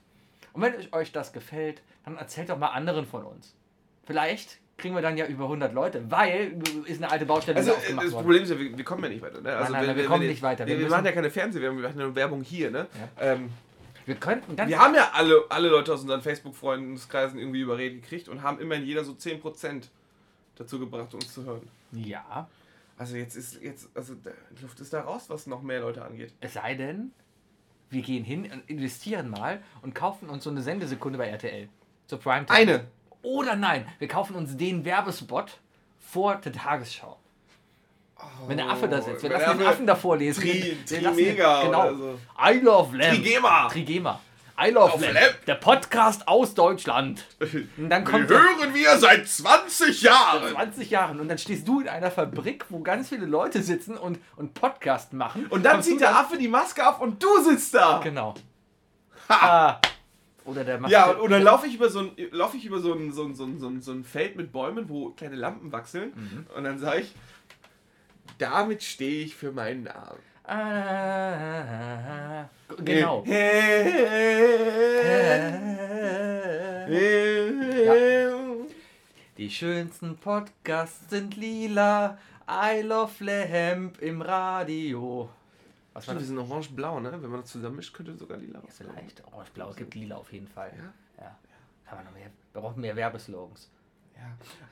Und 0.52 0.60
wenn 0.60 0.74
euch 0.92 1.10
das 1.12 1.32
gefällt, 1.32 1.80
dann 2.04 2.18
erzählt 2.18 2.50
doch 2.50 2.58
mal 2.58 2.68
anderen 2.68 3.06
von 3.06 3.24
uns. 3.24 3.54
Vielleicht 4.04 4.58
kriegen 4.76 4.94
wir 4.94 5.00
dann 5.00 5.16
ja 5.16 5.24
über 5.26 5.44
100 5.44 5.72
Leute, 5.72 6.10
weil 6.10 6.58
ist 6.84 7.02
eine 7.02 7.10
alte 7.10 7.24
Baustelle 7.24 7.56
Also 7.56 7.72
das 7.72 7.92
worden. 7.94 8.12
Problem 8.12 8.42
ist 8.42 8.50
ja, 8.50 8.58
wir, 8.58 8.76
wir 8.76 8.84
kommen 8.84 9.04
ja 9.04 9.08
nicht 9.10 9.22
weiter. 9.22 9.40
Ne? 9.40 9.56
Also, 9.56 9.72
nein, 9.72 9.82
wenn- 9.86 9.88
wir 9.96 10.02
wenn- 10.02 10.06
kommen 10.10 10.22
wenn- 10.22 10.28
nicht 10.28 10.42
weiter. 10.42 10.66
Wir 10.66 10.74
Wir, 10.76 10.84
wir 10.84 10.90
machen 10.90 11.06
ja 11.06 11.12
keine 11.12 11.30
Fernsehwerbung, 11.30 11.78
wir 11.80 11.88
machen 11.88 11.98
nur 11.98 12.14
Werbung 12.14 12.42
hier. 12.42 12.70
Ne? 12.70 12.86
Ähm, 13.18 13.50
Wir 14.10 14.16
könnten 14.16 14.56
ganz 14.56 14.68
wir 14.68 14.80
haben 14.80 14.96
ja 14.96 15.12
alle, 15.12 15.44
alle 15.50 15.68
Leute 15.68 15.94
aus 15.94 16.00
unseren 16.00 16.20
Facebook-Freundeskreisen 16.20 17.38
irgendwie 17.38 17.60
überredet 17.60 18.02
gekriegt 18.02 18.28
und 18.28 18.42
haben 18.42 18.58
immerhin 18.58 18.84
jeder 18.84 19.04
so 19.04 19.12
10% 19.12 19.84
dazu 20.56 20.80
gebracht, 20.80 21.14
uns 21.14 21.32
zu 21.32 21.44
hören. 21.44 21.68
Ja, 21.92 22.48
Also 22.98 23.14
jetzt 23.14 23.36
ist 23.36 23.62
jetzt, 23.62 23.88
also 23.94 24.14
die 24.16 24.62
Luft 24.62 24.80
ist 24.80 24.92
da 24.92 25.02
raus, 25.02 25.26
was 25.28 25.46
noch 25.46 25.62
mehr 25.62 25.78
Leute 25.78 26.04
angeht. 26.04 26.32
es 26.40 26.54
sei 26.54 26.74
denn, 26.74 27.12
wir 27.88 28.02
gehen 28.02 28.24
hin 28.24 28.50
und 28.52 28.68
investieren 28.68 29.30
mal 29.30 29.62
und 29.82 29.94
kaufen 29.94 30.28
uns 30.28 30.42
so 30.42 30.50
eine 30.50 30.62
Sendesekunde 30.62 31.16
bei 31.16 31.28
RTL. 31.28 31.68
Zur 32.08 32.18
Primetime. 32.18 32.58
Eine! 32.58 32.88
Oder 33.22 33.54
nein, 33.54 33.86
wir 34.00 34.08
kaufen 34.08 34.34
uns 34.34 34.56
den 34.56 34.84
Werbespot 34.84 35.60
vor 36.00 36.34
der 36.34 36.52
Tagesschau. 36.52 37.16
Wenn 38.46 38.56
der 38.56 38.68
Affe 38.68 38.88
da 38.88 39.00
sitzt, 39.00 39.22
wir 39.22 39.30
Oh, 39.30 39.34
Wenn 39.34 39.40
lassen 39.40 39.58
den 39.58 39.66
Affen 39.66 39.86
davor 39.86 40.16
lesen. 40.16 40.40
Tri, 40.42 40.76
Wir 40.88 41.00
den- 41.00 41.04
Trimega 41.04 41.62
genau. 41.62 41.94
so. 41.94 42.18
I 42.42 42.58
love 42.58 42.96
Lamp. 42.96 43.14
Trigema! 43.14 43.68
Trigema. 43.68 44.20
I 44.62 44.70
love 44.70 44.92
Auf 44.92 45.00
Lamp. 45.00 45.44
Der 45.46 45.54
Podcast 45.54 46.28
aus 46.28 46.54
Deutschland. 46.54 47.24
Und 47.40 47.88
dann 47.88 48.04
Wir 48.04 48.10
kommt 48.12 48.28
der 48.28 48.38
hören 48.38 48.74
wir 48.74 48.98
seit 48.98 49.26
20 49.26 50.02
Jahren! 50.02 50.52
20 50.52 50.90
Jahren 50.90 51.20
und 51.20 51.28
dann 51.28 51.38
stehst 51.38 51.66
du 51.66 51.80
in 51.80 51.88
einer 51.88 52.10
Fabrik, 52.10 52.66
wo 52.68 52.80
ganz 52.80 53.08
viele 53.08 53.26
Leute 53.26 53.62
sitzen 53.62 53.96
und, 53.96 54.18
und 54.36 54.54
Podcast 54.54 55.12
machen. 55.12 55.46
Und 55.46 55.64
dann 55.64 55.74
Kommst 55.74 55.88
zieht 55.88 56.00
der 56.00 56.16
Affe 56.16 56.36
die 56.36 56.48
Maske 56.48 56.86
auf 56.86 57.00
und 57.00 57.22
du 57.22 57.42
sitzt 57.42 57.74
da! 57.74 58.00
Genau. 58.02 58.34
Ha. 59.28 59.78
Ah. 59.78 59.80
Oder 60.44 60.64
der 60.64 60.78
macht. 60.80 60.90
Ja, 60.90 61.10
und, 61.10 61.30
dann 61.30 61.42
laufe 61.42 61.66
ich 61.66 61.74
über 61.74 61.88
so 61.88 62.00
ein, 62.00 62.10
laufe 62.32 62.56
ich 62.56 62.64
über 62.64 62.80
so 62.80 62.92
ein, 62.92 63.12
so, 63.12 63.24
ein, 63.24 63.34
so, 63.34 63.44
ein, 63.44 63.80
so, 63.80 63.92
ein, 63.92 64.04
Feld 64.04 64.36
mit 64.36 64.52
Bäumen, 64.52 64.88
wo 64.88 65.10
kleine 65.10 65.36
Lampen 65.36 65.70
wachseln. 65.72 66.12
Mhm. 66.14 66.46
Und 66.56 66.64
dann 66.64 66.78
sage 66.78 67.00
ich, 67.00 67.14
damit 68.40 68.82
stehe 68.82 69.24
ich 69.24 69.36
für 69.36 69.52
meinen 69.52 69.84
Namen. 69.84 70.18
Ah, 70.44 71.30
genau. 72.84 73.22
Die 79.36 79.50
schönsten 79.50 80.16
Podcasts 80.16 81.08
sind 81.10 81.36
lila. 81.36 82.18
I 82.48 82.80
love 82.82 83.22
Lamp 83.24 84.02
im 84.02 84.22
Radio. 84.22 85.28
Was 85.92 86.08
Wir 86.08 86.14
das? 86.14 86.26
sind 86.26 86.38
orange-blau, 86.38 87.00
ne? 87.00 87.12
Wenn 87.12 87.30
man 87.30 87.42
das 87.42 87.50
zusammen 87.50 87.76
mischt, 87.76 87.94
könnte 87.94 88.14
sogar 88.14 88.38
lila 88.38 88.58
raus. 88.60 88.70
Vielleicht. 88.76 89.22
Orange-Blau. 89.32 89.70
Es 89.70 89.76
gibt 89.76 89.94
lila 89.94 90.16
auf 90.16 90.32
jeden 90.32 90.48
Fall. 90.48 90.72
Ja? 90.76 90.92
Ja. 91.24 91.36
Kann 91.86 91.98
man 91.98 92.06
noch 92.06 92.12
mehr. 92.12 92.30
Wir 92.52 92.60
brauchen 92.60 92.80
mehr 92.80 92.96
Werbeslogans. 92.96 93.70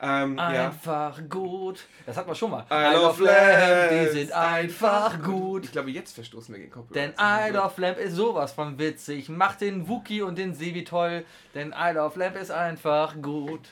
Ja. 0.01 0.23
Ähm, 0.23 0.37
ja. 0.37 0.67
Einfach 0.67 1.21
gut. 1.29 1.81
Das 2.07 2.17
hatten 2.17 2.29
wir 2.29 2.35
schon 2.35 2.51
mal. 2.51 2.65
I 2.71 2.95
love 2.95 3.23
Lamp, 3.25 3.91
Die 3.91 4.09
sind 4.19 4.33
einfach 4.33 5.21
gut. 5.23 5.65
Ich 5.65 5.73
glaube, 5.73 5.91
jetzt 5.91 6.15
verstoßen 6.15 6.55
wir 6.55 6.61
gegen 6.61 6.71
Copyright. 6.71 6.95
Denn 6.95 7.13
I 7.19 7.51
Love 7.53 7.81
Lamp 7.81 7.99
ist 7.99 8.15
sowas 8.15 8.53
von 8.53 8.79
witzig. 8.79 9.29
Macht 9.29 9.61
den 9.61 9.89
Wookie 9.89 10.23
und 10.23 10.39
den 10.39 10.55
Sevi 10.55 10.85
toll. 10.85 11.25
Denn 11.55 11.75
I 11.77 11.93
Love 11.95 12.19
Lamp 12.19 12.37
ist 12.37 12.51
einfach 12.51 13.21
gut. 13.21 13.69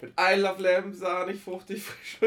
Mit 0.00 0.12
I 0.18 0.36
Love 0.36 0.62
Lamb, 0.62 0.94
sahnig, 0.94 1.42
fruchtig, 1.42 1.82
frisch 1.82 2.18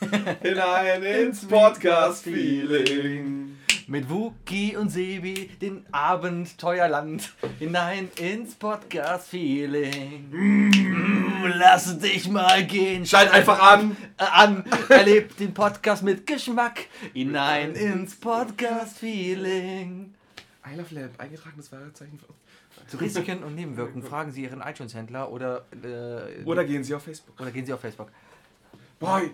hinein 0.42 1.02
ins 1.02 1.46
Podcast-Feeling. 1.46 3.58
Mit 3.90 4.08
Wookie 4.08 4.76
und 4.76 4.88
Sebi, 4.88 5.50
den 5.60 5.84
Abenteuerland, 5.90 7.32
hinein 7.58 8.08
ins 8.20 8.54
Podcast-Feeling. 8.54 10.28
Mm, 10.30 11.44
lass 11.56 11.98
dich 11.98 12.28
mal 12.28 12.64
gehen. 12.64 13.04
Schalt 13.04 13.32
einfach 13.32 13.60
an. 13.60 13.96
Äh, 14.16 14.22
an. 14.22 14.64
Erlebt 14.88 15.40
den 15.40 15.52
Podcast 15.52 16.04
mit 16.04 16.24
Geschmack, 16.24 16.86
hinein 17.14 17.72
ins 17.74 18.14
Podcast-Feeling. 18.14 20.14
I 20.72 20.76
Love 20.76 20.94
Lamb, 20.94 21.14
eingetragenes 21.18 21.72
Warezeichen 21.72 22.20
uns. 22.28 22.90
Zu 22.92 22.96
Risiken 22.98 23.42
und 23.42 23.56
Nebenwirkungen 23.56 24.04
fragen 24.04 24.30
Sie 24.30 24.44
Ihren 24.44 24.60
iTunes-Händler 24.60 25.32
oder, 25.32 25.64
äh, 25.82 26.44
Oder 26.44 26.64
gehen 26.64 26.84
Sie 26.84 26.94
auf 26.94 27.02
Facebook. 27.02 27.40
oder 27.40 27.50
gehen 27.50 27.66
Sie 27.66 27.72
auf 27.72 27.80
Facebook. 27.80 28.12
Mü- 29.00 29.30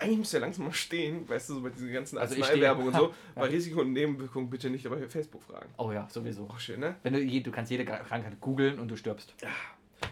eigentlich 0.00 0.18
müsste 0.18 0.38
ja 0.38 0.40
langsam 0.40 0.66
mal 0.66 0.72
stehen, 0.72 1.28
weißt 1.28 1.50
du, 1.50 1.54
so 1.54 1.60
bei 1.62 1.70
diesen 1.70 1.92
ganzen 1.92 2.18
Also 2.18 2.36
Arzneiwerbung 2.36 2.86
und 2.86 2.96
so. 2.96 3.14
Bei 3.34 3.46
Risiko 3.46 3.80
und 3.80 3.92
Nebenwirkungen 3.92 4.48
bitte 4.48 4.70
nicht 4.70 4.88
bei 4.88 5.08
Facebook 5.08 5.42
fragen. 5.42 5.68
Oh 5.76 5.92
ja, 5.92 6.08
sowieso. 6.10 6.48
Auch 6.48 6.58
schön, 6.58 6.80
ne? 6.80 6.96
Wenn 7.02 7.12
du, 7.12 7.40
du 7.40 7.50
kannst 7.50 7.70
jede 7.70 7.84
Krankheit 7.84 8.40
googeln 8.40 8.78
und 8.78 8.88
du 8.88 8.96
stirbst. 8.96 9.34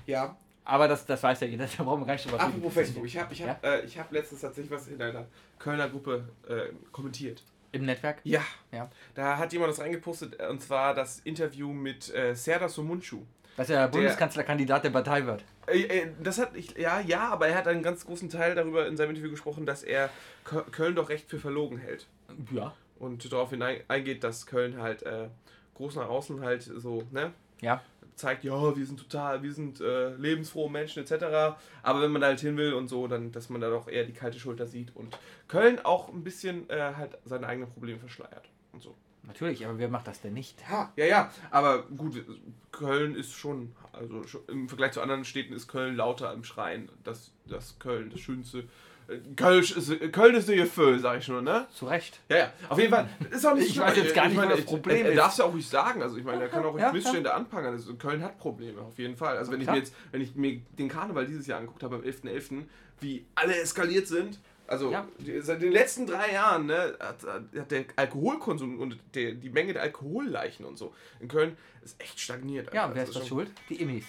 Ja. 0.06 0.36
Aber 0.64 0.88
das, 0.88 1.06
das 1.06 1.22
weiß 1.22 1.40
ja 1.40 1.46
jeder, 1.46 1.66
da 1.76 1.82
brauchen 1.82 2.02
wir 2.02 2.06
gar 2.06 2.14
nicht 2.14 2.24
drüber 2.26 2.38
reden. 2.38 2.48
Apropos 2.48 2.74
Facebook, 2.74 3.06
ich 3.06 3.18
habe 3.18 3.32
ich 3.32 3.42
hab, 3.42 3.64
äh, 3.64 3.80
ich 3.80 3.98
hab 3.98 4.12
letztens 4.12 4.42
tatsächlich 4.42 4.70
was 4.70 4.88
in 4.88 5.00
einer 5.00 5.26
Kölner 5.58 5.88
Gruppe 5.88 6.28
äh, 6.48 6.72
kommentiert. 6.92 7.42
Im 7.72 7.86
Netzwerk? 7.86 8.20
Ja. 8.24 8.42
Ja. 8.72 8.90
Da 9.14 9.38
hat 9.38 9.52
jemand 9.52 9.70
das 9.70 9.80
reingepostet, 9.80 10.38
äh, 10.38 10.48
und 10.48 10.60
zwar 10.60 10.94
das 10.94 11.20
Interview 11.20 11.72
mit 11.72 12.12
äh, 12.14 12.34
Serdar 12.34 12.68
Somuncu. 12.68 13.22
Dass 13.56 13.70
er 13.70 13.88
Bundeskanzlerkandidat 13.88 14.84
der 14.84 14.90
Partei 14.90 15.26
wird. 15.26 15.44
Äh, 15.70 15.82
äh, 15.82 16.08
das 16.22 16.38
hat 16.38 16.56
ich, 16.56 16.76
ja, 16.76 17.00
ja, 17.00 17.28
aber 17.28 17.48
er 17.48 17.56
hat 17.56 17.66
einen 17.68 17.82
ganz 17.82 18.04
großen 18.06 18.28
Teil 18.28 18.54
darüber 18.54 18.86
in 18.86 18.96
seinem 18.96 19.10
Interview 19.10 19.30
gesprochen, 19.30 19.66
dass 19.66 19.82
er 19.82 20.10
Kö- 20.46 20.68
Köln 20.70 20.94
doch 20.94 21.08
recht 21.08 21.28
für 21.28 21.38
verlogen 21.38 21.78
hält. 21.78 22.06
Ja. 22.52 22.74
Und 22.98 23.32
darauf 23.32 23.50
hinein 23.50 23.80
eingeht, 23.88 24.22
dass 24.24 24.46
Köln 24.46 24.80
halt 24.80 25.02
äh, 25.02 25.28
groß 25.74 25.96
nach 25.96 26.08
außen 26.08 26.40
halt 26.42 26.62
so, 26.62 27.02
ne? 27.10 27.32
Ja. 27.60 27.82
Zeigt, 28.14 28.44
ja, 28.44 28.76
wir 28.76 28.84
sind 28.84 28.98
total, 28.98 29.42
wir 29.42 29.52
sind 29.52 29.80
äh, 29.80 30.10
lebensfrohe 30.16 30.70
Menschen 30.70 31.02
etc. 31.02 31.56
Aber 31.82 32.02
wenn 32.02 32.10
man 32.10 32.20
da 32.20 32.26
halt 32.28 32.40
hin 32.40 32.58
will 32.58 32.74
und 32.74 32.88
so, 32.88 33.08
dann, 33.08 33.32
dass 33.32 33.48
man 33.48 33.62
da 33.62 33.70
doch 33.70 33.88
eher 33.88 34.04
die 34.04 34.12
kalte 34.12 34.38
Schulter 34.38 34.66
sieht 34.66 34.94
und 34.94 35.18
Köln 35.48 35.78
auch 35.82 36.08
ein 36.10 36.22
bisschen 36.22 36.68
äh, 36.68 36.92
halt 36.96 37.16
seine 37.24 37.46
eigenen 37.46 37.70
Probleme 37.70 37.98
verschleiert 37.98 38.46
und 38.72 38.82
so. 38.82 38.94
Natürlich, 39.26 39.64
aber 39.64 39.78
wer 39.78 39.88
macht 39.88 40.06
das 40.06 40.20
denn 40.20 40.32
nicht? 40.34 40.56
Ja, 40.70 40.92
ja, 40.96 41.04
ja. 41.06 41.30
Aber 41.50 41.82
gut, 41.82 42.24
Köln 42.72 43.14
ist 43.14 43.32
schon, 43.32 43.72
also 43.92 44.26
schon, 44.26 44.40
im 44.48 44.68
Vergleich 44.68 44.92
zu 44.92 45.00
anderen 45.02 45.24
Städten 45.24 45.52
ist 45.52 45.68
Köln 45.68 45.94
lauter 45.96 46.32
im 46.32 46.42
Schreien. 46.44 46.88
Das, 47.04 47.30
das 47.46 47.78
Köln, 47.78 48.10
das 48.10 48.20
schönste. 48.20 48.64
äh, 49.08 49.18
Köln 49.36 49.60
ist, 49.62 50.12
Köln 50.12 50.34
ist 50.34 50.48
eine 50.48 50.56
Gefühl, 50.62 50.98
sag 50.98 51.18
ich 51.18 51.28
nur, 51.28 51.42
ne? 51.42 51.66
Zu 51.72 51.86
Recht. 51.86 52.18
Ja, 52.28 52.36
ja, 52.38 52.52
auf 52.68 52.78
jeden 52.78 52.92
Fall. 52.92 53.08
Ist 53.30 53.46
auch 53.46 53.54
nicht 53.54 53.68
Ich 53.68 53.74
schlimm. 53.74 53.86
weiß 53.86 53.96
jetzt 53.98 54.14
gar 54.14 54.26
nicht, 54.26 54.36
meine, 54.36 54.52
wo 54.52 54.56
das 54.56 54.64
Problem 54.64 54.96
er, 54.96 55.04
er 55.04 55.10
ist. 55.12 55.16
darf 55.18 55.32
es 55.32 55.38
ja 55.38 55.44
auch 55.44 55.52
ruhig 55.52 55.68
sagen. 55.68 56.02
Also 56.02 56.16
ich 56.16 56.24
meine, 56.24 56.42
er 56.42 56.48
kann 56.48 56.64
auch 56.64 56.72
ruhig 56.72 56.82
Ja, 56.82 56.92
Missstände 56.92 57.32
anprangern. 57.34 57.74
Also 57.74 57.94
Köln 57.96 58.22
hat 58.22 58.38
Probleme, 58.38 58.80
auf 58.80 58.98
jeden 58.98 59.16
Fall. 59.16 59.36
Also 59.36 59.52
wenn 59.52 59.60
ich 59.60 59.66
mir 59.68 59.76
jetzt, 59.76 59.94
wenn 60.12 60.22
ich 60.22 60.34
mir 60.34 60.60
den 60.78 60.88
Karneval 60.88 61.26
dieses 61.26 61.46
Jahr 61.46 61.58
angeguckt 61.60 61.82
habe, 61.82 61.96
am 61.96 62.02
11.11., 62.02 62.64
wie 63.00 63.24
alle 63.34 63.58
eskaliert 63.60 64.06
sind. 64.08 64.38
Also 64.70 64.92
Ja. 64.92 65.06
seit 65.40 65.60
den 65.62 65.72
letzten 65.72 66.06
drei 66.06 66.32
Jahren 66.32 66.66
ne, 66.66 66.96
hat, 67.00 67.24
hat 67.24 67.70
der 67.72 67.84
Alkoholkonsum 67.96 68.78
und 68.78 68.96
der, 69.14 69.32
die 69.32 69.50
Menge 69.50 69.72
der 69.72 69.82
Alkoholleichen 69.82 70.64
und 70.64 70.78
so 70.78 70.94
in 71.18 71.26
Köln 71.26 71.56
ist 71.82 72.00
echt 72.00 72.20
stagniert. 72.20 72.72
Ja, 72.72 72.84
Alter. 72.84 72.94
wer 72.94 73.02
Das 73.02 73.10
ist 73.10 73.18
das 73.20 73.26
schuld? 73.28 73.50
Die 73.68 73.80
Immis. 73.82 74.04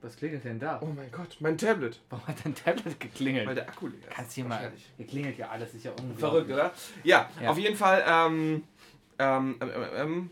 Was 0.00 0.14
klingelt 0.16 0.44
denn 0.44 0.60
da? 0.60 0.78
Oh 0.80 0.86
mein 0.86 1.10
Gott, 1.10 1.36
mein 1.40 1.58
Tablet. 1.58 2.00
Warum 2.08 2.24
hat 2.28 2.36
dein 2.44 2.54
Tablet 2.54 3.00
geklingelt? 3.00 3.48
Weil 3.48 3.56
der 3.56 3.68
Akku 3.68 3.88
leer 3.88 3.98
ist. 3.98 4.10
Kannst 4.10 4.30
du 4.30 4.34
hier 4.42 4.44
mal. 4.48 4.72
Hier 4.96 5.06
klingelt 5.08 5.36
ja 5.38 5.48
alles, 5.48 5.74
ist 5.74 5.84
ja 5.84 5.90
unglaublich. 5.90 6.20
Verrückt, 6.20 6.50
oder? 6.52 6.72
Ja, 7.02 7.28
Ja. 7.42 7.50
auf 7.50 7.58
jeden 7.58 7.74
Fall 7.76 8.04
ähm, 8.06 8.62
ähm, 9.18 9.56
ähm, 9.60 9.70
ähm, 9.96 10.30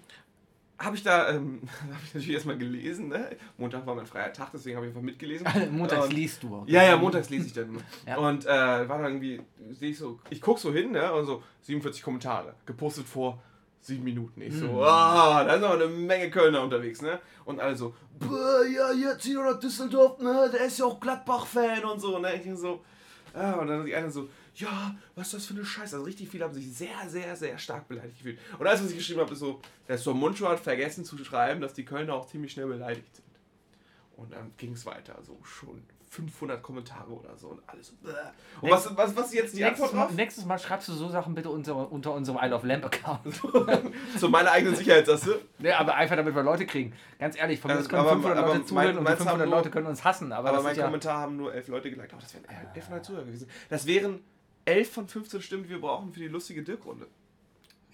habe 0.79 0.97
ich 0.97 1.03
da, 1.03 1.31
ähm, 1.31 1.61
habe 1.83 2.01
ich 2.05 2.15
natürlich 2.15 2.35
erstmal 2.35 2.59
gelesen. 2.59 3.09
Ne? 3.09 3.31
Montag 3.57 3.87
war 3.87 3.95
mein 3.95 4.07
freier 4.07 4.33
Tag, 4.33 4.51
deswegen 4.53 4.77
habe 4.77 4.87
ich 4.87 4.91
einfach 4.91 5.03
mitgelesen. 5.03 5.47
Montags 5.73 6.07
Und- 6.07 6.13
liest 6.13 6.43
du. 6.43 6.65
Ja, 6.67 6.83
ja, 6.83 6.97
montags 6.97 7.31
lese 7.31 7.47
ich 7.47 7.53
dann. 7.53 7.79
Ja. 8.07 8.17
Und 8.19 8.45
äh, 8.47 8.49
war 8.89 8.99
dann 9.03 9.05
irgendwie, 9.23 9.41
sehe 9.73 9.91
ich 9.91 9.99
so, 9.99 10.21
ich 10.31 10.41
gucke 10.41 10.61
so 10.61 10.73
hin, 10.73 10.93
ne, 10.93 11.13
und 11.13 11.27
so 11.27 11.43
47 11.63 12.03
Kommentare, 12.03 12.55
gepostet 12.67 13.07
vor 13.07 13.43
sieben 13.81 14.05
Minuten. 14.05 14.41
Ich 14.43 14.53
so, 14.55 14.67
Hm. 14.69 14.79
ah, 14.83 15.45
da 15.45 15.55
ist 15.55 15.61
noch 15.61 15.71
eine 15.75 15.87
Menge 15.87 16.29
Kölner 16.31 16.63
unterwegs, 16.63 17.01
ne? 17.03 17.21
Und 17.45 17.61
alle 17.61 17.77
so, 17.77 17.95
"Boah, 18.19 18.65
ja, 18.67 18.91
jetzt 18.93 19.25
hier 19.25 19.41
nach 19.43 19.61
Düsseldorf, 19.61 20.19
ne, 20.19 20.51
der 20.53 20.67
ist 20.67 20.79
ja 20.79 20.87
auch 20.87 20.99
Gladbach-Fan 20.99 21.85
und 21.85 22.01
so, 22.01 22.19
ne? 22.19 22.35
Ich 22.35 22.59
so, 22.59 22.85
ah, 23.33 23.53
und 23.53 23.69
dann 23.69 23.87
die 23.87 23.95
einen 23.95 24.11
so, 24.11 24.29
ja, 24.57 24.95
was 25.15 25.29
ist 25.29 25.35
das 25.35 25.47
für 25.47 25.55
eine 25.55 25.65
Scheiße? 25.65 25.97
Also 25.97 26.05
richtig 26.07 26.29
viele 26.29 26.45
haben 26.45 26.55
sich 26.55 26.73
sehr, 26.73 27.09
sehr, 27.09 27.37
sehr 27.37 27.59
stark 27.59 27.89
beleidigt 27.89 28.19
gefühlt. 28.19 28.39
Und 28.59 28.67
alles, 28.67 28.83
was 28.83 28.91
ich 28.91 28.97
geschrieben 28.99 29.21
habe, 29.21 29.33
ist 29.33 29.39
so, 29.41 29.61
der 29.89 29.99
Sormuncho 29.99 30.49
hat 30.49 30.61
vergessen 30.61 31.05
zu 31.05 31.17
schreiben, 31.25 31.61
dass 31.61 31.75
die 31.75 31.85
Kölner 31.85 32.15
auch 32.15 32.27
ziemlich 32.27 32.53
schnell 32.53 32.67
beleidigt 32.67 33.15
sind. 33.17 33.27
Und 34.17 34.33
dann 34.33 34.53
ging 34.57 34.73
es 34.73 34.87
weiter, 34.87 35.19
so 35.23 35.39
schon 35.45 35.83
500 36.09 36.63
Kommentare 36.63 37.11
oder 37.11 37.37
so 37.37 37.49
und 37.49 37.61
alles. 37.69 37.93
Und 38.63 38.71
was, 38.71 38.97
was, 38.97 39.15
was 39.15 39.27
ist 39.27 39.35
jetzt 39.35 39.57
die 39.57 39.63
Nächstes 39.63 39.83
Antwort 39.83 39.93
Mal, 39.95 40.07
drauf? 40.07 40.15
nächstes 40.15 40.45
Mal 40.47 40.59
schreibst 40.59 40.89
du 40.89 40.93
so 40.95 41.11
Sachen 41.11 41.35
bitte 41.35 41.51
unter, 41.51 41.93
unter 41.93 42.15
unserem 42.15 42.39
I 42.43 42.47
Love 42.49 42.67
Lamp 42.67 42.87
Account. 42.87 43.35
Zu 44.19 44.29
meiner 44.31 44.53
eigenen 44.53 44.75
Sicherheitsasse. 44.77 45.41
ne, 45.59 45.77
aber 45.77 45.95
einfach 45.97 46.17
damit 46.17 46.35
wir 46.35 46.43
Leute 46.43 46.65
kriegen. 46.65 46.95
Ganz 47.19 47.37
ehrlich, 47.37 47.61
von 47.61 47.71
mir 47.71 47.77
Also, 47.77 47.89
können 47.91 48.01
aber- 48.03 48.13
500 48.13 48.39
aber 48.39 48.55
Leute 48.55 48.65
zuhören 48.65 48.89
und 48.89 48.97
die 48.97 49.03
meinst 49.03 49.21
du, 49.21 49.25
500 49.25 49.41
haben 49.43 49.49
nur- 49.51 49.59
Leute 49.59 49.71
können 49.71 49.87
uns 49.89 50.05
hassen. 50.05 50.33
Aber, 50.33 50.49
Aber 50.49 50.63
mein 50.63 50.73
ist 50.73 50.79
ja, 50.79 50.85
Kommentar 50.85 51.19
haben 51.19 51.37
nur 51.37 51.53
11 51.53 51.69
Leute 51.69 51.91
geliked. 51.91 52.15
Oh, 52.15 52.19
das 52.21 52.33
wären 52.33 52.47
1100 52.49 53.05
Zuhörer 53.05 53.25
gewesen. 53.25 53.51
Das 53.69 53.87
wären 53.87 54.21
11 54.67 54.91
von 54.91 55.09
15 55.09 55.43
Stimmen, 55.43 55.63
die 55.65 55.71
wir 55.71 55.81
brauchen 55.81 56.13
für 56.13 56.21
die 56.21 56.29
lustige 56.29 56.63
Dirk-Runde. 56.63 57.07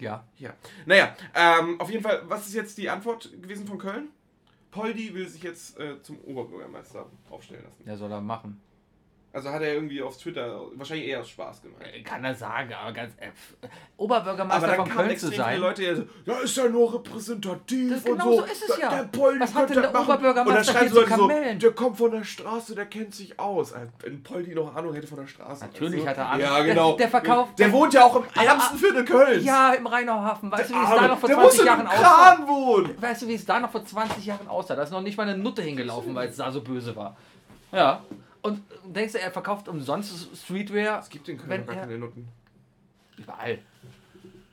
ja. 0.00 0.26
Ja. 0.38 0.54
Naja, 0.86 1.14
ähm, 1.34 1.80
auf 1.80 1.90
jeden 1.90 2.02
Fall, 2.02 2.22
was 2.28 2.48
ist 2.48 2.54
jetzt 2.54 2.76
die 2.78 2.90
Antwort 2.90 3.30
gewesen 3.40 3.66
von 3.66 3.78
Köln? 3.78 4.08
Poldi 4.72 5.14
will 5.14 5.28
sich 5.28 5.42
jetzt 5.42 5.78
äh, 5.78 6.02
zum 6.02 6.18
Oberbürgermeister 6.24 7.06
aufstellen 7.30 7.62
lassen. 7.62 7.82
Ja, 7.86 7.96
soll 7.96 8.10
er 8.10 8.20
machen. 8.20 8.60
Also 9.34 9.48
hat 9.48 9.62
er 9.62 9.72
irgendwie 9.72 10.02
auf 10.02 10.18
Twitter 10.18 10.60
wahrscheinlich 10.74 11.08
eher 11.08 11.20
aus 11.20 11.30
Spaß 11.30 11.62
gemeint. 11.62 11.82
Äh, 11.94 12.02
Kann 12.02 12.22
er 12.22 12.34
sagen, 12.34 12.70
aber 12.74 12.92
ganz. 12.92 13.14
Äh, 13.16 13.28
Oberbürgermeister 13.96 14.66
Aber 14.74 14.84
von 14.86 14.88
Köln 14.96 15.16
zu 15.16 15.28
sein. 15.28 15.54
viele 15.54 15.58
Leute, 15.66 15.82
die 15.82 15.94
so, 15.94 16.02
ja, 16.30 16.38
ist 16.40 16.56
ja 16.56 16.68
nur 16.68 16.92
repräsentativ 16.94 17.90
Das- 17.94 18.02
und 18.04 18.18
genau 18.18 18.24
so. 18.32 18.36
so 18.40 18.44
ist 18.44 18.62
es 18.68 18.76
Der- 18.76 18.78
ja. 18.78 18.90
Der 18.96 19.02
Poldi 19.04 19.40
Was 19.40 19.54
hat 19.54 19.70
denn 19.70 19.80
der 19.82 19.90
machen. 19.92 20.04
Oberbürgermeister 20.04 20.80
hier 20.80 20.88
so 20.90 20.94
zu 20.96 21.00
so, 21.02 21.06
kamellen? 21.28 21.58
der 21.58 21.72
kommt 21.72 21.96
von 21.96 22.10
der 22.10 22.24
Straße, 22.24 22.74
der 22.74 22.86
kennt 22.86 23.14
sich 23.14 23.38
aus. 23.40 23.72
Als 23.72 23.90
Wenn 24.00 24.22
Poldi 24.22 24.54
noch 24.54 24.74
Ahnung 24.74 24.92
hätte 24.92 25.06
von 25.06 25.18
der 25.18 25.26
Straße. 25.26 25.64
Natürlich 25.64 26.02
du? 26.02 26.08
hat 26.08 26.18
er 26.18 26.26
Ahnung. 26.28 26.40
Ja, 26.40 26.56
Der- 26.56 26.64
genau. 26.66 26.96
der 26.96 27.08
verkauft- 27.08 27.58
Der 27.58 27.72
wohnt 27.72 27.94
ja 27.94 28.04
auch 28.04 28.16
im 28.16 28.24
ärmsten 28.34 28.76
Viertel 28.78 29.04
Kölns. 29.04 29.44
Ja, 29.44 29.72
im 29.72 29.86
Rheinauhafen. 29.86 30.50
Weißt 30.52 30.68
du, 30.70 30.74
wie 30.74 30.78
es 30.78 30.86
Aber 30.86 31.00
da 31.00 31.08
noch 31.08 31.18
vor 31.18 31.28
der 31.28 31.36
muss 31.38 31.44
20 31.54 31.60
in 31.60 31.66
Jahren 31.66 31.86
aussah? 31.86 32.38
Wohnen. 32.48 33.02
Weißt 33.02 33.22
du, 33.22 33.28
wie 33.28 33.34
es 33.34 33.44
da 33.46 33.60
noch 33.60 33.70
vor 33.70 33.82
20 33.84 34.26
Jahren 34.26 34.46
aussah? 34.48 34.74
Da 34.76 34.82
ist 34.82 34.90
noch 34.90 35.00
nicht 35.00 35.16
mal 35.16 35.26
eine 35.28 35.38
Nutte 35.38 35.62
hingelaufen, 35.62 36.14
weil 36.14 36.28
es 36.28 36.36
da 36.36 36.50
so 36.52 36.60
böse 36.60 36.94
war. 36.96 37.16
Ja. 37.70 38.02
Und 38.42 38.60
denkst 38.84 39.12
du, 39.12 39.20
er 39.20 39.30
verkauft 39.30 39.68
umsonst 39.68 40.36
Streetwear? 40.36 40.98
Es 40.98 41.08
gibt 41.08 41.28
in 41.28 41.38
Köln 41.38 41.50
Wenn 41.50 41.66
gar 41.66 41.76
keine 41.76 41.98
Nutten. 41.98 42.28
Überall. 43.16 43.58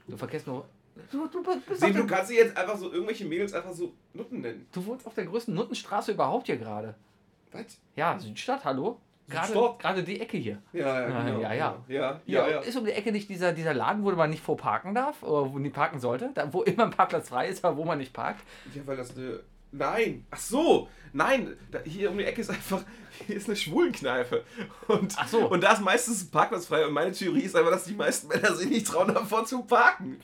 Du 0.08 0.18
vergisst 0.18 0.48
nur. 0.48 0.66
Du, 1.12 1.28
du, 1.28 1.44
bist 1.44 1.82
der, 1.82 1.92
du 1.92 2.06
kannst 2.06 2.28
sie 2.28 2.36
jetzt 2.36 2.56
einfach 2.56 2.78
so 2.78 2.92
irgendwelche 2.92 3.26
Mädels 3.26 3.54
einfach 3.54 3.72
so 3.72 3.94
Nutten 4.14 4.42
nennen. 4.42 4.68
du 4.72 4.86
wohnst 4.86 5.08
auf 5.08 5.14
der 5.14 5.26
größten 5.26 5.54
Nuttenstraße 5.54 6.12
überhaupt 6.12 6.48
hier 6.48 6.58
gerade. 6.58 6.96
Was? 7.52 7.80
Ja, 7.96 8.20
Südstadt, 8.20 8.64
hallo? 8.66 9.00
Gerade, 9.30 9.54
gerade 9.80 10.04
die 10.04 10.20
Ecke 10.20 10.38
hier. 10.38 10.62
Ja, 10.74 11.02
Ja, 11.02 11.24
genau, 11.24 11.40
ja, 11.40 11.54
ja. 11.54 11.84
Ja, 11.88 11.96
Ja, 11.98 12.22
ja, 12.26 12.50
ja. 12.50 12.60
Ist 12.60 12.76
um 12.76 12.86
die 12.86 12.92
Ecke 12.92 13.12
nicht 13.12 13.30
dieser, 13.30 13.54
dieser 13.54 13.74
Laden, 13.74 14.04
wo 14.04 14.12
man 14.12 14.30
nicht 14.30 14.44
vor 14.44 14.58
parken 14.58 14.96
darf? 14.96 15.22
Oder 15.22 15.50
wo 15.50 15.54
man 15.54 15.62
nicht 15.62 15.76
parken 15.76 16.00
sollte? 16.00 16.32
Da, 16.34 16.52
wo 16.52 16.64
immer 16.64 16.86
ein 16.86 16.92
Parkplatz 16.92 17.30
frei 17.30 17.48
ist, 17.48 17.64
aber 17.64 17.78
wo 17.78 17.86
man 17.86 18.00
nicht 18.00 18.12
parkt? 18.12 18.44
Ja, 18.74 18.82
weil 18.86 18.98
das 18.98 19.16
eine. 19.16 19.40
Nein! 19.72 20.26
Ach 20.32 20.38
so! 20.40 20.90
Nein! 21.14 21.56
Da, 21.72 21.80
hier 21.84 22.12
um 22.12 22.18
die 22.18 22.26
Ecke 22.26 22.42
ist 22.42 22.50
einfach. 22.50 22.82
Hier 23.28 23.36
ist 23.36 23.48
eine 23.48 23.56
Schwulenkneipe. 23.58 24.46
Und, 24.88 25.14
Ach 25.18 25.28
so. 25.28 25.50
und 25.50 25.62
da 25.62 25.74
ist 25.74 25.82
meistens 25.82 26.24
ein 26.24 26.32
Parkplatz 26.32 26.68
frei. 26.68 26.86
Und 26.86 26.94
meine 26.94 27.12
Theorie 27.12 27.42
ist 27.42 27.54
einfach, 27.56 27.72
dass 27.72 27.84
die 27.84 27.94
meisten 27.94 28.28
Männer 28.30 28.56
sich 28.56 28.70
nicht 28.70 28.88
trauen, 28.88 29.14
davor 29.14 29.44
zu 29.46 29.62
parken. 29.64 30.22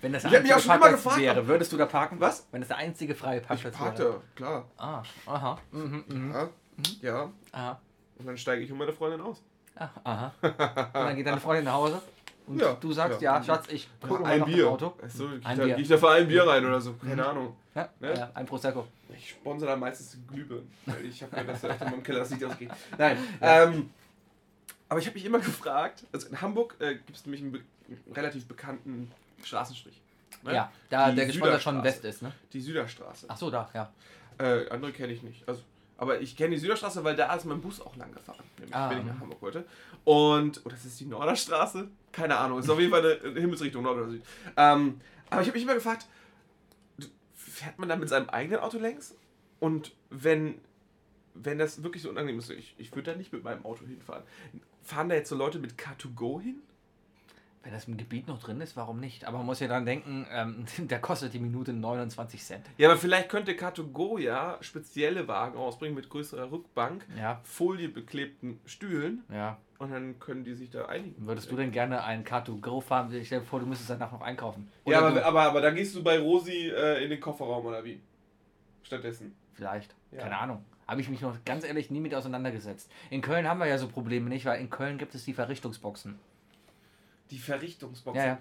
Wenn 0.00 0.12
das 0.12 0.24
Ich 0.24 0.30
der 0.30 0.38
hab 0.40 0.42
mich 0.42 0.52
auch 0.52 0.56
einzige 0.56 0.72
schon 0.72 0.80
Parkplatz 0.80 1.04
gefragt, 1.04 1.20
wäre, 1.20 1.46
würdest 1.46 1.72
du 1.72 1.76
da 1.76 1.86
parken? 1.86 2.18
Was? 2.18 2.48
Wenn 2.50 2.62
es 2.62 2.68
der 2.68 2.78
einzige 2.78 3.14
freie 3.14 3.40
Ich 3.40 3.46
Parkplatz 3.46 3.76
park 3.76 3.98
wäre. 3.98 4.10
da, 4.12 4.20
klar. 4.34 4.64
Ah, 4.78 5.02
aha. 5.26 5.58
Mhm, 5.70 6.04
mhm. 6.08 6.32
Ja. 6.34 6.48
ja. 7.02 7.32
Aha. 7.52 7.80
Und 8.18 8.26
dann 8.26 8.36
steige 8.36 8.62
ich 8.62 8.72
und 8.72 8.78
meine 8.78 8.92
Freundin 8.92 9.20
aus. 9.20 9.40
Ah, 9.76 9.88
aha. 10.02 10.34
Und 10.42 10.94
dann 10.94 11.16
geht 11.16 11.26
deine 11.26 11.40
Freundin 11.40 11.66
nach 11.66 11.74
Hause 11.74 12.02
und 12.46 12.60
Ja, 12.60 12.74
du 12.74 12.92
sagst, 12.92 13.20
ja. 13.22 13.36
ja, 13.38 13.42
Schatz, 13.44 13.66
ich 13.70 13.88
gucke 14.00 14.22
mal 14.22 14.30
ein 14.32 14.40
im 14.40 14.44
Bier. 14.46 14.68
Auto. 14.70 14.94
Geh 14.98 15.02
Ein 15.04 15.38
ich, 15.38 15.42
da, 15.44 15.54
Bier. 15.64 15.74
geh 15.76 15.82
ich 15.82 15.88
da 15.88 15.98
für 15.98 16.10
ein 16.10 16.26
Bier 16.28 16.46
rein 16.46 16.64
oder 16.64 16.80
so. 16.80 16.94
Keine 16.94 17.26
Ahnung. 17.26 17.56
Ja, 17.74 17.88
Ne? 18.00 18.14
ja, 18.16 18.30
ein 18.34 18.46
Prosecco. 18.46 18.86
Ich 19.16 19.30
sponsor 19.30 19.68
da 19.68 19.76
meistens 19.76 20.16
Glühbirnen. 20.28 20.70
Weil 20.86 21.04
ich 21.04 21.22
habe 21.22 21.36
ja 21.36 21.44
das 21.44 21.64
öfter 21.64 21.84
mal 21.84 21.94
im 21.94 22.02
Keller, 22.02 22.18
das 22.20 22.30
nicht 22.30 22.44
ausgeht. 22.44 22.70
Nein. 22.98 23.16
Ähm, 23.40 23.90
aber 24.88 24.98
ich 24.98 25.06
habe 25.06 25.14
mich 25.14 25.24
immer 25.24 25.38
gefragt, 25.38 26.04
also 26.12 26.26
in 26.28 26.40
Hamburg 26.40 26.74
äh, 26.80 26.94
gibt 26.96 27.16
es 27.16 27.24
nämlich 27.26 27.42
einen, 27.42 27.52
be 27.52 27.60
einen 27.88 28.14
relativ 28.14 28.46
bekannten 28.46 29.10
Straßenstrich. 29.44 30.00
ne? 30.42 30.54
Ja, 30.54 30.72
da 30.90 31.10
Die 31.10 31.16
der 31.16 31.26
gesponsert 31.26 31.62
schon 31.62 31.76
Süderstraße. 31.76 32.02
West 32.04 32.16
ist, 32.16 32.22
ne? 32.22 32.32
Die 32.52 32.60
Süderstraße. 32.60 33.26
Ach 33.28 33.36
so, 33.36 33.50
da, 33.50 33.68
ja. 33.74 33.92
Äh, 34.38 34.68
andere 34.70 34.92
kenne 34.92 35.12
ich 35.12 35.22
nicht. 35.22 35.46
Also, 35.48 35.62
Aber 35.98 36.20
ich 36.20 36.34
kenne 36.36 36.50
die 36.54 36.58
Süderstraße, 36.58 37.04
weil 37.04 37.14
da 37.14 37.32
ist 37.34 37.44
mein 37.44 37.60
Bus 37.60 37.80
auch 37.80 37.94
lang 37.96 38.10
gefahren, 38.12 38.42
nämlich 38.58 38.74
Ah. 38.74 38.90
wenn 38.90 38.98
ich 39.00 39.04
nach 39.04 39.20
Hamburg 39.20 39.42
wollte. 39.42 39.64
Und, 40.04 40.64
oder 40.64 40.74
ist 40.74 40.86
das 40.86 40.96
die 40.96 41.06
Norderstraße? 41.06 41.88
Keine 42.12 42.36
Ahnung, 42.36 42.58
ist 42.58 42.70
auf 42.70 42.78
jeden 42.80 42.90
Fall 42.90 43.20
eine 43.22 43.40
Himmelsrichtung, 43.40 43.82
Nord 43.82 43.98
oder 43.98 44.10
Süd. 44.10 44.22
Ähm, 44.56 45.00
aber 45.30 45.42
ich 45.42 45.48
habe 45.48 45.56
mich 45.56 45.62
immer 45.62 45.74
gefragt, 45.74 46.06
fährt 47.34 47.78
man 47.78 47.88
da 47.88 47.96
mit 47.96 48.08
seinem 48.08 48.28
eigenen 48.30 48.60
Auto 48.60 48.78
längs? 48.78 49.14
Und 49.60 49.92
wenn, 50.08 50.58
wenn 51.34 51.58
das 51.58 51.82
wirklich 51.82 52.02
so 52.02 52.10
unangenehm 52.10 52.38
ist, 52.38 52.50
ich, 52.50 52.74
ich 52.78 52.94
würde 52.94 53.12
da 53.12 53.16
nicht 53.16 53.32
mit 53.32 53.44
meinem 53.44 53.64
Auto 53.64 53.84
hinfahren. 53.84 54.24
Fahren 54.82 55.08
da 55.08 55.14
jetzt 55.14 55.28
so 55.28 55.36
Leute 55.36 55.58
mit 55.58 55.74
Car2Go 55.74 56.40
hin? 56.40 56.62
Wenn 57.62 57.72
das 57.72 57.86
im 57.86 57.98
Gebiet 57.98 58.26
noch 58.26 58.42
drin 58.42 58.62
ist, 58.62 58.74
warum 58.74 59.00
nicht? 59.00 59.26
Aber 59.26 59.36
man 59.36 59.46
muss 59.46 59.60
ja 59.60 59.68
dran 59.68 59.84
denken, 59.84 60.26
ähm, 60.30 60.64
der 60.88 60.98
kostet 60.98 61.34
die 61.34 61.38
Minute 61.38 61.74
29 61.74 62.42
Cent. 62.42 62.66
Ja, 62.78 62.88
aber 62.88 62.98
vielleicht 62.98 63.28
könnte 63.28 63.52
Car2Go 63.52 64.18
ja 64.18 64.56
spezielle 64.62 65.28
Wagen 65.28 65.58
ausbringen 65.58 65.94
mit 65.94 66.08
größerer 66.08 66.50
Rückbank, 66.50 67.06
Ja, 67.18 67.40
foliebeklebten 67.44 68.58
Stühlen 68.64 69.22
ja. 69.30 69.58
Und 69.80 69.90
dann 69.90 70.18
können 70.18 70.44
die 70.44 70.54
sich 70.54 70.68
da 70.68 70.84
einigen. 70.86 71.26
Würdest 71.26 71.50
du 71.50 71.56
denn 71.56 71.72
gerne 71.72 72.04
einen 72.04 72.22
Car2Go 72.22 72.82
fahren? 72.82 73.10
Ich 73.14 73.28
stell 73.28 73.40
dir 73.40 73.46
vor, 73.46 73.60
du 73.60 73.66
müsstest 73.66 73.88
danach 73.88 74.12
noch 74.12 74.20
einkaufen. 74.20 74.70
Ja, 74.84 74.98
Oder 74.98 75.06
aber, 75.06 75.10
du, 75.12 75.24
aber, 75.24 75.42
aber 75.42 75.60
da 75.62 75.70
gehst 75.70 75.96
du 75.96 76.02
bei 76.02 76.18
Rosi 76.18 76.68
äh, 76.68 77.02
in 77.02 77.08
den 77.08 77.18
Kofferraum 77.18 77.64
oder 77.64 77.82
wie? 77.82 77.98
Stattdessen. 78.82 79.34
Vielleicht. 79.54 79.94
Ja. 80.12 80.20
Keine 80.20 80.36
Ahnung. 80.36 80.64
Habe 80.86 81.00
ich 81.00 81.08
mich 81.08 81.22
noch 81.22 81.34
ganz 81.46 81.64
ehrlich 81.64 81.90
nie 81.90 82.00
mit 82.00 82.14
auseinandergesetzt. 82.14 82.90
In 83.08 83.22
Köln 83.22 83.48
haben 83.48 83.58
wir 83.58 83.66
ja 83.66 83.78
so 83.78 83.88
Probleme 83.88 84.28
nicht, 84.28 84.44
weil 84.44 84.60
in 84.60 84.68
Köln 84.68 84.98
gibt 84.98 85.14
es 85.14 85.24
die 85.24 85.32
Verrichtungsboxen. 85.32 86.18
Die 87.30 87.38
Verrichtungsboxen. 87.38 88.20
Ja, 88.22 88.26
ja. 88.32 88.38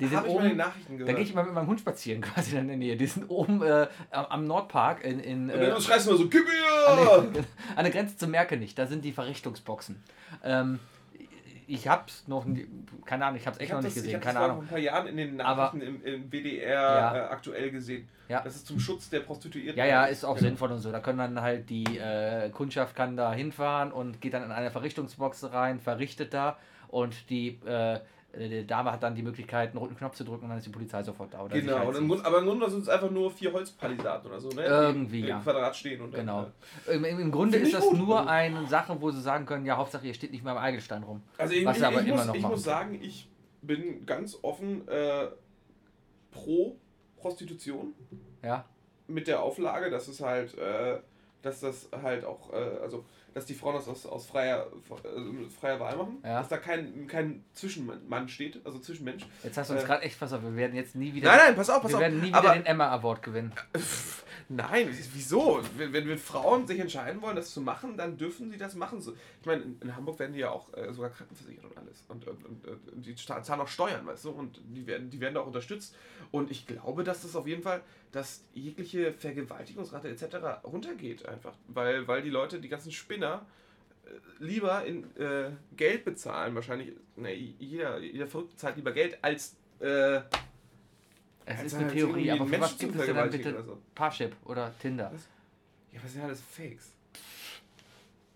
Die 0.00 0.06
sind 0.06 0.16
Habe 0.16 0.28
ich 0.28 0.34
den 0.36 0.46
oben. 0.46 0.56
Nachrichten 0.56 0.98
Da 1.06 1.12
gehe 1.12 1.24
ich 1.24 1.32
immer 1.32 1.42
mit 1.42 1.54
meinem 1.54 1.66
Hund 1.66 1.80
spazieren, 1.80 2.20
quasi 2.22 2.56
in 2.56 2.68
der 2.68 2.76
Nähe. 2.76 2.96
Die 2.96 3.06
sind 3.06 3.28
oben 3.28 3.62
äh, 3.62 3.86
am 4.10 4.44
Nordpark 4.44 5.04
in, 5.04 5.18
in, 5.20 5.44
Und 5.50 5.56
äh, 5.58 5.70
dann 5.70 5.80
schreist 5.82 6.06
du 6.08 6.16
so, 6.16 6.28
gib 6.28 6.44
an, 6.86 6.96
mir! 7.24 7.32
der, 7.32 7.44
an 7.76 7.84
der 7.84 7.92
Grenze 7.92 8.16
zum 8.16 8.30
Merkenich. 8.30 8.74
Da 8.74 8.86
sind 8.86 9.04
die 9.04 9.12
Verrichtungsboxen. 9.12 10.02
Ähm, 10.44 10.78
ich 11.70 11.86
hab's 11.86 12.26
noch 12.28 12.44
nie, 12.46 12.66
keine 13.04 13.26
Ahnung, 13.26 13.38
ich 13.38 13.46
hab's 13.46 13.58
echt 13.58 13.66
Ich 13.66 13.72
habe 13.72 13.82
noch 13.82 13.88
das, 13.88 13.96
nicht 13.96 14.06
ich 14.06 14.12
gesehen, 14.12 14.20
hab 14.20 14.22
das 14.22 14.32
keine 14.34 14.38
vor 14.44 14.52
Ahnung. 14.54 14.64
ein 14.64 14.68
paar 14.68 14.78
Jahren 14.78 15.06
in 15.08 15.16
den 15.18 15.40
Aber- 15.40 15.64
Nachrichten 15.64 15.80
im, 15.86 16.04
im 16.04 16.30
WDR 16.30 16.72
Ja. 16.82 17.16
äh, 17.16 17.20
aktuell 17.28 17.70
gesehen. 17.70 18.08
Ja. 18.28 18.40
Das 18.42 18.54
ist 18.56 18.66
zum 18.66 18.78
Schutz 18.78 19.10
der 19.10 19.20
Prostituierten. 19.20 19.76
Ja, 19.78 19.84
ja, 19.86 20.04
ist 20.04 20.24
auch 20.24 20.36
Genau. 20.36 20.48
sinnvoll 20.48 20.72
und 20.72 20.78
so. 20.80 20.92
Da 20.92 21.00
können 21.00 21.18
dann 21.18 21.40
halt 21.40 21.68
die 21.70 21.98
äh, 21.98 22.50
Kundschaft 22.50 22.94
kann 22.94 23.16
da 23.16 23.32
hinfahren 23.34 23.90
und 23.92 24.20
geht 24.20 24.32
dann 24.34 24.44
in 24.44 24.52
eine 24.52 24.70
Verrichtungsbox 24.70 25.52
rein, 25.52 25.78
verrichtet 25.80 26.32
da 26.34 26.56
und 26.88 27.28
die, 27.30 27.58
äh, 27.66 28.00
die 28.38 28.66
Dame 28.66 28.92
hat 28.92 29.02
dann 29.02 29.14
die 29.14 29.22
Möglichkeit, 29.22 29.70
einen 29.70 29.78
roten 29.78 29.96
Knopf 29.96 30.14
zu 30.14 30.24
drücken 30.24 30.44
und 30.44 30.50
dann 30.50 30.58
ist 30.58 30.66
die 30.66 30.70
Polizei 30.70 31.02
sofort 31.02 31.34
da. 31.34 31.42
Oder 31.42 31.58
Genau, 31.60 31.88
und 31.88 31.96
im. 31.96 32.08
Grund, 32.08 32.24
aber 32.24 32.38
im 32.38 32.44
Grunde 32.46 32.70
sind 32.70 32.82
es 32.82 32.88
einfach 32.88 33.10
nur 33.10 33.30
vier 33.30 33.52
Holzpalisaden 33.52 34.30
oder 34.30 34.40
so, 34.40 34.48
ne? 34.50 34.62
Irgendwie, 34.64 35.26
ja. 35.26 35.36
Im 35.36 35.42
Quadrat 35.42 35.74
stehen 35.76 36.00
und 36.00 36.12
dann, 36.14 36.20
Genau. 36.20 36.46
äh, 36.86 36.94
Im, 36.94 37.04
im, 37.04 37.20
Im 37.20 37.30
Grunde 37.32 37.58
ist 37.58 37.68
ich 37.68 37.74
das 37.74 37.84
gut. 37.84 37.98
nur 37.98 38.28
eine 38.28 38.66
Sache, 38.66 38.96
wo 39.00 39.10
sie 39.10 39.20
sagen 39.20 39.44
können, 39.46 39.66
ja, 39.66 39.76
Hauptsache 39.76 40.06
ihr 40.06 40.14
steht 40.14 40.30
nicht 40.32 40.44
mehr 40.44 40.52
am 40.52 40.58
Eigelstein 40.58 41.02
rum. 41.02 41.22
Also 41.36 41.54
ich, 41.54 41.64
Was 41.66 41.76
ich, 41.76 41.80
sie 41.80 41.86
aber 41.86 42.00
ich, 42.00 42.06
immer 42.06 42.16
muss, 42.16 42.26
noch 42.26 42.34
ich 42.34 42.42
muss 42.42 42.62
sagen, 42.64 42.98
ich 43.02 43.28
bin 43.62 44.06
ganz 44.06 44.38
offen 44.42 44.86
äh, 44.88 45.26
pro 46.30 46.76
Prostitution 47.16 47.92
Ja, 48.42 48.64
mit 49.06 49.26
der 49.26 49.42
Auflage, 49.42 49.90
dass 49.90 50.06
es 50.08 50.20
halt, 50.20 50.56
äh, 50.58 50.98
dass 51.42 51.60
das 51.60 51.88
halt 52.02 52.24
auch, 52.24 52.52
äh, 52.52 52.56
also 52.82 53.04
dass 53.34 53.46
die 53.46 53.54
Frauen 53.54 53.74
das 53.74 53.88
aus, 53.88 54.04
aus 54.06 54.26
freier, 54.26 54.66
äh, 54.66 55.48
freier 55.60 55.78
Wahl 55.80 55.96
machen, 55.96 56.18
Ja. 56.24 56.38
dass 56.40 56.48
da 56.48 56.56
kein, 56.58 57.06
kein 57.06 57.44
Zwischenmann 57.52 58.28
steht, 58.28 58.60
also 58.64 58.78
Zwischenmensch. 58.78 59.24
jetzt 59.44 59.56
hast 59.56 59.70
du 59.70 59.74
uns 59.74 59.82
Äh, 59.82 59.86
gerade 59.86 60.02
echt, 60.02 60.18
pass 60.18 60.32
auf, 60.32 60.42
wir 60.42 60.56
werden 60.56 60.74
jetzt 60.76 60.94
nie 60.94 61.14
wieder, 61.14 61.28
Nein, 61.30 61.38
nein, 61.46 61.56
pass 61.56 61.70
auf, 61.70 61.82
pass 61.82 61.90
wir 61.92 61.96
auf. 61.96 62.00
werden 62.02 62.20
nie 62.20 62.28
wieder 62.28 62.38
aber, 62.38 62.52
den 62.54 62.66
Emma 62.66 62.88
Award 62.92 63.22
gewinnen. 63.22 63.52
Nein, 64.50 64.88
wieso? 65.12 65.60
Wenn, 65.76 65.92
wenn, 65.92 66.18
Frauen 66.18 66.66
sich 66.66 66.80
entscheiden 66.80 67.20
wollen, 67.20 67.36
das 67.36 67.52
zu 67.52 67.60
machen, 67.60 67.98
dann 67.98 68.16
dürfen 68.16 68.50
sie 68.50 68.56
das 68.56 68.74
machen. 68.74 68.98
Ich 69.40 69.46
meine, 69.46 69.62
in, 69.82 69.94
Hamburg 69.94 70.18
werden 70.18 70.32
die 70.32 70.38
ja 70.40 70.50
auch 70.50 70.72
äh, 70.74 70.90
sogar 70.90 71.10
krankenversichert 71.10 71.64
und 71.64 71.76
alles. 71.76 72.02
Und, 72.08 72.26
und, 72.26 72.44
und, 72.46 72.66
und 72.66 73.06
die 73.06 73.14
zahlen 73.14 73.60
auch 73.60 73.68
Steuern, 73.68 74.06
weißt 74.06 74.24
du? 74.24 74.30
Und 74.30 74.58
die 74.64 74.86
werden, 74.86 75.10
die 75.10 75.20
werden 75.20 75.34
da 75.34 75.42
auch 75.42 75.46
unterstützt. 75.46 75.94
Und 76.30 76.50
ich 76.50 76.66
glaube, 76.66 77.04
dass 77.04 77.22
das 77.22 77.36
auf 77.36 77.46
jeden 77.46 77.62
Fall, 77.62 77.82
dass 78.10 78.42
jegliche 78.54 79.12
Vergewaltigungsrate 79.12 80.08
etc. 80.08 80.64
runtergeht 80.64 81.26
einfach. 81.26 81.52
Weil, 81.66 82.08
weil 82.08 82.22
die 82.22 82.30
Leute, 82.30 82.58
die 82.58 82.70
ganzen 82.70 82.90
Spinner, 82.90 83.44
äh, 84.06 84.10
lieber 84.38 84.82
in 84.86 85.04
äh, 85.18 85.50
Geld 85.76 86.06
bezahlen, 86.06 86.54
wahrscheinlich, 86.54 86.94
ne, 87.16 87.34
jeder, 87.34 87.98
jeder 87.98 88.26
Verrückte 88.26 88.56
zahlt 88.56 88.76
lieber 88.76 88.92
Geld, 88.92 89.18
als 89.20 89.56
äh, 89.80 90.22
Es 91.50 91.62
ist 91.64 91.74
halt 91.74 91.84
eine 91.84 91.92
Theorie, 91.92 92.28
irgendwie 92.28 92.30
aber 92.30 92.46
für 92.46 92.60
was 92.60 92.78
gibt 92.78 92.94
es 92.96 93.06
denn 93.06 93.16
dann 93.16 93.30
bitte 93.30 93.62
so. 93.62 93.78
Parship 93.94 94.36
oder 94.44 94.72
Tinder? 94.78 95.10
Was? 95.12 95.22
Ja, 95.92 96.00
was 96.02 96.12
sind 96.12 96.22
alles 96.22 96.40
Fakes? 96.40 96.92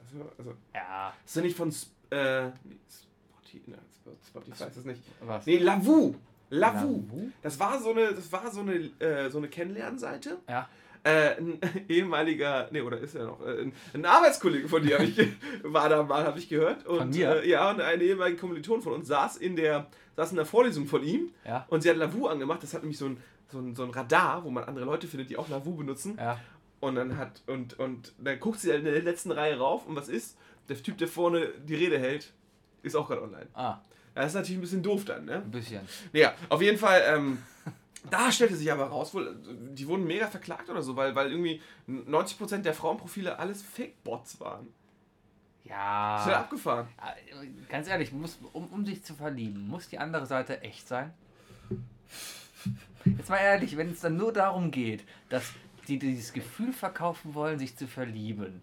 Also, 0.01 0.33
also 0.39 0.55
Ja, 0.75 1.13
ist 1.25 1.37
doch 1.37 1.43
nicht 1.43 1.57
von 1.57 1.69
äh, 1.69 1.73
Spotify, 1.73 3.71
ne, 3.71 3.79
Spotify 4.27 4.65
ist 4.65 4.77
das 4.77 4.85
nicht. 4.85 5.01
was? 5.21 5.47
Nee, 5.47 5.59
Lavu. 5.59 6.15
Lavu. 6.51 7.03
Lavu? 7.09 7.31
Das 7.43 7.59
war 7.59 7.81
so 7.81 7.91
eine, 7.91 8.13
das 8.15 8.31
war 8.31 8.51
so 8.51 8.61
eine, 8.61 8.75
äh, 8.75 9.31
so 9.31 9.39
eine 9.39 9.49
Kennenlernseite. 9.49 10.39
Ja. 10.49 10.69
Äh, 11.05 11.37
ein 11.39 11.59
ehemaliger, 11.89 12.69
nee, 12.71 12.81
oder 12.81 12.99
ist 12.99 13.15
er 13.17 13.27
noch, 13.27 13.45
äh, 13.45 13.63
ein, 13.63 13.73
ein 13.93 14.05
Arbeitskollege 14.05 14.69
von 14.69 14.83
dir 14.83 15.01
ich, 15.01 15.19
war 15.65 15.89
da 15.89 16.03
mal, 16.03 16.25
habe 16.25 16.39
ich 16.39 16.49
gehört. 16.49 16.87
Und, 16.87 16.99
Von 16.99 17.11
mir? 17.11 17.43
Äh, 17.43 17.49
ja, 17.49 17.71
und 17.71 17.81
eine 17.81 18.03
ehemalige 18.03 18.39
Kommilitonin 18.39 18.83
von 18.83 18.93
uns 18.93 19.09
saß 19.09 19.37
in 19.39 19.57
der, 19.57 19.87
saß 20.17 20.31
in 20.31 20.37
der 20.37 20.47
Vorlesung 20.47 20.87
von 20.87 21.03
ihm 21.03 21.31
Ja, 21.45 21.67
und 21.69 21.83
sie 21.83 21.91
hat 21.91 21.97
Lavu 21.97 22.27
angemacht. 22.29 22.63
Das 22.63 22.73
hat 22.75 22.83
nämlich 22.83 22.99
so 22.99 23.07
ein, 23.07 23.17
so 23.51 23.59
ein, 23.59 23.75
so 23.75 23.83
ein 23.83 23.91
Radar, 23.91 24.45
wo 24.45 24.51
man 24.51 24.65
andere 24.65 24.85
Leute 24.85 25.07
findet, 25.09 25.29
die 25.31 25.37
auch 25.37 25.49
Lavu 25.49 25.75
benutzen. 25.75 26.17
ja. 26.19 26.39
Und 26.81 26.97
dann 26.97 27.17
hat, 27.17 27.43
und, 27.47 27.79
und 27.79 28.13
dann 28.19 28.41
guckt 28.41 28.59
sie 28.59 28.71
in 28.73 28.85
der 28.85 29.01
letzten 29.03 29.31
Reihe 29.31 29.57
rauf 29.57 29.87
und 29.87 29.95
was 29.95 30.09
ist? 30.09 30.37
Der 30.69 30.77
Typ, 30.83 30.99
der 30.99 31.07
vorne 31.07 31.49
die 31.65 31.77
Rede 31.77 31.97
hält, 31.97 32.33
ist 32.83 32.97
auch 32.97 33.07
gerade 33.07 33.23
online. 33.23 33.47
Ah, 33.55 33.79
Das 34.17 34.27
ist 34.27 34.35
natürlich 34.35 34.59
ein 34.59 34.63
bisschen 34.63 34.83
doof 34.83 35.05
dann, 35.05 35.25
ne? 35.27 35.35
ein 35.37 35.51
bisschen. 35.53 35.81
Ja, 36.13 36.35
auf 36.49 36.61
jeden 36.61 36.79
Fall, 36.79 37.01
ähm, 37.07 37.39
da 38.11 38.33
stellte 38.33 38.57
sich 38.57 38.71
aber 38.73 38.87
raus, 38.87 39.15
wohl, 39.15 39.37
die 39.73 39.87
wurden 39.87 40.05
mega 40.07 40.27
verklagt 40.27 40.69
oder 40.69 40.83
so, 40.83 40.97
weil, 40.97 41.15
weil 41.15 41.31
irgendwie 41.31 41.61
90% 41.89 42.59
der 42.59 42.75
Frauenprofile 42.75 43.39
alles 43.39 43.63
Fake-Bots 43.63 44.41
waren. 44.41 44.67
Das 45.65 46.23
ist 46.23 46.27
ja 46.27 46.33
Ja. 46.33 46.41
abgefahren. 46.41 46.89
Ganz 47.69 47.89
ehrlich, 47.89 48.13
muss, 48.13 48.39
um, 48.53 48.67
um 48.69 48.85
sich 48.85 49.05
zu 49.05 49.15
verlieben, 49.15 49.69
muss 49.69 49.89
die 49.89 49.99
andere 49.99 50.27
Seite 50.27 50.61
echt 50.63 50.89
sein? 50.89 51.13
Jetzt 53.05 53.31
mal 53.31 53.39
ehrlich, 53.39 53.77
wenn 53.77 53.91
es 53.91 54.01
dann 54.01 54.17
nur 54.17 54.33
darum 54.33 54.71
geht, 54.71 55.05
dass 55.29 55.53
die 55.89 55.99
dieses 55.99 56.33
Gefühl 56.33 56.73
verkaufen 56.73 57.35
wollen, 57.35 57.59
sich 57.59 57.77
zu 57.77 57.87
verlieben, 57.89 58.63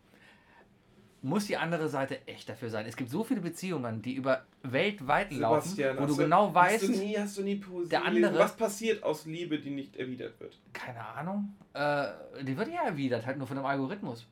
muss 1.21 1.45
die 1.47 1.57
andere 1.57 1.89
Seite 1.89 2.25
echt 2.27 2.47
dafür 2.47 2.69
sein. 2.69 2.85
Es 2.85 2.95
gibt 2.95 3.09
so 3.09 3.23
viele 3.23 3.41
Beziehungen, 3.41 4.01
die 4.01 4.13
über 4.13 4.45
weltweit 4.63 5.31
laufen, 5.33 5.77
wo 5.77 6.01
hast 6.01 6.09
du 6.09 6.15
genau 6.17 6.53
weißt, 6.53 6.87
du 6.87 6.91
nie, 6.91 7.17
du 7.35 7.41
nie 7.43 7.61
der 7.89 8.05
andere- 8.05 8.39
Was 8.39 8.55
passiert 8.55 9.03
aus 9.03 9.25
Liebe, 9.25 9.59
die 9.59 9.69
nicht 9.71 9.95
erwidert 9.97 10.39
wird? 10.39 10.57
keine 10.73 11.05
Ahnung, 11.05 11.55
äh, 11.73 12.07
die 12.43 12.55
wird 12.57 12.69
ja 12.69 12.83
erwidert, 12.85 13.25
halt 13.25 13.37
nur 13.37 13.47
von 13.47 13.57
einem 13.57 13.65
Algorithmus. 13.65 14.25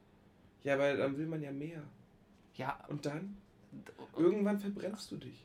Ja, 0.63 0.77
weil 0.79 0.97
dann 0.97 1.17
will 1.17 1.27
man 1.27 1.41
ja 1.41 1.51
mehr. 1.51 1.81
Ja, 2.55 2.77
Und 2.87 3.05
dann? 3.05 3.37
Irgendwann 4.15 4.57
verbrennst 4.59 5.11
du 5.11 5.17
dich. 5.17 5.43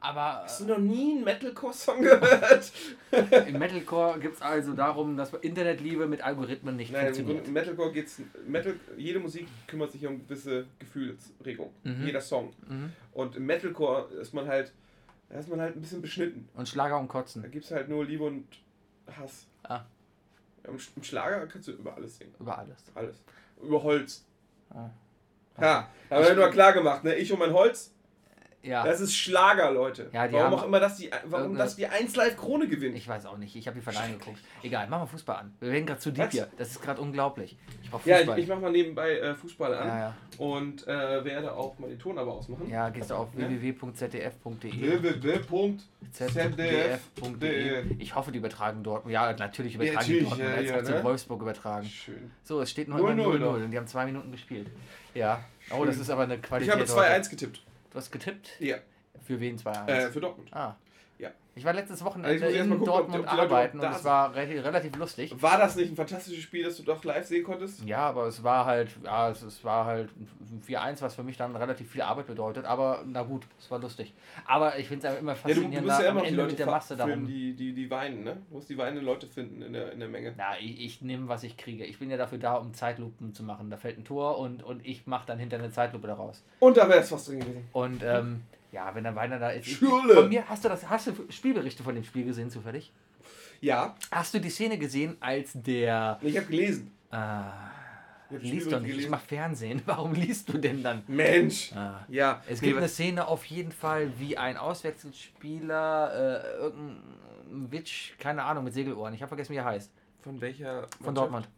Aber 0.00 0.42
Hast 0.44 0.60
du 0.60 0.66
noch 0.66 0.78
nie 0.78 1.12
einen 1.16 1.24
Metalcore-Song 1.24 2.02
gehört? 2.02 2.72
im 3.46 3.58
Metalcore 3.58 4.18
geht 4.20 4.34
es 4.34 4.42
also 4.42 4.74
darum, 4.74 5.16
dass 5.16 5.32
Internetliebe 5.34 6.06
mit 6.06 6.22
Algorithmen 6.22 6.76
nicht 6.76 6.92
Nein, 6.92 7.06
im 7.06 7.14
funktioniert. 7.14 7.44
Grunde, 7.44 7.60
Metalcore 7.60 7.92
geht's. 7.92 8.20
Metal, 8.46 8.74
jede 8.96 9.18
Musik 9.20 9.46
kümmert 9.66 9.92
sich 9.92 10.06
um 10.06 10.18
gewisse 10.26 10.66
Gefühlsregung. 10.78 11.72
Mhm. 11.84 12.04
Jeder 12.06 12.20
Song. 12.20 12.52
Mhm. 12.68 12.92
Und 13.12 13.36
im 13.36 13.46
Metalcore 13.46 14.12
ist 14.20 14.34
man 14.34 14.46
halt. 14.46 14.72
Da 15.30 15.38
ist 15.38 15.48
man 15.48 15.58
halt 15.60 15.74
ein 15.74 15.80
bisschen 15.80 16.02
beschnitten. 16.02 16.48
Und 16.54 16.68
Schlager 16.68 16.98
und 16.98 17.08
Da 17.08 17.12
Kotzen. 17.12 17.50
gibt 17.50 17.64
es 17.64 17.70
halt 17.70 17.88
nur 17.88 18.04
Liebe 18.04 18.24
und 18.24 18.46
Hass. 19.18 19.46
Ah. 19.62 19.80
Im, 20.64 20.76
Sch- 20.76 20.90
Im 20.96 21.02
Schlager 21.02 21.46
kannst 21.46 21.66
du 21.68 21.72
über 21.72 21.94
alles 21.96 22.18
singen. 22.18 22.34
Über 22.38 22.58
alles. 22.58 22.76
Alles. 22.94 23.16
Über 23.62 23.82
Holz. 23.82 24.24
Ah. 24.70 24.90
Ha, 25.60 25.88
haben 26.10 26.24
wir 26.26 26.34
nur 26.34 26.50
klar 26.50 26.72
gemacht, 26.74 27.04
ne? 27.04 27.14
Ich 27.14 27.32
und 27.32 27.38
mein 27.38 27.52
Holz, 27.52 27.93
Ja, 28.64 28.82
das 28.84 29.00
ist 29.00 29.14
Schlager, 29.14 29.70
Leute. 29.70 30.08
Ja, 30.12 30.30
warum 30.32 30.54
auch 30.54 30.64
immer 30.64 30.80
das 30.80 30.96
die, 30.96 31.10
warum 31.26 31.54
das 31.56 31.76
die 31.76 31.86
1 31.86 32.16
Live 32.16 32.36
Krone 32.36 32.66
gewinnt. 32.66 32.96
ich 32.96 33.06
weiß 33.06 33.26
auch 33.26 33.36
nicht. 33.36 33.54
Ich 33.56 33.66
habe 33.66 33.76
die 33.78 33.82
Verleihung 33.82 34.18
geguckt. 34.18 34.38
Egal, 34.62 34.88
machen 34.88 35.02
wir 35.02 35.06
Fußball 35.08 35.36
an. 35.36 35.54
Wir 35.60 35.70
werden 35.72 35.86
gerade 35.86 36.00
zu 36.00 36.10
deep 36.10 36.24
Was? 36.26 36.32
hier. 36.32 36.48
Das 36.56 36.70
ist 36.70 36.82
gerade 36.82 37.00
unglaublich. 37.00 37.56
Ich 37.82 37.90
brauche 37.90 38.08
Ja, 38.08 38.16
Fußball. 38.18 38.38
ich, 38.38 38.44
ich 38.44 38.50
mach 38.50 38.60
mal 38.60 38.72
nebenbei 38.72 39.18
äh, 39.18 39.34
Fußball 39.34 39.74
an 39.74 39.88
ja, 39.88 39.98
ja. 39.98 40.14
und 40.38 40.86
äh, 40.88 41.24
werde 41.24 41.52
auch 41.54 41.78
mal 41.78 41.90
die 41.90 41.98
Ton 41.98 42.18
aber 42.18 42.32
ausmachen. 42.32 42.68
ja, 42.70 42.88
gehst 42.88 43.10
du 43.10 43.14
auf 43.14 43.28
Ja. 43.36 43.48
www.zdf.de. 43.48 45.02
www.zdf.de 45.02 45.78
zdf.de. 46.12 47.84
Ich 47.98 48.14
hoffe, 48.14 48.32
die 48.32 48.38
übertragen 48.38 48.82
dort. 48.82 49.06
Ja, 49.08 49.32
natürlich 49.32 49.74
übertragen 49.74 49.96
natürlich, 49.98 50.32
die 50.34 50.40
ja, 50.40 50.74
Als 50.74 50.88
ja, 50.88 50.96
ne? 50.96 51.04
Wolfsburg 51.04 51.42
übertragen. 51.42 51.86
Schön. 51.86 52.30
So, 52.42 52.60
es 52.60 52.70
steht 52.70 52.88
noch 52.88 52.98
0-0 52.98 53.12
immer 53.12 53.24
0-0 53.24 53.38
noch. 53.38 53.54
und 53.54 53.70
die 53.70 53.76
haben 53.76 53.86
zwei 53.86 54.06
Minuten 54.06 54.30
gespielt. 54.32 54.68
Ja. 55.14 55.44
Oh, 55.70 55.84
das 55.84 55.96
ist 55.98 56.10
aber 56.10 56.22
eine 56.24 56.36
Ich 56.36 56.42
Qualität. 56.42 56.72
habe 56.72 56.82
heute. 56.82 56.92
2-1 56.92 57.30
getippt. 57.30 57.62
Du 57.94 57.98
hast 58.00 58.10
getippt? 58.10 58.50
Ja, 58.58 58.78
Für 59.24 59.38
wen 59.38 59.56
2-1? 59.56 59.86
äh, 59.88 60.10
für 60.10 60.20
Dortmund. 60.20 60.52
ah. 60.52 60.74
Ich 61.56 61.64
war 61.64 61.72
letztes 61.72 62.02
Also 62.02 62.06
Wochenende 62.06 62.40
mal 62.44 62.52
in 62.52 62.68
gucken, 62.70 62.84
Dortmund 62.84 63.24
ob 63.24 63.32
arbeiten 63.32 63.78
und 63.78 63.90
es 63.90 64.04
war 64.04 64.34
re 64.34 64.64
relativ 64.64 64.96
lustig. 64.96 65.34
War 65.40 65.58
das 65.58 65.76
nicht 65.76 65.90
ein 65.90 65.96
fantastisches 65.96 66.42
Spiel, 66.42 66.64
das 66.64 66.76
du 66.76 66.82
doch 66.82 67.02
live 67.04 67.24
sehen 67.24 67.44
konntest? 67.44 67.84
Ja, 67.84 67.98
aber 67.98 68.26
es 68.26 68.42
war 68.42 68.66
halt, 68.66 68.90
ja, 69.04 69.30
es, 69.30 69.42
es 69.42 69.62
war 69.62 69.84
halt 69.84 70.10
ein 70.16 70.62
4-1, 70.66 71.02
was 71.02 71.14
für 71.14 71.22
mich 71.22 71.36
dann 71.36 71.54
relativ 71.54 71.90
viel 71.90 72.02
Arbeit 72.02 72.26
bedeutet. 72.26 72.64
Aber 72.64 73.04
na 73.06 73.22
gut, 73.22 73.42
es 73.58 73.70
war 73.70 73.78
lustig. 73.78 74.12
Aber 74.46 74.78
ich 74.78 74.88
finde 74.88 75.06
es 75.06 75.18
immer 75.18 75.32
Ja, 75.32 75.38
du, 75.42 75.48
du 75.48 75.54
faszinierend, 75.54 75.88
ja 75.88 75.96
am 75.98 76.16
immer 76.16 76.20
die 76.22 76.26
Ende 76.28 76.40
Leute 76.40 76.50
mit 76.52 76.58
der 76.58 76.66
Masse 76.66 76.96
darum. 76.96 77.26
die, 77.26 77.54
die, 77.54 77.72
die 77.72 77.90
weinen, 77.90 78.24
ne? 78.24 78.36
Du 78.48 78.54
musst 78.56 78.68
die 78.68 78.76
weinenden 78.76 79.04
Leute 79.04 79.26
finden 79.28 79.62
in 79.62 79.72
der, 79.72 79.92
in 79.92 80.00
der 80.00 80.08
Menge. 80.08 80.34
Ja, 80.36 80.54
ich, 80.60 80.80
ich 80.80 81.02
nehme, 81.02 81.28
was 81.28 81.44
ich 81.44 81.56
kriege. 81.56 81.84
Ich 81.84 81.98
bin 82.00 82.10
ja 82.10 82.16
dafür 82.16 82.38
da, 82.38 82.54
um 82.54 82.74
Zeitlupen 82.74 83.32
zu 83.32 83.44
machen. 83.44 83.70
Da 83.70 83.76
fällt 83.76 83.98
ein 83.98 84.04
Tor 84.04 84.38
und, 84.38 84.62
und 84.64 84.84
ich 84.84 85.06
mache 85.06 85.26
dann 85.26 85.38
hinter 85.38 85.58
eine 85.58 85.70
Zeitlupe 85.70 86.08
daraus. 86.08 86.42
Und 86.58 86.76
da 86.76 86.88
wäre 86.88 87.00
es 87.00 87.08
fast 87.08 87.28
drin 87.28 87.40
gewesen. 87.40 87.68
Und 87.72 88.02
ähm, 88.02 88.42
ja, 88.74 88.94
wenn 88.94 89.04
dann 89.04 89.14
weiter 89.14 89.38
da 89.38 89.50
ist. 89.50 89.66
Ich, 89.68 89.76
Schule. 89.78 90.14
von 90.14 90.28
mir, 90.28 90.46
hast 90.48 90.64
du 90.64 90.68
das, 90.68 90.88
hast 90.88 91.06
du 91.06 91.12
Spielberichte 91.30 91.82
von 91.82 91.94
dem 91.94 92.04
Spiel 92.04 92.24
gesehen 92.24 92.50
zufällig? 92.50 92.92
Ja, 93.60 93.94
Hast 94.10 94.34
du 94.34 94.40
die 94.40 94.50
Szene 94.50 94.76
gesehen, 94.78 95.16
als 95.20 95.52
der. 95.54 96.18
ich 96.20 96.36
habe 96.36 96.46
gelesen. 96.48 96.90
Äh, 97.10 97.16
Ich 98.30 98.36
hab 98.36 98.42
liest 98.42 98.72
doch 98.72 98.80
nicht, 98.80 98.88
ich 98.90 98.94
gelesen. 98.96 99.10
mach 99.10 99.20
Fernsehen. 99.20 99.80
Warum 99.86 100.12
liest 100.14 100.48
du 100.52 100.58
denn 100.58 100.82
dann? 100.82 101.02
Mensch! 101.06 101.72
Ah. 101.74 102.04
Ja, 102.08 102.42
Es 102.48 102.60
nee, 102.60 102.68
gibt 102.68 102.78
eine 102.78 102.88
Szene 102.88 103.26
auf 103.28 103.44
jeden 103.46 103.70
Fall, 103.72 104.10
wie 104.18 104.36
ein 104.36 104.56
Auswechselspieler, 104.56 106.42
äh, 106.44 106.56
irgendein 106.58 107.72
Witsch, 107.72 108.12
keine 108.18 108.42
Ahnung, 108.42 108.64
mit 108.64 108.74
Segelohren. 108.74 109.14
Ich 109.14 109.22
habe 109.22 109.28
vergessen, 109.28 109.52
wie 109.52 109.56
er 109.58 109.64
heißt. 109.64 109.90
Von 110.22 110.40
welcher? 110.40 110.82
Von 111.02 111.14
Mannschaft? 111.14 111.16
Dortmund. 111.16 111.48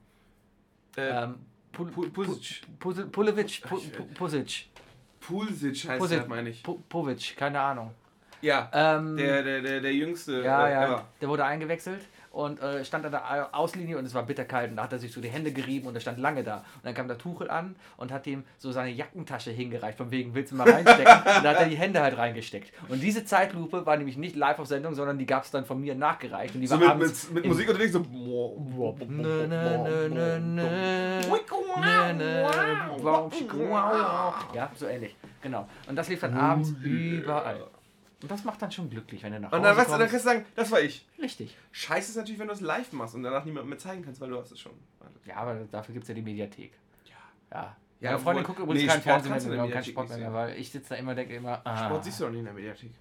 Äh, 0.96 1.24
Ähm, 1.24 1.34
Pul 1.72 1.90
Pusic. 2.10 2.62
Pul 2.78 2.94
ich- 3.38 3.62
Pusic, 4.14 4.68
Pulsic 5.20 5.88
heißt 5.88 5.98
Pusic. 5.98 6.18
der, 6.20 6.28
meine 6.28 6.50
ich. 6.50 6.62
Pu- 6.62 6.78
Povic, 6.88 7.36
keine 7.36 7.60
Ahnung. 7.60 7.90
Ja, 8.42 8.68
Ähm, 8.72 9.16
der, 9.16 9.42
der, 9.42 9.60
der, 9.62 9.80
der 9.80 9.94
jüngste. 9.94 10.42
ja, 10.42 10.68
äh, 10.68 10.72
ja, 10.72 10.84
ever. 10.84 11.04
der 11.20 11.28
wurde 11.28 11.44
eingewechselt 11.44 12.02
und 12.32 12.60
äh, 12.60 12.84
stand 12.84 13.06
an 13.06 13.12
der 13.12 13.48
Auslinie 13.56 13.96
und 13.96 14.04
es 14.04 14.12
war 14.12 14.22
bitterkalt 14.24 14.70
und 14.70 14.76
da 14.76 14.82
hat 14.82 14.92
er 14.92 14.98
sich 14.98 15.10
so 15.10 15.22
die 15.22 15.30
Hände 15.30 15.52
gerieben 15.52 15.86
und 15.88 15.94
er 15.94 16.02
stand 16.02 16.18
lange 16.18 16.44
da. 16.44 16.56
Und 16.58 16.84
dann 16.84 16.92
kam 16.94 17.08
der 17.08 17.16
Tuchel 17.16 17.48
an 17.50 17.76
und 17.96 18.12
hat 18.12 18.26
ihm 18.26 18.44
so 18.58 18.72
seine 18.72 18.90
Jackentasche 18.90 19.50
hingereicht, 19.52 19.96
von 19.96 20.10
wegen, 20.10 20.34
willst 20.34 20.52
du 20.52 20.56
mal 20.56 20.68
reinstecken? 20.70 21.06
und 21.36 21.44
da 21.44 21.48
hat 21.50 21.60
er 21.60 21.64
die 21.66 21.76
Hände 21.76 22.02
halt 22.02 22.18
reingesteckt. 22.18 22.74
Und 22.90 23.02
diese 23.02 23.24
Zeitlupe 23.24 23.86
war 23.86 23.96
nämlich 23.96 24.18
nicht 24.18 24.36
live 24.36 24.58
auf 24.58 24.66
Sendung, 24.66 24.94
sondern 24.94 25.16
die 25.18 25.24
gab 25.26 25.44
es 25.44 25.50
dann 25.50 25.64
von 25.64 25.80
mir 25.80 25.94
nachgereicht. 25.94 26.54
Und 26.54 26.60
die 26.60 26.66
So 26.66 26.78
war 26.78 26.94
mit, 26.94 27.08
mit, 27.08 27.32
mit 27.32 27.46
Musik 27.46 27.68
unterwegs 27.70 27.94
so. 27.94 28.04
Wow, 33.02 33.32
wow. 33.52 34.54
Ja, 34.54 34.70
so 34.74 34.86
ähnlich. 34.86 35.16
Genau. 35.42 35.68
Und 35.88 35.96
das 35.96 36.08
lief 36.08 36.20
dann 36.20 36.34
abends 36.34 36.70
überall. 36.82 37.66
Und 38.22 38.30
das 38.30 38.44
macht 38.44 38.62
dann 38.62 38.72
schon 38.72 38.88
glücklich, 38.88 39.22
wenn 39.22 39.32
du 39.32 39.40
nach 39.40 39.50
Hause 39.50 39.56
Und 39.56 39.62
dann, 39.62 39.76
weißt 39.76 39.88
du, 39.88 39.98
dann 39.98 40.08
kannst 40.08 40.24
du 40.24 40.28
sagen, 40.30 40.44
das 40.54 40.70
war 40.70 40.80
ich. 40.80 41.06
Richtig. 41.20 41.56
Scheiße 41.72 42.10
ist 42.10 42.16
natürlich, 42.16 42.38
wenn 42.40 42.48
du 42.48 42.54
es 42.54 42.60
live 42.60 42.92
machst 42.92 43.14
und 43.14 43.22
danach 43.22 43.44
niemandem 43.44 43.70
mehr 43.70 43.78
zeigen 43.78 44.02
kannst, 44.02 44.20
weil 44.20 44.30
du 44.30 44.38
hast 44.38 44.52
es 44.52 44.60
schon. 44.60 44.72
Ja, 45.26 45.36
aber 45.36 45.54
dafür 45.70 45.92
gibt 45.92 46.04
es 46.04 46.08
ja 46.08 46.14
die 46.14 46.22
Mediathek. 46.22 46.72
Ja. 47.04 47.14
Ja. 47.52 47.76
Ja, 47.98 48.10
Meine 48.10 48.22
Freundin 48.22 48.44
guckt 48.44 48.58
übrigens 48.58 48.82
nee, 48.82 48.88
keinen 48.88 49.00
Sport 49.00 49.22
Fernsehen 49.22 49.50
mehr, 49.50 49.50
der 49.50 49.58
kein 49.58 49.68
Mediathek 49.68 49.92
Sport 49.92 50.18
mehr, 50.18 50.32
weil 50.32 50.58
ich 50.58 50.70
sitze 50.70 50.88
da 50.90 50.94
immer 50.96 51.14
denke 51.14 51.34
immer, 51.34 51.60
ah, 51.64 51.86
Sport 51.86 52.04
siehst 52.04 52.20
du 52.20 52.24
doch 52.24 52.30
nicht 52.30 52.40
in 52.40 52.44
der 52.44 52.54
Mediathek. 52.54 52.92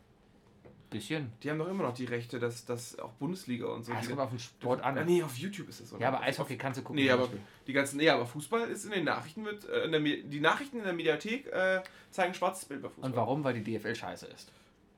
Bisschen. 0.97 1.31
Die 1.43 1.49
haben 1.49 1.59
doch 1.59 1.67
immer 1.67 1.83
noch 1.83 1.93
die 1.93 2.05
Rechte, 2.05 2.39
dass, 2.39 2.65
dass 2.65 2.97
auch 2.99 3.11
Bundesliga 3.13 3.67
und 3.67 3.83
so. 3.83 3.91
Ja, 3.91 3.97
es 3.99 4.03
die- 4.05 4.09
kommt 4.09 4.21
auf 4.21 4.29
den 4.29 4.39
Sport 4.39 4.81
an. 4.81 4.97
Ah, 4.97 5.03
nee, 5.03 5.21
auf 5.23 5.35
YouTube 5.37 5.69
ist 5.69 5.81
das 5.81 5.89
so. 5.89 5.97
Ja, 5.97 6.07
aber 6.09 6.21
Eishockey 6.21 6.57
kannst 6.57 6.79
du 6.79 6.83
gucken. 6.83 6.95
Nee, 7.03 7.09
aber 7.09 7.29
die 7.67 7.73
ganzen, 7.73 7.97
nee, 7.97 8.09
aber 8.09 8.25
Fußball 8.25 8.69
ist 8.69 8.85
in 8.85 8.91
den 8.91 9.03
Nachrichten 9.05 9.45
wird, 9.45 9.65
äh, 9.69 9.83
in 9.85 9.91
der, 9.91 9.99
die 10.01 10.39
Nachrichten 10.39 10.77
in 10.77 10.83
der 10.83 10.93
Mediathek 10.93 11.47
äh, 11.47 11.81
zeigen 12.11 12.33
schwarzes 12.33 12.65
Bild 12.65 12.81
bei 12.81 12.89
Fußball. 12.89 13.09
Und 13.09 13.15
warum? 13.15 13.43
Weil 13.43 13.59
die 13.61 13.77
DFL 13.77 13.95
scheiße 13.95 14.27
ist. 14.27 14.51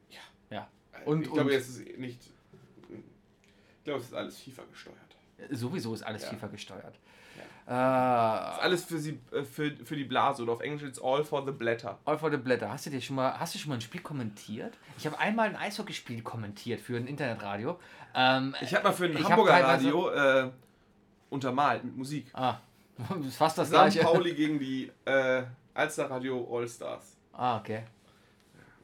Ja. 0.10 0.20
Ja. 0.52 0.68
Und, 1.06 1.18
Und- 1.18 1.24
ich 1.28 1.34
glaube, 1.34 1.52
jetzt 1.52 1.70
ist 1.70 1.80
es 1.90 1.98
nicht. 1.98 2.20
Ich 2.90 3.84
glaube, 3.84 4.00
es 4.02 4.08
ist 4.08 4.14
alles 4.14 4.38
FIFA 4.38 4.64
gesteuert. 4.72 4.98
Sowieso 5.52 5.94
ist 5.94 6.04
alles 6.04 6.24
Ja. 6.24 6.30
FIFA 6.30 6.48
gesteuert. 6.48 6.96
Ist 7.68 7.74
Äh, 7.74 7.76
alles 7.76 8.86
für 8.86 8.98
sie, 8.98 9.20
äh, 9.34 9.44
für, 9.44 9.72
für 9.84 9.96
die 9.98 10.06
Blase 10.06 10.42
oder 10.44 10.54
auf 10.54 10.62
Englisch 10.62 10.84
ist 10.84 11.02
all 11.04 11.24
for 11.26 11.46
the 11.46 11.52
blätter. 11.52 11.98
All 12.06 12.18
for 12.18 12.32
the 12.32 12.38
Blätter. 12.38 12.72
Hast 12.72 12.86
du 12.86 12.90
dir 12.90 13.02
schon 13.02 13.18
mal, 13.18 13.38
hast 13.38 13.54
du 13.56 13.60
schon 13.60 13.70
mal 13.70 13.76
ein 13.76 13.82
Spiel 13.82 14.00
kommentiert? 14.02 14.78
Ich 14.98 15.06
habe 15.06 15.20
einmal 15.20 15.50
ein 15.50 15.56
Eishockeyspiel 15.58 16.22
kommentiert 16.22 16.80
für 16.80 16.96
ein 16.96 17.08
Internetradio. 17.08 17.78
Ähm, 18.16 18.56
Ich 18.62 18.74
habe 18.74 18.86
mal 18.86 18.94
für 18.94 19.06
ein 19.06 19.22
Hamburger 19.22 19.62
Radio 19.64 20.10
äh, 20.12 20.50
untermalt 21.30 21.84
mit 21.84 21.98
Musik. 21.98 22.28
ah, 22.34 22.56
das 23.10 23.26
ist 23.28 23.36
fast 23.38 23.58
das 23.58 23.68
St. 23.68 23.74
gleiche. 23.74 24.00
Pauli 24.00 24.34
gegen 24.34 24.58
die 24.60 24.90
äh, 25.04 25.44
Alster 25.74 26.10
Radio 26.10 26.48
All-Stars. 26.50 27.18
Ah, 27.34 27.58
okay. 27.58 27.84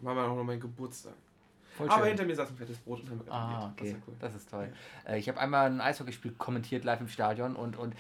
War 0.02 0.14
mal 0.14 0.26
auch 0.26 0.36
noch 0.36 0.44
mein 0.44 0.60
Geburtstag. 0.60 1.14
Voll 1.78 1.88
Aber 1.90 2.02
schön. 2.02 2.10
hinter 2.10 2.26
mir 2.26 2.36
saß 2.36 2.50
ein 2.50 2.56
fettes 2.58 2.78
Brot 2.78 3.00
und 3.00 3.10
haben 3.10 3.26
wir 3.26 3.34
Ah, 3.34 3.72
okay. 3.74 3.94
Das 3.94 4.08
cool. 4.08 4.16
Das 4.20 4.36
ist 4.36 4.50
toll. 4.52 4.72
Äh, 5.08 5.18
ich 5.18 5.28
habe 5.30 5.40
einmal 5.40 5.66
ein 5.68 5.82
Eishockeyspiel 5.82 6.34
kommentiert 6.38 6.84
live 6.84 7.00
im 7.02 7.08
Stadion 7.08 7.56
und, 7.56 7.78
und 7.78 7.96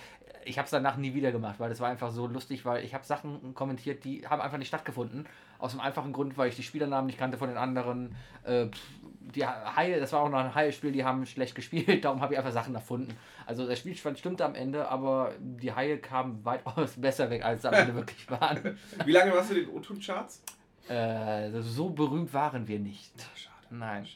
ich 0.45 0.57
habe 0.57 0.65
es 0.65 0.71
danach 0.71 0.97
nie 0.97 1.13
wieder 1.13 1.31
gemacht, 1.31 1.59
weil 1.59 1.69
das 1.69 1.79
war 1.79 1.89
einfach 1.89 2.11
so 2.11 2.27
lustig, 2.27 2.65
weil 2.65 2.83
ich 2.83 2.93
habe 2.93 3.05
Sachen 3.05 3.53
kommentiert, 3.53 4.03
die 4.03 4.27
haben 4.27 4.41
einfach 4.41 4.57
nicht 4.57 4.67
stattgefunden. 4.67 5.27
Aus 5.59 5.71
dem 5.71 5.79
einfachen 5.79 6.13
Grund, 6.13 6.37
weil 6.37 6.49
ich 6.49 6.55
die 6.55 6.63
Spielernamen 6.63 7.05
nicht 7.05 7.17
kannte 7.17 7.37
von 7.37 7.49
den 7.49 7.57
anderen. 7.57 8.15
Äh, 8.43 8.67
die 9.19 9.45
Haie, 9.45 9.99
das 9.99 10.11
war 10.11 10.21
auch 10.21 10.29
noch 10.29 10.39
ein 10.39 10.53
Haie-Spiel, 10.53 10.91
die 10.91 11.03
haben 11.03 11.25
schlecht 11.25 11.55
gespielt, 11.55 12.03
darum 12.05 12.21
habe 12.21 12.33
ich 12.33 12.39
einfach 12.39 12.51
Sachen 12.51 12.75
erfunden. 12.75 13.15
Also 13.45 13.67
der 13.67 13.75
Spielstand 13.75 14.19
stimmte 14.19 14.45
am 14.45 14.55
Ende, 14.55 14.87
aber 14.89 15.33
die 15.39 15.73
Haie 15.73 15.97
kamen 15.97 16.43
weitaus 16.43 16.91
besser 16.97 17.29
weg, 17.29 17.43
als 17.43 17.61
sie 17.61 17.67
am 17.69 17.73
Ende 17.73 17.95
wirklich 17.95 18.29
waren. 18.29 18.77
Wie 19.05 19.11
lange 19.11 19.33
warst 19.33 19.51
du 19.51 19.55
in 19.55 19.65
den 19.65 19.75
O-Ton-Charts? 19.75 20.43
Äh, 20.89 21.61
so 21.61 21.89
berühmt 21.89 22.33
waren 22.33 22.67
wir 22.67 22.79
nicht. 22.79 23.13
Schade. 23.35 23.55
Nein. 23.69 24.07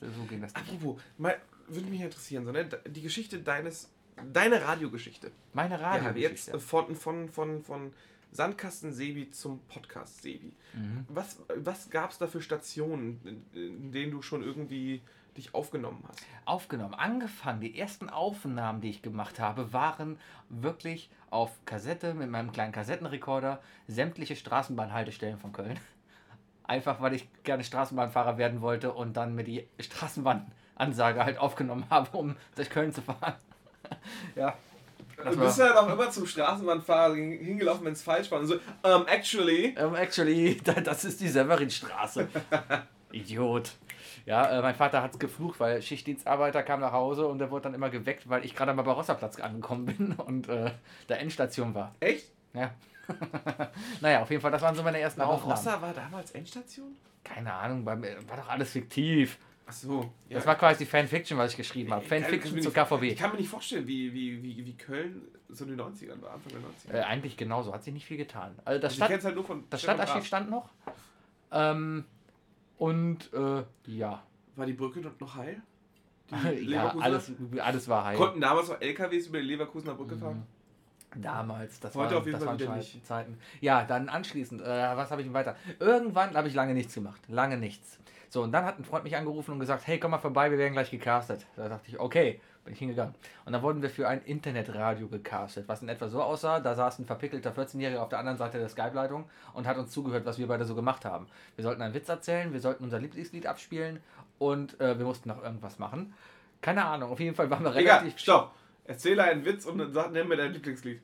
So 0.00 0.24
ging 0.28 0.40
das 0.40 0.54
nicht. 0.54 0.66
Apropos, 0.66 1.00
mal, 1.18 1.36
würde 1.68 1.88
mich 1.88 2.00
interessieren, 2.00 2.44
so, 2.44 2.52
ne? 2.52 2.68
die 2.86 3.02
Geschichte 3.02 3.38
deines, 3.38 3.90
deine 4.32 4.62
Radiogeschichte. 4.62 5.30
Meine 5.52 5.80
Ja, 5.80 5.96
Radio. 5.96 6.22
jetzt 6.22 6.50
von, 6.56 6.94
von, 6.94 7.28
von, 7.28 7.62
von 7.62 7.92
Sandkasten 8.32 8.92
Sebi 8.92 9.30
zum 9.30 9.60
Podcast 9.68 10.22
Sebi. 10.22 10.52
Mhm. 10.72 11.06
Was, 11.08 11.38
was 11.56 11.90
gab 11.90 12.10
es 12.10 12.18
da 12.18 12.26
für 12.26 12.40
Stationen, 12.40 13.20
in, 13.54 13.62
in 13.62 13.92
denen 13.92 14.12
du 14.12 14.22
schon 14.22 14.42
irgendwie 14.42 15.02
dich 15.36 15.54
aufgenommen 15.54 16.02
hast? 16.08 16.22
aufgenommen. 16.44 16.94
Angefangen, 16.94 17.60
die 17.60 17.78
ersten 17.78 18.10
Aufnahmen, 18.10 18.80
die 18.80 18.90
ich 18.90 19.02
gemacht 19.02 19.38
habe, 19.38 19.72
waren 19.72 20.18
wirklich 20.48 21.10
auf 21.30 21.50
Kassette 21.66 22.14
mit 22.14 22.30
meinem 22.30 22.52
kleinen 22.52 22.72
Kassettenrekorder 22.72 23.60
sämtliche 23.86 24.36
Straßenbahnhaltestellen 24.36 25.38
von 25.38 25.52
Köln. 25.52 25.78
Einfach 26.64 27.00
weil 27.00 27.14
ich 27.14 27.28
gerne 27.42 27.64
Straßenbahnfahrer 27.64 28.38
werden 28.38 28.60
wollte 28.60 28.92
und 28.92 29.14
dann 29.16 29.34
mir 29.34 29.44
die 29.44 29.66
Straßenbahnansage 29.78 31.24
halt 31.24 31.38
aufgenommen 31.38 31.84
habe, 31.90 32.16
um 32.16 32.36
durch 32.54 32.70
Köln 32.70 32.92
zu 32.92 33.02
fahren. 33.02 33.34
ja. 34.36 34.56
Du 35.24 35.36
bist 35.38 35.58
ja 35.58 35.78
auch 35.78 35.92
immer 35.92 36.10
zum 36.10 36.26
Straßenbahnfahrer 36.26 37.14
hin- 37.14 37.38
hingelaufen, 37.38 37.84
wenn 37.84 37.92
es 37.92 38.02
falsch 38.02 38.30
war. 38.30 38.40
Und 38.40 38.46
so, 38.46 38.54
um, 38.82 39.06
actually. 39.06 39.74
Um, 39.78 39.94
actually, 39.94 40.56
da- 40.64 40.80
das 40.80 41.04
ist 41.04 41.20
die 41.20 41.28
Severinstraße. 41.28 42.28
Idiot. 43.12 43.72
Ja, 44.24 44.46
äh, 44.58 44.62
mein 44.62 44.74
Vater 44.74 45.02
hat 45.02 45.12
es 45.12 45.18
geflucht, 45.18 45.60
weil 45.60 45.82
Schichtdienstarbeiter 45.82 46.62
kam 46.62 46.80
nach 46.80 46.92
Hause 46.92 47.26
und 47.26 47.38
der 47.38 47.50
wurde 47.50 47.64
dann 47.64 47.74
immer 47.74 47.90
geweckt, 47.90 48.28
weil 48.28 48.44
ich 48.44 48.54
gerade 48.54 48.70
am 48.70 48.76
Barbarossa-Platz 48.76 49.38
angekommen 49.40 49.84
bin 49.86 50.12
und 50.12 50.48
äh, 50.48 50.70
da 51.08 51.14
Endstation 51.16 51.74
war. 51.74 51.94
Echt? 52.00 52.26
Ja. 52.54 52.70
naja, 54.00 54.22
auf 54.22 54.30
jeden 54.30 54.40
Fall, 54.40 54.50
das 54.52 54.62
waren 54.62 54.74
so 54.74 54.82
meine 54.82 55.00
ersten 55.00 55.20
Aufnahmen. 55.20 55.42
Barbarossa 55.42 55.82
war 55.82 55.92
damals 55.92 56.30
Endstation? 56.32 56.96
Keine 57.24 57.52
Ahnung, 57.52 57.84
bei 57.84 57.96
mir 57.96 58.16
war 58.28 58.36
doch 58.38 58.48
alles 58.48 58.70
fiktiv. 58.72 59.38
Ach 59.66 59.72
so. 59.72 60.12
Ja. 60.28 60.36
Das 60.36 60.46
war 60.46 60.56
quasi 60.56 60.84
die 60.84 60.90
Fanfiction, 60.90 61.38
was 61.38 61.52
ich 61.52 61.56
geschrieben 61.56 61.92
habe. 61.92 62.04
Fanfiction 62.04 62.60
zu 62.60 62.70
KVB. 62.70 63.02
Ich 63.04 63.16
kann 63.16 63.30
mir 63.32 63.38
nicht 63.38 63.48
vorstellen, 63.48 63.86
wie, 63.86 64.12
wie, 64.12 64.42
wie, 64.42 64.66
wie 64.66 64.76
Köln 64.76 65.22
so 65.48 65.64
in 65.64 65.76
den 65.76 65.80
90ern 65.80 66.20
war, 66.20 66.32
Anfang 66.32 66.52
der 66.52 66.60
90er. 66.60 67.00
Äh, 67.00 67.04
eigentlich 67.04 67.36
genauso, 67.36 67.72
hat 67.72 67.84
sich 67.84 67.94
nicht 67.94 68.06
viel 68.06 68.16
getan. 68.16 68.54
Also 68.64 68.80
das, 68.80 68.92
ich 68.92 68.96
Stadt, 68.96 69.24
halt 69.24 69.34
nur 69.34 69.44
von 69.44 69.64
das 69.70 69.82
Stadtarchiv 69.82 70.16
Raab. 70.16 70.24
stand 70.24 70.50
noch. 70.50 70.70
Ähm, 71.52 72.04
und 72.78 73.32
äh, 73.32 73.62
ja. 73.86 74.22
War 74.56 74.66
die 74.66 74.72
Brücke 74.72 75.00
dort 75.00 75.20
noch 75.20 75.36
heil? 75.36 75.62
Ja, 76.62 76.96
alles, 76.98 77.30
alles 77.58 77.88
war 77.88 78.04
heil. 78.04 78.16
Konnten 78.16 78.40
damals 78.40 78.68
noch 78.68 78.80
LKWs 78.80 79.26
über 79.26 79.38
die 79.38 79.44
Leverkusener 79.44 79.94
Brücke 79.94 80.16
fahren? 80.16 80.46
Damals, 81.14 81.78
das, 81.78 81.94
Heute 81.94 82.12
waren, 82.14 82.18
auf 82.18 82.26
jeden 82.26 82.38
das 82.38 82.48
Fall 82.48 82.66
waren 82.66 82.78
nicht. 82.78 83.06
Zeiten. 83.06 83.38
Ja, 83.60 83.84
dann 83.84 84.08
anschließend, 84.08 84.62
äh, 84.62 84.96
was 84.96 85.10
habe 85.10 85.20
ich 85.20 85.26
denn 85.26 85.34
weiter? 85.34 85.56
Irgendwann 85.78 86.34
habe 86.34 86.48
ich 86.48 86.54
lange 86.54 86.72
nichts 86.72 86.94
gemacht. 86.94 87.20
Lange 87.28 87.58
nichts. 87.58 87.98
So, 88.32 88.42
und 88.42 88.50
dann 88.50 88.64
hat 88.64 88.78
ein 88.78 88.84
Freund 88.84 89.04
mich 89.04 89.14
angerufen 89.14 89.52
und 89.52 89.60
gesagt, 89.60 89.86
hey, 89.86 90.00
komm 90.00 90.12
mal 90.12 90.18
vorbei, 90.18 90.50
wir 90.50 90.56
werden 90.56 90.72
gleich 90.72 90.90
gecastet. 90.90 91.44
Da 91.54 91.68
dachte 91.68 91.86
ich, 91.88 92.00
okay, 92.00 92.40
bin 92.64 92.72
ich 92.72 92.78
hingegangen. 92.78 93.14
Und 93.44 93.52
dann 93.52 93.60
wurden 93.60 93.82
wir 93.82 93.90
für 93.90 94.08
ein 94.08 94.22
Internetradio 94.22 95.06
gecastet, 95.08 95.68
was 95.68 95.82
in 95.82 95.90
etwa 95.90 96.08
so 96.08 96.22
aussah, 96.22 96.58
da 96.58 96.74
saß 96.74 96.98
ein 96.98 97.04
verpickelter 97.04 97.50
14-Jähriger 97.52 97.98
auf 97.98 98.08
der 98.08 98.20
anderen 98.20 98.38
Seite 98.38 98.58
der 98.58 98.70
Skype-Leitung 98.70 99.28
und 99.52 99.66
hat 99.66 99.76
uns 99.76 99.90
zugehört, 99.90 100.24
was 100.24 100.38
wir 100.38 100.46
beide 100.46 100.64
so 100.64 100.74
gemacht 100.74 101.04
haben. 101.04 101.26
Wir 101.56 101.62
sollten 101.62 101.82
einen 101.82 101.92
Witz 101.92 102.08
erzählen, 102.08 102.54
wir 102.54 102.60
sollten 102.60 102.84
unser 102.84 103.00
Lieblingslied 103.00 103.46
abspielen 103.46 104.00
und 104.38 104.80
äh, 104.80 104.98
wir 104.98 105.04
mussten 105.04 105.28
noch 105.28 105.44
irgendwas 105.44 105.78
machen. 105.78 106.14
Keine 106.62 106.86
Ahnung, 106.86 107.10
auf 107.10 107.20
jeden 107.20 107.36
Fall 107.36 107.50
waren 107.50 107.64
wir 107.64 107.76
Egal, 107.76 107.98
relativ... 107.98 108.18
stopp. 108.18 108.54
Erzähle 108.86 109.24
einen 109.24 109.44
Witz 109.44 109.66
und 109.66 109.76
dann 109.76 109.92
sag, 109.92 110.10
nenn 110.10 110.26
mir 110.26 110.38
dein 110.38 110.54
Lieblingslied. 110.54 111.02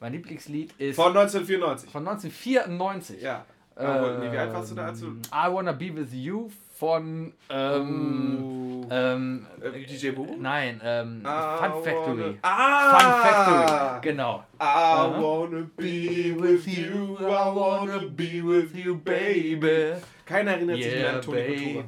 Mein 0.00 0.12
Lieblingslied 0.12 0.72
ist 0.78 0.96
Von 0.96 1.08
1994. 1.08 1.90
von 1.90 2.08
1994. 2.08 3.20
Ja. 3.20 3.44
Nee, 3.76 4.32
wie 4.32 4.38
alt 4.38 4.52
warst 4.52 4.70
du 4.70 4.74
da, 4.76 4.86
als 4.86 5.00
du. 5.00 5.06
Ähm, 5.06 5.20
I 5.32 5.52
Wanna 5.52 5.72
Be 5.72 5.94
With 5.96 6.12
You 6.12 6.48
von 6.78 7.32
ähm, 7.50 8.84
Uh, 8.84 8.86
ähm, 8.90 9.46
äh, 9.60 9.84
DJ 9.86 10.10
Bobo? 10.10 10.36
Nein, 10.38 10.80
ähm, 10.84 11.22
I 11.22 11.58
Fun 11.58 11.82
Factory. 11.82 12.20
wanna- 12.22 12.38
Ah! 12.42 12.98
Fun 12.98 13.22
Factory, 13.22 14.00
genau. 14.10 14.36
I 14.36 14.42
Aha. 14.58 15.22
wanna 15.22 15.66
be 15.76 16.36
with 16.38 16.66
you, 16.66 17.16
I 17.18 17.54
wanna 17.54 17.98
be 18.14 18.42
with 18.44 18.74
you, 18.76 18.96
baby. 18.98 19.94
Keiner 20.26 20.52
erinnert 20.52 20.76
sich 20.76 20.86
mehr 20.92 21.00
Yeah, 21.00 21.14
an 21.16 21.22
Toni 21.22 21.42
Kutura. 21.42 21.84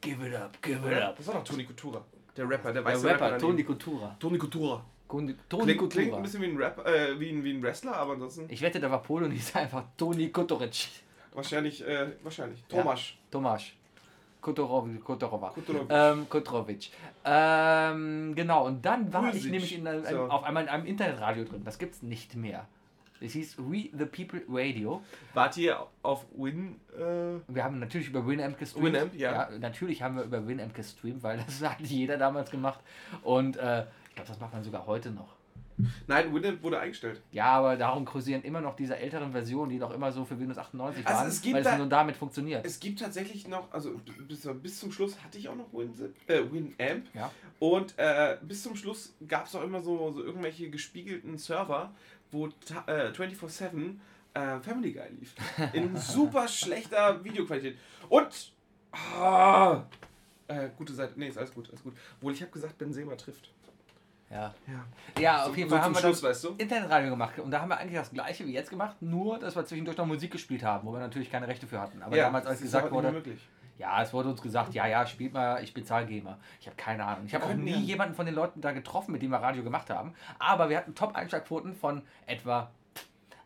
give 0.00 0.26
it 0.28 0.34
up, 0.36 0.62
give 0.62 0.90
it 0.92 1.02
up. 1.02 1.16
Das 1.16 1.26
war 1.26 1.34
doch 1.34 1.44
Toni 1.44 1.64
Kutura. 1.64 2.04
Der 2.36 2.44
Rapper, 2.48 2.72
der 2.72 2.82
Der 2.82 2.84
weiße 2.84 3.06
Rapper, 3.06 3.18
daneben. 3.30 3.40
Toni 3.40 3.62
Kultura. 3.64 4.16
Toni 4.20 4.38
Kutura. 4.38 4.84
Toni 5.08 5.34
Toni 5.48 5.64
Klingt, 5.76 5.92
klingt 5.92 6.14
ein 6.14 6.22
bisschen 6.22 6.42
wie 6.42 6.46
ein 6.46 6.56
Rapper, 6.56 6.84
äh, 6.86 7.18
wie 7.20 7.30
ein, 7.30 7.44
wie 7.44 7.52
ein 7.52 7.62
Wrestler, 7.62 7.94
aber 7.96 8.12
ansonsten 8.14 8.46
Ich 8.48 8.60
wette, 8.62 8.80
da 8.80 8.90
war 8.90 9.00
Pol 9.02 9.22
und 9.22 9.30
hieß 9.30 9.54
einfach 9.56 9.84
Toni 9.96 10.28
Kutoric. 10.30 10.88
Wahrscheinlich, 11.34 11.86
äh, 11.86 12.12
wahrscheinlich. 12.22 12.62
Ja. 12.70 12.82
Tomasz. 12.82 13.12
Tomasz. 13.30 13.72
Kutorov, 14.40 14.86
Kutorova. 15.02 15.50
Kutura. 15.50 16.12
Ähm, 16.12 16.28
Kutrovic. 16.28 16.90
Ähm, 17.24 18.34
genau, 18.34 18.66
und 18.66 18.84
dann 18.84 19.10
war 19.12 19.22
ich 19.24 19.30
Pulisic. 19.30 19.50
nämlich 19.52 19.78
in 19.78 19.86
einem, 19.86 20.04
So. 20.04 20.24
auf 20.28 20.44
einmal 20.44 20.64
in 20.64 20.68
einem 20.68 20.86
Internetradio 20.86 21.44
drin. 21.44 21.62
Das 21.64 21.78
gibt's 21.78 22.02
nicht 22.02 22.34
mehr. 22.36 22.66
Es 23.20 23.32
hieß 23.32 23.56
We 23.58 23.88
the 23.96 24.04
People 24.04 24.42
Radio. 24.48 25.00
Wart 25.32 25.56
ihr 25.56 25.86
auf 26.02 26.26
Win? 26.36 26.76
Äh, 26.94 27.00
Wir 27.48 27.64
haben 27.64 27.78
natürlich 27.78 28.08
über 28.08 28.26
Winamp 28.26 28.58
gestreamt. 28.58 28.86
Winamp, 28.86 29.14
ja. 29.14 29.48
Natürlich 29.60 30.02
haben 30.02 30.16
wir 30.16 30.24
über 30.24 30.46
Winamp 30.46 30.74
gestreamt, 30.74 31.22
weil 31.22 31.38
das 31.38 31.62
hat 31.66 31.80
jeder 31.80 32.18
damals 32.18 32.50
gemacht. 32.50 32.80
Und 33.22 33.56
äh, 33.56 33.84
ich 34.10 34.14
glaube, 34.16 34.28
das 34.28 34.38
macht 34.40 34.52
man 34.52 34.62
sogar 34.62 34.84
heute 34.86 35.10
noch. 35.10 35.28
nein, 36.06 36.32
Winamp 36.34 36.62
wurde 36.62 36.78
eingestellt. 36.78 37.20
Ja, 37.32 37.46
aber 37.46 37.76
darum 37.76 38.04
kursieren 38.04 38.42
immer 38.42 38.60
noch 38.60 38.76
diese 38.76 38.96
älteren 38.96 39.32
Versionen, 39.32 39.70
die 39.70 39.78
noch 39.78 39.90
immer 39.92 40.12
so 40.12 40.24
für 40.24 40.38
Windows 40.38 40.58
98 40.58 41.06
Also 41.06 41.18
waren, 41.18 41.28
es 41.28 41.42
gibt 41.42 41.54
weil 41.54 41.62
es 41.62 41.68
da- 41.68 41.78
nur 41.78 41.86
damit 41.88 42.16
funktioniert. 42.16 42.64
Es 42.64 42.78
gibt 42.80 43.00
tatsächlich 43.00 43.48
noch, 43.48 43.72
also 43.72 44.00
bis, 44.28 44.48
bis 44.62 44.80
zum 44.80 44.92
Schluss 44.92 45.22
hatte 45.22 45.38
ich 45.38 45.48
auch 45.48 45.56
noch 45.56 45.72
Winzip, 45.72 46.14
äh, 46.28 46.40
Winamp. 46.50 47.06
Ja. 47.14 47.30
Und 47.58 47.94
äh, 47.98 48.36
bis 48.42 48.62
zum 48.62 48.76
Schluss 48.76 49.14
gab 49.26 49.46
es 49.46 49.54
auch 49.54 49.62
immer 49.62 49.80
so, 49.82 50.12
so 50.12 50.22
irgendwelche 50.22 50.70
gespiegelten 50.70 51.38
Server, 51.38 51.90
wo 52.30 52.46
äh, 52.46 53.10
24-7 53.10 53.96
äh, 54.34 54.60
Family 54.60 54.92
Guy 54.92 55.08
lief. 55.18 55.34
In 55.72 55.96
super 55.96 56.48
schlechter 56.48 57.22
Videoqualität. 57.24 57.76
Und. 58.08 58.52
Ah, 58.92 59.82
äh, 60.46 60.68
gute 60.76 60.92
Seite. 60.92 61.14
Nee, 61.16 61.28
ist 61.28 61.38
alles 61.38 61.52
gut, 61.52 61.68
alles 61.68 61.82
gut. 61.82 61.94
Wohl, 62.20 62.32
ich 62.32 62.40
habe 62.42 62.52
gesagt, 62.52 62.78
Benzema 62.78 63.16
trifft. 63.16 63.50
Ja, 64.34 64.52
Ja. 64.66 64.84
ja 65.20 65.46
auf 65.46 65.56
jeden 65.56 65.70
Fall 65.70 65.80
haben 65.80 65.94
wir 65.94 66.00
Schluss, 66.00 66.20
das 66.20 66.30
weißt 66.30 66.44
du? 66.44 66.54
Internetradio 66.58 67.10
gemacht. 67.10 67.38
Und 67.38 67.50
da 67.52 67.60
haben 67.60 67.68
wir 67.68 67.78
eigentlich 67.78 67.94
das 67.98 68.10
gleiche 68.10 68.44
wie 68.46 68.52
jetzt 68.52 68.68
gemacht, 68.68 69.00
nur 69.00 69.38
dass 69.38 69.54
wir 69.54 69.64
zwischendurch 69.64 69.96
noch 69.96 70.06
Musik 70.06 70.32
gespielt 70.32 70.64
haben, 70.64 70.86
wo 70.88 70.92
wir 70.92 70.98
natürlich 70.98 71.30
keine 71.30 71.46
Rechte 71.46 71.66
für 71.68 71.80
hatten. 71.80 72.02
Aber 72.02 72.16
damals, 72.16 72.46
als 72.46 72.60
gesagt 72.60 72.90
wurde, 72.90 73.12
möglich. 73.12 73.40
ja, 73.78 74.02
es 74.02 74.12
wurde 74.12 74.28
uns 74.30 74.42
gesagt, 74.42 74.74
ja, 74.74 74.86
ja, 74.88 75.06
spielt 75.06 75.32
mal, 75.34 75.62
ich 75.62 75.72
bezahle 75.72 76.06
GEMA. 76.06 76.38
Ich 76.60 76.66
habe 76.66 76.76
keine 76.76 77.04
Ahnung. 77.04 77.26
Ich 77.26 77.34
habe 77.34 77.44
auch 77.44 77.54
nie 77.54 77.70
ja- 77.70 77.78
jemanden 77.78 78.14
von 78.16 78.26
den 78.26 78.34
Leuten 78.34 78.60
da 78.60 78.72
getroffen, 78.72 79.12
mit 79.12 79.22
dem 79.22 79.30
wir 79.30 79.38
Radio 79.38 79.62
gemacht 79.62 79.88
haben. 79.88 80.14
Aber 80.40 80.68
wir 80.68 80.78
hatten 80.78 80.96
Top-Einschlagquoten 80.96 81.74
von 81.76 82.02
etwa, 82.26 82.72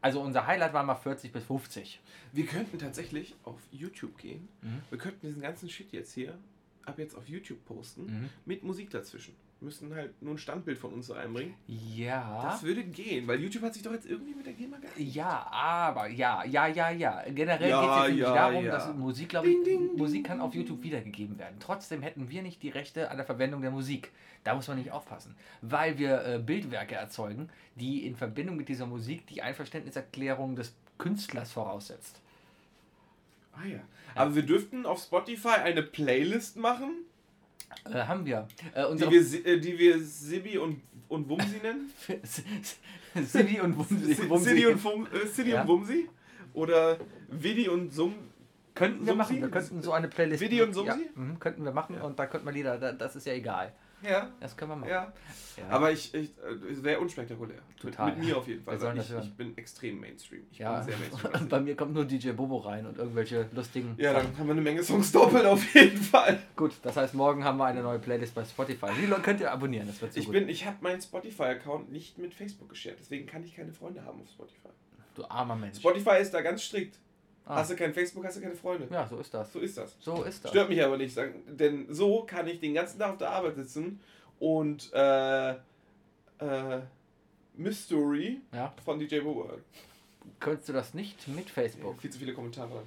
also 0.00 0.22
unser 0.22 0.46
Highlight 0.46 0.72
war 0.72 0.84
mal 0.84 0.94
40 0.94 1.32
bis 1.32 1.44
50. 1.44 2.00
Wir 2.32 2.46
könnten 2.46 2.78
tatsächlich 2.78 3.36
auf 3.44 3.60
YouTube 3.72 4.16
gehen. 4.16 4.48
Mhm. 4.62 4.80
Wir 4.88 4.98
könnten 4.98 5.26
diesen 5.26 5.42
ganzen 5.42 5.68
Shit 5.68 5.92
jetzt 5.92 6.14
hier 6.14 6.38
ab 6.86 6.98
jetzt 6.98 7.14
auf 7.14 7.28
YouTube 7.28 7.62
posten. 7.66 8.06
Mhm. 8.06 8.30
Mit 8.46 8.64
Musik 8.64 8.88
dazwischen. 8.90 9.36
Müssen 9.60 9.92
halt 9.92 10.22
nur 10.22 10.34
ein 10.34 10.38
Standbild 10.38 10.78
von 10.78 10.92
uns 10.92 11.08
so 11.08 11.14
einbringen. 11.14 11.54
Ja. 11.66 12.42
Das 12.44 12.62
würde 12.62 12.84
gehen, 12.84 13.26
weil 13.26 13.40
YouTube 13.40 13.64
hat 13.64 13.74
sich 13.74 13.82
doch 13.82 13.92
jetzt 13.92 14.06
irgendwie 14.06 14.32
mit 14.32 14.46
der 14.46 14.52
GEMA 14.52 14.76
geeinigt. 14.78 15.14
Ja, 15.16 15.48
aber 15.50 16.06
ja, 16.06 16.44
ja, 16.44 16.68
ja, 16.68 16.90
ja. 16.90 17.24
Generell 17.28 17.68
Ja, 17.68 18.06
geht 18.06 18.14
es 18.14 18.20
ja, 18.20 18.34
darum, 18.34 18.64
ja. 18.64 18.70
dass 18.70 18.94
Musik, 18.94 19.30
glaube 19.30 19.48
ich, 19.48 19.56
Ding, 19.64 19.64
ding, 19.64 19.96
Musik 19.96 20.26
kann 20.26 20.40
auf 20.40 20.54
YouTube 20.54 20.84
wiedergegeben 20.84 21.40
werden. 21.40 21.56
Trotzdem 21.58 22.02
hätten 22.02 22.30
wir 22.30 22.42
nicht 22.42 22.62
die 22.62 22.68
Rechte 22.68 23.10
an 23.10 23.16
der 23.16 23.26
Verwendung 23.26 23.60
der 23.60 23.72
Musik. 23.72 24.12
Da 24.44 24.54
muss 24.54 24.68
man 24.68 24.78
nicht 24.78 24.92
aufpassen, 24.92 25.34
weil 25.60 25.98
wir 25.98 26.24
äh, 26.24 26.38
Bildwerke 26.38 26.94
erzeugen, 26.94 27.50
die 27.74 28.06
in 28.06 28.14
Verbindung 28.14 28.56
mit 28.56 28.68
dieser 28.68 28.86
Musik 28.86 29.26
die 29.26 29.42
Einverständniserklärung 29.42 30.54
des 30.54 30.72
Künstlers 30.98 31.50
voraussetzt. 31.50 32.20
Ah 33.52 33.66
ja. 33.66 33.80
Aber 34.14 34.34
wir 34.36 34.42
dürften 34.42 34.86
auf 34.86 35.02
Spotify 35.02 35.60
eine 35.62 35.82
Playlist 35.82 36.56
machen, 36.56 36.92
Äh, 37.84 38.02
haben 38.04 38.24
wir. 38.26 38.48
Äh, 38.74 38.94
die 38.94 39.10
wir, 39.10 39.46
äh, 39.46 39.60
die 39.60 39.78
wir 39.78 40.00
Sibi 40.00 40.58
und, 40.58 40.80
und 41.08 41.28
Wumsi 41.28 41.58
nennen. 41.62 41.90
City 43.26 43.60
und 43.60 43.76
Wumsi. 43.76 44.14
Si- 44.14 44.28
Wumsi. 44.28 44.48
City 44.50 44.66
und, 44.66 44.78
Fum, 44.78 45.06
äh, 45.12 45.26
City 45.26 45.50
Ja. 45.50 45.62
und 45.62 45.68
Wumsi. 45.68 46.08
Oder 46.54 46.98
Vidi 47.28 47.68
und 47.68 47.92
Sum. 47.92 48.14
Könnten 48.74 49.00
wir 49.00 49.12
Sumsi? 49.12 49.16
machen. 49.18 49.40
Wir 49.42 49.50
könnten 49.50 49.82
so 49.82 49.92
eine 49.92 50.08
Playlist. 50.08 50.40
Video 50.40 50.64
und 50.64 50.70
ja, 50.76 50.92
Sumsi? 50.94 51.10
mhm, 51.14 51.38
könnten 51.38 51.64
wir 51.64 51.72
machen 51.72 51.96
Ja. 51.96 52.02
und 52.02 52.18
da 52.18 52.26
könnten 52.26 52.46
wir 52.46 52.52
Lieder. 52.52 52.78
da- 52.78 52.92
Das 52.92 53.16
ist 53.16 53.26
ja 53.26 53.32
egal. 53.34 53.72
Ja, 54.02 54.30
Das 54.40 54.56
können 54.56 54.70
wir 54.72 54.76
machen. 54.76 54.90
ja. 54.90 55.12
Ja. 55.56 55.68
Aber 55.70 55.90
ich, 55.90 56.14
ich 56.14 56.30
äh, 56.38 56.70
es 56.72 56.82
wäre 56.84 57.00
unspektakulär. 57.00 57.58
Total. 57.80 58.10
Mit, 58.10 58.18
mit 58.18 58.26
mir 58.28 58.36
auf 58.36 58.46
jeden 58.46 58.62
Fall. 58.62 58.78
Das 58.78 59.10
ich, 59.10 59.16
ich 59.16 59.34
bin 59.34 59.56
extrem 59.56 59.98
Mainstream. 59.98 60.46
Ich 60.52 60.58
Ja, 60.58 60.76
bin 60.80 60.84
sehr 60.90 60.96
Mainstream. 60.98 61.32
und 61.42 61.48
bei 61.48 61.60
mir 61.60 61.74
kommt 61.76 61.94
nur 61.94 62.04
DJ 62.04 62.30
Bobo 62.30 62.58
rein 62.58 62.86
und 62.86 62.96
irgendwelche 62.96 63.48
lustigen. 63.52 63.94
ja, 63.98 64.12
dann 64.12 64.26
haben 64.38 64.46
wir 64.46 64.52
eine 64.52 64.60
Menge 64.60 64.84
Songs 64.84 65.10
doppelt 65.10 65.44
auf 65.44 65.74
jeden 65.74 65.96
Fall. 65.98 66.38
Gut, 66.54 66.74
das 66.82 66.96
heißt, 66.96 67.14
morgen 67.14 67.42
haben 67.42 67.58
wir 67.58 67.64
eine 67.66 67.82
neue 67.82 67.98
Playlist 67.98 68.34
bei 68.36 68.44
Spotify. 68.44 68.86
Die 69.00 69.08
könnt 69.22 69.40
ihr 69.40 69.50
abonnieren, 69.50 69.88
das 69.88 70.00
wird 70.00 70.12
so 70.12 70.20
Ich 70.20 70.26
gut. 70.26 70.32
bin, 70.34 70.48
ich 70.48 70.64
habe 70.64 70.76
meinen 70.80 71.00
Spotify-Account 71.00 71.90
nicht 71.90 72.18
mit 72.18 72.34
Facebook 72.34 72.68
geshared, 72.68 72.98
deswegen 73.00 73.26
kann 73.26 73.42
ich 73.42 73.56
keine 73.56 73.72
Freunde 73.72 74.04
haben 74.04 74.20
auf 74.20 74.28
Spotify. 74.28 74.68
du 75.16 75.24
armer 75.24 75.56
Mensch. 75.56 75.78
Spotify 75.78 76.18
ist 76.20 76.32
da 76.32 76.40
ganz 76.40 76.62
strikt. 76.62 76.98
Ah. 77.48 77.56
Hast 77.56 77.70
du 77.70 77.76
kein 77.76 77.94
Facebook, 77.94 78.24
hast 78.26 78.36
du 78.36 78.42
keine 78.42 78.54
Freunde. 78.54 78.86
Ja, 78.92 79.06
so 79.08 79.18
ist 79.18 79.32
das. 79.32 79.50
So 79.52 79.58
ist 79.60 79.78
das. 79.78 79.96
So 80.00 80.22
ist 80.22 80.44
das. 80.44 80.50
Stört 80.50 80.68
mich 80.68 80.82
aber 80.84 80.98
nicht, 80.98 81.14
sagen, 81.14 81.34
denn 81.48 81.86
so 81.88 82.24
kann 82.24 82.46
ich 82.46 82.60
den 82.60 82.74
ganzen 82.74 82.98
Tag 82.98 83.12
auf 83.12 83.16
der 83.18 83.30
Arbeit 83.30 83.56
sitzen 83.56 84.00
und 84.38 84.92
äh, 84.92 85.52
äh, 85.52 86.80
Mystery 87.56 88.40
Ja. 88.52 88.72
von 88.84 88.98
DJ 88.98 89.20
Bobo 89.20 89.48
hören. 89.48 89.62
Könntest 90.40 90.68
du 90.68 90.72
das 90.74 90.94
nicht 90.94 91.26
mit 91.28 91.48
Facebook? 91.50 92.00
Viel 92.00 92.10
zu 92.10 92.18
viele 92.18 92.34
Kommentare. 92.34 92.82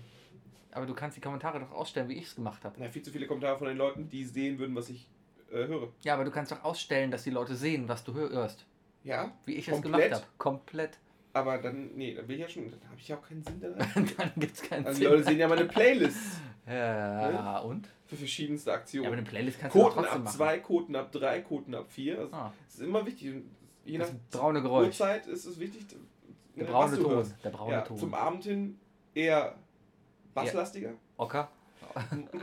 Aber 0.71 0.85
du 0.85 0.93
kannst 0.93 1.17
die 1.17 1.21
Kommentare 1.21 1.59
doch 1.59 1.71
ausstellen, 1.71 2.07
wie 2.07 2.13
ich 2.17 2.25
es 2.27 2.35
gemacht 2.35 2.63
habe. 2.63 2.79
Ja, 2.79 2.87
viel 2.89 3.01
zu 3.01 3.11
viele 3.11 3.27
Kommentare 3.27 3.57
von 3.57 3.67
den 3.67 3.77
Leuten, 3.77 4.09
die 4.09 4.23
sehen 4.23 4.57
würden, 4.59 4.75
was 4.75 4.89
ich 4.89 5.07
äh, 5.51 5.65
höre. 5.67 5.89
Ja, 6.03 6.13
aber 6.13 6.23
du 6.23 6.31
kannst 6.31 6.51
doch 6.51 6.63
ausstellen, 6.63 7.11
dass 7.11 7.23
die 7.23 7.29
Leute 7.31 7.55
sehen, 7.55 7.89
was 7.89 8.03
du 8.03 8.13
hör- 8.13 8.29
hörst. 8.29 8.65
Ja, 9.03 9.33
Wie 9.45 9.55
ich 9.55 9.67
es 9.67 9.81
gemacht 9.81 10.11
habe. 10.11 10.23
Komplett. 10.37 10.99
Aber 11.33 11.57
dann, 11.57 11.95
nee, 11.95 12.13
dann 12.13 12.27
will 12.27 12.35
ich 12.35 12.41
ja 12.41 12.47
schon, 12.49 12.69
dann 12.69 12.79
habe 12.89 12.99
ich 12.99 13.07
ja 13.07 13.17
auch 13.17 13.27
keinen 13.27 13.43
Sinn 13.43 13.59
daran. 13.61 13.77
Dann 14.17 14.31
gibt 14.37 14.55
es 14.55 14.61
keinen 14.63 14.85
Also 14.85 14.99
die 14.99 15.03
Sinn. 15.05 15.11
Leute 15.13 15.23
sehen 15.25 15.39
ja 15.39 15.47
meine 15.47 15.65
Playlists 15.65 16.39
Ja, 16.67 17.59
und? 17.59 17.87
für 18.05 18.15
verschiedenste 18.15 18.69
Ja, 18.69 18.73
aber 18.75 18.81
Aktionen. 18.81 19.13
eine 19.13 19.21
Playlist 19.23 19.59
kannst 19.59 19.75
du 19.75 19.79
doch 19.79 19.85
Quoten 19.93 19.99
trotzdem 20.03 20.17
ab 20.19 20.23
machen. 20.25 20.37
2, 20.37 20.59
Quoten 20.59 20.95
ab 20.95 21.11
3, 21.11 21.41
Quoten 21.41 21.75
ab 21.75 21.85
4. 21.91 22.19
Also 22.19 22.35
Ah, 22.35 22.53
Es 22.67 22.75
ist 22.75 22.81
immer 22.81 23.05
wichtig. 23.05 23.33
Je 23.85 23.97
nach 23.97 24.07
das 24.07 24.15
braune 24.39 24.61
Geräusch. 24.61 24.87
Uhrzeit 24.87 25.27
ist 25.27 25.45
es 25.45 25.59
wichtig, 25.59 25.85
Der 25.89 26.65
ne, 26.65 26.71
braune 26.71 26.91
was 26.91 26.97
du 26.97 27.03
Ton. 27.03 27.11
hörst. 27.13 27.35
Der 27.43 27.49
braune 27.49 27.71
Ja, 27.71 27.81
Ton. 27.81 27.97
zum 27.97 28.13
Abend 28.13 28.43
hin 28.43 28.79
eher 29.15 29.55
basslastiger. 30.33 30.93
Ocker. 31.17 31.49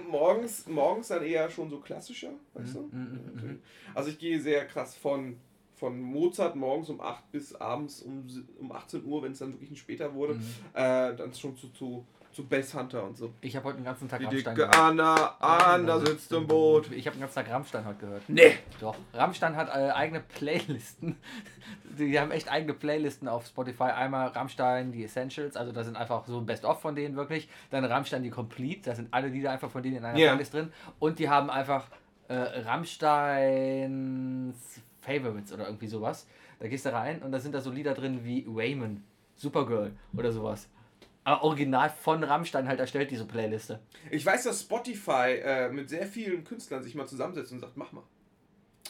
Morgens, 0.09 0.67
morgens 0.67 1.09
dann 1.09 1.23
eher 1.23 1.49
schon 1.51 1.71
so 1.71 1.79
klassischer, 1.81 2.31
weißt 2.55 2.75
Mhm, 2.75 2.91
du? 2.91 2.97
mhm, 2.97 3.21
Ja, 3.37 3.43
mhm. 3.43 3.63
Also 3.95 4.11
ich 4.11 4.19
gehe 4.19 4.41
sehr 4.41 4.67
krass 4.67 4.95
von, 4.97 5.39
von 5.79 6.01
Mozart 6.01 6.57
morgens 6.57 6.91
um 6.91 7.01
8 7.01 7.31
bis 7.33 7.55
abends 7.55 8.03
um, 8.03 8.27
um 8.61 8.73
18 8.73 9.05
Uhr, 9.05 9.23
wenn 9.23 9.33
es 9.33 9.39
dann 9.39 9.53
wirklich 9.53 9.71
ein 9.71 9.77
später 9.77 10.13
wurde, 10.15 10.35
Mhm. 10.35 10.41
äh, 10.75 11.15
dann 11.17 11.33
schon 11.35 11.57
zu, 11.57 11.69
zu, 11.71 12.05
zu 12.33 12.45
Bass 12.47 12.75
Hunter 12.75 13.05
und 13.05 13.17
so. 13.17 13.33
Ich 13.41 13.57
habe 13.57 13.65
heute 13.67 13.79
den 13.79 13.85
ganzen 13.85 14.09
Tag 14.09 14.19
Die 14.21 14.27
Rammstein 14.27 14.55
gehört. 14.55 14.77
Anna, 14.79 15.37
Anna 15.41 15.99
sitzt 15.99 16.31
im 16.33 16.47
Boot. 16.47 16.91
Ich 16.93 17.07
habe 17.07 17.17
den 17.17 17.21
ganzen 17.21 17.35
Tag 17.37 17.49
Rammstein 17.51 17.85
heute 17.87 17.99
gehört. 17.99 18.23
Nee! 18.29 18.53
Doch. 18.81 18.95
Rammstein 19.15 19.57
hat 19.57 19.69
äh, 19.69 19.91
eigene 19.91 20.21
Playlisten. 20.21 21.17
Die 21.99 22.19
haben 22.19 22.31
echt 22.31 22.51
eigene 22.51 22.75
Playlisten 22.75 23.27
auf 23.29 23.47
Spotify. 23.47 23.85
Einmal 23.85 24.29
Rammstein, 24.29 24.93
die 24.93 25.03
Essentials, 25.05 25.57
also 25.57 25.73
da 25.73 25.83
sind 25.83 25.97
einfach 25.97 26.27
so 26.27 26.41
Best-of 26.43 26.81
von 26.81 26.95
denen 26.95 27.17
wirklich. 27.17 27.49
Dann 27.71 27.85
Rammstein, 27.85 28.23
die 28.23 28.31
Complete, 28.31 28.91
da 28.91 28.95
sind 28.95 29.09
alle 29.13 29.29
Lieder 29.29 29.51
einfach 29.51 29.69
von 29.71 29.83
denen 29.83 29.97
in 29.97 30.05
einer 30.05 30.17
Ja. 30.19 30.29
Playlist 30.31 30.55
drin. 30.55 30.73
Und 31.01 31.19
die 31.19 31.29
haben 31.29 31.51
einfach 31.51 31.89
äh, 32.29 32.35
Rammsteins 33.49 34.81
Favorites 35.01 35.53
oder 35.53 35.67
irgendwie 35.67 35.87
sowas. 35.89 36.27
Da 36.61 36.69
gehst 36.69 36.85
du 36.87 36.93
rein 36.93 37.23
und 37.23 37.33
da 37.33 37.39
sind 37.39 37.55
da 37.55 37.61
so 37.61 37.71
Lieder 37.71 37.95
drin 37.95 38.21
wie 38.25 38.45
Wayman, 38.47 39.03
Supergirl 39.37 39.93
oder 40.17 40.33
sowas. 40.33 40.69
Aber 41.25 41.45
original 41.45 41.91
von 41.91 42.25
Rammstein 42.25 42.67
halt 42.69 42.81
erstellt, 42.81 43.11
diese 43.11 43.27
Playliste. 43.27 43.81
Ich 44.11 44.25
weiß, 44.25 44.45
dass 44.45 44.63
Spotify 44.63 45.41
äh, 45.43 45.69
mit 45.69 45.89
sehr 45.91 46.07
vielen 46.07 46.43
Künstlern 46.43 46.83
sich 46.83 46.95
mal 46.95 47.07
zusammensetzt 47.07 47.53
und 47.53 47.61
sagt, 47.61 47.77
mach 47.77 47.93
mal. 47.93 48.03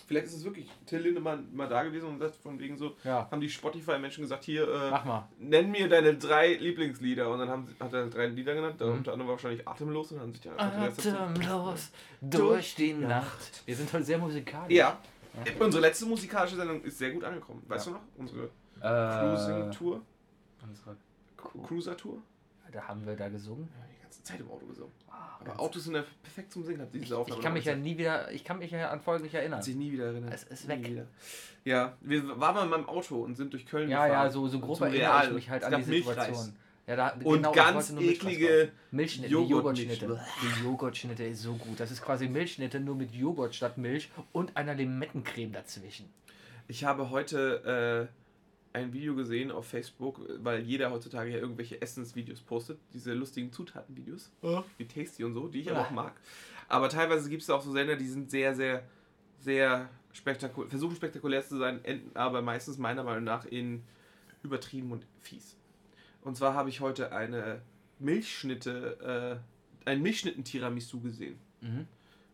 Vielleicht 0.07 0.27
ist 0.29 0.35
es 0.37 0.45
wirklich 0.45 0.71
Till 0.87 1.01
Lindemann 1.01 1.49
mal 1.55 1.69
da 1.69 1.83
gewesen 1.83 2.09
und 2.09 2.19
sagt 2.19 2.37
von 2.37 2.59
wegen 2.59 2.79
so, 2.79 2.95
Ja. 3.05 3.29
haben 3.31 3.41
die 3.43 3.51
Spotify-Menschen 3.51 4.23
gesagt, 4.23 4.45
hier, 4.45 4.63
äh, 4.67 4.91
Mach 4.91 5.05
mal. 5.05 5.29
nenn 5.39 5.71
mir 5.71 5.87
deine 5.89 6.15
drei 6.15 6.55
Lieblingslieder. 6.55 7.29
Und 7.29 7.41
dann 7.41 7.49
haben, 7.51 7.77
hat 7.79 7.93
er 7.93 8.07
drei 8.07 8.27
Lieder 8.29 8.55
genannt, 8.55 8.81
Mhm. 8.81 8.87
unter 8.93 9.13
anderem 9.13 9.31
wahrscheinlich 9.33 9.67
Atemlos 9.69 10.13
und 10.13 10.19
dann 10.19 10.29
haben 10.29 10.33
sich 10.95 11.05
so- 11.05 11.11
Atemlos 11.11 11.91
durch 12.23 12.75
die 12.77 12.95
Nacht. 12.95 13.63
Wir 13.67 13.77
sind 13.77 13.93
heute 13.93 14.05
sehr 14.05 14.17
musikalisch. 14.19 14.73
Ja. 14.75 14.99
Unsere 15.59 15.83
letzte 15.83 16.07
musikalische 16.07 16.57
Sendung 16.57 16.83
ist 16.83 16.99
sehr 16.99 17.11
gut 17.13 17.25
angekommen. 17.25 17.63
Weißt 17.69 17.87
Ja. 17.87 17.93
du 17.93 17.99
noch? 17.99 18.05
Unsere 18.17 18.45
Äh, 18.81 19.21
Cruising-Tour? 19.37 20.01
unsere- 20.63 20.97
Cruiser-Tour? 21.37 22.19
Da 22.73 22.83
haben 22.83 23.07
wir 23.07 23.17
da 23.17 23.29
gesungen. 23.29 23.69
Ja, 23.79 23.87
die 23.97 24.03
ganze 24.03 24.23
Zeit 24.23 24.41
im 24.41 24.51
Auto 24.51 24.67
gesungen. 24.67 24.93
Ah, 25.11 25.39
Aber 25.41 25.59
Autos 25.59 25.85
sind 25.85 25.95
ja 25.95 26.05
perfekt 26.23 26.53
zum 26.53 26.63
Singen, 26.65 26.83
hat 26.83 26.93
diese 26.93 27.05
ich, 27.07 27.13
Aufnahme 27.15 27.39
ich 27.39 27.45
kann 27.45 27.53
mich 27.55 27.65
ja 27.65 27.75
nie 27.77 27.97
wieder, 27.97 28.31
ich 28.31 28.45
kann 28.45 28.59
mich 28.59 28.71
ja 28.71 28.91
an 28.91 29.01
Folgen 29.01 29.25
nicht 29.25 29.35
erinnern. 29.35 29.63
Sich 29.63 29.75
nie 29.77 29.91
wieder 29.93 30.07
erinnert. 30.07 30.35
Es 30.35 30.45
ist 30.45 30.69
weg. 30.69 31.07
Ja, 31.65 31.95
wir 32.03 32.39
waren 32.39 32.55
mal 32.55 32.65
in 32.65 32.71
meinem 32.71 32.89
Auto 32.89 33.23
und 33.23 33.37
sind 33.37 33.53
durch 33.55 33.65
Köln 33.67 33.89
Ja, 33.89 34.07
gefahren. 34.07 34.27
ja, 34.27 34.31
so, 34.31 34.47
so 34.49 34.61
grob 34.61 34.81
erinnere 34.83 35.01
Real. 35.01 35.27
ich 35.29 35.33
mich 35.35 35.51
halt 35.51 35.63
Es 35.63 35.73
an 35.73 35.83
die 35.83 35.89
Milchreis. 35.91 36.53
Ja, 36.89 36.97
da, 36.97 37.09
Und 37.23 37.37
genau, 37.37 37.53
ganz 37.53 37.91
eklige. 37.91 38.73
Milchschnitte. 38.91 39.31
Joghurtschnitte. 39.31 40.21
Die 40.43 40.65
Joghurtschnitte 40.65 41.25
ist 41.25 41.43
so 41.43 41.53
gut. 41.55 41.79
Das 41.79 41.91
ist 41.91 42.01
quasi 42.01 42.29
Milchschnitte, 42.29 42.81
nur 42.81 42.97
mit 42.97 43.13
Joghurt 43.13 43.55
statt 43.55 43.77
Milch 43.77 44.09
und 44.33 44.57
einer 44.57 44.75
Limettencreme 44.75 45.53
dazwischen. 45.53 46.09
Ich 46.67 46.85
habe 46.85 47.11
heute 47.11 48.09
äh, 48.75 48.79
ein 48.79 48.95
Video 48.95 49.15
gesehen 49.15 49.51
auf 49.51 49.67
Facebook, 49.67 50.21
weil 50.43 50.63
jeder 50.63 50.91
heutzutage 50.91 51.31
ja 51.31 51.37
irgendwelche 51.39 51.81
Essensvideos 51.83 52.41
postet, 52.41 52.79
diese 52.95 53.13
lustigen 53.13 53.53
Zutatenvideos, 53.53 54.31
wie 54.79 54.87
Tasty 54.87 55.25
und 55.25 55.35
so, 55.35 55.49
die 55.49 55.61
ich 55.61 55.71
aber 55.71 55.81
Ja. 55.81 55.87
auch 55.87 55.91
mag. 55.91 56.15
Aber 56.69 56.89
teilweise 56.89 57.29
gibt 57.29 57.43
es 57.43 57.51
auch 57.51 57.63
so 57.63 57.71
Sender, 57.71 57.97
die 57.97 58.09
sind 58.09 58.31
sehr, 58.31 58.55
sehr, 58.55 58.83
sehr 59.41 59.91
spektakulär, 60.13 60.71
versuchen 60.71 60.97
spektakulär 60.97 61.47
zu 61.47 61.59
sein, 61.59 61.85
enden 61.85 62.17
aber 62.17 62.41
meistens 62.41 62.79
meiner 62.79 63.05
Meinung 63.05 63.25
nach 63.25 63.45
in 63.45 63.83
übertrieben 64.43 64.91
und 64.93 65.05
fies. 65.21 65.58
Und 66.23 66.37
zwar 66.37 66.55
habe 66.55 66.69
ich 66.69 66.81
heute 66.81 67.13
eine 67.13 67.63
Milchschnitte, 67.99 69.41
äh, 69.87 69.91
ein 69.91 70.03
Milchschnitten-Tiramisu 70.03 71.01
gesehen. 71.01 71.39
Mhm. 71.61 71.87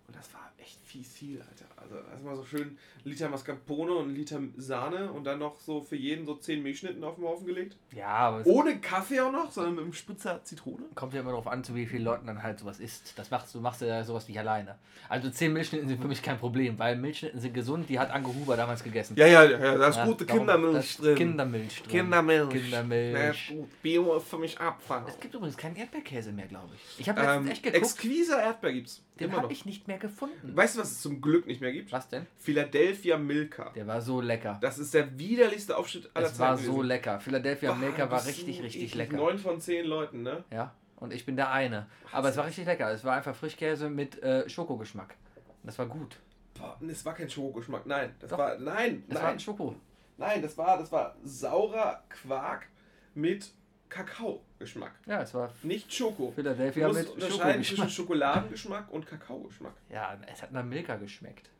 Und 0.07 0.17
das 0.17 0.33
war 0.35 0.53
echt 0.59 0.81
fies 0.85 1.13
viel, 1.13 1.41
Alter. 1.41 1.65
Also 1.85 1.97
erstmal 2.11 2.37
so 2.37 2.45
schön 2.45 2.79
Liter 3.05 3.29
Mascarpone 3.29 3.93
und 3.93 4.09
ein 4.11 4.15
Liter 4.15 4.41
Sahne 4.57 5.13
und 5.13 5.25
dann 5.25 5.39
noch 5.39 5.61
so 5.61 5.81
für 5.83 5.97
jeden 5.97 6.25
so 6.27 6.35
10 6.35 6.63
Milchschnitten 6.63 7.05
auf 7.05 7.17
den 7.17 7.25
Haufen 7.25 7.47
gelegt. 7.47 7.77
Ja, 7.95 8.07
aber 8.09 8.47
Ohne 8.47 8.81
Kaffee 8.81 9.21
auch 9.21 9.31
noch, 9.31 9.51
sondern 9.53 9.75
mit 9.75 9.85
einem 9.85 9.93
Spitzer 9.93 10.43
Zitrone. 10.45 10.85
kommt 10.95 11.13
ja 11.15 11.21
immer 11.21 11.31
darauf 11.31 11.47
an, 11.47 11.63
zu 11.63 11.75
wie 11.75 11.87
vielen 11.87 12.05
Leuten 12.05 12.27
dann 12.27 12.43
halt 12.43 12.59
sowas 12.59 12.81
isst. 12.81 13.13
Das 13.19 13.31
machst 13.31 13.55
du 13.55 13.61
machst 13.61 13.83
ja 13.83 14.03
sowas 14.05 14.27
nicht 14.29 14.39
alleine. 14.39 14.77
Also 15.09 15.29
10 15.31 15.53
Milchschnitten 15.53 15.89
sind 15.89 16.01
für 16.01 16.09
mich 16.09 16.23
kein 16.23 16.39
Problem, 16.39 16.79
weil 16.79 16.97
Milchschnitten 16.97 17.41
sind 17.41 17.53
gesund, 17.53 17.89
die 17.91 17.99
hat 17.99 18.11
Anke 18.11 18.35
Huber 18.35 18.57
damals 18.57 18.83
gegessen. 18.83 19.15
Ja, 19.19 19.27
ja, 19.27 19.45
ja, 19.45 19.77
da 19.77 19.89
ist 19.89 19.97
Ja, 19.97 20.07
gute 20.07 20.25
darum- 20.25 20.41
Kindermilch 20.47 20.97
drin. 20.97 21.15
Kindermilch 21.15 21.83
drin. 21.83 21.91
Kindermilch. 21.91 22.49
Kindermilch. 22.51 23.51
Ja, 23.51 23.57
gut. 23.57 23.83
Bio 23.83 24.17
ist 24.17 24.27
für 24.29 24.39
mich 24.39 24.59
Abfall. 24.59 25.05
Es 25.09 25.21
gibt 25.21 25.35
übrigens 25.35 25.57
keinen 25.57 25.77
Erdbeerkäse 25.77 26.33
mehr, 26.33 26.47
glaube 26.47 26.71
ich. 26.75 27.01
Ich 27.01 27.09
habe 27.09 27.21
letztens 27.21 27.45
Ähm, 27.47 27.53
echt 27.53 27.63
geguckt, 27.63 27.83
Exquiser 27.83 28.43
Erdbeer 28.43 28.73
gibt's. 28.73 29.03
den 29.21 29.33
habe 29.37 29.53
ich 29.53 29.65
nicht 29.67 29.87
mehr 29.89 29.99
gefunden. 29.99 30.57
Weißt 30.57 30.77
du, 30.77 30.81
was 30.81 30.91
es 30.93 31.03
zum 31.03 31.21
Glück 31.21 31.47
nicht 31.47 31.61
mehr 31.61 31.73
gibt? 31.75 31.93
Was 31.93 32.09
denn? 32.09 32.27
Philadelphia 32.39 33.17
Milka. 33.19 33.71
Der 33.75 33.87
war 33.87 34.01
so 34.01 34.21
lecker. 34.21 34.59
Das 34.61 34.79
ist 34.79 34.95
der 34.95 35.19
widerlichste 35.19 35.77
Aufschnitt 35.77 36.11
aller 36.15 36.27
Es 36.27 36.39
war 36.39 36.55
Zeiten. 36.57 36.67
so 36.67 36.73
gewesen. 36.77 36.89
lecker. 36.89 37.21
Philadelphia 37.21 37.73
Boah, 37.73 37.79
Milka 37.79 38.11
war 38.11 38.25
richtig, 38.25 38.57
so 38.57 38.63
richtig 38.63 38.95
lecker. 38.95 39.17
Neun 39.17 39.39
von 39.39 39.61
zehn 39.61 39.85
Leuten, 39.87 40.23
ne? 40.23 40.45
Ja, 40.51 40.73
und 40.97 41.13
ich 41.13 41.27
bin 41.27 41.37
der 41.37 41.51
eine. 41.53 41.87
Aber 42.13 42.31
es 42.31 42.37
war 42.37 42.47
richtig 42.47 42.67
lecker. 42.67 42.91
Es 42.91 43.05
war 43.05 43.15
einfach 43.17 43.35
Frischkäse 43.37 43.91
mit 43.91 44.23
äh, 44.23 44.49
Schokogeschmack. 44.49 45.15
Das 45.63 45.79
war 45.79 45.87
gut. 45.87 46.17
Boah, 46.55 46.79
das 46.81 47.05
war 47.05 47.15
kein 47.15 47.29
Schokogeschmack. 47.29 47.85
Nein, 47.87 48.15
das 48.21 48.31
Doch. 48.31 48.39
war. 48.39 48.59
Nein, 48.59 49.05
Das 49.09 49.17
war 49.17 49.23
nein. 49.25 49.33
ein 49.35 49.41
Schoko. 49.41 49.75
Nein, 50.17 50.41
das 50.43 50.57
war, 50.57 50.79
das 50.79 50.93
war 50.93 51.17
saurer 51.25 52.05
Quark 52.09 52.67
mit 53.15 53.53
Kakaogeschmack. 53.89 54.93
Ja, 55.07 55.23
es 55.23 55.35
war 55.35 55.51
Nicht 55.63 55.93
Schoko. 55.93 56.33
Philadelphia 56.33 56.89
du 56.89 56.95
musst 56.95 57.05
mit 57.05 57.15
unterscheiden 57.25 57.63
zwischen 57.63 57.77
Schokogeschmack. 57.77 57.91
Schokoladengeschmack 57.91 58.91
und 58.93 59.07
Kakaogeschmack. 59.07 59.75
Ja, 59.91 60.17
es 60.33 60.43
hat 60.43 60.53
nach 60.53 60.65
Milka 60.65 60.97
geschmeckt. 60.97 61.51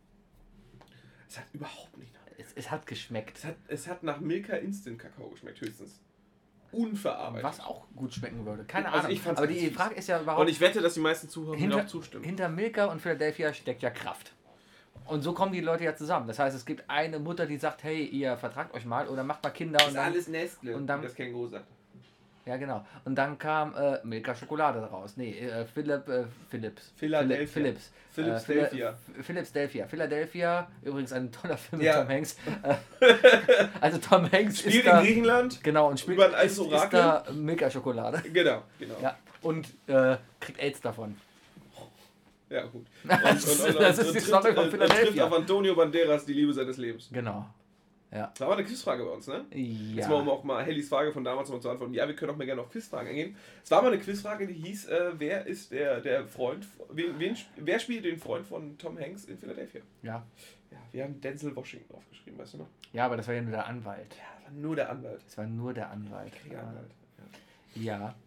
Es 1.35 1.41
hat 1.41 1.47
überhaupt 1.53 1.97
nicht 1.99 2.13
nach. 2.15 2.21
Es, 2.39 2.53
es 2.55 2.71
hat 2.71 2.87
geschmeckt. 2.87 3.39
Es 3.39 3.45
hat, 3.45 3.57
es 3.69 3.87
hat 3.89 4.03
nach 4.03 4.21
Milka 4.21 4.55
Instant 4.57 4.99
Kakao 4.99 5.29
geschmeckt, 5.31 5.61
höchstens. 5.61 6.01
Unverarbeitet. 6.73 7.45
Was 7.45 7.61
auch 7.61 7.87
gut 7.95 8.13
schmecken 8.15 8.45
würde. 8.45 8.65
Keine 8.65 8.91
Also 8.93 9.07
Ahnung. 9.09 9.21
Aber 9.37 9.47
die 9.47 9.55
fies. 9.69 9.73
Frage 9.77 9.95
ist 9.95 10.09
ja 10.09 10.21
überhaupt, 10.21 10.41
Und 10.43 10.49
ich 10.49 10.61
wette, 10.61 10.81
dass 10.81 10.95
die 10.95 11.01
meisten 11.01 11.29
Zuhörer 11.29 11.57
hinter, 11.57 11.83
auch 11.83 11.87
zustimmen. 11.87 12.25
hinter 12.25 12.49
Milka 12.49 12.87
und 12.87 13.01
Philadelphia 13.01 13.53
steckt 13.55 13.83
ja 13.83 13.91
Kraft. 13.91 14.33
Und 15.07 15.23
so 15.23 15.35
kommen 15.35 15.53
die 15.53 15.61
Leute 15.61 15.85
ja 15.85 15.95
zusammen. 15.95 16.27
Das 16.27 16.39
heißt, 16.39 16.57
es 16.57 16.65
gibt 16.65 16.89
eine 16.89 17.19
Mutter, 17.19 17.47
die 17.47 17.59
sagt, 17.59 17.85
hey, 17.85 18.05
ihr 18.05 18.37
vertragt 18.37 18.75
euch 18.75 18.85
mal 18.87 19.09
oder 19.09 19.23
macht 19.23 19.43
mal 19.45 19.51
Kinder. 19.51 19.79
das 19.79 19.87
Und 19.87 19.91
ist 19.91 19.97
dann, 19.97 20.05
alles 20.13 20.29
Nestle, 20.29 20.77
und 20.77 20.87
dann- 20.87 21.03
das 21.03 21.15
Känguru 21.15 21.47
sagt. 21.49 21.67
Ja, 22.47 22.57
genau. 22.57 22.85
Und 23.05 23.15
dann 23.17 23.39
kam 23.39 23.75
äh, 23.75 23.99
Milka 24.05 24.35
Schokolade 24.35 24.79
raus. 24.81 25.15
Nee, 25.17 25.31
äh, 25.39 25.65
Philipp, 25.67 26.09
äh, 26.09 26.25
Philips. 26.51 26.93
Philadelphia. 26.97 27.47
Philips. 27.47 27.91
Philips 28.13 28.49
Äh, 28.49 28.55
Delphia. 28.55 28.95
Philips 29.23 29.53
Delphia. 29.53 29.87
Philadelphia, 29.89 30.69
übrigens 30.83 31.13
ein 31.13 31.33
toller 31.33 31.57
Film 31.57 31.83
Ja. 31.83 31.99
mit 31.99 32.07
Tom 32.07 32.15
Hanks. 32.17 32.37
Äh, 32.63 32.75
also 33.81 33.99
Tom 33.99 34.31
Hanks 34.31 34.59
Spielt 34.61 34.75
ist 34.75 34.81
in 34.81 34.87
da, 34.87 35.01
Griechenland. 35.01 35.65
genau, 35.65 35.89
und 35.91 35.99
spielt 36.01 36.17
über 36.19 36.37
ein 36.37 36.47
ist, 36.47 36.59
ist 36.59 36.89
da 36.93 37.25
Milka 37.33 37.69
Schokolade. 37.71 38.23
Genau, 38.33 38.63
genau. 38.79 38.95
Ja, 39.03 39.17
und 39.43 39.67
äh, 39.89 40.17
kriegt 40.41 40.61
AIDS 40.61 40.81
davon. 40.81 41.17
Ja, 42.51 42.63
gut. 42.67 42.87
Und, 43.03 43.11
Das 43.11 43.45
ist- 43.45 43.81
das 43.81 43.99
ist 43.99 44.15
die 44.15 44.21
Story 44.21 44.53
von 44.55 44.67
äh, 44.67 44.71
trifft 44.71 44.83
Philadelphia. 44.85 45.25
auf 45.27 45.33
Antonio 45.33 45.75
Banderas 45.75 46.25
die 46.25 46.35
Liebe 46.35 46.53
seines 46.53 46.77
Lebens. 46.77 47.09
Genau. 47.11 47.47
Das 48.15 48.41
war 48.41 48.47
aber 48.49 48.57
eine 48.59 48.65
Quizfrage 48.67 49.05
bei 49.05 49.11
uns, 49.11 49.27
ne? 49.27 49.45
Jetzt 49.51 50.09
mal, 50.09 50.21
um 50.21 50.27
Ja. 50.29 50.33
auch 50.33 50.45
mal 50.45 50.65
Hellys 50.65 50.89
Frage 50.89 51.13
von 51.13 51.25
damals 51.25 51.49
noch 51.51 51.61
zu 51.61 51.69
antworten. 51.69 51.93
Ja, 51.95 52.07
wir 52.07 52.15
können 52.15 52.31
auch 52.33 52.37
mal 52.37 52.47
gerne 52.47 52.61
auf 52.63 52.71
Quizfragen 52.71 53.09
eingehen. 53.09 53.37
Es 53.63 53.71
war 53.71 53.83
mal 53.83 53.93
eine 53.93 54.01
Quizfrage, 54.01 54.47
die 54.47 54.55
hieß, 54.55 54.87
äh, 54.87 55.13
wer 55.19 55.47
ist 55.47 55.73
der, 55.73 56.01
der 56.01 56.27
Freund, 56.27 56.67
wen, 56.91 57.19
wen, 57.19 57.37
wer 57.57 57.79
spielt 57.81 58.05
den 58.05 58.19
Freund 58.19 58.47
von 58.47 58.79
Tom 58.79 58.99
Hanks 58.99 59.25
in 59.25 59.37
Philadelphia? 59.39 59.81
ja. 60.03 60.25
Ja, 60.71 60.79
wir 60.91 61.05
haben 61.05 61.21
Denzel 61.21 61.55
Washington 61.55 61.95
aufgeschrieben, 61.95 62.37
weißt 62.39 62.55
du 62.55 62.59
noch? 62.59 62.67
Ja, 62.93 63.07
aber 63.07 63.17
das 63.17 63.29
war 63.29 63.35
ja 63.35 63.43
nur 63.43 63.53
der 63.53 63.67
Anwalt. 63.67 64.13
Ja, 64.17 64.25
das 64.45 64.45
war 64.47 64.61
nur 64.61 64.75
der 64.75 64.91
Anwalt. 64.91 65.21
Das 65.25 65.39
war 65.39 65.47
nur 65.47 65.73
der 65.73 65.91
Anwalt. 65.91 66.33
Kriegeranwalt. 66.35 66.89
Ja. 66.91 67.04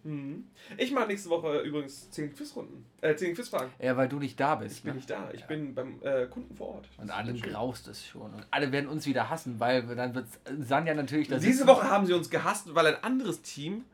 Mhm. 0.04 0.46
Ich 0.78 0.92
mache 0.92 1.08
nächste 1.08 1.30
Woche 1.30 1.60
übrigens 1.60 2.10
10 2.12 2.34
Quizrunden. 2.34 2.86
Äh, 3.02 3.16
10 3.16 3.36
Quizfragen. 3.36 3.72
Ja, 3.80 3.96
weil 3.98 4.10
du 4.10 4.20
nicht 4.20 4.40
da 4.40 4.56
bist. 4.56 4.78
Ich 4.78 4.84
bin 4.84 4.92
ne? 4.92 4.96
nicht 4.98 5.10
da. 5.10 5.30
Ich 5.34 5.46
bin 5.46 5.74
beim 5.74 6.02
äh, 6.02 6.26
Kunden 6.28 6.56
vor 6.56 6.76
Ort. 6.76 6.90
Und 6.98 7.12
alle 7.12 7.34
graust 7.34 7.88
es 7.88 8.06
schon. 8.06 8.34
Und 8.34 8.46
alle 8.52 8.72
werden 8.72 8.88
uns 8.90 9.06
wieder 9.06 9.30
hassen, 9.30 9.60
weil 9.60 9.84
dann 9.96 10.16
wird 10.16 10.28
Sanja 10.60 10.94
natürlich 10.94 11.28
das. 11.28 11.42
Diese 11.42 11.68
Woche 11.68 11.90
haben 11.90 12.06
sie 12.06 12.14
uns 12.14 12.30
gehasst, 12.30 12.74
weil 12.76 12.88
ein 12.88 13.04
anderes 13.04 13.42
Team 13.42 13.86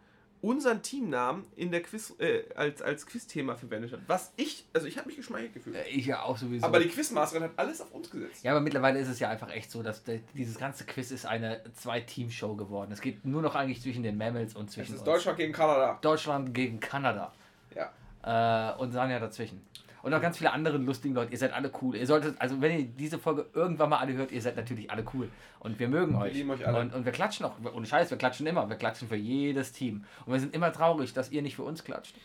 unseren 0.44 0.84
Teamnamen 0.84 1.46
in 1.56 1.72
der 1.72 1.82
Quiz, 1.82 2.14
äh, 2.20 2.44
als, 2.54 2.82
als 2.82 3.08
Quizthema 3.08 3.56
verwendet 3.56 3.94
hat. 3.94 4.02
Was 4.08 4.34
ich, 4.36 4.66
also 4.74 4.86
ich 4.88 4.98
habe 4.98 5.08
mich 5.08 5.16
geschmeichelt 5.16 5.54
gefühlt. 5.54 5.78
Ich 5.90 6.06
ja 6.06 6.22
auch 6.22 6.38
sowieso. 6.38 6.66
Aber 6.66 6.82
die 6.82 6.90
Quizmasterin 6.90 7.44
hat 7.46 7.52
alles 7.56 7.80
auf 7.80 7.92
uns 7.92 8.10
gesetzt. 8.10 8.44
ja, 8.44 8.52
aber 8.52 8.60
mittlerweile 8.60 9.00
ist 9.00 9.08
es 9.08 9.20
ja 9.20 9.30
einfach 9.30 9.50
echt 9.50 9.72
so, 9.72 9.82
dass 9.82 10.04
der, 10.04 10.20
dieses 10.34 10.58
ganze 10.60 10.84
Quiz 10.84 11.12
ist 11.12 11.26
eine 11.26 11.62
Zwei-Team-Show 11.76 12.56
geworden. 12.56 12.92
Es 12.92 13.00
geht 13.00 13.24
nur 13.26 13.42
noch 13.42 13.56
eigentlich 13.56 13.82
zwischen 13.82 14.04
den 14.04 14.18
Mammals 14.18 14.54
und 14.54 14.68
Es 14.68 14.74
zwischen 14.76 14.96
ist 14.96 15.00
uns. 15.00 15.06
Deutschland 15.06 15.38
gegen 15.38 15.54
Kanada. 15.54 15.98
Deutschland 16.02 16.54
gegen 16.54 16.82
Kanada. 16.82 17.32
Ja. 17.74 18.74
Äh, 18.74 18.78
und 18.78 18.92
Sanja 18.92 19.20
dazwischen. 19.20 19.62
Und 20.04 20.12
noch 20.12 20.22
ganz 20.22 20.38
viele 20.38 20.52
andere 20.52 20.78
lustige 20.78 21.14
Leute. 21.16 21.32
Ihr 21.32 21.38
seid 21.38 21.54
alle 21.54 21.72
cool. 21.82 21.96
Ihr 21.96 22.06
solltet, 22.06 22.40
also 22.40 22.62
wenn 22.62 22.78
ihr 22.78 22.86
diese 22.86 23.18
Folge 23.18 23.48
irgendwann 23.54 23.90
mal 23.90 24.00
alle 24.00 24.14
hört, 24.14 24.34
ihr 24.34 24.42
seid 24.42 24.58
natürlich 24.58 24.92
alle 24.92 25.06
cool. 25.14 25.30
Und 25.60 25.80
wir 25.80 25.88
mögen 25.88 26.16
euch. 26.16 26.34
lieben 26.34 26.52
euch 26.52 26.68
alle. 26.68 26.82
Und, 26.82 26.94
und 26.94 27.06
wir 27.06 27.14
klatschen 27.14 27.46
auch. 27.46 27.56
Ohne 27.74 27.86
Scheiß, 27.86 28.12
wir 28.12 28.18
klatschen 28.18 28.46
immer. 28.46 28.68
Wir 28.68 28.76
klatschen 28.76 29.08
für 29.08 29.16
jedes 29.16 29.72
Team. 29.72 30.04
Und 30.26 30.34
wir 30.34 30.42
sind 30.42 30.54
immer 30.54 30.74
traurig, 30.74 31.14
dass 31.14 31.32
ihr 31.32 31.42
nicht 31.42 31.56
für 31.56 31.64
uns 31.64 31.86
klatscht. 31.86 32.16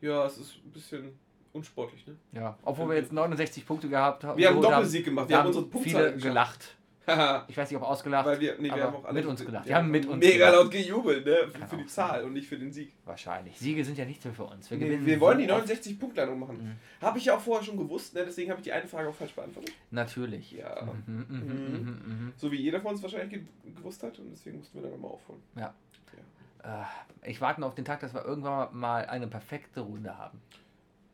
Ja, 0.00 0.26
es 0.26 0.38
ist 0.38 0.56
ein 0.64 0.72
bisschen 0.72 1.18
unsportlich, 1.52 2.04
ne? 2.08 2.16
Ja. 2.32 2.58
Obwohl 2.64 2.88
wir 2.88 2.96
jetzt 2.96 3.12
69 3.12 3.64
Punkte 3.64 3.88
gehabt 3.88 4.24
haben. 4.24 4.36
Wir 4.36 4.48
haben 4.48 4.54
einen 4.54 4.62
Doppelsieg 4.62 5.04
gemacht. 5.04 5.28
Wir 5.28 5.36
da 5.36 5.42
haben 5.42 5.46
unsere 5.46 5.66
Punktzahl 5.66 6.12
viele 6.14 6.16
gelacht. 6.16 6.76
Ich 7.48 7.56
weiß 7.56 7.70
nicht, 7.70 7.76
ob 7.80 7.82
ausgelacht. 7.82 8.26
Weil 8.26 8.40
wir, 8.40 8.56
nee, 8.58 8.72
wir 8.72 8.84
haben 8.84 8.94
auch 8.96 9.04
alle 9.04 9.20
mit 9.20 9.26
uns 9.26 9.44
gelacht. 9.44 9.66
Wir 9.66 9.74
haben 9.76 9.90
mit 9.90 10.06
uns 10.06 10.24
mega 10.24 10.46
gelacht. 10.50 10.54
laut 10.64 10.70
gejubelt, 10.70 11.24
ne? 11.26 11.48
Für, 11.50 11.66
für 11.66 11.76
die 11.76 11.86
Zahl 11.86 12.24
und 12.24 12.34
nicht 12.34 12.46
für 12.48 12.58
den 12.58 12.70
Sieg. 12.72 12.92
Wahrscheinlich. 13.04 13.58
Siege 13.58 13.84
sind 13.84 13.98
ja 13.98 14.04
nichts 14.04 14.24
mehr 14.24 14.34
für 14.34 14.44
uns. 14.44 14.70
Wir, 14.70 14.78
Nee, 14.78 14.84
gewinnen 14.84 15.06
wir 15.06 15.20
wollen 15.20 15.38
die 15.38 15.44
so 15.46 15.52
oft. 15.52 15.62
69 15.66 15.98
Punkte 15.98 16.26
noch 16.26 16.36
machen. 16.36 16.58
Mhm. 16.62 16.76
Habe 17.04 17.18
ich 17.18 17.24
ja 17.24 17.36
auch 17.36 17.40
vorher 17.40 17.64
schon 17.64 17.76
gewusst, 17.76 18.14
ne? 18.14 18.24
deswegen 18.24 18.50
habe 18.50 18.60
ich 18.60 18.64
die 18.64 18.72
eine 18.72 18.86
Frage 18.86 19.08
auch 19.08 19.14
falsch 19.14 19.32
beantwortet. 19.34 19.74
Natürlich. 19.90 20.52
Ja. 20.52 20.82
Mhm, 21.06 21.14
mhm, 21.14 21.26
Mhm. 21.28 21.36
mhm, 21.38 21.80
mhm, 21.82 22.24
mhm. 22.26 22.32
So 22.36 22.52
wie 22.52 22.56
jeder 22.60 22.80
von 22.80 22.92
uns 22.92 23.02
wahrscheinlich 23.02 23.30
ge 23.30 23.72
gewusst 23.74 24.02
hat 24.02 24.18
und 24.18 24.30
deswegen 24.30 24.58
mussten 24.58 24.78
wir 24.78 24.82
dann 24.82 24.92
nochmal 24.92 25.10
aufholen. 25.12 25.40
Äh, 26.62 27.30
Ich 27.30 27.40
warte 27.40 27.60
noch 27.60 27.68
auf 27.68 27.74
den 27.74 27.84
Tag, 27.84 28.00
dass 28.00 28.14
wir 28.14 28.24
irgendwann 28.24 28.68
mal 28.76 29.06
eine 29.06 29.26
perfekte 29.26 29.80
Runde 29.80 30.16
haben. 30.16 30.40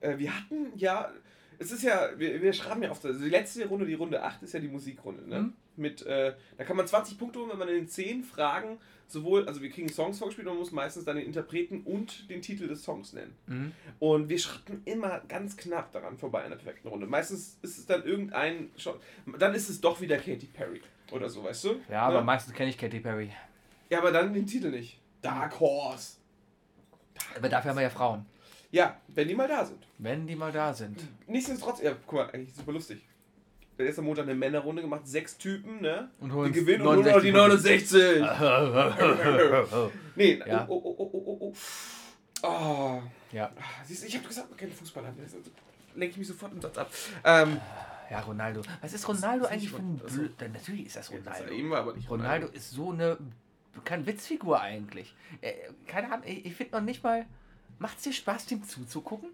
Äh, 0.00 0.18
wir 0.18 0.34
hatten 0.36 0.72
ja, 0.76 1.10
es 1.58 1.70
ist 1.72 1.82
ja, 1.82 2.08
wir, 2.16 2.42
wir 2.42 2.52
schreiben 2.52 2.82
ja 2.82 2.90
oft, 2.90 3.04
also 3.06 3.22
die 3.22 3.30
letzte 3.30 3.66
Runde, 3.66 3.86
die 3.86 3.94
Runde 3.94 4.22
8 4.22 4.42
ist 4.42 4.52
ja 4.54 4.60
die 4.60 4.68
Musikrunde, 4.68 5.26
ne? 5.28 5.40
Mhm. 5.40 5.52
Mit, 5.78 6.02
äh, 6.02 6.34
da 6.56 6.64
kann 6.64 6.76
man 6.76 6.86
20 6.86 7.18
Punkte 7.18 7.38
holen, 7.38 7.50
wenn 7.50 7.58
man 7.58 7.68
in 7.68 7.74
den 7.74 7.88
10 7.88 8.24
Fragen 8.24 8.78
sowohl, 9.08 9.46
also 9.46 9.62
wir 9.62 9.70
kriegen 9.70 9.88
Songs 9.88 10.18
vorgespielt 10.18 10.48
und 10.48 10.54
man 10.54 10.60
muss 10.60 10.72
meistens 10.72 11.04
dann 11.04 11.16
den 11.16 11.26
Interpreten 11.26 11.82
und 11.82 12.28
den 12.28 12.42
Titel 12.42 12.66
des 12.66 12.82
Songs 12.82 13.12
nennen. 13.12 13.36
Mhm. 13.46 13.72
Und 14.00 14.28
wir 14.28 14.38
schrappen 14.38 14.82
immer 14.84 15.20
ganz 15.28 15.56
knapp 15.56 15.92
daran 15.92 16.18
vorbei 16.18 16.42
in 16.44 16.50
der 16.50 16.56
perfekten 16.56 16.88
Runde. 16.88 17.06
Meistens 17.06 17.58
ist 17.62 17.78
es 17.78 17.86
dann 17.86 18.02
irgendein, 18.04 18.70
schon, 18.76 18.94
dann 19.38 19.54
ist 19.54 19.68
es 19.68 19.80
doch 19.80 20.00
wieder 20.00 20.16
Katy 20.16 20.46
Perry 20.52 20.80
oder 21.12 21.28
so, 21.30 21.44
weißt 21.44 21.64
du? 21.64 21.80
Ja, 21.88 22.02
aber 22.02 22.18
Ne? 22.20 22.24
meistens 22.24 22.52
kenne 22.54 22.70
ich 22.70 22.78
Katy 22.78 22.98
Perry. 23.00 23.30
Ja, 23.90 23.98
aber 23.98 24.10
dann 24.10 24.34
den 24.34 24.46
Titel 24.46 24.70
nicht. 24.70 24.98
Dark 25.22 25.60
Horse. 25.60 26.16
Aber 27.36 27.48
dafür 27.48 27.70
haben 27.70 27.76
wir 27.78 27.82
ja 27.82 27.90
Frauen. 27.90 28.26
Ja, 28.72 29.00
wenn 29.08 29.28
die 29.28 29.34
mal 29.34 29.46
da 29.48 29.64
sind. 29.64 29.86
Wenn 29.98 30.26
die 30.26 30.34
mal 30.36 30.50
da 30.52 30.74
sind. 30.74 31.00
Nichtsdestotrotz, 31.28 31.80
ja, 31.80 31.92
guck 32.06 32.18
mal, 32.18 32.30
eigentlich 32.32 32.54
super 32.54 32.72
lustig. 32.72 33.06
Der 33.78 33.84
letzte 33.86 34.02
Montag 34.02 34.24
eine 34.24 34.34
Männerrunde 34.34 34.82
gemacht, 34.82 35.06
sechs 35.06 35.36
Typen, 35.36 35.82
ne? 35.82 36.10
Und 36.20 36.30
Die 36.30 36.34
holen 36.34 36.52
gewinnen 36.52 36.86
und 36.86 36.96
holen 36.96 37.06
noch 37.14 37.20
die 37.20 37.32
69. 37.32 38.22
Nee, 40.14 40.42
Ja. 40.46 40.64
oh, 40.68 40.80
oh, 40.82 40.96
oh, 40.98 41.10
oh, 41.12 41.38
oh, 41.40 41.54
Oh. 42.42 42.48
Oh. 42.48 43.02
Ja. 43.32 43.50
Siehst 43.84 44.02
du, 44.02 44.06
ich 44.06 44.16
habe 44.16 44.26
gesagt, 44.28 44.48
man 44.50 44.56
kennt 44.58 44.72
Fußball 44.74 45.04
an. 45.04 45.14
Also, 45.22 45.38
lenke 45.94 46.12
ich 46.12 46.18
mich 46.18 46.28
sofort 46.28 46.52
im 46.52 46.60
Satz 46.60 46.78
ab. 46.78 46.90
Ähm, 47.24 47.60
Ja, 48.10 48.20
Ronaldo. 48.20 48.62
Was 48.80 48.92
ist 48.92 49.06
Ronaldo 49.08 49.44
Das 49.44 49.48
ist 49.48 49.52
eigentlich 49.56 49.70
für 49.70 49.78
ein 49.78 50.00
also- 50.02 50.16
Blöd? 50.18 50.32
Dann 50.38 50.52
Natürlich 50.52 50.86
ist 50.86 50.96
das 50.96 51.08
das 51.08 51.16
ist 51.18 51.26
Ronaldo. 51.26 51.52
eben 51.52 51.70
war 51.70 51.80
aber 51.80 51.94
nicht 51.94 52.08
Ronaldo 52.10 52.46
ist 52.48 52.70
so 52.70 52.92
eine 52.92 53.18
keine 53.84 54.06
Witzfigur 54.06 54.60
eigentlich. 54.60 55.14
Äh, 55.42 55.52
keine 55.86 56.10
Ahnung, 56.12 56.26
ich, 56.26 56.46
ich 56.46 56.54
finde 56.54 56.76
noch 56.76 56.82
nicht 56.82 57.02
mal, 57.02 57.26
macht 57.78 57.98
es 57.98 58.04
dir 58.04 58.12
Spaß, 58.12 58.46
dem 58.46 58.62
zuzugucken? 58.64 59.30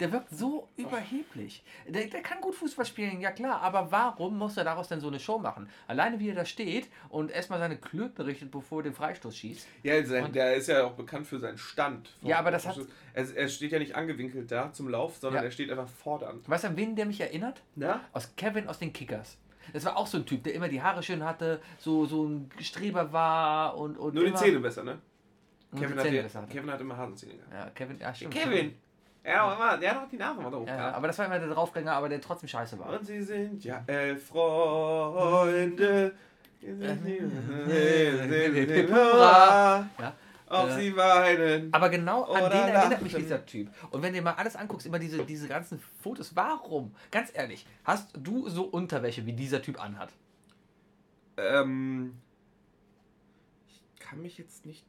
Der 0.00 0.12
wirkt 0.12 0.30
so 0.30 0.68
überheblich. 0.76 1.64
Der, 1.88 2.06
der 2.06 2.22
kann 2.22 2.40
gut 2.40 2.54
Fußball 2.54 2.86
spielen, 2.86 3.20
ja 3.20 3.32
klar, 3.32 3.60
aber 3.62 3.90
warum 3.90 4.38
muss 4.38 4.56
er 4.56 4.62
daraus 4.64 4.88
denn 4.88 5.00
so 5.00 5.08
eine 5.08 5.18
Show 5.18 5.38
machen? 5.38 5.68
Alleine 5.88 6.20
wie 6.20 6.28
er 6.28 6.34
da 6.36 6.44
steht 6.44 6.88
und 7.08 7.30
erstmal 7.32 7.58
seine 7.58 7.76
Klöten 7.76 8.24
richtet, 8.24 8.50
bevor 8.50 8.80
er 8.80 8.84
den 8.84 8.94
Freistoß 8.94 9.36
schießt. 9.36 9.66
Ja, 9.82 10.04
sein, 10.04 10.26
Und- 10.26 10.34
der 10.36 10.54
ist 10.54 10.68
ja 10.68 10.84
auch 10.84 10.92
bekannt 10.92 11.26
für 11.26 11.38
seinen 11.40 11.58
Stand. 11.58 12.10
Ja, 12.22 12.38
aber 12.38 12.50
das 12.52 12.66
hat- 12.66 12.78
Er, 13.14 13.36
er 13.36 13.48
steht 13.48 13.72
ja 13.72 13.78
nicht 13.80 13.96
angewinkelt 13.96 14.50
da 14.52 14.72
zum 14.72 14.88
Lauf, 14.88 15.16
sondern 15.16 15.42
Ja. 15.42 15.46
er 15.48 15.50
steht 15.50 15.70
einfach 15.70 15.88
fordernd. 15.88 16.48
Weißt 16.48 16.62
du, 16.64 16.68
an 16.68 16.76
wen 16.76 16.94
der 16.94 17.06
mich 17.06 17.20
erinnert? 17.20 17.62
Na? 17.74 18.00
Aus 18.12 18.34
Kevin 18.36 18.68
aus 18.68 18.78
den 18.78 18.92
Kickers. 18.92 19.36
Das 19.72 19.84
war 19.84 19.96
auch 19.96 20.06
so 20.06 20.18
ein 20.18 20.24
Typ, 20.26 20.44
der 20.44 20.54
immer 20.54 20.68
die 20.68 20.80
Haare 20.80 21.02
schön 21.02 21.24
hatte, 21.24 21.60
so, 21.78 22.06
so 22.06 22.24
ein 22.26 22.48
Streber 22.60 23.12
war 23.12 23.76
und. 23.76 23.98
und 23.98 24.14
Nur 24.14 24.22
die 24.24 24.30
immer, 24.30 24.38
Zähne 24.38 24.60
besser, 24.60 24.84
ne? 24.84 24.98
Kevin 25.74 25.88
die 25.88 25.94
hat, 25.96 26.02
Zähne 26.04 26.22
besser 26.22 26.42
hatte. 26.42 26.52
Kevin 26.52 26.70
hat 26.70 26.80
immer 26.80 26.96
Hasenzähne 26.96 27.34
gehabt. 27.34 27.52
Ja, 27.52 27.70
Kevin, 27.74 27.98
ja, 27.98 28.14
stimmt. 28.14 28.32
Kevin! 28.34 28.76
Er 29.28 29.40
hat, 29.42 29.52
auch 29.52 29.56
immer, 29.56 29.76
der 29.76 29.90
hat 29.94 30.04
auch 30.04 30.08
die 30.08 30.16
Nase 30.16 30.40
mal 30.40 30.50
da 30.50 30.56
hoch. 30.56 30.66
Ja, 30.66 30.92
aber 30.92 31.06
das 31.08 31.18
war 31.18 31.26
immer 31.26 31.38
der 31.38 31.48
Draufgänger, 31.48 31.92
aber 31.92 32.08
der 32.08 32.20
trotzdem 32.20 32.48
scheiße 32.48 32.78
war. 32.78 32.98
Und 32.98 33.06
sie 33.06 33.22
sind 33.22 33.62
ja 33.62 33.82
elf 33.86 34.26
Freunde. 34.28 36.14
Ja. 39.98 40.14
Ob 40.50 40.70
Äh, 40.70 40.80
sie 40.80 40.96
weinen. 40.96 41.68
Aber 41.74 41.90
genau 41.90 42.24
an 42.24 42.50
den 42.50 42.52
erinnert 42.68 43.02
mich 43.02 43.12
lachen. 43.12 43.22
dieser 43.24 43.44
Typ. 43.44 43.68
Und 43.90 44.02
wenn 44.02 44.12
du 44.12 44.18
dir 44.18 44.22
mal 44.24 44.32
alles 44.32 44.56
anguckst, 44.56 44.86
immer 44.86 44.98
diese, 44.98 45.22
diese 45.24 45.46
ganzen 45.46 45.78
Fotos, 46.02 46.34
warum? 46.34 46.94
Ganz 47.10 47.30
ehrlich, 47.34 47.66
hast 47.84 48.10
du 48.16 48.48
so 48.48 48.64
Unterwäsche, 48.64 49.26
wie 49.26 49.34
dieser 49.34 49.60
Typ 49.60 49.78
anhat? 49.82 50.08
Ähm, 51.36 52.14
ich 53.68 53.82
kann 54.00 54.22
mich 54.22 54.38
jetzt 54.38 54.64
nicht 54.64 54.86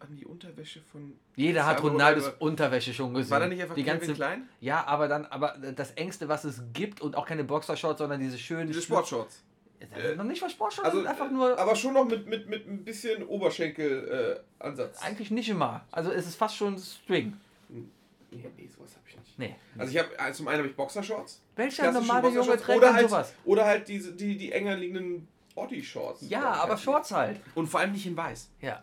an 0.00 0.16
die 0.16 0.24
Unterwäsche 0.26 0.80
von. 0.82 1.12
Jeder 1.36 1.66
hat 1.66 1.82
Ronaldos 1.82 2.24
Ronaldo- 2.26 2.38
Unterwäsche 2.40 2.92
schon 2.94 3.14
gesehen. 3.14 3.30
War 3.30 3.40
da 3.40 3.46
nicht 3.48 3.62
einfach 3.62 3.74
die 3.74 3.84
ganze, 3.84 4.12
Klein? 4.14 4.48
Ja, 4.60 4.84
aber 4.86 5.08
dann, 5.08 5.26
aber 5.26 5.56
das 5.76 5.92
engste, 5.92 6.28
was 6.28 6.44
es 6.44 6.62
gibt 6.72 7.00
und 7.00 7.16
auch 7.16 7.26
keine 7.26 7.44
Boxershorts, 7.44 7.98
sondern 7.98 8.20
diese 8.20 8.38
schönen. 8.38 8.66
Diese 8.66 8.82
Sportshorts. 8.82 9.42
Ist 9.78 10.16
noch 10.16 10.24
nicht 10.24 10.42
mal 10.42 10.50
Sportshorts, 10.50 10.90
Also, 10.90 11.06
einfach 11.06 11.30
nur. 11.30 11.58
aber 11.58 11.74
schon 11.74 11.94
noch 11.94 12.04
mit, 12.04 12.26
mit, 12.26 12.48
mit 12.50 12.66
ein 12.68 12.84
bisschen 12.84 13.22
Oberschenkel-Ansatz. 13.26 15.02
eigentlich 15.02 15.30
nicht 15.30 15.48
immer. 15.48 15.84
Also 15.90 16.10
es 16.10 16.26
ist 16.26 16.36
fast 16.36 16.56
schon 16.56 16.78
String. 16.78 17.36
nee, 17.68 17.84
nee, 18.30 18.68
sowas 18.68 18.90
habe 18.94 19.04
ich 19.08 19.16
nicht. 19.16 19.38
Nee. 19.38 19.56
Also 19.78 19.92
ich 19.92 19.98
habe 19.98 20.10
also 20.18 20.38
zum 20.38 20.48
einen 20.48 20.58
habe 20.58 20.68
ich 20.68 20.76
Boxershorts. 20.76 21.40
Welcher 21.56 21.92
normale 21.92 22.28
Junge 22.28 22.56
trägt 22.58 22.76
oder 22.78 22.92
halt, 22.92 23.08
sowas? 23.08 23.32
Oder 23.44 23.64
halt 23.64 23.88
diese, 23.88 24.12
die, 24.12 24.36
die 24.36 24.52
enger 24.52 24.76
liegenden 24.76 25.26
Body-Shorts. 25.54 26.28
Ja, 26.28 26.52
aber 26.52 26.76
Shorts 26.76 27.10
halt. 27.12 27.40
Und 27.54 27.66
vor 27.66 27.80
allem 27.80 27.92
nicht 27.92 28.06
in 28.06 28.16
weiß. 28.16 28.50
Ja. 28.60 28.82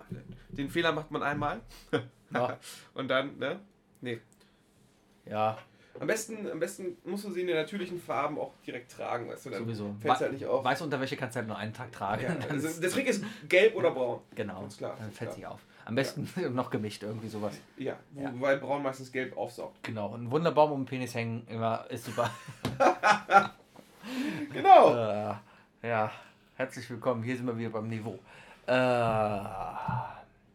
Den 0.57 0.69
Fehler 0.69 0.91
macht 0.91 1.11
man 1.11 1.23
einmal. 1.23 1.61
Ja. 2.33 2.57
Und 2.93 3.07
dann, 3.07 3.37
ne? 3.37 3.57
Nee. 4.01 4.19
ja, 5.25 5.57
Am 5.97 6.07
besten, 6.07 6.51
am 6.51 6.59
besten 6.59 6.97
musst 7.05 7.23
du 7.23 7.31
sie 7.31 7.39
in 7.39 7.47
den 7.47 7.55
natürlichen 7.55 8.01
Farben 8.01 8.37
auch 8.37 8.51
direkt 8.65 8.91
tragen, 8.91 9.29
weißt 9.29 9.45
du? 9.45 9.49
Dann 9.51 9.59
sowieso. 9.63 9.95
fällt 10.01 10.13
es 10.15 10.19
Wei- 10.19 10.23
halt 10.25 10.33
nicht 10.33 10.45
auf. 10.45 10.61
Weiße 10.65 10.83
Unterwäsche 10.83 11.15
kannst 11.15 11.35
du 11.35 11.39
halt 11.39 11.47
nur 11.47 11.57
einen 11.57 11.73
Tag 11.73 11.89
tragen. 11.93 12.23
Ja, 12.23 12.35
also 12.49 12.81
der 12.81 12.89
Trick 12.89 13.07
ist 13.07 13.23
gelb 13.47 13.75
oder 13.77 13.91
braun. 13.91 14.19
genau, 14.35 14.59
Ganz 14.59 14.77
klar, 14.77 14.97
dann 14.99 15.09
fällt 15.13 15.31
sich 15.35 15.47
auf. 15.47 15.61
Am 15.85 15.95
besten 15.95 16.29
noch 16.53 16.69
gemischt, 16.69 17.01
irgendwie 17.03 17.29
sowas. 17.29 17.57
Ja, 17.77 17.95
Ja. 18.13 18.33
weil 18.41 18.57
braun 18.57 18.83
meistens 18.83 19.09
gelb 19.09 19.37
aufsaugt. 19.37 19.81
Genau, 19.83 20.13
ein 20.13 20.29
Wunderbaum 20.29 20.73
um 20.73 20.81
den 20.81 20.85
Penis 20.85 21.15
hängen, 21.15 21.47
immer 21.47 21.85
ist 21.89 22.03
super. 22.03 22.29
Genau. 24.51 24.93
äh, 24.95 25.33
ja, 25.87 26.11
herzlich 26.55 26.89
willkommen, 26.89 27.23
hier 27.23 27.37
sind 27.37 27.45
wir 27.47 27.57
wieder 27.57 27.69
beim 27.69 27.87
Niveau. 27.87 28.19
Äh, 28.65 28.73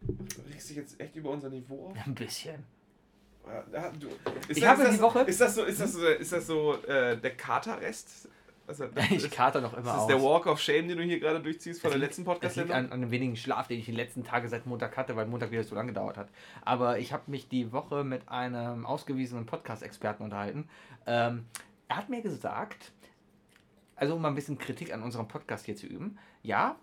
Du 0.07 0.42
regst 0.50 0.68
dich 0.70 0.76
jetzt 0.76 1.00
echt 1.00 1.16
über 1.16 1.30
unser 1.30 1.48
Niveau 1.50 1.88
auf? 1.88 1.96
ein 2.07 2.14
bisschen. 2.14 2.64
Ja, 3.72 3.90
du, 3.90 4.07
ist 4.48 4.59
Ich 4.59 4.64
habe 4.64 4.82
ist 4.82 4.88
die 4.88 4.96
das, 4.96 5.03
Woche- 5.03 5.20
Ist 5.22 5.40
das 5.40 5.55
so, 5.57 5.64
ist 5.64 5.80
das 5.80 5.92
so, 5.92 6.07
ist 6.07 6.32
das 6.32 6.46
so 6.46 6.74
äh, 6.84 7.16
der 7.16 7.36
Katerrest? 7.36 8.28
Also, 8.68 8.86
das 8.86 9.05
Ich 9.11 9.24
ist, 9.24 9.32
kater 9.32 9.61
noch 9.61 9.72
immer 9.72 9.82
das 9.82 9.94
ist 9.94 10.00
aus. 10.03 10.07
der 10.07 10.22
Walk 10.22 10.46
of 10.46 10.61
Shame, 10.61 10.86
den 10.88 10.96
du 10.98 11.03
hier 11.03 11.18
gerade 11.18 11.40
durchziehst 11.40 11.80
von 11.80 11.90
der 11.90 11.98
liegt- 11.98 12.11
letzten 12.11 12.24
podcast 12.24 12.55
liegt 12.57 12.70
an, 12.70 12.92
an 12.92 13.00
dem 13.00 13.11
wenigen 13.11 13.34
Schlaf, 13.36 13.66
den 13.66 13.80
ich 13.80 13.84
die 13.86 13.90
letzten 13.92 14.22
Tage 14.22 14.48
seit 14.48 14.64
Montag 14.66 14.96
hatte, 14.96 15.16
weil 15.16 15.26
Montag 15.26 15.50
wieder 15.50 15.64
so 15.64 15.74
lange 15.74 15.88
gedauert 15.88 16.16
hat. 16.16 16.28
Aber 16.64 16.98
ich 17.00 17.12
habe 17.12 17.24
mich 17.30 17.48
die 17.48 17.72
Woche 17.72 18.05
mit 18.05 18.28
einem 18.28 18.86
ausgewiesenen 18.86 19.46
Podcast-Experten 19.46 20.22
unterhalten. 20.22 20.68
Ähm, 21.07 21.44
er 21.88 21.96
hat 21.96 22.09
mir 22.09 22.22
gesagt, 22.22 22.92
also 23.96 24.14
um 24.14 24.22
mal 24.22 24.28
ein 24.28 24.36
bisschen 24.36 24.57
Kritik 24.59 24.94
an 24.94 25.03
unserem 25.03 25.26
Podcast 25.26 25.66
hier 25.66 25.74
zu 25.76 25.86
üben, 25.88 26.16
ja, 26.44 26.76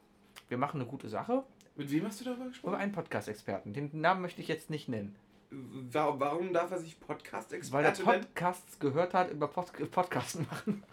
wir 0.49 0.57
machen 0.57 0.81
eine 0.81 0.89
gute 0.89 1.07
Sache 1.07 1.43
Mit 1.79 1.91
wem 1.91 2.05
hast 2.05 2.19
du 2.19 2.25
darüber 2.25 2.41
über 2.41 2.49
gesprochen? 2.49 2.75
einen 2.75 2.91
Podcast-Experten. 2.91 3.71
Den 3.71 3.89
Namen 3.93 4.21
möchte 4.21 4.41
ich 4.41 4.49
jetzt 4.49 4.69
nicht 4.69 4.89
nennen, 4.89 5.15
Warum, 5.49 6.51
darf 6.51 6.71
er 6.71 6.77
sich 6.79 6.97
weil 6.99 7.07
der 7.07 7.15
Podcast-Experte 7.15 7.89
nennen? 8.11 8.21
Podcasts 8.25 8.79
gehört 8.79 9.13
hat 9.13 9.31
über 9.31 9.47
Pod 9.47 9.71
Podcasts 9.89 10.37
machen. 10.51 10.83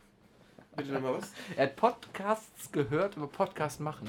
Bitte 0.77 0.93
nochmal 0.93 1.15
was? 1.15 1.33
Er 1.57 1.65
hat 1.65 1.75
Podcasts 1.77 2.71
gehört 2.71 3.17
über 3.17 3.27
Podcast 3.27 3.81
machen. 3.81 4.09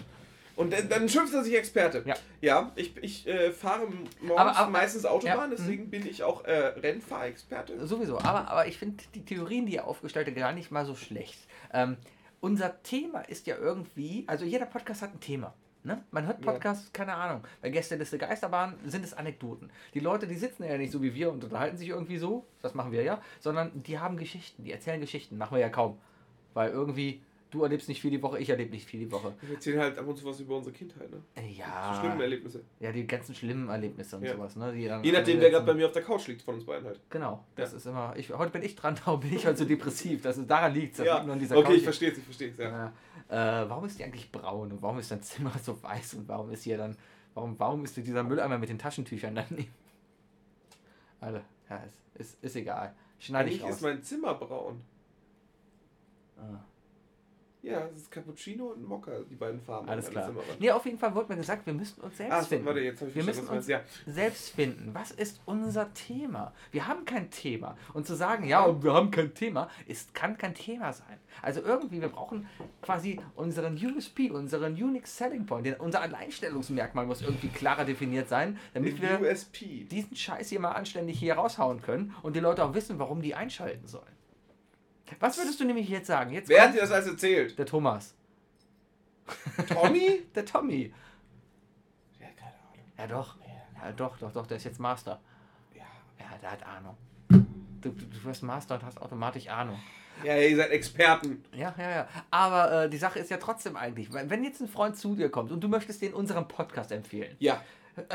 Und 0.55 0.71
dann, 0.71 0.88
dann 0.88 1.09
schimpft 1.09 1.34
er 1.34 1.43
sich 1.43 1.55
Experte. 1.55 2.03
Ja. 2.05 2.15
Ja, 2.41 2.71
ich, 2.75 2.95
ich 2.97 3.28
äh, 3.28 3.51
fahre 3.51 3.88
morgens 4.21 4.39
Aber- 4.39 4.55
aber- 4.55 4.71
meistens 4.71 5.05
Autobahn, 5.05 5.36
ja, 5.36 5.47
mhm. 5.47 5.51
deswegen 5.57 5.89
bin 5.89 6.05
ich 6.07 6.21
auch 6.23 6.45
äh, 6.45 6.51
Rennfahrexperte. 6.51 7.88
Sowieso, 7.88 8.19
aber, 8.19 8.51
aber 8.51 8.67
ich 8.67 8.78
finde 8.78 9.03
die 9.15 9.25
Theorien, 9.25 9.65
die 9.65 9.78
er 9.78 9.88
aufgestellt 9.88 10.28
hat, 10.28 10.36
gar 10.36 10.53
nicht 10.53 10.69
mal 10.69 10.86
so 10.86 10.95
schlecht. 10.95 11.39
Ähm, 11.73 11.97
unser 12.39 12.84
Thema 12.84 13.21
ist 13.21 13.47
ja 13.47 13.57
irgendwie, 13.57 14.25
also 14.28 14.45
jeder 14.45 14.67
Podcast 14.67 15.01
hat 15.01 15.15
ein 15.15 15.19
Thema. 15.19 15.55
Ne? 15.88 16.03
Man 16.11 16.27
hört 16.27 16.43
Ja. 16.45 16.51
Podcasts, 16.51 16.91
keine 16.91 17.15
Ahnung. 17.15 17.43
Bei 17.61 17.69
Gästeliste 17.69 18.17
Geisterbahn 18.17 18.75
sind 18.85 19.05
es 19.05 19.13
Anekdoten. 19.13 19.71
Die 19.93 20.01
Leute, 20.01 20.27
die 20.27 20.35
sitzen 20.35 20.63
ja 20.63 20.77
nicht 20.77 20.91
so 20.91 21.01
wie 21.01 21.15
wir 21.15 21.31
und 21.31 21.45
unterhalten 21.45 21.77
sich 21.77 21.88
irgendwie 21.88 22.17
so, 22.17 22.45
das 22.61 22.75
machen 22.75 22.91
wir 22.91 23.03
ja, 23.03 23.21
sondern 23.39 23.71
die 23.83 23.97
haben 23.97 24.17
Geschichten, 24.17 24.65
die 24.65 24.73
erzählen 24.73 24.99
Geschichten, 24.99 25.38
machen 25.38 25.55
wir 25.55 25.61
ja 25.61 25.69
kaum. 25.69 25.97
Weil 26.53 26.71
irgendwie, 26.71 27.23
du 27.51 27.63
erlebst 27.63 27.87
nicht 27.89 28.01
viel 28.01 28.11
die 28.11 28.21
Woche, 28.21 28.39
ich 28.39 28.49
erlebe 28.49 28.71
nicht 28.71 28.85
viel 28.87 28.99
die 28.99 29.11
Woche. 29.11 29.33
Wir 29.41 29.55
erzählen 29.55 29.79
halt 29.79 29.97
ab 29.97 30.07
und 30.07 30.17
zu 30.17 30.25
was 30.25 30.39
über 30.39 30.57
unsere 30.57 30.73
Kindheit, 30.75 31.09
ne? 31.09 31.21
Äh, 31.35 31.47
Ja, 31.51 31.97
schlimme 31.99 32.23
Erlebnisse. 32.23 32.63
ja, 32.79 32.91
die 32.91 33.07
ganzen 33.07 33.33
schlimmen 33.35 33.69
Erlebnisse 33.69 34.17
und 34.17 34.23
Ja. 34.23 34.33
sowas. 34.35 34.55
Ne? 34.55 34.73
Die 34.73 34.85
dann 34.87 35.03
Je 35.03 35.11
nachdem, 35.11 35.39
wer 35.39 35.49
gerade 35.49 35.65
bei 35.65 35.73
mir 35.73 35.85
auf 35.85 35.91
der 35.93 36.03
Couch 36.03 36.27
liegt 36.27 36.41
von 36.41 36.55
uns 36.55 36.65
beiden 36.65 36.85
halt. 36.85 36.99
Genau, 37.09 37.43
das 37.55 37.71
Ja. 37.71 37.77
ist 37.77 37.85
immer. 37.85 38.13
Ich, 38.17 38.31
heute 38.33 38.51
bin 38.51 38.63
ich 38.63 38.75
dran, 38.75 38.95
darum 39.05 39.19
bin 39.21 39.33
ich 39.33 39.45
halt 39.45 39.57
so 39.57 39.65
depressiv. 39.65 40.21
Das 40.21 40.37
ist, 40.37 40.49
daran 40.49 40.73
liegt 40.73 40.99
es. 40.99 41.05
Ja, 41.05 41.23
nur 41.23 41.33
an 41.33 41.39
dieser 41.39 41.57
okay, 41.57 41.71
ich 41.73 41.77
Couch. 41.79 41.83
verstehe 41.83 42.11
es, 42.11 42.17
ich 42.17 42.23
verstehe 42.23 42.51
es, 42.51 42.57
ja. 42.57 42.87
Äh, 43.29 43.63
äh, 43.63 43.69
warum 43.69 43.85
ist 43.85 43.97
die 43.99 44.03
eigentlich 44.03 44.31
braun 44.31 44.71
und 44.71 44.81
warum 44.81 44.99
ist 44.99 45.11
dein 45.11 45.21
Zimmer 45.21 45.51
so 45.63 45.81
weiß 45.81 46.15
und 46.15 46.27
warum 46.27 46.49
ist 46.51 46.63
hier 46.63 46.77
dann. 46.77 46.95
Warum, 47.33 47.57
warum 47.59 47.83
ist 47.85 47.95
dieser 47.95 48.23
Mülleimer 48.23 48.57
mit 48.57 48.69
den 48.69 48.79
Taschentüchern 48.79 49.35
daneben? 49.35 49.71
Alle, 51.19 51.43
ja, 51.69 51.77
ist, 51.77 51.99
ist, 52.15 52.43
ist 52.43 52.55
egal. 52.55 52.93
Schneide 53.19 53.49
ich 53.49 53.61
raus. 53.63 53.75
ist 53.75 53.81
mein 53.81 54.01
Zimmer 54.03 54.33
braun. 54.35 54.81
Ah, 56.37 56.59
Ja, 57.64 57.86
es 57.88 58.03
ist 58.03 58.12
Cappuccino 58.12 58.68
und 58.68 58.88
Mokka, 58.88 59.12
die 59.30 59.36
beiden 59.36 59.60
Farben. 59.60 59.89
alles 59.89 60.10
klar. 60.10 60.32
Nee, 60.60 60.72
auf 60.72 60.86
jeden 60.86 60.97
Fall 60.99 61.14
wurde 61.16 61.30
mir 61.34 61.38
gesagt, 61.38 61.66
wir 61.66 61.74
müssen 61.74 61.99
uns 62.01 62.16
selbst 62.16 62.34
Ah, 62.34 62.41
finden. 62.43 62.66
warte, 62.66 62.80
jetzt 62.80 63.01
habe 63.01 63.10
ich 63.10 63.16
Wir 63.16 63.24
müssen 63.24 63.45
meinst. 63.45 63.68
Ja, 63.68 63.82
selbst 64.05 64.49
finden. 64.51 64.93
Was 64.93 65.12
ist 65.12 65.41
unser 65.45 65.91
Thema? 65.93 66.53
Wir 66.72 66.88
haben 66.88 67.03
kein 67.03 67.30
Thema. 67.32 67.76
Und 67.93 68.05
zu 68.05 68.16
sagen, 68.16 68.45
ja, 68.47 68.82
wir 68.84 68.93
haben 68.93 69.12
kein 69.12 69.34
Thema, 69.34 69.70
ist, 69.88 70.14
kann 70.14 70.38
kein 70.38 70.53
Thema 70.53 70.93
sein. 70.93 71.18
Also 71.41 71.62
irgendwie, 71.62 71.99
wir 71.99 72.10
brauchen 72.10 72.47
quasi 72.82 73.20
unseren 73.36 73.74
USP, 73.76 74.30
unseren 74.30 74.74
Unique 74.74 75.08
Selling 75.08 75.45
Point. 75.45 75.66
Den, 75.66 75.76
unser 75.76 76.01
Alleinstellungsmerkmal 76.01 77.05
muss 77.05 77.22
irgendwie 77.22 77.49
klarer 77.49 77.86
definiert 77.86 78.30
sein, 78.30 78.58
damit 78.76 79.01
den 79.01 79.22
wir 79.22 79.30
USP. 79.30 79.86
diesen 79.91 80.16
Scheiß 80.16 80.49
hier 80.49 80.60
mal 80.60 80.72
anständig 80.74 81.20
hier 81.20 81.34
raushauen 81.34 81.82
können 81.82 82.16
und 82.22 82.36
die 82.36 82.39
Leute 82.39 82.64
auch 82.64 82.74
wissen, 82.76 82.99
warum 82.99 83.22
die 83.22 83.34
einschalten 83.36 83.88
sollen. 83.88 84.05
Was 85.20 85.38
würdest 85.38 85.60
du 85.60 85.66
nämlich 85.66 85.88
jetzt 85.89 86.08
sagen? 86.08 86.32
Jetzt 86.32 86.49
Wer 86.49 86.64
hat 86.64 86.74
dir 86.76 86.82
das 86.82 86.91
alles 86.91 87.08
erzählt? 87.08 87.58
der 87.58 87.66
Thomas. 87.66 88.14
Tommy? 89.68 90.22
Der 90.36 90.45
Tommy. 90.45 90.93
ja, 92.20 92.28
keine 92.38 92.53
Ahnung. 92.53 92.86
Ja 92.97 93.08
doch. 93.08 93.36
Ja 93.84 93.91
doch, 93.91 94.18
doch, 94.18 94.32
doch, 94.34 94.47
der 94.47 94.58
ist 94.58 94.64
jetzt 94.64 94.80
Master. 94.80 95.20
Ja. 95.74 95.84
Ja, 96.20 96.38
der 96.41 96.51
hat 96.51 96.64
Ahnung. 96.66 96.97
Du, 97.30 97.89
du, 97.89 98.05
du 98.05 98.24
wirst 98.24 98.43
Master 98.43 98.76
und 98.76 98.84
hast 98.84 98.99
automatisch 99.01 99.47
Ahnung. 99.49 99.80
ja, 100.24 100.36
ihr 100.38 100.55
seid 100.55 100.72
Experten. 100.72 101.43
Ja, 101.53 101.74
ja, 101.78 101.89
ja. 101.89 102.08
Aber 102.32 102.84
äh, 102.86 102.89
die 102.89 102.97
Sache 102.97 103.20
ist 103.20 103.30
ja 103.30 103.38
trotzdem 103.38 103.76
eigentlich, 103.76 104.12
wenn 104.12 104.43
jetzt 104.43 104.62
ein 104.62 104.68
Freund 104.68 104.97
zu 104.97 105.16
dir 105.16 105.30
kommt 105.30 105.51
und 105.51 105.62
du 105.62 105.68
möchtest 105.68 106.01
den 106.01 106.14
unseren 106.14 106.47
Podcast 106.47 106.91
empfehlen, 106.91 107.36
Ja. 107.39 107.62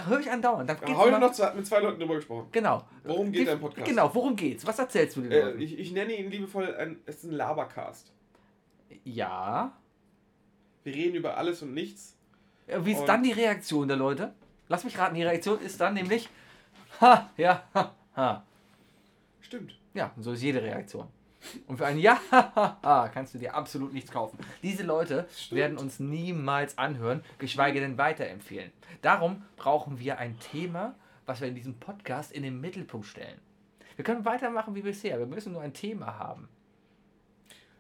Höre 0.07 0.21
ich 0.21 0.31
andauernd. 0.31 0.69
Geht's 0.69 0.83
habe 0.83 0.97
heute 0.99 1.19
noch 1.19 1.33
zwei, 1.33 1.55
mit 1.55 1.67
zwei 1.67 1.81
Leuten 1.81 1.99
drüber 2.01 2.15
gesprochen. 2.17 2.49
Genau. 2.53 2.83
Worum 3.05 3.33
geht 3.33 3.49
dein 3.49 3.61
Podcast? 3.61 3.87
Genau, 3.89 4.15
worum 4.15 4.37
geht's? 4.37 4.67
Was 4.67 4.79
erzählst 4.79 5.17
du 5.17 5.23
den 5.23 5.33
Äh, 5.33 5.53
ich, 5.55 5.79
ich 5.79 5.93
nenne 5.93 6.15
ihn 6.17 6.31
liebevoll, 6.31 6.75
ein, 6.77 7.01
es 7.07 7.17
ist 7.17 7.25
ein 7.25 7.33
Labercast. 7.33 8.13
Ja. 9.05 9.73
Wir 10.85 10.95
reden 10.95 11.17
über 11.17 11.37
alles 11.37 11.63
und 11.63 11.75
nichts. 11.75 12.17
Wie 12.67 12.93
ist 12.93 13.01
Und- 13.01 13.07
dann 13.09 13.23
die 13.23 13.33
Reaktion 13.33 13.89
der 13.89 13.97
Leute? 13.97 14.33
Lass 14.69 14.85
mich 14.85 14.97
raten, 14.99 15.15
die 15.15 15.23
Reaktion 15.23 15.61
ist 15.61 15.81
dann 15.81 15.95
nämlich, 15.95 16.29
ha, 17.01 17.31
ja, 17.37 17.65
ha, 17.75 17.95
ha. 18.17 18.45
Stimmt. 19.41 19.79
Ja, 19.95 20.13
und 20.17 20.23
so 20.23 20.33
ist 20.33 20.43
jede 20.43 20.63
Reaktion. 20.63 21.09
Und 21.67 21.79
für 21.79 21.87
ein 21.87 21.99
Ja 21.99 22.21
kannst 23.13 23.35
du 23.35 23.39
dir 23.39 23.55
absolut 23.55 23.93
nichts 23.93 24.11
kaufen. 24.11 24.39
Diese 24.63 24.83
Leute 24.83 25.27
Stimmt. 25.35 25.61
werden 25.61 25.79
uns 25.79 25.99
niemals 25.99 26.79
anhören, 26.79 27.25
geschweige 27.39 27.81
denn 27.81 27.99
weiterempfehlen. 27.99 28.73
Darum 29.01 29.45
brauchen 29.57 29.99
wir 29.99 30.19
ein 30.19 30.39
Thema, 30.39 30.95
was 31.27 31.41
wir 31.41 31.49
in 31.49 31.55
diesem 31.55 31.75
Podcast 31.75 32.33
in 32.33 32.43
den 32.43 32.61
Mittelpunkt 32.61 33.07
stellen. 33.07 33.41
Wir 33.97 34.05
können 34.05 34.25
weitermachen 34.25 34.75
wie 34.75 34.83
bisher. 34.83 35.19
Wir 35.19 35.27
müssen 35.27 35.53
nur 35.53 35.63
ein 35.63 35.75
Thema 35.75 36.19
haben. 36.19 36.49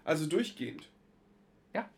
Also 0.04 0.26
durchgehend. 0.26 0.88
Ja. 1.72 1.88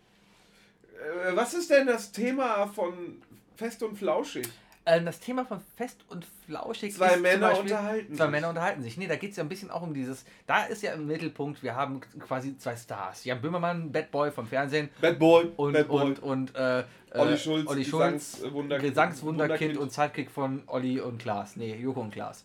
Äh, 1.26 1.34
was 1.34 1.54
ist 1.54 1.70
denn 1.70 1.86
das 1.86 2.12
Thema 2.12 2.66
von 2.66 3.22
Fest 3.56 3.82
und 3.82 3.96
Flauschig? 3.96 4.48
Ähm, 4.86 5.06
das 5.06 5.18
Thema 5.18 5.46
von 5.46 5.60
Fest 5.76 6.04
und 6.08 6.26
Flauschig 6.44 6.92
Zwei 6.94 7.14
ist 7.14 7.20
Männer 7.22 7.48
Beispiel- 7.48 7.62
unterhalten 7.72 8.14
Zwei 8.16 8.24
sich. 8.24 8.30
Männer 8.32 8.48
unterhalten 8.50 8.82
sich. 8.82 8.96
Nee, 8.98 9.06
da 9.06 9.16
geht 9.16 9.30
es 9.30 9.36
ja 9.38 9.42
ein 9.42 9.48
bisschen 9.48 9.70
auch 9.70 9.80
um 9.80 9.94
dieses. 9.94 10.26
Da 10.46 10.64
ist 10.64 10.82
ja 10.82 10.92
im 10.92 11.06
Mittelpunkt, 11.06 11.62
wir 11.62 11.74
haben 11.74 12.02
quasi 12.20 12.58
zwei 12.58 12.76
Stars. 12.76 13.24
Jan 13.24 13.40
Böhmermann, 13.40 13.90
Bad 13.92 14.10
Boy 14.10 14.30
vom 14.30 14.46
Fernsehen 14.46 14.90
Bad 15.00 15.18
Boy. 15.18 15.50
und, 15.56 15.72
Bad 15.72 15.88
Boy. 15.88 16.04
und, 16.04 16.22
und 16.22 16.54
äh, 16.54 16.84
Olli 17.14 17.32
äh, 17.32 17.38
Schulz, 17.38 17.66
Olli 17.66 17.84
Schulz 17.84 18.42
Gesangswunder- 18.42 18.78
Gesangswunderkind 18.78 19.60
Wunderkind. 19.60 19.76
und 19.78 19.92
Sidekick 19.92 20.30
von 20.30 20.62
Olli 20.66 21.00
und 21.00 21.18
Klaas. 21.18 21.56
Nee, 21.56 21.74
Joko 21.76 22.00
und 22.02 22.10
Klaas. 22.12 22.44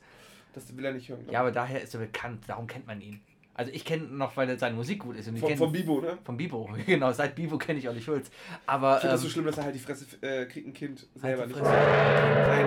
Das 0.53 0.75
will 0.77 0.85
er 0.85 0.93
nicht 0.93 1.09
hören. 1.09 1.27
Ja, 1.29 1.41
aber 1.41 1.51
daher 1.51 1.81
ist 1.81 1.93
er 1.93 1.99
bekannt, 1.99 2.43
darum 2.47 2.67
kennt 2.67 2.87
man 2.87 3.01
ihn. 3.01 3.19
Also 3.59 3.73
ich 3.73 3.83
kenne 3.83 4.05
noch, 4.05 4.37
weil 4.37 4.57
seine 4.57 4.73
Musik 4.73 4.99
gut 4.99 5.17
ist. 5.17 5.27
Und 5.27 5.35
ich. 5.35 5.43
ich 5.43 5.49
Von, 5.49 5.57
von 5.57 5.71
Bibo, 5.73 5.99
ne? 5.99 6.17
Von 6.23 6.37
Bibo, 6.37 6.69
genau. 6.85 7.11
Seit 7.11 7.35
Bibo 7.35 7.57
kenne 7.57 7.79
ich 7.79 7.89
Olli 7.89 8.01
Schulz. 8.01 8.31
Aber. 8.65 8.95
Ich 8.95 9.01
finde 9.01 9.15
das 9.15 9.21
so 9.21 9.27
ähm, 9.27 9.33
schlimm, 9.33 9.45
dass 9.47 9.57
er 9.57 9.65
halt 9.65 9.75
die 9.75 9.79
Fresse 9.79 10.05
äh, 10.21 10.45
kriegt 10.45 10.65
ein 10.65 10.73
Kind 10.73 11.05
halt 11.21 11.21
selber 11.21 11.45
die 11.45 11.53
nicht. 11.55 11.63
Nein. 11.65 12.65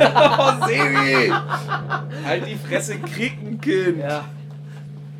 oh, 0.38 0.66
Sebi! 0.66 1.30
halt 2.24 2.46
die 2.46 2.56
Fresse, 2.56 2.98
krieg 3.00 3.34
ein 3.42 3.60
Kind! 3.60 3.98
Ja. 3.98 4.24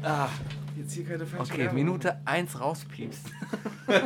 Ah, 0.02 0.30
Jetzt 0.78 0.94
hier 0.94 1.04
keine 1.04 1.26
falsche 1.26 1.52
okay, 1.52 1.64
Werbung. 1.64 1.74
Minute 1.74 2.18
1 2.24 2.58
rauspiepst. 2.58 3.26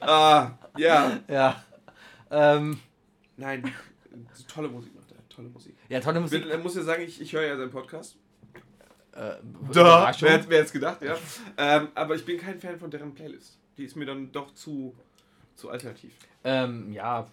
Ah, 0.00 0.52
ja. 0.76 1.20
ja. 1.28 1.62
Ähm, 2.30 2.78
Nein. 3.36 3.72
Tolle 4.48 4.68
Musik 4.68 4.94
macht 4.94 5.12
er. 5.12 5.28
Tolle 5.28 5.48
Musik. 5.48 5.74
ja, 5.88 6.00
tolle 6.00 6.18
Ich 6.18 6.22
Musik. 6.22 6.50
äh, 6.50 6.56
muss 6.58 6.74
ja 6.76 6.82
sagen, 6.82 7.02
ich, 7.02 7.20
ich 7.20 7.32
höre 7.32 7.44
ja 7.44 7.56
seinen 7.56 7.70
Podcast. 7.70 8.16
Äh, 9.14 9.36
Da, 9.72 10.12
wer 10.20 10.32
hätte 10.32 10.54
es 10.54 10.72
gedacht, 10.72 11.02
ja. 11.02 11.16
Ähm, 11.56 11.88
aber 11.94 12.14
ich 12.14 12.24
bin 12.24 12.38
kein 12.38 12.58
Fan 12.58 12.78
von 12.78 12.90
deren 12.90 13.14
Playlist. 13.14 13.58
Die 13.76 13.84
ist 13.84 13.96
mir 13.96 14.06
dann 14.06 14.32
doch 14.32 14.52
zu, 14.54 14.94
zu 15.54 15.70
alternativ. 15.70 16.12
Ähm, 16.42 16.92
ja, 16.92 17.26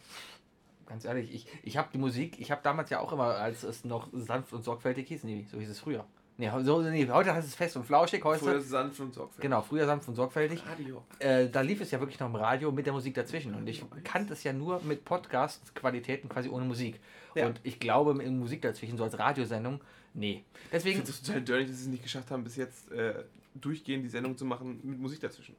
ganz 0.88 1.06
ehrlich, 1.06 1.34
ich, 1.34 1.48
ich 1.64 1.78
habe 1.78 1.90
die 1.94 1.98
Musik, 1.98 2.40
ich 2.40 2.52
habe 2.52 2.62
damals 2.64 2.90
ja 2.90 3.00
auch 3.00 3.12
immer, 3.12 3.36
als 3.36 3.64
es 3.64 3.84
noch 3.84 4.10
sanft 4.14 4.54
und 4.54 4.64
sorgfältig 4.64 5.08
hieß, 5.08 5.24
nee, 5.24 5.46
so 5.52 5.60
hieß 5.60 5.70
es 5.70 5.80
früher. 5.80 6.06
Nee, 6.38 6.50
so, 6.64 6.82
nee 6.82 7.08
heute 7.08 7.34
heißt 7.36 7.48
es 7.48 7.56
fest 7.56 7.76
und 7.76 7.86
flauschig, 7.86 8.24
heute 8.24 8.40
Früher 8.40 8.62
sanft 8.62 9.00
und 9.00 9.14
sorgfältig. 9.14 9.44
Genau, 9.44 9.62
früher 9.62 9.86
sanft 9.86 10.08
und 10.08 10.16
sorgfältig. 10.16 10.64
Radio. 10.66 11.04
Äh, 11.20 11.50
da 11.50 11.62
lief 11.62 11.82
es 11.82 11.92
ja 11.92 12.00
wirklich 12.00 12.20
noch 12.20 12.28
im 12.28 12.36
Radio 12.36 12.72
mit 12.72 12.86
der 12.88 12.94
Musik 12.94 13.14
dazwischen. 13.14 13.54
Und 13.54 13.68
ich 13.70 13.84
kannte 14.04 14.34
es 14.34 14.44
ja 14.44 14.52
nur 14.52 14.82
mit 14.82 15.06
Podcast-Qualitäten 15.06 16.30
quasi 16.30 16.50
ohne 16.50 16.66
Musik. 16.66 17.00
Ja. 17.36 17.46
Und 17.46 17.60
ich 17.64 17.80
glaube, 17.80 18.16
mit 18.16 18.28
Musik 18.32 18.64
dazwischen, 18.64 18.98
so 18.98 19.04
als 19.04 19.20
Radiosendung, 19.20 19.82
nee. 20.14 20.44
Ich 20.66 20.70
Deswegen, 20.72 20.98
finde 20.98 21.12
es 21.12 21.22
total 21.22 21.42
dirty, 21.42 21.66
dass 21.68 21.78
sie 21.78 21.84
es 21.84 21.88
nicht 21.90 22.04
geschafft 22.04 22.32
haben, 22.32 22.44
bis 22.44 22.56
jetzt 22.56 22.92
äh, 22.92 23.24
durchgehend 23.56 24.04
die 24.04 24.10
Sendung 24.10 24.38
zu 24.38 24.46
machen 24.46 24.80
mit 24.84 25.00
Musik 25.00 25.20
dazwischen. 25.20 25.56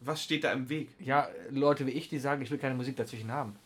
Was 0.00 0.22
steht 0.22 0.44
da 0.44 0.52
im 0.52 0.68
Weg? 0.68 0.90
ja, 1.00 1.28
Leute 1.50 1.86
wie 1.86 1.92
ich, 1.92 2.08
die 2.08 2.18
sagen, 2.18 2.42
ich 2.42 2.50
will 2.50 2.58
keine 2.58 2.74
Musik 2.74 2.96
dazwischen 2.96 3.30
haben. 3.32 3.56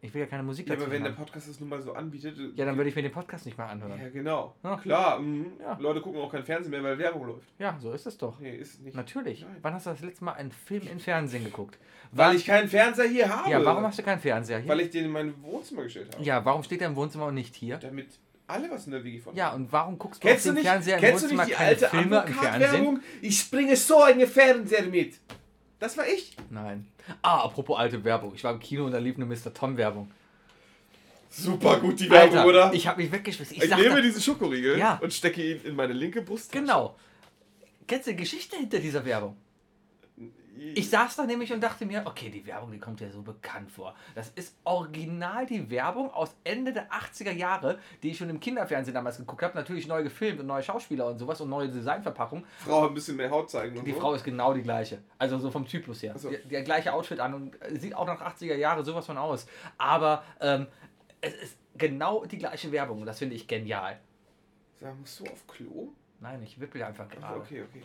Ich 0.00 0.14
will 0.14 0.20
ja 0.20 0.26
keine 0.28 0.44
Musik 0.44 0.68
Ja, 0.68 0.74
dazwischen 0.74 0.86
aber 0.86 0.94
wenn 0.94 1.02
der 1.02 1.12
haben. 1.12 1.24
Podcast 1.24 1.48
das 1.48 1.58
nun 1.58 1.68
mal 1.68 1.82
so 1.82 1.92
anbietet. 1.92 2.38
Ja, 2.54 2.64
dann 2.64 2.76
würde 2.76 2.88
ich 2.88 2.94
mir 2.94 3.02
den 3.02 3.10
Podcast 3.10 3.46
nicht 3.46 3.58
mal 3.58 3.66
anhören. 3.66 4.00
Ja, 4.00 4.08
genau. 4.10 4.54
Ja. 4.62 4.76
Klar, 4.76 5.18
mhm. 5.18 5.46
Ja. 5.60 5.76
Leute 5.80 6.00
gucken 6.00 6.20
auch 6.20 6.30
kein 6.30 6.44
Fernsehen 6.44 6.70
mehr, 6.70 6.84
weil 6.84 6.96
Werbung 6.98 7.26
läuft. 7.26 7.48
Ja, 7.58 7.76
so 7.80 7.92
ist 7.92 8.06
es 8.06 8.16
doch. 8.16 8.38
Nee, 8.38 8.56
ist 8.56 8.80
nicht. 8.80 8.96
Natürlich. 8.96 9.42
Nein. 9.42 9.56
Wann 9.62 9.74
hast 9.74 9.86
du 9.86 9.90
das 9.90 10.00
letzte 10.00 10.24
Mal 10.24 10.34
einen 10.34 10.52
Film 10.52 10.86
im 10.86 11.00
Fernsehen 11.00 11.44
geguckt? 11.44 11.78
Weil 12.12 12.36
ich 12.36 12.46
keinen 12.46 12.68
Fernseher 12.68 13.08
hier 13.08 13.28
habe. 13.28 13.50
Ja, 13.50 13.64
warum 13.64 13.82
hast 13.84 13.98
du 13.98 14.04
keinen 14.04 14.20
Fernseher 14.20 14.60
hier? 14.60 14.68
Weil 14.68 14.80
ich 14.82 14.90
den 14.90 15.06
in 15.06 15.10
mein 15.10 15.42
Wohnzimmer 15.42 15.82
gestellt 15.82 16.14
habe. 16.14 16.24
ja, 16.24 16.44
warum 16.44 16.62
steht 16.62 16.80
er 16.80 16.86
im 16.86 16.94
Wohnzimmer 16.96 17.26
und 17.26 17.34
nicht 17.34 17.56
hier? 17.56 17.78
Damit 17.78 18.08
alle 18.48 18.70
was 18.70 18.86
in 18.86 18.92
der 18.92 19.04
Wigi 19.04 19.20
von 19.20 19.34
Ja, 19.36 19.52
und 19.52 19.70
warum 19.70 19.98
guckst 19.98 20.22
du 20.22 20.26
Kennst 20.28 20.46
auf 20.46 20.52
dem 20.52 20.54
nicht, 20.56 20.66
Fernseher 20.66 20.98
kennst 20.98 21.30
du 21.30 21.34
nicht 21.36 21.48
die 21.48 21.54
alte? 21.56 21.92
Advokat-Werbung? 21.92 23.00
Ich 23.22 23.50
bringe 23.50 23.76
so 23.76 24.02
einen 24.02 24.26
Fernseher 24.26 24.82
mit. 24.84 25.14
Das 25.78 25.96
war 25.96 26.06
ich. 26.08 26.36
Nein. 26.50 26.86
Ah, 27.22 27.44
apropos 27.44 27.78
alte 27.78 28.02
Werbung. 28.04 28.34
Ich 28.34 28.42
war 28.44 28.52
im 28.52 28.58
Kino 28.60 28.84
und 28.86 28.92
da 28.92 28.98
lief 28.98 29.16
eine 29.16 29.26
Mr. 29.26 29.54
Tom 29.54 29.76
Werbung. 29.76 30.10
Super 31.30 31.78
gut 31.78 32.00
die 32.00 32.10
Werbung, 32.10 32.38
Alter, 32.38 32.48
oder? 32.48 32.72
ich 32.72 32.86
habe 32.86 33.02
mich 33.02 33.12
weggeschmissen. 33.12 33.56
Ich, 33.58 33.64
Ich 33.64 33.76
nehme 33.76 34.00
diesen 34.02 34.20
Schokoriegel 34.22 34.78
Ja. 34.78 34.98
und 35.02 35.12
stecke 35.12 35.42
ihn 35.42 35.60
in 35.64 35.76
meine 35.76 35.92
linke 35.92 36.22
Brust. 36.22 36.50
genau. 36.52 36.96
Kennst 37.86 38.06
du 38.06 38.10
die 38.12 38.16
Geschichte 38.18 38.56
hinter 38.56 38.78
dieser 38.80 39.04
Werbung? 39.04 39.36
Ich 40.74 40.90
saß 40.90 41.16
da 41.16 41.24
nämlich 41.24 41.52
und 41.52 41.60
dachte 41.60 41.86
mir, 41.86 42.02
okay, 42.04 42.30
die 42.30 42.44
Werbung, 42.46 42.72
die 42.72 42.78
kommt 42.78 43.00
ja 43.00 43.10
so 43.10 43.22
bekannt 43.22 43.70
vor. 43.70 43.94
Das 44.14 44.30
ist 44.34 44.56
original 44.64 45.46
die 45.46 45.70
Werbung 45.70 46.10
aus 46.10 46.34
Ende 46.44 46.72
der 46.72 46.88
80er 46.90 47.32
Jahre, 47.32 47.78
die 48.02 48.10
ich 48.10 48.18
schon 48.18 48.30
im 48.30 48.40
Kinderfernsehen 48.40 48.94
damals 48.94 49.18
geguckt 49.18 49.42
habe. 49.42 49.56
Natürlich 49.56 49.86
neu 49.86 50.02
gefilmt 50.02 50.40
und 50.40 50.46
neue 50.46 50.62
Schauspieler 50.62 51.06
und 51.06 51.18
sowas 51.18 51.40
und 51.40 51.48
neue 51.48 51.68
Designverpackung. 51.68 52.44
Frau 52.58 52.88
ein 52.88 52.94
bisschen 52.94 53.16
mehr 53.16 53.30
Haut 53.30 53.50
zeigen. 53.50 53.84
Die 53.84 53.92
so. 53.92 54.00
Frau 54.00 54.14
ist 54.14 54.24
genau 54.24 54.52
die 54.52 54.62
gleiche. 54.62 54.98
Also 55.18 55.38
so 55.38 55.50
vom 55.50 55.66
Typus 55.66 56.02
her. 56.02 56.18
So. 56.18 56.30
Der, 56.30 56.40
der 56.40 56.62
gleiche 56.62 56.92
Outfit 56.92 57.20
an 57.20 57.34
und 57.34 57.62
äh, 57.62 57.78
sieht 57.78 57.94
auch 57.94 58.06
nach 58.06 58.20
80er 58.20 58.56
Jahre 58.56 58.84
sowas 58.84 59.06
von 59.06 59.18
aus. 59.18 59.46
Aber 59.76 60.24
ähm, 60.40 60.66
es 61.20 61.34
ist 61.34 61.58
genau 61.76 62.24
die 62.24 62.38
gleiche 62.38 62.70
Werbung 62.72 63.00
und 63.00 63.06
das 63.06 63.18
finde 63.18 63.36
ich 63.36 63.46
genial. 63.46 63.98
Sag, 64.80 64.98
musst 64.98 65.20
du 65.20 65.24
auf 65.24 65.46
Klo? 65.46 65.92
Nein, 66.20 66.42
ich 66.42 66.58
wippel 66.60 66.82
einfach 66.82 67.06
Ach, 67.10 67.16
gerade. 67.16 67.40
okay, 67.40 67.62
okay. 67.62 67.82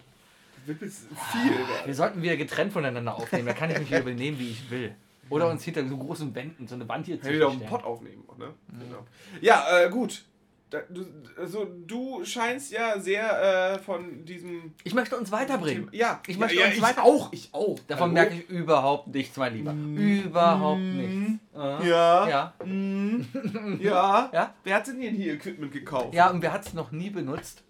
Du 0.65 0.71
wippelst 0.71 1.07
viel. 1.31 1.51
da. 1.51 1.85
Wir 1.87 1.93
sollten 1.95 2.21
wieder 2.21 2.37
getrennt 2.37 2.71
voneinander 2.73 3.15
aufnehmen. 3.15 3.45
Da 3.47 3.53
kann 3.53 3.69
ich 3.69 3.79
mich 3.79 3.89
hier 3.89 3.99
übernehmen, 3.99 4.39
wie 4.39 4.49
ich 4.51 4.69
will. 4.71 4.95
Oder 5.29 5.49
uns 5.49 5.63
hinter 5.63 5.87
so 5.87 5.97
großen 5.97 6.33
Wänden 6.35 6.67
so 6.67 6.75
eine 6.75 6.87
Wand 6.87 7.05
hier 7.05 7.15
ich 7.15 7.23
wieder 7.25 7.47
auf 7.47 7.53
den 7.53 7.59
zwischenstellen. 7.61 7.69
Pott 7.69 7.83
aufnehmen, 7.83 8.23
ne? 8.37 8.53
Genau. 8.67 9.05
Ja, 9.41 9.65
äh, 9.79 9.89
gut. 9.89 10.23
Da, 10.69 10.79
du, 10.89 11.05
also, 11.39 11.67
du 11.85 12.25
scheinst 12.25 12.71
ja 12.71 12.99
sehr 12.99 13.73
äh, 13.75 13.79
von 13.79 14.25
diesem. 14.25 14.73
Ich 14.83 14.93
möchte 14.95 15.15
uns 15.15 15.31
weiterbringen. 15.31 15.87
Ja, 15.91 16.19
Ich 16.25 16.37
möchte 16.39 16.57
ja, 16.57 16.65
uns 16.65 16.75
ich 16.75 16.81
weiter- 16.81 17.03
auch. 17.03 17.31
Ich 17.31 17.49
auch. 17.51 17.77
Davon 17.87 18.05
Hallo? 18.05 18.13
merke 18.13 18.35
ich 18.35 18.49
überhaupt 18.49 19.07
nichts, 19.13 19.37
mein 19.37 19.53
Lieber. 19.55 19.71
Überhaupt 19.73 20.79
nichts. 20.81 21.39
Äh, 21.55 21.87
Ja. 21.89 22.27
Ja. 22.27 22.53
Mm, 22.65 23.21
ja. 23.79 24.29
Ja? 24.33 24.53
Wer 24.63 24.75
hat 24.75 24.87
denn 24.87 24.99
hier 24.99 25.33
Equipment 25.33 25.71
gekauft? 25.71 26.13
Ja, 26.13 26.31
und 26.31 26.41
wer 26.41 26.51
hat 26.51 26.65
es 26.65 26.73
noch 26.73 26.91
nie 26.91 27.11
benutzt? 27.11 27.63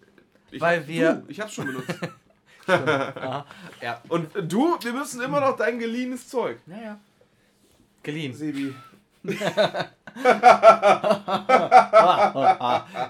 ich 0.52 0.62
weil 0.62 0.88
wir- 0.88 1.16
Du, 1.16 1.26
ich 1.30 1.40
hab's 1.42 1.54
schon 1.54 1.66
benutzt. 1.68 1.94
Ja. 2.68 4.02
Und 4.10 4.30
du, 4.52 4.78
wir 4.82 4.94
müssen 4.94 5.22
immer 5.22 5.42
noch 5.42 5.58
dein 5.58 5.80
geliehenes 5.80 6.28
Zeug. 6.30 6.58
Ja, 6.68 6.82
ja. 6.82 7.00
Geliehen. 8.04 8.34
Sebi. 8.34 8.74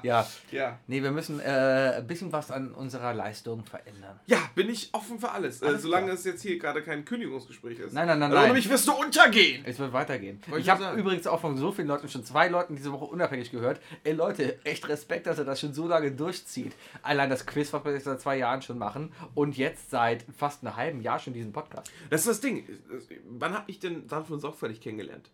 ja. 0.04 0.28
Ja. 0.52 0.80
Nee, 0.88 1.02
wir 1.04 1.12
müssen 1.12 1.40
äh, 1.40 1.96
ein 1.98 2.08
bisschen 2.08 2.32
was 2.32 2.52
an 2.52 2.74
unserer 2.74 3.14
Leistung 3.14 3.66
verändern. 3.66 4.20
Ja, 4.28 4.38
bin 4.56 4.70
ich 4.70 4.90
offen 4.94 5.20
für 5.20 5.32
alles. 5.32 5.62
äh, 5.62 5.68
Alles 5.68 5.82
solange 5.82 6.06
klar. 6.08 6.18
es 6.18 6.24
jetzt 6.26 6.42
hier 6.42 6.58
gerade 6.60 6.82
kein 6.82 7.06
Kündigungsgespräch 7.06 7.80
ist. 7.80 7.94
Nein, 7.94 8.08
nein, 8.08 8.20
nein, 8.20 8.32
Also, 8.32 8.36
nein. 8.38 8.46
nämlich 8.48 8.70
wirst 8.70 8.88
du 8.88 8.94
untergehen. 8.94 9.64
Es 9.66 9.80
wird 9.80 9.94
weitergehen. 9.94 10.42
Wollte 10.48 10.62
ich 10.62 10.70
habe 10.70 10.98
übrigens 11.00 11.28
auch 11.28 11.40
von 11.42 11.58
so 11.58 11.72
vielen 11.72 11.88
Leuten, 11.88 12.08
schon 12.10 12.24
zwei 12.24 12.48
Leuten 12.48 12.76
diese 12.76 12.92
Woche 12.92 13.06
unabhängig 13.06 13.52
gehört. 13.52 13.80
Ey 14.04 14.14
Leute, 14.14 14.64
echt 14.66 14.88
Respekt, 14.88 15.28
dass 15.28 15.38
er 15.40 15.46
das 15.46 15.60
schon 15.60 15.74
so 15.74 15.88
lange 15.88 16.12
durchzieht. 16.12 16.74
Allein 17.02 17.30
das 17.30 17.46
Quiz, 17.46 17.74
was 17.74 17.84
wir 17.86 17.94
jetzt 17.94 18.06
seit 18.06 18.22
zwei 18.22 18.38
Jahren 18.38 18.62
schon 18.62 18.78
machen 18.78 19.12
und 19.36 19.58
jetzt 19.58 19.90
seit 19.90 20.26
fast 20.38 20.64
einem 20.66 20.76
halben 20.76 21.02
Jahr 21.02 21.20
schon 21.20 21.34
diesen 21.34 21.52
Podcast. 21.54 21.92
Das 22.10 22.22
ist 22.22 22.28
das 22.28 22.42
Ding. 22.42 22.66
Wann 23.30 23.54
habe 23.54 23.66
ich 23.68 23.80
denn 23.80 24.08
sanft 24.08 24.32
und 24.32 24.40
sorgfältig 24.40 24.82
kennengelernt? 24.82 25.30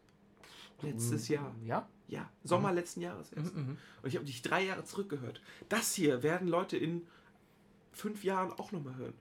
Letztes 0.82 1.27
Jahr. 1.27 1.53
Ja? 1.63 1.88
Ja, 2.07 2.27
Sommer 2.43 2.71
letzten 2.73 3.01
Jahres 3.01 3.32
erst. 3.34 3.55
Mhm. 3.55 3.77
Und 4.01 4.09
ich 4.09 4.15
habe 4.15 4.25
dich 4.25 4.41
drei 4.41 4.63
Jahre 4.63 4.84
zurückgehört. 4.84 5.41
Das 5.69 5.93
hier 5.93 6.23
werden 6.23 6.47
Leute 6.47 6.75
in 6.77 7.05
fünf 7.91 8.23
Jahren 8.23 8.51
auch 8.53 8.71
nochmal 8.71 8.95
hören. 8.95 9.13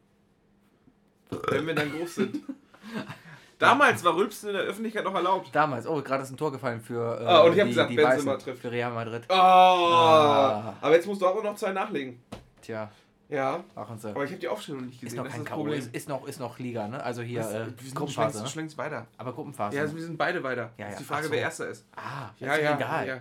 Wenn 1.50 1.66
wir 1.66 1.74
dann 1.74 1.92
groß 1.92 2.14
sind. 2.14 2.38
Damals 3.58 4.04
war 4.04 4.16
Rülpsen 4.16 4.50
in 4.50 4.54
der 4.54 4.64
Öffentlichkeit 4.64 5.04
noch 5.04 5.14
erlaubt. 5.14 5.50
Damals, 5.52 5.86
oh, 5.86 6.00
gerade 6.00 6.22
ist 6.22 6.30
ein 6.30 6.36
Tor 6.36 6.52
gefallen 6.52 6.80
für 6.80 7.20
äh, 7.20 7.24
Ah, 7.26 7.40
und 7.40 7.52
ich 7.54 7.60
hab 7.60 7.66
gesagt, 7.66 7.88
Benzema 7.94 8.32
Weißen, 8.34 8.38
trifft. 8.38 8.62
für 8.62 8.70
Real 8.70 8.92
Madrid. 8.92 9.24
Oh, 9.28 9.32
Ah. 9.34 10.76
Aber 10.80 10.94
jetzt 10.94 11.06
musst 11.06 11.20
du 11.20 11.26
auch 11.26 11.42
noch 11.42 11.56
zwei 11.56 11.72
nachlegen. 11.72 12.22
Tja, 12.62 12.90
Ja, 13.30 13.62
machen 13.74 13.98
sie. 13.98 14.08
aber 14.10 14.24
ich 14.24 14.30
habe 14.30 14.40
die 14.40 14.48
Aufstellung 14.48 14.86
nicht 14.86 14.94
Ist 14.96 15.00
gesehen. 15.02 15.16
noch 15.18 15.24
das 15.24 15.32
kein 15.34 15.42
ist 15.42 15.48
K.O., 15.48 15.66
ist, 15.68 15.94
ist, 15.94 16.08
noch, 16.08 16.26
ist 16.26 16.40
noch 16.40 16.58
Liga, 16.58 16.88
ne? 16.88 17.02
Also 17.02 17.20
hier 17.22 17.40
Das- 17.40 17.52
äh, 17.52 17.66
wir 17.66 17.82
sind 17.82 17.94
Gruppenphase. 17.94 18.14
schon 18.14 18.22
Ne? 18.22 18.38
längst, 18.40 18.52
schon 18.54 18.60
längst 18.62 18.78
weiter. 18.78 19.06
Aber 19.18 19.32
Gruppenphase. 19.34 19.76
Ja, 19.76 19.82
wir 19.94 20.02
sind 20.02 20.16
beide 20.16 20.42
weiter. 20.42 20.72
Ja, 20.78 20.86
das 20.86 20.94
ist 20.94 20.94
ja. 20.94 20.98
die 21.00 21.04
Frage, 21.04 21.26
so. 21.26 21.32
wer 21.32 21.40
Erster 21.40 21.68
ist. 21.68 21.86
ah, 21.94 22.30
Ja, 22.38 22.54
ist 22.54 22.62
ja, 22.62 22.76
egal. 22.76 23.06
ja. 23.08 23.20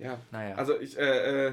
Ja. 0.00 0.18
Naja. 0.32 0.54
Also 0.56 0.80
ich, 0.80 0.98
äh, 0.98 1.46
äh, 1.48 1.52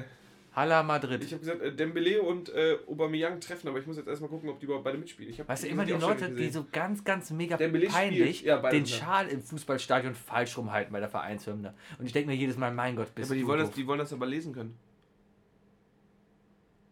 Hala 0.54 0.82
Madrid. 0.82 1.22
Ich 1.22 1.32
habe 1.32 1.40
gesagt, 1.40 1.60
äh, 1.62 1.72
Dembele 1.74 2.22
und 2.22 2.48
äh, 2.48 2.78
Aubameyang 2.88 3.38
treffen, 3.40 3.68
aber 3.68 3.78
ich 3.78 3.86
muss 3.86 3.98
jetzt 3.98 4.08
erstmal 4.08 4.30
gucken, 4.30 4.48
ob 4.48 4.58
die 4.58 4.64
überhaupt 4.64 4.84
beide 4.84 4.96
mitspielen. 4.98 5.30
Ich 5.30 5.38
hab, 5.38 5.48
Weißt 5.48 5.64
du, 5.64 5.68
immer 5.68 5.84
die 5.84 5.92
schon 5.92 6.00
Leute, 6.00 6.30
die 6.30 6.48
so 6.48 6.64
ganz, 6.72 7.04
ganz 7.04 7.30
mega 7.30 7.56
Dembele 7.56 7.88
peinlich 7.88 8.42
ja, 8.42 8.58
den. 8.70 8.86
Schal 8.86 9.28
im 9.28 9.42
Fußballstadion 9.42 10.14
falsch 10.14 10.56
rumhalten 10.56 10.92
bei 10.92 11.00
der 11.00 11.10
Vereinshymne. 11.10 11.74
Und 11.98 12.06
ich 12.06 12.12
denke 12.12 12.30
mir 12.30 12.36
jedes 12.36 12.56
Mal, 12.56 12.72
mein 12.72 12.96
Gott, 12.96 13.14
bist 13.14 13.28
aber 13.30 13.34
die 13.36 13.42
du 13.44 13.56
doof. 13.56 13.70
die 13.76 13.86
wollen 13.86 13.98
das 13.98 14.12
aber 14.14 14.24
lesen 14.26 14.54
können. 14.54 14.76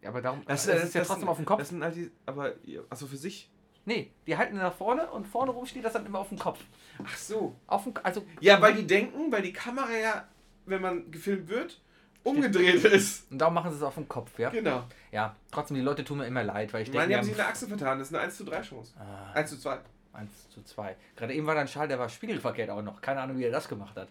Ja, 0.05 0.09
aber 0.11 0.21
darum, 0.21 0.43
Das, 0.45 0.67
das, 0.67 0.83
ist 0.83 0.93
ja 0.93 1.01
trotzdem 1.01 1.21
sind- 1.21 1.29
auf 1.29 1.37
dem 1.37 1.45
Kopf. 1.45 1.57
Das 1.59 1.69
sind 1.69 1.83
halt 1.83 1.95
die, 1.95 2.11
aber, 2.27 2.53
achso, 2.91 3.07
für 3.07 3.17
sich. 3.17 3.49
nee, 3.85 4.11
die 4.27 4.37
halten 4.37 4.55
nach 4.57 4.73
vorne 4.73 5.09
und 5.09 5.25
vorne 5.25 5.49
rum 5.51 5.65
steht 5.65 5.83
das 5.83 5.93
dann 5.93 6.05
immer 6.05 6.19
auf 6.19 6.29
dem 6.29 6.37
Kopf. 6.37 6.59
Ach 7.03 7.17
so. 7.17 7.55
Auf 7.65 7.83
dem, 7.85 7.93
also, 8.03 8.23
Ja, 8.39 8.61
weil 8.61 8.75
die 8.75 8.85
denken, 8.85 9.31
weil 9.31 9.41
die 9.41 9.51
Kamera 9.53 9.91
ja, 9.91 10.27
wenn 10.67 10.81
man 10.81 11.09
gefilmt 11.09 11.49
wird, 11.49 11.81
umgedreht 12.23 12.83
ist. 12.85 13.31
und 13.31 13.39
darum 13.39 13.55
machen 13.55 13.71
sie 13.71 13.77
es 13.77 13.83
auf 13.83 13.95
dem 13.95 14.07
Kopf, 14.07 14.37
ja? 14.37 14.49
Genau. 14.51 14.83
Ja, 15.11 15.35
trotzdem, 15.51 15.75
die 15.75 15.81
Leute 15.81 16.03
tun 16.03 16.19
mir 16.19 16.27
immer 16.27 16.43
leid, 16.43 16.71
weil 16.73 16.83
ich 16.83 16.89
denke, 16.89 16.99
meine, 16.99 17.09
die 17.09 17.15
haben 17.17 17.23
sich 17.23 17.33
in 17.33 17.37
der 17.37 17.47
Achse 17.47 17.67
vertan. 17.67 17.97
Das 17.97 18.09
ist 18.09 18.13
eine 18.13 18.23
1 18.25 18.37
zu 18.37 18.43
3 18.45 18.61
Chance. 18.61 18.93
ah, 18.99 19.31
1 19.33 19.49
zu 19.49 19.57
2. 19.59 19.79
1 20.13 20.49
zu 20.49 20.63
2. 20.63 20.95
Gerade 21.15 21.33
eben 21.33 21.47
war 21.47 21.55
da 21.55 21.61
ein 21.61 21.67
Schal, 21.67 21.87
der 21.87 21.97
war 21.97 22.09
spiegelverkehrt 22.09 22.69
auch 22.69 22.81
noch. 22.83 23.01
Keine 23.01 23.21
Ahnung, 23.21 23.37
wie 23.39 23.43
er 23.43 23.51
das 23.51 23.67
gemacht 23.67 23.95
hat. 23.97 24.07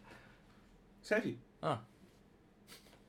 Selfie. 1.03 1.39
Ah. 1.63 1.79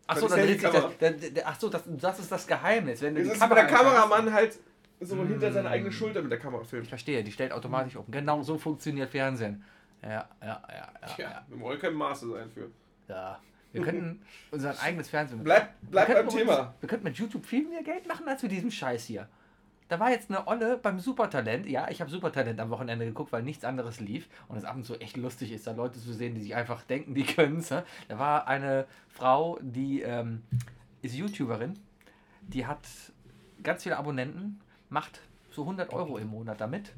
Achso, 0.07 0.27
dann 0.27 0.39
dreht 0.39 0.59
sich 0.61 0.69
das. 0.69 0.97
Der- 0.99 1.47
Achso, 1.47 1.69
das, 1.69 1.83
das 1.87 2.19
ist 2.19 2.31
das 2.31 2.45
Geheimnis. 2.47 3.01
Wenn 3.01 3.15
Das 3.15 3.23
die 3.23 3.29
ist, 3.31 3.41
wenn 3.41 3.49
der 3.49 3.65
Kameramann 3.67 4.31
halt 4.33 4.59
so 5.01 5.15
Mm. 5.15 5.27
hinter 5.27 5.51
seine 5.51 5.69
eigene 5.69 5.91
Schulter 5.91 6.21
mit 6.21 6.31
der 6.31 6.39
Kamera 6.39 6.61
Ich 6.61 6.69
filmt. 6.69 6.87
verstehe, 6.87 7.23
die 7.23 7.31
stellt 7.31 7.51
automatisch 7.51 7.95
um. 7.95 8.05
Genau 8.09 8.41
so 8.43 8.57
funktioniert 8.57 9.09
Fernsehen. 9.09 9.63
Ja, 10.01 10.09
ja, 10.09 10.27
ja, 10.41 10.61
ja. 10.69 11.07
Tja, 11.15 11.29
ja, 11.29 11.45
wir 11.47 11.59
wollen 11.59 11.79
kein 11.79 11.93
Maße 11.93 12.29
sein 12.29 12.49
für. 12.51 12.69
ja. 13.07 13.39
Wir 13.71 13.81
könnten 13.81 14.21
unser 14.51 14.79
eigenes 14.81 15.09
Fernsehen. 15.09 15.43
Bleib, 15.43 15.69
bleib 15.81 16.07
beim 16.07 16.29
Thema. 16.29 16.59
Uns, 16.59 16.69
wir 16.81 16.87
könnten 16.87 17.03
mit 17.03 17.17
YouTube 17.17 17.45
viel 17.45 17.67
mehr 17.67 17.83
Geld 17.83 18.07
machen 18.07 18.25
als 18.25 18.41
mit 18.41 18.53
diesem 18.53 18.71
Scheiß 18.71 19.03
hier. 19.03 19.27
Da 19.87 19.99
war 19.99 20.09
jetzt 20.09 20.31
eine 20.31 20.47
Olle 20.47 20.77
beim 20.77 20.99
Supertalent. 20.99 21.67
Ja, 21.67 21.89
ich 21.89 22.01
habe 22.01 22.09
Supertalent 22.09 22.59
am 22.59 22.71
Wochenende 22.71 23.05
geguckt, 23.05 23.31
weil 23.31 23.43
nichts 23.43 23.63
anderes 23.63 23.99
lief. 23.99 24.27
Und 24.47 24.57
es 24.57 24.65
ab 24.65 24.75
und 24.75 24.83
zu 24.83 24.99
echt 24.99 25.15
lustig 25.15 25.51
ist, 25.51 25.67
da 25.67 25.73
Leute 25.73 25.99
zu 25.99 26.11
sehen, 26.11 26.33
die 26.33 26.41
sich 26.41 26.55
einfach 26.55 26.83
denken, 26.83 27.13
die 27.13 27.23
können 27.23 27.57
es. 27.57 27.69
Da 27.69 27.83
war 28.09 28.47
eine 28.47 28.87
Frau, 29.09 29.59
die 29.61 30.01
ähm, 30.01 30.41
ist 31.01 31.15
YouTuberin. 31.15 31.77
Die 32.41 32.65
hat 32.65 32.79
ganz 33.61 33.83
viele 33.83 33.97
Abonnenten, 33.97 34.59
macht 34.89 35.21
so 35.51 35.61
100 35.61 35.93
Euro 35.93 36.17
im 36.17 36.29
Monat 36.29 36.59
damit. 36.59 36.91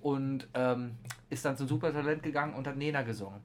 Und 0.00 0.48
ähm, 0.54 0.96
ist 1.30 1.44
dann 1.44 1.56
zum 1.56 1.68
Supertalent 1.68 2.22
gegangen 2.22 2.54
und 2.54 2.66
hat 2.66 2.76
Nena 2.76 3.02
gesungen. 3.02 3.40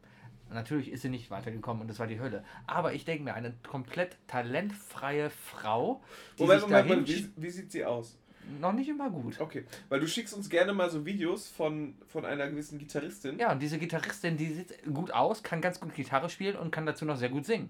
Natürlich 0.50 0.92
ist 0.92 1.02
sie 1.02 1.10
nicht 1.10 1.32
weitergekommen 1.32 1.82
und 1.82 1.88
das 1.88 2.00
war 2.00 2.08
die 2.08 2.20
Hölle. 2.20 2.44
Aber 2.68 2.94
ich 2.94 3.06
denke 3.06 3.24
mir, 3.24 3.34
eine 3.34 3.54
komplett 3.68 4.18
talentfreie 4.28 5.30
Frau, 5.30 6.02
die 6.38 6.44
Moment, 6.44 6.62
sich 6.62 6.70
Moment, 6.70 6.90
Moment. 6.90 7.08
Wie, 7.08 7.32
wie 7.38 7.50
sieht 7.50 7.72
sie 7.72 7.86
aus? 7.86 8.21
Noch 8.60 8.74
nicht 8.74 8.90
immer 8.90 9.10
gut. 9.10 9.40
Okay, 9.40 9.66
weil 9.90 10.00
du 10.00 10.08
schickst 10.08 10.34
uns 10.34 10.50
gerne 10.50 10.74
mal 10.74 10.90
so 10.90 11.06
Videos 11.06 11.48
von, 11.48 11.96
von 12.08 12.26
einer 12.26 12.48
gewissen 12.50 12.78
Gitarristin. 12.80 13.38
Ja, 13.40 13.52
und 13.52 13.60
diese 13.60 13.78
Gitarristin, 13.78 14.38
die 14.38 14.48
sieht 14.54 14.84
gut 14.94 15.12
aus, 15.12 15.44
kann 15.44 15.62
ganz 15.62 15.80
gut 15.80 15.94
Gitarre 15.96 16.30
spielen 16.30 16.56
und 16.56 16.72
kann 16.72 16.86
dazu 16.86 17.06
noch 17.06 17.18
sehr 17.18 17.30
gut 17.30 17.46
singen. 17.46 17.70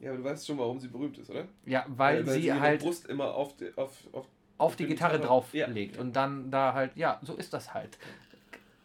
Ja, 0.00 0.10
aber 0.10 0.18
du 0.18 0.24
weißt 0.24 0.46
schon, 0.46 0.58
warum 0.58 0.78
sie 0.78 0.88
berühmt 0.88 1.16
ist, 1.18 1.30
oder? 1.30 1.46
Ja, 1.64 1.84
weil, 1.88 2.26
sie 2.26 2.46
ihre 2.46 2.60
halt 2.60 2.80
Brust 2.82 3.06
immer 3.06 3.34
auf, 3.34 3.56
die, 3.56 3.72
auf, 3.76 3.92
auf 4.12 4.26
auf 4.58 4.74
die 4.76 4.84
die 4.84 4.90
Gitarre 4.94 5.16
Gitarre- 5.16 5.26
drauflegt 5.26 5.96
Ja. 5.96 6.00
und 6.00 6.16
dann 6.16 6.50
da 6.50 6.72
halt, 6.72 6.96
ja, 6.96 7.18
so 7.22 7.34
ist 7.34 7.52
das 7.52 7.74
halt. 7.74 7.98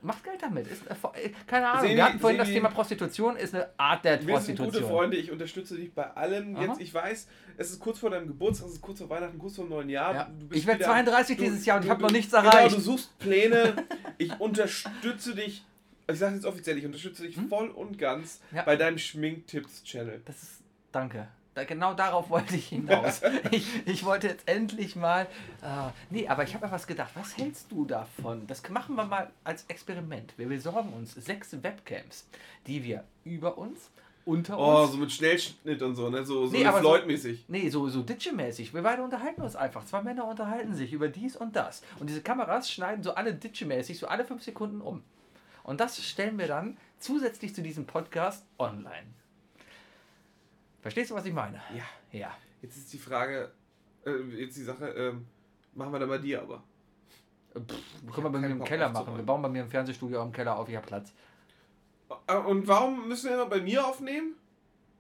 Macht 0.04 0.24
Geld 0.24 0.42
damit. 0.42 0.68
Ist, 0.68 0.84
äh, 0.88 0.94
äh, 1.26 1.32
keine 1.46 1.68
Ahnung, 1.70 1.82
Sehen 1.88 1.96
wir 1.96 2.06
hatten 2.06 2.20
vorhin 2.20 2.40
das 2.40 2.48
Thema 2.50 2.70
Prostitution, 2.70 3.36
ist 3.36 3.54
eine 3.54 3.70
Art 3.78 4.04
der 4.04 4.26
Wir 4.26 4.40
sind 4.40 4.58
gute 4.58 4.64
Prostitution. 4.70 4.90
Freunde, 4.98 5.18
ich 5.18 5.32
unterstütze 5.32 5.76
dich 5.76 5.94
bei 5.94 6.10
allem. 6.12 6.56
Aha. 6.56 6.64
Jetzt, 6.66 6.82
ich 6.82 6.94
weiß, 6.94 7.28
es 7.58 7.70
ist 7.72 7.80
kurz 7.80 8.00
vor 8.00 8.10
deinem 8.10 8.28
Geburtstag, 8.28 8.68
es 8.68 8.74
ist 8.76 8.82
kurz 8.82 9.00
vor 9.00 9.10
Weihnachten, 9.10 9.38
kurz 9.38 9.56
vor 9.56 9.66
dem 9.66 9.70
neuen 9.70 9.90
Jahr. 9.90 10.14
Ja. 10.16 10.32
Ich 10.52 10.66
werde 10.66 10.80
wieder- 10.80 10.90
32 10.90 11.38
du- 11.38 11.44
dieses 11.44 11.66
Jahr 11.66 11.78
und 11.78 11.84
ich 11.84 11.90
habe 11.92 12.02
noch 12.02 12.12
nichts 12.12 12.32
Genau, 12.32 12.44
erreicht. 12.50 12.76
du 12.76 12.80
suchst 12.82 13.18
Pläne. 13.20 13.76
Ich 14.18 14.40
unterstütze 14.40 15.36
dich. 15.36 15.66
Ich 16.12 16.18
sage 16.20 16.36
jetzt 16.36 16.46
offiziell, 16.46 16.78
ich 16.78 16.86
unterstütze 16.86 17.24
dich 17.24 17.38
voll 17.50 17.70
und 17.70 17.98
ganz 17.98 18.40
Hm? 18.50 18.58
Ja. 18.58 18.64
bei 18.64 18.76
deinem 18.76 18.98
Schminktipps-Channel. 18.98 20.22
Das 20.26 20.42
ist. 20.44 20.52
Danke. 20.92 21.28
Da, 21.54 21.66
genau 21.66 21.94
darauf 21.94 22.30
wollte 22.30 22.56
ich 22.56 22.68
hinaus. 22.70 23.22
ich, 23.52 23.66
ich 23.86 24.06
wollte 24.06 24.28
jetzt 24.28 24.48
endlich 24.48 24.96
mal. 24.96 25.24
Äh, 25.62 25.90
nee, 26.10 26.28
aber 26.28 26.44
ich 26.44 26.54
habe 26.56 26.66
mir 26.66 26.72
was 26.72 26.88
gedacht. 26.88 27.12
Was 27.16 27.38
hältst 27.38 27.72
du 27.72 27.84
davon? 27.86 28.48
Das 28.48 28.68
machen 28.70 28.96
wir 28.96 29.04
mal 29.04 29.30
als 29.44 29.66
Experiment. 29.68 30.34
Wir 30.38 30.48
besorgen 30.48 30.94
uns 30.94 31.14
sechs 31.14 31.52
Webcams, 31.62 32.26
die 32.68 32.84
wir 32.86 33.04
über 33.26 33.58
uns, 33.58 33.90
unter 34.24 34.58
Oh, 34.58 34.84
uns. 34.84 34.92
so 34.94 34.98
mit 34.98 35.12
Schnellschnitt 35.12 35.82
und 35.82 35.96
so, 35.96 36.10
ne? 36.10 36.24
So, 36.24 36.46
so 36.48 36.54
Nee, 36.56 36.66
aber 36.66 36.78
so- 36.82 36.84
Floyd-mäßig. 36.88 37.44
Nee, 37.50 37.68
so, 37.70 37.90
so 37.90 38.02
Ditsche-mäßig. 38.02 38.74
Wir 38.74 38.82
beide 38.84 39.04
unterhalten 39.04 39.42
uns 39.42 39.58
einfach. 39.58 39.84
Zwei 39.84 40.02
Männer 40.04 40.26
unterhalten 40.28 40.74
sich 40.74 40.94
über 40.94 41.10
dies 41.10 41.36
und 41.36 41.56
das. 41.58 41.82
Und 42.00 42.10
diese 42.10 42.22
Kameras 42.22 42.72
schneiden 42.72 43.04
so 43.04 43.16
alle 43.16 43.34
Ditsche-mäßig, 43.34 43.98
so 44.00 44.08
alle 44.08 44.24
fünf 44.24 44.42
Sekunden 44.44 44.80
um. 44.80 45.04
Und 45.64 45.82
das 45.82 46.02
stellen 46.02 46.38
wir 46.40 46.48
dann 46.48 46.78
zusätzlich 46.98 47.54
zu 47.54 47.62
diesem 47.62 47.86
Podcast 47.86 48.46
online. 48.58 49.08
Verstehst 50.82 51.12
du, 51.12 51.16
was 51.16 51.26
ich 51.26 51.34
meine? 51.34 51.62
Ja. 51.76 51.84
Ja. 52.20 52.36
Jetzt 52.62 52.78
ist 52.78 52.92
die 52.94 52.98
Frage, 52.98 53.52
äh, 54.06 54.12
jetzt 54.38 54.58
die 54.58 54.64
Sache, 54.64 54.88
ähm, 54.90 55.28
machen 55.74 55.92
wir 55.94 56.00
dann 56.00 56.10
bei 56.10 56.18
dir 56.18 56.42
aber. 56.42 56.64
Pff, 57.54 58.12
können 58.14 58.26
wir 58.28 58.30
bei 58.32 58.40
mir 58.40 58.48
im 58.50 58.60
Bock 58.60 58.68
Keller 58.68 58.90
machen. 58.90 59.16
Wir 59.16 59.24
bauen 59.24 59.42
bei 59.42 59.50
mir 59.50 59.62
im 59.64 59.70
Fernsehstudio 59.70 60.22
im 60.24 60.32
Keller 60.32 60.58
auf, 60.58 60.70
ich 60.70 60.76
habe 60.76 60.88
Platz. 60.88 61.14
Äh, 62.28 62.36
Und 62.36 62.68
warum 62.68 63.08
müssen 63.08 63.30
wir 63.30 63.36
immer 63.36 63.46
bei 63.48 63.62
mir 63.62 63.86
aufnehmen? 63.86 64.36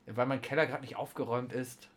Weil 0.08 0.26
mein 0.26 0.42
Keller 0.42 0.66
gerade 0.66 0.82
nicht 0.82 0.96
aufgeräumt 0.98 1.54
ist. 1.54 1.88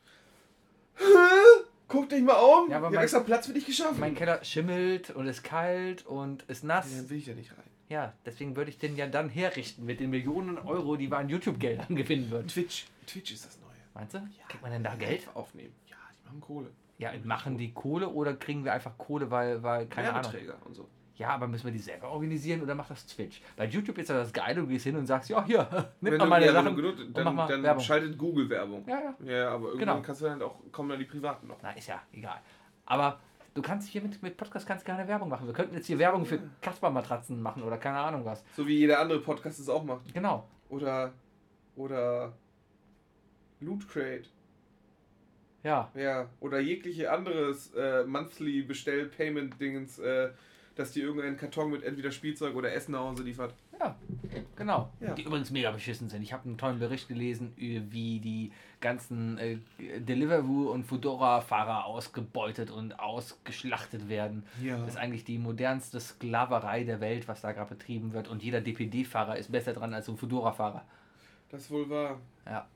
Guck 1.89 2.09
dich 2.09 2.23
mal 2.23 2.35
um. 2.35 2.71
Ja, 2.71 2.79
aber 2.79 2.87
ich 2.87 2.91
mein- 2.91 2.95
habe 2.97 3.03
extra 3.05 3.21
Platz 3.21 3.47
für 3.47 3.53
dich 3.53 3.67
geschaffen. 3.67 4.01
Mein 4.01 4.15
Keller 4.15 4.43
schimmelt 4.45 5.11
und 5.11 5.27
ist 5.27 5.43
kalt 5.45 6.07
und 6.07 6.43
ist 6.45 6.65
nass. 6.65 6.89
Dann 6.95 7.11
will 7.11 7.19
ich 7.19 7.27
ja 7.27 7.35
nicht 7.35 7.53
rein. 7.53 7.59
Ja, 7.89 8.15
deswegen 8.25 8.57
würde 8.57 8.71
ich 8.71 8.79
den 8.79 8.97
ja 8.97 9.07
dann 9.07 9.29
herrichten 9.29 9.85
mit 9.85 10.01
den 10.01 10.11
Millionen 10.11 10.59
Euro, 10.59 10.97
die 10.97 11.11
wir 11.11 11.19
an 11.19 11.29
YouTube-Geldern 11.29 11.87
gewinnen 11.97 12.31
würden. 12.31 12.49
Twitch. 12.49 12.87
Twitch 13.07 13.33
ist 13.33 13.45
das. 13.47 13.59
Meinst 13.95 14.15
du? 14.15 14.19
Kriegt 14.49 14.63
man 14.63 14.73
denn 14.73 14.83
da 14.85 14.95
Geld? 14.97 15.29
Aufnehmen. 15.35 15.73
Ja, 15.87 15.97
die 16.13 16.25
machen 16.27 16.41
Kohle. 16.41 16.71
Ja, 16.99 17.11
machen 17.25 17.57
die 17.59 17.73
Kohle 17.73 18.09
oder 18.09 18.35
kriegen 18.35 18.65
wir 18.65 18.73
einfach 18.73 18.97
Kohle, 18.99 19.31
weil, 19.31 19.63
weil 19.63 19.87
keine 19.87 20.11
Ahnung. 20.13 20.25
Werbeträger 20.33 20.57
und 20.65 20.75
so. 20.75 20.89
Ja, 21.17 21.29
aber 21.29 21.47
müssen 21.47 21.65
wir 21.67 21.73
die 21.73 21.79
selber 21.79 22.09
organisieren 22.11 22.61
oder 22.63 22.75
macht 22.75 22.91
das 22.91 23.07
Twitch? 23.07 23.41
Bei 23.57 23.67
YouTube 23.67 23.99
ist 23.99 24.09
ja 24.09 24.17
das 24.17 24.33
Geile, 24.33 24.61
du 24.63 24.67
gehst 24.67 24.85
hin 24.85 24.97
und 24.97 25.07
sagst, 25.07 25.31
ja, 25.31 25.45
hier, 25.45 25.69
nimm 26.01 26.17
mal 26.17 26.27
meine 26.27 26.47
ja, 26.47 26.55
wenn 26.55 26.65
Sachen 26.65 26.77
genug, 26.77 26.99
und 26.99 27.17
dann, 27.17 27.25
mach 27.25 27.33
mal 27.33 27.47
dann 27.49 27.63
Werbung. 27.63 27.85
schaltet 27.85 28.19
Google 28.19 28.49
Werbung. 28.51 28.85
Ja, 28.89 28.99
ja. 29.01 29.15
Ja, 29.33 29.49
aber 29.51 29.69
irgendwann 29.69 29.79
Genau. 29.79 30.03
kannst 30.03 30.21
du 30.23 30.25
dann 30.27 30.43
auch, 30.43 30.57
kommen 30.73 30.89
dann 30.89 30.99
die 30.99 31.05
Privaten 31.05 31.47
noch. 31.47 31.59
Na, 31.63 31.71
ist 31.71 31.87
ja 31.87 32.03
egal. 32.13 32.41
Aber 32.87 33.21
du 33.55 33.63
kannst 33.63 33.89
hier 33.89 34.03
mit, 34.03 34.21
mit 34.25 34.37
Podcast 34.37 34.67
kannst 34.67 34.85
keine 34.85 35.07
Werbung 35.07 35.29
machen. 35.29 35.47
Wir 35.47 35.55
könnten 35.55 35.77
jetzt 35.77 35.87
hier 35.87 35.99
Werbung 36.01 36.25
für 36.27 36.41
Kasper-Matratzen 36.61 37.41
machen 37.41 37.63
oder 37.63 37.79
keine 37.79 37.99
Ahnung 37.99 38.25
was. 38.25 38.45
So 38.57 38.67
wie 38.67 38.77
jeder 38.77 38.99
andere 38.99 39.21
Podcast 39.21 39.61
es 39.61 39.69
auch 39.69 39.85
macht. 39.85 40.13
Genau. 40.13 40.49
Oder, 40.69 41.13
oder 41.77 42.33
Loot 43.65 43.89
Crate. 43.89 44.29
Ja. 45.63 45.91
Ja, 45.95 46.29
oder 46.41 46.61
jegliche 46.61 47.11
anderes 47.11 47.73
äh, 47.75 48.05
Monthly 48.05 48.63
Bestell 48.63 49.07
Payment 49.07 49.59
Dingens, 49.61 49.99
äh, 49.99 50.31
dass 50.75 50.93
die 50.93 51.01
irgendeinen 51.01 51.37
Karton 51.37 51.71
mit 51.71 51.83
entweder 51.83 52.11
Spielzeug 52.11 52.55
oder 52.55 52.73
Essen 52.73 52.93
nach 52.93 53.01
Hause 53.01 53.23
liefert. 53.23 53.55
Ja, 53.81 53.97
genau. 54.57 54.91
Ja. 55.01 55.15
Die 55.15 55.23
übrigens 55.23 55.51
mega 55.51 55.71
beschissen 55.71 56.09
sind. 56.09 56.23
Ich 56.23 56.33
habe 56.33 56.45
einen 56.45 56.59
tollen 56.59 56.79
Bericht 56.79 57.09
gelesen, 57.09 57.55
äh, 57.59 57.81
wie 57.91 58.21
die 58.21 58.53
ganzen 58.81 59.39
äh, 59.39 59.59
Deliveroo 59.99 60.71
und 60.71 60.85
Foodora-Fahrer 60.85 61.87
ausgebeutet 61.87 62.71
und 62.71 63.01
ausgeschlachtet 63.01 64.09
werden. 64.09 64.45
Ja. 64.63 64.77
Das 64.79 64.91
ist 64.91 64.97
eigentlich 64.97 65.25
die 65.25 65.39
modernste 65.39 65.99
Sklaverei 65.99 66.85
der 66.85 67.01
Welt, 67.01 67.27
was 67.27 67.41
da 67.41 67.53
gerade 67.53 67.75
betrieben 67.75 68.13
wird. 68.13 68.29
Und 68.29 68.43
jeder 68.43 68.61
DPD-Fahrer 68.61 69.39
ist 69.39 69.51
besser 69.51 69.73
dran 69.73 69.95
als 69.95 70.09
ein 70.09 70.19
Foodora-Fahrer. 70.19 70.85
Das 71.51 71.63
ist 71.63 71.71
wohl 71.71 71.89
wahr. 71.89 72.21
Ja. 72.47 72.67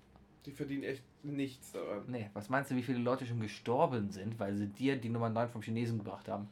Die 0.49 0.55
verdienen 0.55 0.83
echt 0.83 1.03
nichts 1.23 1.73
daran. 1.73 2.05
Nee, 2.07 2.31
was 2.33 2.49
meinst 2.49 2.71
du, 2.71 2.75
wie 2.77 2.83
viele 2.83 3.01
Leute 3.01 3.27
schon 3.27 3.39
gestorben 3.39 4.11
sind, 4.11 4.41
weil 4.41 4.57
sie 4.57 4.67
dir 4.67 4.97
die 4.97 5.11
Nummer 5.11 5.29
9 5.29 5.51
vom 5.51 5.61
Chinesen 5.61 5.99
gebracht 5.99 6.27
haben? 6.27 6.49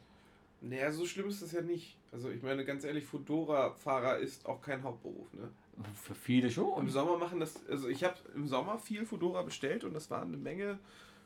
Naja, 0.61 0.91
so 0.91 1.03
schlimm 1.03 1.29
ist 1.29 1.41
das 1.41 1.51
ja 1.51 1.61
nicht. 1.61 1.97
Also 2.11 2.29
ich 2.29 2.43
meine, 2.43 2.63
ganz 2.63 2.83
ehrlich, 2.83 3.05
Fudora-Fahrer 3.05 4.17
ist 4.17 4.45
auch 4.45 4.61
kein 4.61 4.83
Hauptberuf, 4.83 5.33
ne? 5.33 5.49
Für 5.95 6.13
viele 6.13 6.47
Im 6.47 6.53
schon. 6.53 6.89
Sommer 6.89 7.17
machen 7.17 7.39
das, 7.39 7.59
also 7.67 7.87
ich 7.87 8.03
habe 8.03 8.15
im 8.35 8.47
Sommer 8.47 8.77
viel 8.77 9.03
Fudora 9.03 9.41
bestellt 9.41 9.83
und 9.83 9.95
das 9.95 10.11
waren 10.11 10.27
eine 10.27 10.37
Menge 10.37 10.77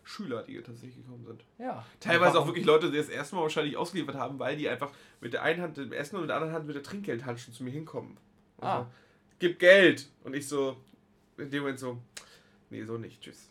Schüler, 0.06 0.44
die 0.44 0.56
tatsächlich 0.62 0.96
gekommen 0.96 1.26
sind. 1.26 1.44
Ja. 1.58 1.86
Teilweise 2.00 2.40
auch 2.40 2.48
wirklich 2.48 2.66
Leute, 2.66 2.90
die 2.90 2.98
das 2.98 3.10
erste 3.10 3.36
Mal 3.36 3.42
wahrscheinlich 3.42 3.76
ausgeliefert 3.76 4.16
haben, 4.16 4.40
weil 4.40 4.56
die 4.56 4.70
einfach 4.70 4.94
mit 5.20 5.34
der 5.34 5.44
einen 5.44 5.62
Hand 5.62 5.76
dem 5.76 5.92
Essen 5.92 6.16
und 6.16 6.22
mit 6.22 6.30
der 6.30 6.38
anderen 6.38 6.54
Hand 6.54 6.68
mit 6.68 6.76
der 6.76 6.84
Trinkgeldhandschuhe 6.84 7.54
zu 7.54 7.66
mir 7.66 7.72
hinkommen. 7.72 8.16
Also, 8.60 8.84
Ah. 8.84 8.92
Gib 9.40 9.60
Geld! 9.60 10.10
Und 10.24 10.36
ich 10.36 10.48
so, 10.48 10.78
in 11.38 11.50
dem 11.50 11.62
Moment 11.64 11.80
so, 11.80 11.98
nee, 12.72 12.84
so 12.84 12.98
nicht, 12.98 13.22
tschüss. 13.22 13.50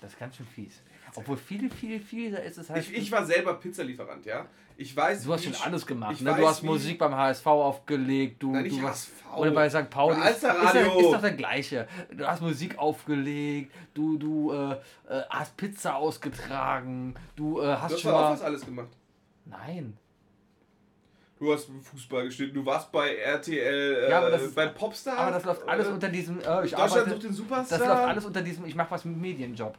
Das 0.00 0.12
ist 0.12 0.18
ganz 0.18 0.36
schön 0.36 0.46
fies. 0.46 0.80
Obwohl 1.14 1.36
viel, 1.36 1.70
viel, 1.70 1.98
fieser 2.00 2.42
ist 2.42 2.58
es 2.58 2.70
halt. 2.70 2.84
Ich, 2.84 2.94
ich 2.94 3.10
war 3.10 3.24
selber 3.24 3.54
Pizzalieferant, 3.54 4.24
ja. 4.26 4.46
Ich 4.76 4.94
weiß. 4.94 5.24
du 5.24 5.32
hast 5.32 5.42
schon 5.42 5.52
sch- 5.54 5.64
alles 5.64 5.84
gemacht. 5.84 6.20
Ne? 6.20 6.34
Du 6.36 6.46
hast 6.46 6.62
Musik 6.62 6.98
beim 6.98 7.14
HSV 7.14 7.46
aufgelegt. 7.46 8.40
Du, 8.42 8.52
Nein, 8.52 8.68
du 8.68 8.82
warst. 8.82 9.10
Oder 9.36 9.50
bei 9.50 9.68
St. 9.68 9.90
Pauli. 9.90 10.20
Ist, 10.20 10.36
ist, 10.36 10.44
ist, 10.44 10.44
doch 10.44 11.20
der 11.20 11.32
gleiche. 11.32 11.88
Du 12.16 12.24
hast 12.26 12.40
Musik 12.42 12.78
aufgelegt. 12.78 13.74
Du, 13.94 14.18
du 14.18 14.52
äh, 14.52 14.72
äh, 15.08 15.22
hast 15.30 15.56
Pizza 15.56 15.96
ausgetragen. 15.96 17.14
Du 17.34 17.60
äh, 17.60 17.66
hast 17.74 17.90
Du 17.90 17.94
hast 17.96 18.00
schon 18.02 18.12
mal. 18.12 18.40
alles 18.40 18.64
gemacht. 18.64 18.88
Nein. 19.46 19.96
Du 21.38 21.52
hast 21.52 21.68
Fußball 21.92 22.24
geschnitten, 22.24 22.54
du 22.54 22.66
warst 22.66 22.90
bei 22.90 23.14
RTL, 23.16 24.06
äh, 24.06 24.10
Ja, 24.10 24.18
aber 24.18 24.30
das- 24.30 24.50
bei 24.54 24.66
Popstar. 24.66 25.18
Aber 25.18 25.30
das 25.32 25.44
läuft 25.44 25.68
alles 25.68 25.86
äh, 25.86 25.90
unter 25.92 26.08
diesem. 26.08 26.38
Äh, 26.38 26.40
ich 26.40 26.44
Deutschland 26.72 26.74
arbeite, 26.92 27.10
sucht 27.10 27.22
den 27.22 27.28
das 27.30 27.36
Superstar. 27.36 27.78
läuft 27.78 27.90
alles 28.08 28.24
unter 28.26 28.42
diesem. 28.42 28.64
Ich 28.66 28.74
mache 28.74 28.90
was 28.90 29.04
mit 29.04 29.16
Medienjob. 29.16 29.78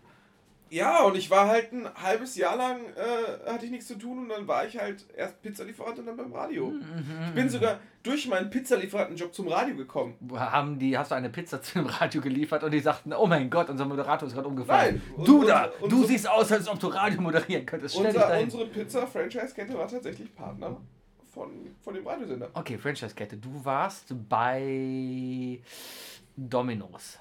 Ja, 0.72 1.02
und 1.04 1.18
ich 1.18 1.32
war 1.32 1.48
halt 1.48 1.72
ein 1.74 1.90
halbes 1.96 2.36
Jahr 2.36 2.56
lang, 2.56 2.78
äh, 2.96 3.50
hatte 3.52 3.66
ich 3.66 3.72
nichts 3.72 3.88
zu 3.88 3.96
tun 3.98 4.20
und 4.20 4.30
dann 4.30 4.48
war 4.48 4.68
ich 4.68 4.78
halt 4.78 5.04
erst 5.18 5.42
Pizzalieferant 5.42 5.98
und 5.98 6.06
dann 6.06 6.16
beim 6.16 6.32
Radio. 6.32 6.68
Mhm. 6.68 7.04
Ich 7.30 7.34
bin 7.34 7.50
sogar 7.50 7.80
durch 8.04 8.28
meinen 8.28 8.52
Pizzalieferantenjob 8.52 9.34
zum 9.34 9.48
Radio 9.48 9.76
gekommen. 9.76 10.14
Haben 10.36 10.78
die, 10.78 10.96
hast 10.96 11.10
du 11.10 11.16
eine 11.16 11.32
Pizza 11.32 11.60
zum 11.64 11.88
Radio 11.88 12.22
geliefert 12.22 12.64
und 12.64 12.70
die 12.72 12.80
sagten, 12.82 13.14
oh 13.14 13.26
mein 13.26 13.50
Gott, 13.50 13.68
unser 13.70 13.86
Moderator 13.86 14.28
ist 14.28 14.36
gerade 14.36 14.48
umgefallen. 14.48 15.02
Nein, 15.18 15.26
du 15.26 15.40
und- 15.42 15.48
da, 15.48 15.64
und- 15.82 15.92
du 15.92 15.96
unsere- 15.98 16.06
siehst 16.08 16.30
aus, 16.30 16.52
als 16.52 16.68
ob 16.70 16.80
du 16.80 16.88
Radio 16.88 17.20
moderieren 17.20 17.66
könntest. 17.66 17.96
Stell 17.96 18.06
Unser, 18.14 18.40
unsere 18.40 18.66
Pizza-Franchise-Kette 18.68 19.74
war 19.76 19.88
tatsächlich 19.88 20.34
Partner 20.36 20.78
von, 21.34 21.76
von 21.82 21.94
dem 21.94 22.06
Radiosender. 22.06 22.50
Okay, 22.54 22.78
Franchise-Kette. 22.78 23.38
Du 23.38 23.64
warst 23.64 24.14
bei 24.28 25.60
Domino's. 26.36 27.20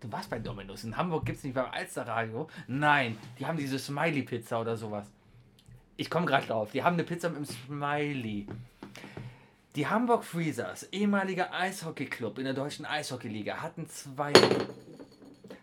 Du 0.00 0.12
warst 0.12 0.28
bei 0.28 0.38
Domino's. 0.38 0.84
In 0.84 0.96
Hamburg 0.96 1.24
gibt 1.24 1.38
es 1.38 1.44
nicht 1.44 1.54
beim 1.54 1.70
Alsterradio. 1.70 2.48
Nein, 2.66 3.16
die 3.38 3.46
haben 3.46 3.56
diese 3.56 3.78
Smiley-Pizza 3.78 4.60
oder 4.60 4.76
sowas. 4.76 5.06
Ich 5.96 6.10
komme 6.10 6.26
gerade 6.26 6.46
drauf. 6.46 6.72
Die 6.72 6.82
haben 6.82 6.94
eine 6.94 7.04
Pizza 7.04 7.28
mit 7.28 7.36
einem 7.38 7.46
Smiley. 7.46 8.46
Die 9.76 9.86
Hamburg 9.86 10.24
Freezers, 10.24 10.84
ehemaliger 10.92 11.52
Eishockey-Club 11.52 12.38
in 12.38 12.44
der 12.44 12.54
deutschen 12.54 12.84
Eishockeyliga, 12.86 13.60
hatten 13.60 13.88
zwei, 13.88 14.32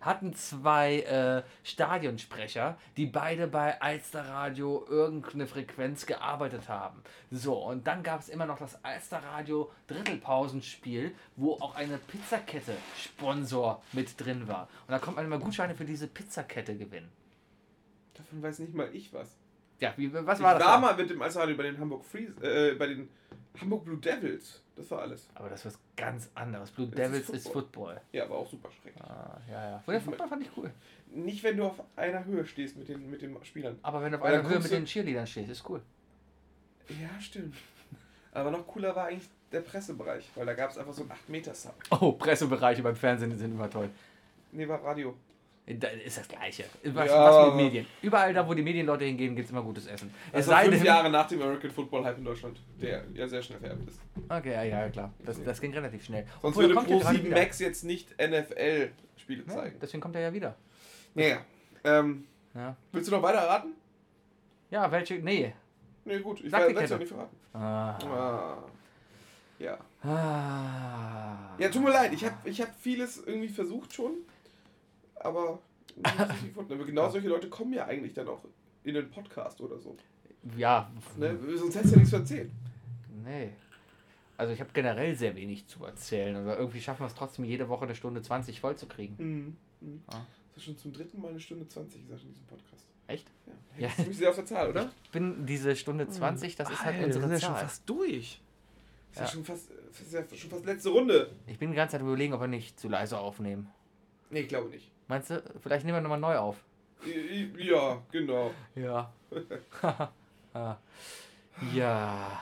hatten 0.01 0.33
zwei 0.33 1.01
äh, 1.01 1.43
Stadionsprecher, 1.63 2.77
die 2.97 3.05
beide 3.05 3.47
bei 3.47 3.81
Alsterradio 3.81 4.85
irgendeine 4.89 5.47
Frequenz 5.47 6.05
gearbeitet 6.05 6.67
haben. 6.67 7.01
So, 7.29 7.53
und 7.53 7.87
dann 7.87 8.03
gab 8.03 8.19
es 8.19 8.29
immer 8.29 8.45
noch 8.45 8.57
das 8.57 8.83
Alsterradio 8.83 9.71
Drittelpausenspiel, 9.87 11.13
wo 11.35 11.53
auch 11.53 11.75
eine 11.75 11.97
Pizzakette 11.97 12.73
Sponsor 12.97 13.81
mit 13.93 14.19
drin 14.19 14.47
war. 14.47 14.67
Und 14.87 14.91
da 14.91 14.99
konnte 14.99 15.17
man 15.17 15.25
immer 15.25 15.39
Gutscheine 15.39 15.75
für 15.75 15.85
diese 15.85 16.07
Pizzakette 16.07 16.75
gewinnen. 16.75 17.11
Davon 18.13 18.41
weiß 18.41 18.59
nicht 18.59 18.73
mal 18.73 18.89
ich 18.93 19.13
was. 19.13 19.37
Ja, 19.79 19.93
wie, 19.97 20.13
was 20.13 20.39
ich 20.39 20.43
war 20.43 20.53
das? 20.55 20.65
war 20.65 20.75
da? 20.75 20.79
mal 20.79 20.95
mit 20.95 21.09
dem 21.09 21.21
Alsterradio 21.21 21.55
bei 21.55 21.63
den 21.63 21.79
Hamburg 21.79 22.05
Freeze, 22.05 22.33
äh, 22.41 22.75
bei 22.75 22.87
den 22.87 23.09
Hamburg 23.59 23.85
Blue 23.85 23.97
Devils. 23.97 24.60
Das 24.76 24.89
war 24.91 25.02
alles. 25.02 25.30
Aber 25.35 25.49
das 25.49 25.65
ist 25.65 25.73
was 25.73 25.80
ganz 25.95 26.30
anderes. 26.34 26.72
Blue 26.72 26.88
Devils 26.88 27.30
ist 27.30 27.45
ist 27.45 27.49
Football. 27.49 27.99
Ja, 28.11 28.23
aber 28.23 28.38
auch 28.38 28.49
super 28.49 28.69
schrecklich. 28.72 29.03
Ah, 29.03 29.39
ja, 29.49 29.69
ja. 29.72 29.84
Der 29.88 30.02
Football 30.02 30.27
fand 30.27 30.43
ich 30.43 30.57
cool. 30.57 30.72
Nicht, 31.14 31.43
wenn 31.43 31.57
du 31.57 31.65
auf 31.65 31.84
einer 31.95 32.23
Höhe 32.26 32.45
stehst 32.45 32.77
mit 32.77 32.88
den, 32.88 33.10
mit 33.10 33.22
den 33.22 33.38
Spielern. 33.43 33.77
Aber 33.81 34.02
wenn 34.02 34.11
du 34.11 34.18
auf 34.18 34.23
Weil 34.23 34.35
einer 34.35 34.49
Höhe 34.49 34.60
mit 34.60 34.72
den 34.72 34.85
Cheerleadern 34.85 35.27
stehst, 35.27 35.49
ist 35.49 35.69
cool. 35.69 35.81
Ja, 36.88 37.19
stimmt. 37.19 37.56
Aber 38.31 38.49
noch 38.49 38.65
cooler 38.65 38.95
war 38.95 39.07
eigentlich 39.07 39.30
der 39.52 39.61
Pressebereich, 39.61 40.30
weil 40.35 40.45
da 40.45 40.53
gab 40.53 40.72
es 40.72 40.77
einfach 40.77 40.93
so 40.93 41.02
einen 41.02 41.11
8-Meter-Sub. 41.11 41.76
Oh, 41.99 42.14
Pressebereiche 42.14 42.81
beim 42.81 42.95
Fernsehen 42.95 43.38
sind 43.38 43.52
immer 43.52 43.69
toll. 43.69 43.89
Nee, 44.53 44.68
war 44.68 44.81
Radio. 44.84 45.15
Ist 45.65 46.17
das 46.17 46.27
Gleiche. 46.27 46.65
Was, 46.85 47.09
Ja. 47.09 47.23
was 47.23 47.47
mit 47.55 47.65
Medien? 47.65 47.85
Überall 48.01 48.33
da, 48.33 48.45
wo 48.47 48.53
die 48.53 48.63
Medienleute 48.63 49.05
hingehen, 49.05 49.35
gibt 49.35 49.45
es 49.45 49.51
immer 49.51 49.61
gutes 49.61 49.85
Essen. 49.88 50.13
Es 50.31 50.47
war 50.47 50.55
sei 50.57 50.63
fünf 50.65 50.77
denn. 50.77 50.85
Jahre 50.85 51.09
nach 51.09 51.27
dem 51.27 51.41
American 51.41 51.69
Football 51.71 52.03
Hype 52.03 52.17
in 52.17 52.25
Deutschland, 52.25 52.59
der 52.81 53.05
ja 53.13 53.27
sehr 53.27 53.41
schnell 53.41 53.59
vererbt 53.59 53.88
ist. 53.88 53.99
Okay, 54.27 54.51
ja, 54.53 54.63
ja, 54.63 54.89
klar. 54.89 55.13
Das, 55.23 55.41
das 55.43 55.61
ging 55.61 55.71
relativ 55.73 56.03
schnell. 56.03 56.25
Sonst 56.41 56.57
Obwohl, 56.57 56.63
würde 56.63 56.73
er 56.73 56.77
kommt 56.77 56.89
ja 56.89 56.97
gerade 56.97 57.17
Pro7 57.19 57.23
wieder. 57.25 57.38
Max 57.38 57.59
jetzt 57.59 57.83
nicht 57.83 58.09
NFL-Spiele 58.19 59.43
Ja, 59.47 59.53
zeigen. 59.53 59.77
deswegen 59.81 60.01
kommt 60.01 60.15
er 60.15 60.21
ja 60.23 60.33
wieder. 60.33 60.55
Ja, 61.15 61.25
ja. 61.27 61.38
Ähm, 61.83 62.25
Ja, 62.55 62.75
willst 62.91 63.07
du 63.09 63.15
noch 63.15 63.21
weiter 63.23 63.47
raten? 63.47 63.69
ja 64.71 64.91
welche. 64.91 65.15
Nee. 65.19 65.53
Nee, 66.05 66.19
gut, 66.19 66.41
ich 66.43 66.51
werde 66.51 66.73
es 66.83 66.89
ja 66.89 66.97
nicht 66.97 67.07
verraten. 67.09 67.35
Ah. 67.53 67.97
Ah. 68.03 68.57
Ja. 69.59 69.77
Ah. 70.03 71.55
Ja, 71.59 71.69
tut 71.69 71.83
mir 71.83 71.91
leid, 71.91 72.11
ich 72.13 72.25
habe 72.25 72.35
ich 72.49 72.59
hab 72.61 72.73
vieles 72.79 73.23
irgendwie 73.25 73.47
versucht 73.49 73.93
schon, 73.93 74.13
aber 75.15 75.59
genau 76.85 77.09
solche 77.09 77.27
Leute 77.27 77.49
kommen 77.49 77.73
ja 77.73 77.85
eigentlich 77.85 78.13
dann 78.13 78.27
auch 78.27 78.43
in 78.83 78.93
den 78.95 79.09
Podcast 79.09 79.59
oder 79.61 79.77
so. 79.79 79.95
Ja, 80.57 80.91
Ne? 81.17 81.38
Sonst 81.55 81.75
hättest 81.75 81.91
du 81.93 81.95
ja 81.95 81.97
nichts 81.99 82.09
zu 82.09 82.15
erzählen. 82.17 82.51
nee. 83.23 83.49
Also 84.38 84.53
ich 84.53 84.59
habe 84.59 84.71
generell 84.73 85.13
sehr 85.15 85.35
wenig 85.35 85.67
zu 85.67 85.85
erzählen, 85.85 86.35
aber 86.35 86.57
irgendwie 86.57 86.81
schaffen 86.81 87.01
wir 87.01 87.05
es 87.07 87.13
trotzdem 87.13 87.45
jede 87.45 87.69
Woche 87.69 87.85
eine 87.85 87.93
Stunde 87.93 88.23
20 88.23 88.59
voll 88.59 88.75
zu 88.75 88.88
kriegen. 88.88 89.15
Mhm. 89.19 89.57
Mhm. 89.88 90.01
Ah. 90.07 90.21
Das 90.49 90.57
ist 90.57 90.63
schon 90.63 90.77
zum 90.79 90.91
dritten 90.93 91.21
Mal 91.21 91.27
eine 91.29 91.39
Stunde 91.39 91.67
20 91.67 92.07
gesagt 92.07 92.23
in 92.23 92.29
diesem 92.31 92.45
Podcast. 92.47 92.88
Echt? 93.05 93.27
Ja. 93.77 93.88
Ja. 93.88 94.03
Mich 94.07 94.17
sehr 94.17 94.29
auf 94.29 94.35
der 94.35 94.45
Zahl, 94.47 94.69
oder? 94.71 94.91
Ich 95.03 95.11
bin 95.11 95.45
diese 95.45 95.75
Stunde 95.75 96.07
20, 96.07 96.55
das 96.55 96.71
ist 96.71 96.83
halt 96.83 96.95
Alter, 96.95 97.05
unsere 97.05 97.23
wir 97.25 97.29
sind 97.29 97.41
ja 97.41 97.47
Zahl. 97.49 97.57
schon 97.59 97.67
fast 97.67 97.88
durch. 97.89 98.41
Das 99.13 99.13
ist 99.13 99.19
ja 99.19 99.25
Ja. 99.25 99.31
schon 99.31 99.45
fast, 99.45 99.69
das 99.91 100.01
ist 100.01 100.13
ja 100.13 100.23
schon 100.38 100.49
fast 100.49 100.65
letzte 100.65 100.89
Runde. 100.89 101.29
Ich 101.45 101.59
bin 101.59 101.69
die 101.69 101.75
ganze 101.77 101.91
Zeit 101.91 102.01
überlegen, 102.01 102.33
ob 102.33 102.41
wir 102.41 102.47
nicht 102.47 102.79
zu 102.79 102.88
leise 102.89 103.19
aufnehmen. 103.19 103.69
Nee, 104.31 104.39
ich 104.41 104.47
glaube 104.47 104.69
nicht. 104.71 104.89
Meinst 105.11 105.29
du, 105.29 105.43
vielleicht 105.59 105.83
nehmen 105.83 105.97
wir 105.97 106.01
nochmal 106.01 106.21
neu 106.21 106.38
auf? 106.38 106.55
Ja, 107.57 108.01
genau. 108.13 108.51
Ja. 108.75 109.11
ah. 110.53 110.77
Ja. 111.73 112.41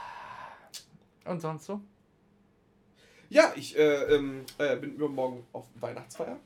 Und 1.24 1.40
sonst 1.40 1.66
so? 1.66 1.80
Ja, 3.28 3.52
ich 3.56 3.76
äh, 3.76 4.14
ähm, 4.14 4.44
äh, 4.58 4.76
bin 4.76 4.94
übermorgen 4.94 5.44
auf 5.52 5.66
Weihnachtsfeier. 5.80 6.36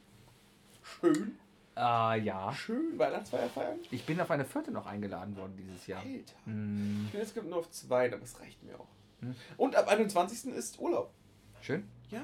Schön, 0.82 1.38
Ah, 1.74 2.14
ja. 2.14 2.54
schön 2.54 2.98
Weihnachtsfeier 2.98 3.50
feiern. 3.50 3.80
Ich 3.90 4.06
bin 4.06 4.18
auf 4.18 4.30
eine 4.30 4.46
vierte 4.46 4.70
noch 4.70 4.86
eingeladen 4.86 5.36
worden 5.36 5.54
dieses 5.58 5.86
Jahr. 5.86 6.00
Alter. 6.00 6.32
Hm, 6.46 7.04
Ich 7.04 7.12
bin 7.12 7.20
jetzt 7.20 7.36
nur 7.44 7.58
auf 7.58 7.70
zwei, 7.70 8.10
aber 8.10 8.22
es 8.22 8.40
reicht 8.40 8.62
mir 8.62 8.80
auch. 8.80 8.88
Hm. 9.20 9.34
Und 9.58 9.76
ab 9.76 9.88
21. 9.88 10.54
ist 10.54 10.78
Urlaub. 10.78 11.12
schön. 11.60 11.86
Ja. 12.10 12.22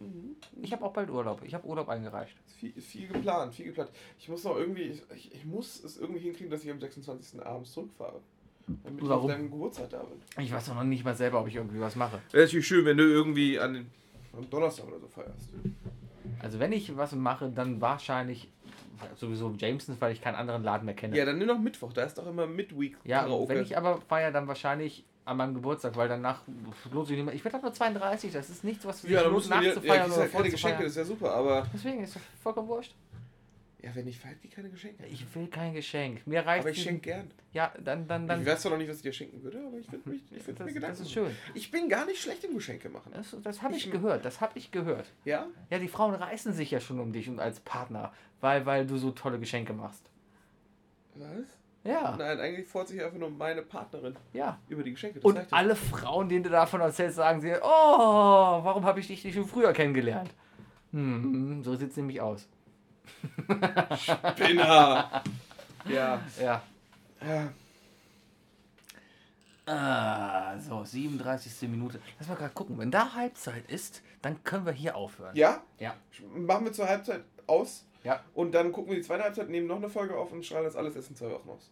Mhm. 0.00 0.36
Ich 0.62 0.72
habe 0.72 0.84
auch 0.84 0.92
bald 0.92 1.10
Urlaub. 1.10 1.42
Ich 1.44 1.54
habe 1.54 1.66
Urlaub 1.66 1.88
eingereicht. 1.88 2.36
Viel, 2.58 2.72
viel 2.80 3.08
geplant, 3.08 3.54
viel 3.54 3.66
geplant. 3.66 3.90
Ich 4.18 4.28
muss 4.28 4.44
noch 4.44 4.56
irgendwie, 4.56 4.82
ich, 4.82 5.02
ich, 5.14 5.34
ich 5.34 5.44
muss 5.44 5.82
es 5.82 5.98
irgendwie 5.98 6.20
hinkriegen, 6.20 6.50
dass 6.50 6.64
ich 6.64 6.70
am 6.70 6.80
26. 6.80 7.44
abends 7.44 7.72
zurückfahre. 7.72 8.20
Damit 8.84 9.02
ich 9.02 9.08
Warum? 9.08 9.24
auf 9.24 9.30
deinem 9.30 9.50
Geburtstag 9.50 9.90
da 9.90 10.02
bin. 10.02 10.20
Ich 10.44 10.52
weiß 10.52 10.66
doch 10.66 10.74
noch 10.74 10.84
nicht 10.84 11.04
mal 11.04 11.14
selber, 11.14 11.40
ob 11.40 11.48
ich 11.48 11.56
irgendwie 11.56 11.80
was 11.80 11.96
mache. 11.96 12.20
Wäre 12.30 12.44
natürlich 12.44 12.66
schön, 12.66 12.84
wenn 12.84 12.96
du 12.98 13.04
irgendwie 13.04 13.58
an 13.58 13.74
den, 13.74 13.86
am 14.36 14.48
Donnerstag 14.50 14.86
oder 14.86 15.00
so 15.00 15.08
feierst. 15.08 15.50
Also 16.40 16.58
wenn 16.58 16.72
ich 16.72 16.94
was 16.96 17.12
mache, 17.12 17.50
dann 17.50 17.80
wahrscheinlich 17.80 18.48
sowieso 19.16 19.50
Jamesons, 19.56 20.00
weil 20.00 20.12
ich 20.12 20.20
keinen 20.20 20.34
anderen 20.34 20.62
Laden 20.62 20.84
mehr 20.84 20.94
kenne. 20.94 21.16
Ja, 21.16 21.24
dann 21.24 21.38
nimm 21.38 21.46
noch 21.46 21.58
Mittwoch, 21.58 21.92
da 21.92 22.02
ist 22.02 22.18
doch 22.18 22.26
immer 22.26 22.46
Midweek 22.46 22.96
Ja, 23.04 23.20
Karaoke. 23.20 23.54
wenn 23.54 23.62
ich 23.62 23.76
aber 23.76 24.00
feiere, 24.02 24.32
dann 24.32 24.46
wahrscheinlich 24.48 25.04
an 25.28 25.36
meinem 25.36 25.54
Geburtstag, 25.54 25.94
weil 25.96 26.08
danach 26.08 26.42
lohnt 26.90 27.06
sich 27.06 27.16
nicht 27.16 27.26
mehr. 27.26 27.34
Ich 27.34 27.44
werde 27.44 27.60
nur 27.60 27.72
32, 27.72 28.32
das 28.32 28.50
ist 28.50 28.64
nichts, 28.64 28.84
was 28.84 29.02
ja, 29.02 29.22
dann 29.22 29.32
lohnt, 29.32 29.46
ja, 29.46 29.60
nachzufeiern 29.60 30.02
kriegst 30.02 30.12
oder 30.16 30.22
halt 30.22 30.32
keine 30.32 30.50
Geschenke, 30.50 30.82
das 30.82 30.92
ist 30.92 30.96
ja 30.96 31.04
super, 31.04 31.34
aber... 31.34 31.66
Deswegen 31.72 32.02
ist 32.02 32.16
das 32.16 32.22
vollkommen 32.42 32.68
wurscht. 32.68 32.94
Ja, 33.80 33.94
wenn 33.94 34.08
ich 34.08 34.18
feiert, 34.18 34.42
die 34.42 34.48
keine 34.48 34.70
Geschenke. 34.70 35.06
Ich 35.06 35.24
will 35.36 35.46
kein 35.46 35.72
Geschenk. 35.72 36.26
Mir 36.26 36.44
reicht 36.44 36.62
aber 36.62 36.70
ich 36.70 36.82
schenke 36.82 37.02
gern. 37.02 37.30
Ja, 37.52 37.72
dann, 37.82 38.08
dann, 38.08 38.26
dann. 38.26 38.40
ich 38.40 38.46
weiß 38.46 38.62
zwar 38.62 38.72
noch 38.72 38.78
nicht, 38.78 38.88
was 38.88 38.96
ich 38.96 39.02
dir 39.02 39.12
schenken 39.12 39.40
würde, 39.42 39.62
aber 39.64 39.78
ich 39.78 39.90
würde 39.92 40.08
mich, 40.08 40.20
ich 40.32 40.44
würde 40.46 40.64
mir 40.64 40.72
Gedanken 40.72 40.98
das 40.98 41.06
ist 41.06 41.12
schön. 41.12 41.30
Ich 41.54 41.70
bin 41.70 41.88
gar 41.88 42.04
nicht 42.04 42.20
schlecht 42.20 42.42
im 42.42 42.54
Geschenke 42.54 42.88
machen. 42.88 43.12
Das, 43.14 43.36
das 43.40 43.62
habe 43.62 43.76
ich, 43.76 43.86
Ich- 43.86 43.92
gehört. 43.92 44.24
Das 44.24 44.40
habe 44.40 44.58
ich 44.58 44.72
gehört. 44.72 45.06
Ja? 45.24 45.46
Ja, 45.70 45.78
die 45.78 45.86
Frauen 45.86 46.14
reißen 46.14 46.52
sich 46.54 46.72
ja 46.72 46.80
schon 46.80 46.98
um 46.98 47.12
dich 47.12 47.28
und 47.28 47.38
als 47.38 47.60
Partner, 47.60 48.12
weil, 48.40 48.66
weil 48.66 48.84
du 48.84 48.96
so 48.98 49.12
tolle 49.12 49.38
Geschenke 49.38 49.72
machst. 49.72 50.10
Was? 51.14 51.28
Ja, 51.88 52.14
Nein, 52.18 52.38
eigentlich 52.38 52.68
freut 52.68 52.86
sich 52.88 53.02
einfach 53.02 53.18
nur 53.18 53.30
meine 53.30 53.62
Partnerin 53.62 54.14
ja. 54.34 54.58
über 54.68 54.82
die 54.82 54.90
Geschenke. 54.90 55.20
Das 55.20 55.24
Und 55.24 55.52
alle 55.52 55.74
Frauen, 55.74 56.28
denen 56.28 56.44
du 56.44 56.50
davon 56.50 56.82
erzählst, 56.82 57.16
sagen 57.16 57.40
sie, 57.40 57.54
oh, 57.62 57.62
warum 57.62 58.84
habe 58.84 59.00
ich 59.00 59.06
dich 59.06 59.24
nicht 59.24 59.34
schon 59.34 59.46
früher 59.46 59.72
kennengelernt? 59.72 60.30
Hm, 60.92 61.62
so 61.64 61.74
sieht 61.76 61.90
es 61.90 61.96
nämlich 61.96 62.20
aus. 62.20 62.46
Spinner! 63.96 65.22
ja. 65.88 66.20
Ja. 66.38 66.62
ja. 67.26 67.52
Ah, 69.64 70.58
so, 70.58 70.84
37. 70.84 71.70
Minute. 71.70 72.00
Lass 72.18 72.28
mal 72.28 72.34
gerade 72.34 72.52
gucken. 72.52 72.78
Wenn 72.78 72.90
da 72.90 73.14
Halbzeit 73.14 73.70
ist, 73.70 74.02
dann 74.20 74.44
können 74.44 74.66
wir 74.66 74.72
hier 74.72 74.94
aufhören. 74.94 75.34
Ja? 75.34 75.62
Ja. 75.78 75.94
Machen 76.34 76.66
wir 76.66 76.72
zur 76.72 76.86
Halbzeit 76.86 77.24
aus. 77.46 77.86
Ja. 78.04 78.22
Und 78.34 78.52
dann 78.52 78.72
gucken 78.72 78.90
wir 78.90 78.96
die 78.96 79.06
zweite 79.06 79.24
Halbzeit, 79.24 79.48
nehmen 79.48 79.66
noch 79.66 79.76
eine 79.76 79.88
Folge 79.88 80.16
auf 80.16 80.32
und 80.32 80.44
strahlen 80.44 80.64
das 80.64 80.76
alles 80.76 80.94
erst 80.94 81.10
in 81.10 81.16
zwei 81.16 81.30
Wochen 81.30 81.48
aus. 81.48 81.70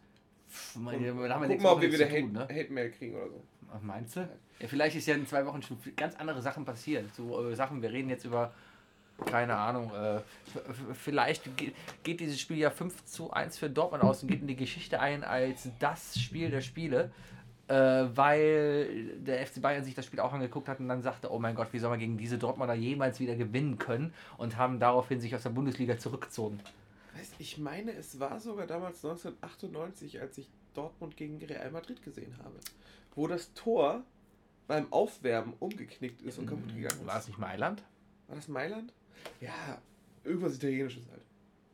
Pff, 0.49 0.77
Und 0.77 0.87
haben 0.87 1.03
wir 1.03 1.49
nächste 1.49 1.63
mal, 1.63 1.73
ob 1.73 1.81
wir 1.81 1.93
wieder 1.93 2.07
Hate, 2.07 2.33
ne? 2.33 2.43
Hate-Mail 2.43 2.91
kriegen 2.91 3.17
oder 3.17 3.29
so. 3.29 3.43
Ach, 3.75 3.81
Meinst 3.83 4.17
du? 4.17 4.29
Ja, 4.61 4.69
vielleicht 4.69 4.97
ist 4.97 5.07
ja 5.07 5.15
in 5.15 5.27
zwei 5.27 5.45
Wochen 5.45 5.63
schon 5.63 5.77
ganz 5.97 6.15
andere 6.17 6.41
Sachen 6.41 6.65
passiert. 6.65 7.15
So 7.15 7.51
äh, 7.51 7.55
Sachen, 7.55 7.83
wir 7.83 7.93
reden 7.93 8.09
jetzt 8.09 8.25
über 8.25 8.53
keine 9.25 9.57
Ahnung, 9.57 9.91
äh, 9.95 10.21
vielleicht 10.93 11.45
geht 12.03 12.21
dieses 12.21 12.39
Spiel 12.39 12.59
ja 12.59 12.71
5 12.71 13.05
zu 13.07 13.31
1 13.31 13.57
für 13.57 13.71
Dortmund 13.71 14.05
aus 14.05 14.23
und 14.23 14.29
geht 14.29 14.43
in 14.43 14.47
die 14.47 14.57
Geschichte 14.57 15.01
ein 15.01 15.25
als 15.25 15.69
das 15.79 16.19
Spiel 16.21 16.51
der 16.51 16.61
Spiele, 16.61 17.11
äh, 17.69 17.75
weil 17.75 19.15
der 19.19 19.47
FC 19.47 19.63
Bayern 19.63 19.85
sich 19.85 19.95
das 19.95 20.05
Spiel 20.05 20.21
auch 20.21 20.33
angeguckt 20.33 20.69
hat 20.69 20.81
und 20.81 20.89
dann 20.89 21.03
sagte, 21.03 21.33
oh 21.33 21.39
mein 21.39 21.55
Gott, 21.55 21.69
wie 21.73 21.79
soll 21.79 21.91
man 21.91 21.99
gegen 21.99 22.19
diese 22.19 22.37
Dortmunder 22.37 22.75
jemals 22.75 23.19
wieder 23.19 23.37
gewinnen 23.37 23.79
können 23.79 24.13
und 24.37 24.59
haben 24.59 24.79
daraufhin 24.79 25.21
sich 25.21 25.35
aus 25.35 25.45
der 25.45 25.51
Bundesliga 25.51 25.97
zurückgezogen. 25.99 26.61
Weißt, 27.19 27.35
ich 27.39 27.59
meine, 27.59 27.93
es 27.93 28.21
war 28.21 28.41
sogar 28.41 28.67
damals 28.67 29.05
1998, 29.05 30.21
als 30.21 30.39
ich 30.39 30.49
Dortmund 30.75 31.17
gegen 31.17 31.43
Real 31.45 31.71
Madrid 31.71 32.03
gesehen 32.03 32.37
habe, 32.43 32.57
wo 33.15 33.27
das 33.27 33.53
Tor 33.55 34.03
beim 34.67 34.93
Aufwärmen 34.93 35.55
umgeknickt 35.59 36.23
ist 36.23 36.39
und 36.39 36.47
kaputt 36.47 36.75
gegangen 36.75 37.01
ist. 37.01 37.07
War 37.07 37.19
es 37.19 37.29
nicht 37.29 37.39
Mailand? 37.39 37.83
War 38.27 38.37
das 38.37 38.49
Mailand? 38.49 38.93
Ja, 39.41 39.79
irgendwas 40.25 40.57
Italienisches 40.57 41.05
halt. 41.11 41.23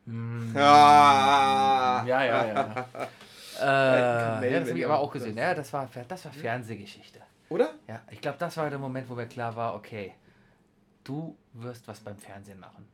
Hm. 0.07 0.53
Ah. 0.57 2.05
Ja, 2.07 2.25
ja, 2.25 2.47
ja. 2.47 2.89
äh, 3.61 4.53
ja, 4.53 4.61
das 4.61 4.69
habe 4.69 4.79
ich 4.79 4.85
aber 4.85 4.99
auch 4.99 5.13
gesehen. 5.13 5.37
Ja, 5.37 5.55
das 5.55 5.73
war, 5.73 5.89
das 6.09 6.25
war 6.25 6.33
Fernsehgeschichte. 6.33 7.21
Oder? 7.49 7.75
Ja, 7.89 8.03
ich 8.11 8.21
glaube, 8.21 8.39
das 8.39 8.57
war 8.57 8.69
der 8.71 8.79
Moment, 8.79 9.09
wo 9.09 9.15
mir 9.15 9.27
klar 9.27 9.55
war, 9.57 9.75
okay, 9.75 10.15
du 11.05 11.37
wirst 11.53 11.87
was 11.89 12.01
beim 12.01 12.17
Fernsehen 12.17 12.61
machen. 12.61 12.87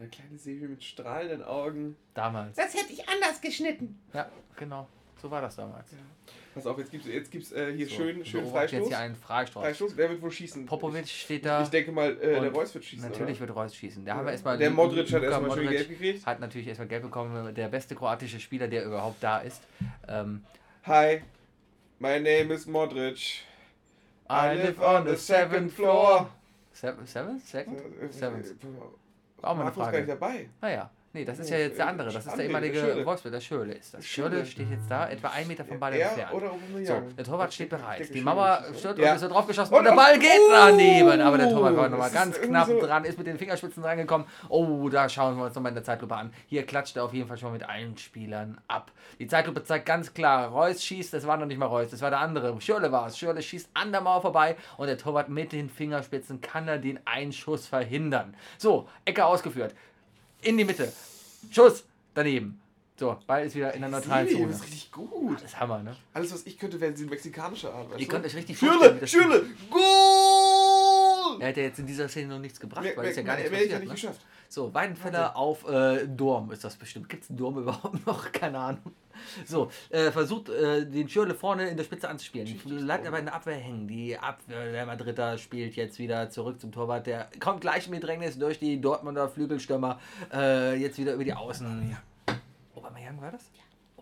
Der 0.00 0.08
kleine 0.08 0.38
Sevi 0.38 0.66
mit 0.66 0.82
strahlenden 0.82 1.42
Augen. 1.42 1.94
Damals. 2.14 2.56
Das 2.56 2.72
hätte 2.74 2.90
ich 2.92 3.06
anders 3.06 3.40
geschnitten. 3.42 4.00
Ja, 4.14 4.30
genau. 4.56 4.88
So 5.20 5.30
war 5.30 5.42
das 5.42 5.56
damals. 5.56 5.92
Ja. 5.92 5.98
Pass 6.54 6.66
auf, 6.66 6.78
jetzt 6.78 6.90
gibt 6.90 7.04
es 7.04 7.12
jetzt 7.12 7.30
gibt's, 7.30 7.52
äh, 7.52 7.72
hier 7.76 7.86
So, 7.86 7.96
schön, 7.96 8.24
schön 8.24 8.50
Freistoß. 8.50 8.78
Jetzt 8.80 8.88
hier 8.88 8.98
einen 8.98 9.14
Freistoß. 9.14 9.62
Freistoß, 9.62 9.96
wer 9.96 10.08
wird 10.08 10.22
wohl 10.22 10.30
schießen? 10.30 10.64
Popovic 10.64 11.06
steht 11.06 11.44
da. 11.44 11.62
ich 11.62 11.68
denke 11.68 11.92
mal, 11.92 12.16
äh, 12.18 12.40
der 12.40 12.50
Reus 12.50 12.72
wird 12.74 12.84
schießen. 12.84 13.08
Natürlich 13.08 13.38
oder? 13.38 13.48
wird 13.48 13.56
Reus 13.58 13.74
schießen. 13.74 14.04
Da 14.06 14.14
haben 14.14 14.24
wir 14.24 14.28
Ja. 14.28 14.32
erstmal. 14.32 14.56
Der 14.56 14.70
Modric 14.70 15.12
hat 15.12 15.22
Luka 15.22 15.24
erstmal 15.26 15.50
schön 15.50 15.64
Modric 15.64 15.78
gelb 15.78 15.88
gekriegt. 15.90 16.26
Hat 16.26 16.40
natürlich 16.40 16.66
erstmal 16.66 16.88
gelb 16.88 17.02
bekommen. 17.02 17.54
Der 17.54 17.68
beste 17.68 17.94
kroatische 17.94 18.40
Spieler, 18.40 18.68
der 18.68 18.86
überhaupt 18.86 19.22
da 19.22 19.38
ist. 19.40 19.62
Ähm, 20.08 20.42
Hi, 20.84 21.20
my 21.98 22.18
name 22.18 22.54
is 22.54 22.66
Modric. 22.66 23.42
I 24.30 24.56
live 24.56 24.80
on 24.80 25.06
the 25.06 25.16
seventh 25.16 25.72
floor. 25.72 26.30
Seven? 26.72 27.06
Seven? 27.06 27.38
Second? 27.40 27.80
Seventh. 28.10 28.54
Auch 29.42 29.54
mal 29.54 29.62
eine 29.62 29.64
Markus 29.64 29.76
gar 29.76 29.84
Frage. 29.92 29.98
nicht 29.98 30.10
dabei. 30.10 30.48
Naja. 30.60 30.90
Nee, 31.12 31.24
das 31.24 31.40
ist 31.40 31.50
Oh, 31.50 31.54
ja 31.54 31.58
jetzt 31.60 31.76
der 31.76 31.86
äh, 31.86 31.88
andere. 31.88 32.12
Das 32.12 32.24
ist 32.24 32.36
der 32.36 32.44
ehemalige. 32.44 33.04
Wolfsburg. 33.04 33.32
Der 33.32 33.40
Schürle 33.40 33.72
ist 33.74 33.94
das. 33.94 34.06
Schürle 34.06 34.46
steht 34.46 34.70
jetzt 34.70 34.88
da, 34.88 35.08
etwa 35.08 35.28
einen 35.30 35.48
Meter 35.48 35.64
vom 35.64 35.80
Ball 35.80 35.92
er 35.94 36.08
entfernt. 36.08 36.32
oder 36.32 36.52
So, 36.84 37.00
der 37.16 37.24
Torwart 37.24 37.52
steht 37.52 37.68
bereit. 37.68 38.14
Die 38.14 38.20
Mauer 38.20 38.64
stört 38.78 38.96
und 38.98 39.04
ist 39.04 39.20
so 39.20 39.28
draufgeschossen 39.28 39.72
Und- 39.74 39.80
und 39.80 39.84
der 39.86 39.92
Ball 39.96 40.16
geht 40.20 40.30
oh, 40.38 40.52
daneben. 40.52 41.20
Aber 41.20 41.36
der 41.36 41.50
Torwart 41.50 41.76
war 41.76 41.88
nochmal 41.88 42.10
ganz 42.12 42.40
knapp 42.40 42.68
dran, 42.80 43.04
ist 43.04 43.18
mit 43.18 43.26
den 43.26 43.38
Fingerspitzen 43.38 43.82
reingekommen. 43.82 44.26
Oh, 44.48 44.88
da 44.88 45.08
schauen 45.08 45.36
wir 45.36 45.46
uns 45.46 45.54
nochmal 45.56 45.70
in 45.70 45.74
der 45.74 45.84
Zeitlupe 45.84 46.14
an. 46.14 46.32
Hier 46.46 46.64
klatscht 46.64 46.96
er 46.96 47.04
auf 47.04 47.12
jeden 47.12 47.26
Fall 47.26 47.36
schon 47.38 47.48
mal 47.48 47.58
mit 47.58 47.68
allen 47.68 47.96
Spielern 47.98 48.60
ab. 48.68 48.92
Die 49.18 49.26
Zeitlupe 49.26 49.64
zeigt 49.64 49.86
ganz 49.86 50.14
klar, 50.14 50.48
Reus 50.48 50.84
schießt, 50.84 51.12
das 51.12 51.26
war 51.26 51.36
noch 51.36 51.46
nicht 51.46 51.58
mal 51.58 51.66
Reus, 51.66 51.90
das 51.90 52.02
war 52.02 52.10
der 52.10 52.20
andere. 52.20 52.60
Schürle 52.60 52.92
war 52.92 53.08
es. 53.08 53.18
Schürle 53.18 53.42
schießt 53.42 53.70
an 53.74 53.90
der 53.90 54.00
Mauer 54.00 54.22
vorbei 54.22 54.56
und 54.76 54.86
der 54.86 54.96
Torwart 54.96 55.28
mit 55.28 55.50
den 55.50 55.68
Fingerspitzen 55.70 56.40
kann 56.40 56.68
er 56.68 56.78
den 56.78 57.00
Einschuss 57.04 57.66
verhindern. 57.66 58.36
So, 58.58 58.88
Ecke 59.04 59.24
ausgeführt. 59.24 59.74
In 60.42 60.56
die 60.56 60.64
Mitte. 60.64 60.92
Schuss 61.50 61.84
daneben. 62.14 62.60
So, 62.98 63.16
Ball 63.26 63.46
ist 63.46 63.54
wieder 63.54 63.72
in 63.72 63.80
der 63.80 63.90
neutralen 63.90 64.28
Zone. 64.28 64.46
das 64.48 64.56
ist 64.56 64.64
richtig 64.64 64.92
gut. 64.92 65.36
Das 65.36 65.44
ist 65.44 65.58
Hammer, 65.58 65.82
ne? 65.82 65.96
Alles, 66.12 66.32
was 66.34 66.44
ich 66.44 66.58
könnte, 66.58 66.78
wäre 66.80 66.92
die 66.92 67.04
mexikanische 67.04 67.72
Art. 67.72 67.98
Ihr 67.98 68.06
könnt 68.06 68.26
euch 68.26 68.34
richtig 68.34 68.58
das 68.60 69.10
Schürle, 69.10 69.46
Goal! 69.70 70.19
Er 71.40 71.56
ja 71.56 71.62
jetzt 71.64 71.78
in 71.78 71.86
dieser 71.86 72.08
Szene 72.08 72.28
noch 72.28 72.38
nichts 72.38 72.60
gebracht, 72.60 72.82
Mehr, 72.84 72.96
weil 72.96 73.08
es 73.08 73.16
ja 73.16 73.22
gar 73.22 73.34
mehr, 73.36 73.50
nichts 73.50 73.50
mehr 73.50 73.60
hätte 73.60 73.70
ja 73.72 73.78
passiert. 73.78 73.92
nicht 73.94 74.04
Ne? 74.04 74.10
geschafft. 74.10 74.26
So, 74.48 74.74
Weidenfeller 74.74 75.36
auf 75.36 75.68
äh, 75.68 76.06
Dorm 76.08 76.50
ist 76.50 76.64
das 76.64 76.74
bestimmt. 76.76 77.08
Gibt 77.08 77.22
es 77.24 77.30
einen 77.30 77.38
Dorm 77.38 77.58
überhaupt 77.62 78.04
noch? 78.06 78.32
Keine 78.32 78.58
Ahnung. 78.58 78.92
So, 79.44 79.70
äh, 79.90 80.10
versucht 80.10 80.48
äh, 80.48 80.86
den 80.86 81.08
Schürle 81.08 81.34
vorne 81.34 81.68
in 81.68 81.76
der 81.76 81.84
Spitze 81.84 82.08
anzuspielen. 82.08 82.58
Bleibt 82.64 83.06
aber 83.06 83.18
in 83.18 83.26
der 83.26 83.34
Abwehr 83.34 83.56
hängen. 83.56 83.86
Die 83.86 84.18
Abwehr, 84.18 84.72
der 84.72 84.86
Madrider 84.86 85.36
spielt 85.38 85.76
jetzt 85.76 85.98
wieder 85.98 86.30
zurück 86.30 86.60
zum 86.60 86.72
Torwart. 86.72 87.06
Der 87.06 87.28
kommt 87.38 87.60
gleich 87.60 87.88
mit 87.88 88.00
Bedrängnis 88.00 88.38
durch 88.38 88.58
die 88.58 88.80
Dortmunder 88.80 89.28
Flügelstürmer. 89.28 90.00
Äh, 90.32 90.76
jetzt 90.76 90.98
wieder 90.98 91.14
über 91.14 91.24
die 91.24 91.34
Außen. 91.34 91.96
Aubameyang 92.74 93.20
war 93.20 93.30
das? 93.30 93.50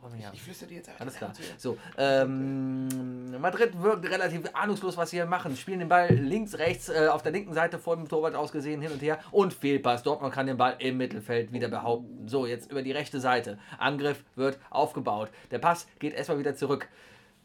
Aubameyang. 0.09 0.33
Ich 0.35 0.43
flüstere 0.43 0.69
dir 0.69 0.77
jetzt 0.77 0.89
einfach 0.89 1.01
Alles 1.03 1.15
die 1.15 1.19
klar. 1.19 1.33
So, 1.57 1.79
ähm, 1.97 3.41
Madrid 3.41 3.81
wirkt 3.81 4.09
relativ 4.09 4.43
ahnungslos, 4.53 4.97
was 4.97 5.11
sie 5.11 5.17
hier 5.17 5.27
machen. 5.27 5.57
Spielen 5.57 5.81
den 5.81 5.89
Ball 5.89 6.13
links, 6.13 6.59
rechts, 6.59 6.89
äh, 6.89 7.09
auf 7.09 7.23
der 7.23 7.33
linken 7.33 7.55
Seite 7.55 7.79
vor 7.79 7.97
dem 7.97 8.09
Torwart 8.09 8.35
ausgesehen, 8.35 8.81
hin 8.81 8.93
und 8.93 9.03
her. 9.03 9.19
Und 9.31 9.55
Fehlpass. 9.55 10.03
Dortmund 10.03 10.33
kann 10.33 10.47
den 10.47 10.57
Ball 10.57 10.77
im 10.79 10.97
Mittelfeld 10.97 11.53
wieder 11.53 11.69
behaupten. 11.69 12.29
So, 12.29 12.47
jetzt 12.47 12.71
über 12.71 12.83
die 12.83 12.93
rechte 12.93 13.21
Seite. 13.21 13.59
Angriff 13.79 14.25
wird 14.35 14.59
aufgebaut. 14.71 15.31
Der 15.51 15.59
Pass 15.59 15.87
geht 15.99 16.15
erstmal 16.15 16.39
wieder 16.39 16.55
zurück. 16.55 16.89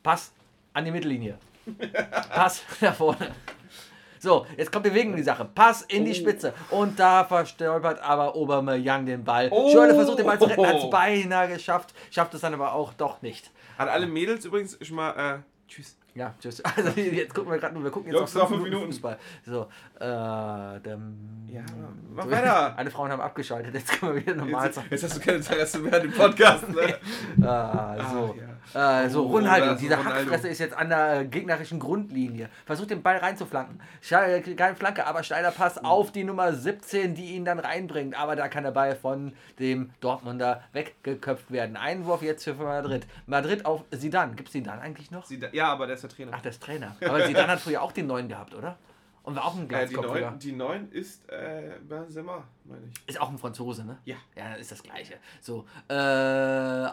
Pass 0.02 0.32
an 0.74 0.86
die 0.86 0.92
Mittellinie. 0.92 1.38
Pass 2.30 2.64
nach 2.82 2.96
vorne. 2.96 3.32
So, 4.24 4.46
jetzt 4.56 4.72
kommt 4.72 4.86
Bewegung 4.86 5.12
in 5.12 5.18
die 5.18 5.24
Sache. 5.24 5.44
Pass 5.54 5.82
in 5.82 6.06
die 6.06 6.12
Oh. 6.12 6.16
Spitze. 6.16 6.54
Und 6.70 6.98
da 6.98 7.26
verstolpert 7.26 8.02
aber 8.02 8.36
Obermeier 8.38 9.00
den 9.00 9.22
Ball. 9.26 9.50
Oh. 9.52 9.70
Schürrle 9.70 9.94
versucht 9.94 10.18
den 10.20 10.26
Ball 10.26 10.40
zu 10.40 10.46
retten, 10.46 10.66
hat 10.66 10.78
es 10.78 10.90
beinahe 10.90 11.50
geschafft. 11.50 11.94
Schafft 12.10 12.34
es 12.34 12.40
dann 12.40 12.54
aber 12.54 12.72
auch 12.72 12.94
doch 12.94 13.22
nicht. 13.22 13.52
An 13.78 13.90
alle 13.90 14.08
Mädels 14.08 14.46
übrigens 14.46 14.78
schon 14.82 14.96
mal, 14.96 15.12
äh, 15.12 15.40
tschüss. 15.70 15.98
Ja, 16.16 16.34
tschüss. 16.40 16.64
Also 16.78 16.92
jetzt 17.02 17.34
gucken 17.34 17.52
wir 17.52 17.60
gerade 17.60 17.74
nur, 17.74 17.84
wir 17.84 17.92
gucken 17.92 18.12
jetzt 18.12 18.18
Jungs, 18.20 18.34
noch 18.36 18.44
noch 18.44 18.50
fünf 18.50 18.64
Minuten 18.64 18.86
Minuten. 18.88 18.94
Fußball. 18.94 19.18
So, 19.46 19.62
äh, 20.00 20.00
dann, 20.00 21.50
Ja, 21.52 21.62
mach 22.16 22.24
so, 22.24 22.32
weiter. 22.32 22.74
Alle 22.78 22.92
Frauen 22.92 23.12
haben 23.12 23.22
abgeschaltet, 23.22 23.74
jetzt 23.74 24.00
können 24.00 24.16
wir 24.16 24.22
wieder 24.22 24.36
normal 24.36 24.68
Jetzt, 24.68 24.76
sein. 24.76 24.86
jetzt 24.90 25.04
hast 25.04 25.18
du 25.18 25.20
keine 25.20 25.38
Interesse 25.40 25.80
mehr 25.80 25.96
an 25.96 26.02
dem 26.04 26.14
Podcast. 26.14 26.64
Ne? 26.74 27.46
Ah, 27.46 27.98
so. 28.14 28.36
Ah, 28.40 28.53
Äh, 28.74 29.10
so, 29.10 29.28
Oh, 29.30 29.38
ist 29.38 29.44
dieser 29.80 29.98
Ronaldo. 29.98 30.10
Hackfresse 30.20 30.48
ist 30.48 30.60
jetzt 30.60 30.76
an 30.78 30.90
der 30.90 31.20
äh, 31.22 31.26
gegnerischen 31.26 31.80
Grundlinie. 31.80 32.50
Versucht 32.66 32.90
den 32.92 33.02
Ball 33.04 33.18
reinzuflanken. 33.18 33.80
Äh, 34.10 34.42
Keine 34.42 34.76
Flanke, 34.76 35.06
aber 35.06 35.24
steiler 35.24 35.52
Pass 35.52 35.80
Mhm. 35.82 35.86
auf 35.86 36.12
die 36.12 36.24
Nummer 36.24 36.54
17, 36.54 37.14
die 37.16 37.36
ihn 37.36 37.46
dann 37.46 37.60
reinbringt. 37.60 38.18
Aber 38.18 38.36
da 38.36 38.48
kann 38.48 38.64
der 38.64 38.72
Ball 38.72 38.96
von 38.96 39.34
dem 39.60 39.92
Dortmunder 40.00 40.64
weggeköpft 40.74 41.52
werden. 41.52 41.78
Einwurf 41.78 42.22
jetzt 42.22 42.44
für 42.44 42.54
Madrid. 42.56 43.06
Madrid 43.26 43.66
auf 43.66 43.84
Sidan. 43.92 44.36
Gibt 44.36 44.50
es 44.50 44.54
Sidan 44.54 44.80
eigentlich 44.80 45.12
noch? 45.12 45.28
Da- 45.28 45.48
Ja, 45.52 45.68
aber 45.72 45.86
der 45.88 45.96
ist 45.96 46.02
der 46.04 46.10
Trainer. 46.10 46.32
Ach, 46.36 46.42
der 46.42 46.52
ist 46.52 46.62
Trainer. 46.64 46.96
Aber 47.06 47.26
Sidan 47.26 47.48
hat 47.48 47.60
früher 47.60 47.82
auch 47.82 47.92
den 47.92 48.08
neuen 48.08 48.28
gehabt, 48.28 48.54
oder? 48.56 48.78
Und 49.24 49.36
war 49.38 49.46
auch 49.46 49.56
ein 49.56 49.70
äh, 49.70 49.88
die, 49.88 49.96
neun, 49.96 50.40
die 50.40 50.52
neun 50.52 50.92
ist 50.92 51.30
äh, 51.30 51.72
Benzema, 51.88 52.44
meine 52.66 52.82
ich. 52.88 53.10
Ist 53.10 53.20
auch 53.22 53.30
ein 53.30 53.38
Franzose, 53.38 53.86
ne? 53.86 53.98
Ja. 54.06 54.16
Ja, 54.36 54.54
ist 54.56 54.72
das 54.72 54.82
gleiche. 54.84 55.16
So, 55.42 55.66
äh, 55.90 55.94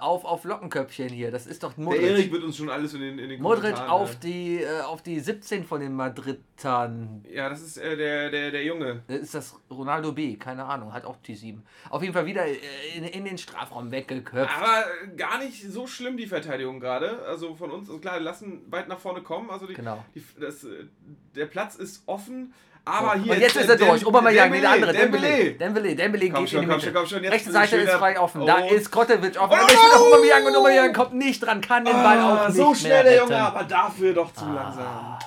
auf, 0.00 0.24
auf 0.24 0.44
Lockenköpfchen 0.44 1.08
hier. 1.08 1.30
Das 1.30 1.46
ist 1.46 1.62
doch 1.62 1.72
Der 1.74 1.84
Modric. 1.84 2.02
Erik 2.02 2.32
wird 2.32 2.42
uns 2.44 2.56
schon 2.56 2.70
alles 2.70 2.94
in 2.94 3.00
den, 3.00 3.18
in 3.18 3.28
den 3.28 3.42
Modric 3.42 3.78
auf 3.78 4.14
äh, 4.14 4.18
die, 4.22 4.62
äh, 4.62 4.80
auf 4.82 5.02
die 5.02 5.20
17 5.20 5.64
von 5.64 5.80
den 5.80 5.94
Madridern. 5.94 7.24
Ja, 7.30 7.48
das 7.48 7.62
ist 7.62 7.76
äh, 7.78 7.96
der, 7.96 8.30
der, 8.30 8.50
der 8.50 8.64
Junge. 8.64 9.02
Das 9.08 9.18
Ist 9.20 9.34
das 9.34 9.56
Ronaldo 9.70 10.12
B? 10.12 10.36
Keine 10.36 10.64
Ahnung, 10.64 10.92
hat 10.92 11.04
auch 11.04 11.16
T7. 11.24 11.58
Auf 11.88 12.02
jeden 12.02 12.14
Fall 12.14 12.26
wieder 12.26 12.46
äh, 12.46 12.56
in, 12.96 13.04
in 13.04 13.24
den 13.24 13.38
Strafraum 13.38 13.90
weggeköpft. 13.90 14.56
Aber 14.56 14.84
äh, 15.04 15.16
gar 15.16 15.38
nicht 15.38 15.62
so 15.70 15.86
schlimm 15.86 16.16
die 16.16 16.26
Verteidigung 16.26 16.80
gerade. 16.80 17.22
Also 17.26 17.54
von 17.54 17.70
uns, 17.70 17.88
also 17.88 18.00
klar, 18.00 18.14
wir 18.14 18.20
lassen 18.22 18.62
weit 18.70 18.88
nach 18.88 18.98
vorne 18.98 19.22
kommen. 19.22 19.50
Also 19.50 19.66
die, 19.66 19.74
Genau. 19.74 20.04
die, 20.14 20.22
das, 20.40 20.64
äh, 20.64 20.86
der 21.34 21.46
Platz 21.46 21.76
ist 21.76 22.02
offen. 22.06 22.52
Aber 22.84 23.14
hier 23.14 23.32
Und 23.34 23.40
jetzt 23.40 23.56
ist 23.56 23.68
er 23.68 23.76
Dem- 23.76 23.88
durch. 23.88 24.06
Obermeier, 24.06 24.48
nee, 24.48 24.60
der 24.60 24.70
Dembélé, 24.70 24.74
andere. 24.74 24.92
Dembele. 24.92 25.52
Dembele, 25.52 25.94
Dembele 25.94 26.30
Komm 26.30 26.40
geht 26.44 26.50
schon, 26.50 26.62
in 26.62 26.62
die 26.62 26.66
komm 26.68 26.76
Mitte. 26.76 26.86
schon, 26.86 26.94
komm 26.94 27.06
schon. 27.06 27.24
Rechte 27.24 27.52
Seite 27.52 27.76
ist 27.76 27.92
frei 27.92 28.18
offen. 28.18 28.46
Da 28.46 28.58
ist 28.60 28.90
Kotovic 28.90 29.40
offen. 29.40 29.50
Da 29.50 29.62
Oh! 29.62 29.66
ist 29.66 29.72
wieder 29.72 30.00
Aubameyang 30.00 30.44
und 30.46 30.56
Aubameyang 30.56 30.92
kommt 30.92 31.14
nicht 31.14 31.40
dran, 31.40 31.60
kann 31.60 31.84
den 31.84 31.92
Ball 31.94 32.18
auch 32.20 32.38
Ah, 32.40 32.48
nicht 32.48 32.56
so 32.56 32.74
schnell 32.74 33.04
der. 33.04 33.16
Junge, 33.18 33.36
aber 33.36 33.64
dafür 33.64 34.14
doch 34.14 34.32
zu 34.32 34.44
langsam. 34.46 34.84
Ah. 34.84 35.18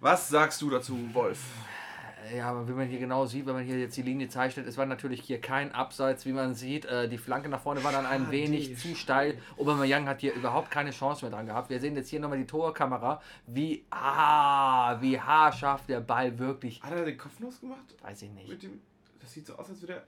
Was 0.00 0.28
sagst 0.28 0.60
du 0.60 0.68
dazu, 0.68 0.98
Wolf? 1.12 1.38
Ja, 2.32 2.50
aber 2.50 2.66
wie 2.68 2.72
man 2.72 2.86
hier 2.88 3.00
genau 3.00 3.26
sieht, 3.26 3.44
wenn 3.44 3.54
man 3.54 3.64
hier 3.64 3.78
jetzt 3.78 3.96
die 3.96 4.02
Linie 4.02 4.28
zeichnet, 4.28 4.66
es 4.66 4.78
war 4.78 4.86
natürlich 4.86 5.20
hier 5.22 5.40
kein 5.40 5.72
Abseits, 5.72 6.24
wie 6.24 6.32
man 6.32 6.54
sieht. 6.54 6.84
Äh, 6.86 7.08
die 7.08 7.18
Flanke 7.18 7.48
nach 7.48 7.60
vorne 7.60 7.82
war 7.84 7.92
dann 7.92 8.06
ein 8.06 8.26
Ah, 8.26 8.30
wenig 8.30 8.68
die- 8.68 8.76
zu 8.76 8.94
steil. 8.94 9.36
Aubameyang 9.58 10.06
hat 10.08 10.20
hier 10.20 10.32
überhaupt 10.32 10.70
keine 10.70 10.90
Chance 10.90 11.24
mehr 11.24 11.32
dran 11.32 11.46
gehabt. 11.46 11.68
Wir 11.70 11.80
sehen 11.80 11.96
jetzt 11.96 12.08
hier 12.08 12.20
nochmal 12.20 12.38
die 12.38 12.46
Torkamera, 12.46 13.20
wie, 13.46 13.84
ah, 13.90 14.96
wie 15.02 15.20
haarscharf 15.20 15.84
der 15.86 16.00
Ball 16.00 16.38
wirklich, 16.38 16.82
Hat 16.82 16.92
er 16.92 17.04
den 17.04 17.18
Kopf 17.18 17.38
losgemacht? 17.40 17.94
weiß 18.02 18.22
ich 18.22 18.30
nicht. 18.30 18.62
Dem, 18.62 18.80
das 19.20 19.32
sieht 19.32 19.46
so 19.46 19.56
aus, 19.56 19.68
als 19.68 19.80
würde 19.82 19.94
er. 19.94 20.04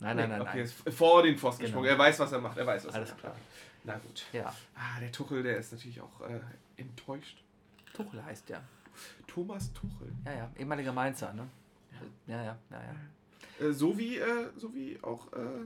Nein, 0.00 0.16
nein, 0.16 0.30
nein, 0.30 0.40
okay, 0.40 0.50
nein. 0.54 0.60
ist 0.64 0.74
vor 0.96 1.22
den 1.22 1.36
Pfosten 1.36 1.60
Genau. 1.66 1.82
gesprungen. 1.82 1.90
Er 1.90 1.98
weiß, 1.98 2.18
was 2.18 2.32
er 2.32 2.40
macht. 2.40 2.56
Er 2.56 2.66
weiß, 2.66 2.86
was 2.86 2.94
Alles 2.94 3.10
er 3.10 3.12
macht. 3.12 3.20
klar. 3.20 3.36
Na 3.84 3.98
gut. 3.98 4.24
Ja, 4.32 4.52
Ah, 4.74 4.98
der 5.00 5.12
Tuchel, 5.12 5.42
der 5.42 5.58
ist 5.58 5.72
natürlich 5.72 6.00
auch 6.00 6.20
äh, 6.22 6.40
enttäuscht. 6.78 7.42
Tuchel 7.92 8.24
heißt 8.24 8.48
der. 8.48 8.62
Thomas 9.32 9.72
Tuchel. 9.72 10.12
Ja, 10.24 10.32
ja, 10.32 10.50
ehemaliger 10.58 10.92
Mainzer, 10.92 11.32
ne? 11.32 11.46
Ja, 12.26 12.36
ja, 12.42 12.56
ja, 12.70 12.80
ja. 12.82 13.66
Äh, 13.66 13.72
so 13.72 13.96
wie, 13.98 14.18
äh, 14.18 14.48
so 14.56 14.74
wie 14.74 14.98
auch 15.02 15.32
äh, 15.32 15.64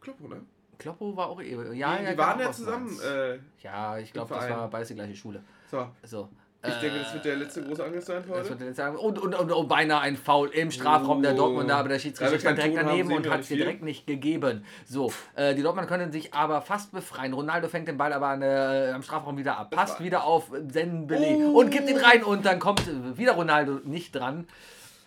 Kloppo, 0.00 0.28
ne? 0.28 0.40
Kloppo 0.78 1.16
war 1.16 1.28
auch, 1.28 1.40
eh- 1.40 1.50
ja, 1.76 1.96
die, 1.98 2.04
ja, 2.04 2.12
die 2.12 2.18
waren 2.18 2.40
ja 2.40 2.52
zusammen. 2.52 2.98
Äh, 3.00 3.38
ja, 3.62 3.98
ich 3.98 4.12
glaube, 4.12 4.34
das 4.34 4.48
war 4.48 4.68
beides 4.70 4.88
die 4.88 4.94
gleiche 4.94 5.14
Schule. 5.16 5.42
so. 5.70 5.88
So, 6.04 6.28
Ich 6.62 6.74
denke, 6.74 6.98
das 6.98 7.14
wird 7.14 7.24
der 7.24 7.36
letzte 7.36 7.62
große 7.62 7.82
Angriff 7.82 8.04
sein 8.04 8.22
für 8.22 8.34
Das 8.34 8.50
heute. 8.50 8.98
Und, 8.98 9.18
und, 9.18 9.34
und, 9.34 9.50
und 9.50 9.68
beinahe 9.68 10.00
ein 10.02 10.14
Foul 10.16 10.50
im 10.50 10.70
Strafraum 10.70 11.22
der 11.22 11.32
Oh. 11.32 11.36
Dortmunder, 11.36 11.76
aber 11.76 11.88
der 11.88 11.98
Schiedsrichter 11.98 12.36
keinen 12.38 12.56
direkt 12.56 12.76
daneben 12.76 13.12
und 13.12 13.30
hat 13.30 13.40
es 13.40 13.48
dir 13.48 13.56
direkt 13.56 13.82
nicht 13.82 14.06
gegeben. 14.06 14.66
So, 14.84 15.10
äh, 15.36 15.54
die 15.54 15.62
Dortmund 15.62 15.88
können 15.88 16.12
sich 16.12 16.34
aber 16.34 16.60
fast 16.60 16.92
befreien. 16.92 17.32
Ronaldo 17.32 17.68
fängt 17.68 17.88
den 17.88 17.96
Ball 17.96 18.12
aber 18.12 18.28
an, 18.28 18.42
äh, 18.42 18.92
am 18.94 19.02
Strafraum 19.02 19.38
wieder 19.38 19.56
ab. 19.56 19.70
Passt 19.70 20.00
war- 20.00 20.04
wieder 20.04 20.24
auf 20.24 20.50
Senbele 20.68 21.26
Oh. 21.48 21.60
und 21.60 21.70
gibt 21.70 21.88
ihn 21.88 21.96
rein 21.96 22.22
und 22.22 22.44
dann 22.44 22.58
kommt 22.58 22.86
äh, 22.86 23.16
wieder 23.16 23.32
Ronaldo 23.32 23.80
nicht 23.84 24.14
dran. 24.14 24.46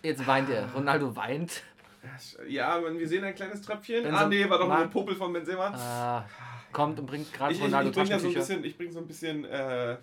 Jetzt 0.02 0.26
weint 0.26 0.50
er. 0.50 0.66
Ronaldo 0.74 1.14
weint. 1.14 1.62
Ja, 2.48 2.80
wir 2.82 3.08
sehen 3.08 3.22
ein 3.22 3.34
kleines 3.34 3.62
Tröpfchen. 3.62 4.04
Wenn 4.04 4.14
Ah, 4.14 4.26
nee, 4.26 4.48
war 4.50 4.58
doch 4.58 4.66
nur 4.66 4.76
ein 4.78 4.90
Popel 4.90 5.14
von 5.14 5.32
Benzema. 5.32 6.24
Äh, 6.28 6.72
kommt 6.72 6.98
und 6.98 7.06
bringt 7.06 7.32
gerade 7.32 7.52
ich, 7.52 7.58
ich, 7.60 7.64
Ronaldo 7.64 7.90
ich 7.90 7.94
bringe 7.96 8.18
so 8.18 8.26
ein 8.28 8.34
bisschen, 8.34 8.64
ich 8.64 8.76
bring 8.76 8.90
so 8.92 8.98
ein 8.98 9.06
bisschen 9.06 9.44
äh, 9.44 9.92
äh, 9.92 9.96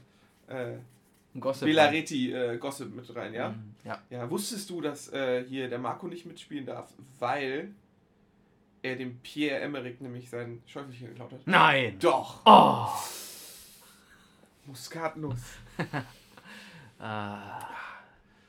Gossip. 1.40 1.68
Belareti 1.68 2.34
äh, 2.34 2.58
Gossip 2.58 2.94
mit 2.94 3.16
rein, 3.16 3.34
ja? 3.34 3.49
Mhm, 3.49 3.76
Ja. 3.86 4.02
Ja, 4.10 4.30
wusstest 4.30 4.70
du, 4.70 4.82
dass 4.82 5.12
äh, 5.14 5.45
hier 5.48 5.70
der 5.70 5.80
Marco 5.80 6.08
nicht 6.08 6.26
mitspielen 6.26 6.66
darf, 6.66 6.91
weil 7.20 7.72
er 8.82 8.95
dem 8.95 9.20
Pierre-Emerick 9.20 10.02
nämlich 10.02 10.30
sein 10.30 10.62
Schäufelchen 10.66 11.08
geklaut 11.10 11.32
hat? 11.32 11.40
Nein! 11.45 11.98
Doch! 11.99 12.41
Oh! 12.45 12.88
Muskatnuss. 14.66 15.41
Ah. 17.03 17.68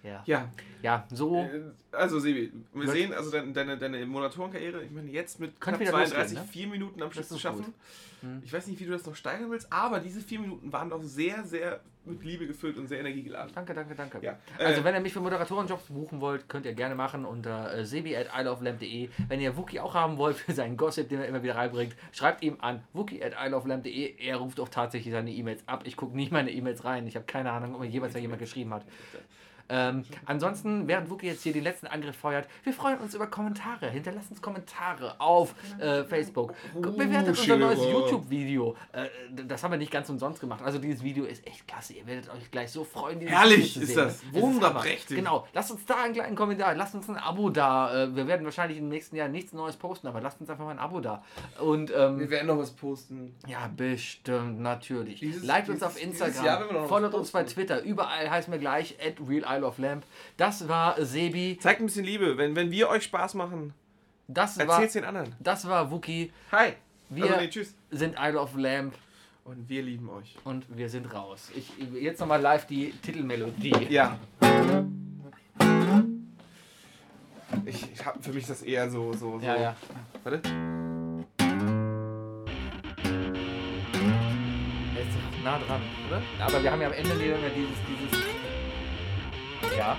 Ja. 0.03 0.23
Ja, 0.27 0.49
Ja, 0.83 1.07
so. 1.13 1.37
äh, 1.37 1.61
also 1.93 2.19
Sebi, 2.19 2.53
wir 2.75 2.89
sehen 2.89 3.13
also 3.13 3.31
deine, 3.31 3.53
deine, 3.53 3.79
deine 3.79 4.05
Moderatorenkarriere, 4.07 4.83
ich 4.83 4.91
meine 4.91 5.11
jetzt 5.11 5.39
mit 5.39 5.61
knapp 5.61 5.79
wieder 5.79 5.91
32, 5.91 6.19
losgehen, 6.19 6.43
ne? 6.43 6.53
vier 6.53 6.67
Minuten 6.67 7.03
am 7.03 7.13
Schluss 7.13 7.29
zu 7.29 7.39
schaffen. 7.39 7.73
Hm. 8.21 8.43
Ich 8.45 8.53
weiß 8.53 8.67
nicht, 8.67 8.81
wie 8.81 8.85
du 8.87 8.93
das 8.93 9.05
noch 9.05 9.15
steigern 9.17 9.51
willst, 9.51 9.73
aber 9.73 10.01
diese 10.01 10.21
vier 10.21 10.41
Minuten 10.41 10.73
waren 10.73 10.91
doch 10.91 11.03
sehr, 11.03 11.45
sehr 11.45 11.81
mit 12.05 12.25
Liebe 12.25 12.47
gefüllt 12.47 12.79
und 12.79 12.89
sehr 12.89 12.99
energiegeladen. 13.01 13.53
Danke, 13.55 13.75
danke, 13.75 13.95
danke. 13.95 14.19
Ja, 14.23 14.37
Also 14.59 14.81
äh, 14.81 14.85
wenn 14.85 14.95
ihr 14.95 15.01
mich 15.01 15.13
für 15.13 15.21
Moderatorenjobs 15.21 15.85
buchen 15.85 16.21
wollt, 16.21 16.49
könnt 16.49 16.67
ihr 16.67 16.73
gerne 16.73 16.95
machen 16.95 17.25
unter 17.25 17.73
äh, 17.75 17.85
sebi 17.85 18.17
at 18.17 18.27
isleoflamp.de. 18.37 19.09
Wenn 19.29 19.41
ihr 19.41 19.57
Wookie 19.57 19.79
auch 19.79 19.95
haben 19.95 20.19
wollt 20.19 20.37
für 20.37 20.53
seinen 20.53 20.77
Gossip, 20.77 21.09
den 21.09 21.21
er 21.21 21.29
immer 21.29 21.43
wieder 21.43 21.55
reinbringt, 21.55 21.95
schreibt 22.13 22.43
ihm 22.43 22.57
an 22.61 22.83
wookie 22.93 23.23
at 23.23 23.35
isleoflamp.de. 23.41 24.17
Er 24.19 24.37
ruft 24.37 24.59
auch 24.59 24.69
tatsächlich 24.69 25.13
seine 25.13 25.31
E-Mails 25.31 25.63
ab. 25.67 25.83
Ich 25.85 25.97
gucke 25.97 26.17
nicht 26.17 26.33
meine 26.33 26.51
E-Mails 26.51 26.85
rein. 26.85 27.07
Ich 27.07 27.15
habe 27.15 27.27
keine 27.27 27.53
Ahnung, 27.53 27.75
ob 27.75 27.81
mir 27.81 27.87
jemals 27.87 28.15
da 28.15 28.19
jemand 28.19 28.41
geschrieben 28.41 28.75
hat. 28.75 28.85
Ähm, 29.69 30.05
ansonsten, 30.27 30.87
während 30.89 31.11
Wookie 31.11 31.27
jetzt 31.27 31.43
hier 31.43 31.53
den 31.53 31.63
letzten 31.65 31.87
Angriff 31.87 32.17
feuert, 32.17 32.47
wir 32.65 32.73
freuen 32.73 32.99
uns 32.99 33.15
über 33.15 33.27
Kommentare. 33.27 33.89
Hinterlasst 33.91 34.31
uns 34.31 34.43
Kommentare 34.43 35.15
auf 35.21 35.55
äh, 35.79 36.05
Facebook. 36.05 36.55
Bewertet 36.75 37.39
unser 37.39 37.57
neues. 37.57 37.79
YouTube-Video. 37.81 38.77
Äh, 38.93 39.07
das 39.47 39.63
haben 39.63 39.71
wir 39.73 39.79
nicht 39.79 39.93
ganz 39.93 40.09
umsonst 40.09 40.41
gemacht. 40.41 40.63
Also 40.65 40.79
dieses 40.79 41.03
Video 41.03 41.25
ist 41.25 41.47
echt 41.47 41.69
klasse. 41.69 41.93
Ihr 41.95 42.07
werdet 42.07 42.29
euch 42.31 42.51
gleich 42.51 42.71
so 42.71 42.85
freuen. 42.85 43.21
dieses 43.21 43.35
Herrlich 43.35 43.59
Video 43.59 43.73
zu 43.75 43.81
ist 43.83 43.95
sehen. 43.95 44.33
das. 44.33 44.43
Wunderprächtig. 44.43 45.17
Genau. 45.19 45.47
Lasst 45.53 45.71
uns 45.71 45.85
da 45.87 46.03
einen 46.03 46.15
kleinen 46.15 46.35
Kommentar. 46.37 46.75
Lasst 46.75 46.95
uns 46.95 47.09
ein 47.09 47.17
Abo 47.17 47.51
da. 47.51 48.05
Äh, 48.05 48.17
wir 48.17 48.27
werden 48.27 48.45
wahrscheinlich 48.45 48.79
im 48.79 48.89
nächsten 48.89 49.17
Jahr 49.17 49.29
nichts 49.29 49.53
Neues 49.53 49.77
posten, 49.77 50.07
aber 50.07 50.21
lasst 50.21 50.41
uns 50.41 50.49
einfach 50.51 50.65
mal 50.65 50.71
ein 50.73 50.79
Abo 50.79 51.01
da. 51.01 51.23
Und 51.61 51.93
ähm, 51.95 52.19
wir 52.19 52.31
werden 52.31 52.47
noch 52.47 52.59
was 52.59 52.71
posten. 52.71 53.35
ja, 53.47 53.69
bestimmt, 53.77 54.61
natürlich. 54.61 55.21
Dieses- 55.21 55.45
Liked 55.45 55.69
uns 55.69 55.83
auf 55.83 56.01
Instagram, 56.03 56.87
folgt 56.89 57.13
uns 57.15 57.31
bei. 57.31 57.43
Twitter. 57.43 57.83
Überall 57.83 58.31
heißen 58.31 58.53
wir 58.53 58.59
gleich 58.61 58.97
at 59.05 59.15
Real 59.29 59.45
Isle 59.57 59.67
of 59.67 59.79
Lamp. 59.79 60.05
Das 60.37 60.69
war 60.69 61.03
Sebi. 61.05 61.59
Zeigt 61.61 61.81
ein 61.81 61.87
bisschen 61.87 62.05
Liebe, 62.05 62.37
wenn, 62.39 62.57
wenn 62.57 62.71
wir 62.71 62.89
euch 62.89 63.05
Spaß 63.05 63.35
machen, 63.35 63.75
Das 64.29 64.59
war, 64.59 64.67
erzählt's 64.67 64.95
den 64.95 65.05
anderen. 65.05 65.35
das 65.41 65.67
war 65.69 65.91
Wookie. 65.91 66.33
Hi! 66.51 66.75
Wir 67.11 67.25
also, 67.25 67.37
nee, 67.41 67.49
tschüss. 67.49 67.75
sind 67.91 68.17
Isle 68.19 68.41
of 68.41 68.55
Lamp 68.57 68.95
Und 69.45 69.69
wir 69.69 69.83
lieben 69.83 70.09
euch. 70.09 70.37
und 70.45 70.65
wir 70.75 70.89
sind 70.89 71.13
raus. 71.13 71.51
Ich, 71.55 71.71
jetzt 72.01 72.21
nochmal 72.21 72.41
live 72.41 72.67
die 72.67 72.93
Titelmelodie. 73.03 73.87
Ja. 73.91 74.19
Ich, 77.67 77.93
ich 77.93 78.05
hab, 78.07 78.23
für 78.25 78.33
mich 78.33 78.47
das 78.47 78.63
eher 78.63 78.91
so, 78.91 79.13
so, 79.13 79.39
so. 79.39 79.47
Ja, 79.47 79.57
ja. 79.61 79.77
Warte. 80.25 80.41
Er 84.95 85.45
nah 85.45 85.59
dran, 85.59 85.81
oder? 86.09 86.23
Aber 86.41 86.63
wir 86.63 86.73
haben 86.73 86.81
ja 86.81 86.87
am 86.89 86.93
Ende 86.95 87.19
wieder 87.21 87.37
dieses, 87.55 87.77
dieses. 87.89 88.42
Ja. 89.77 89.97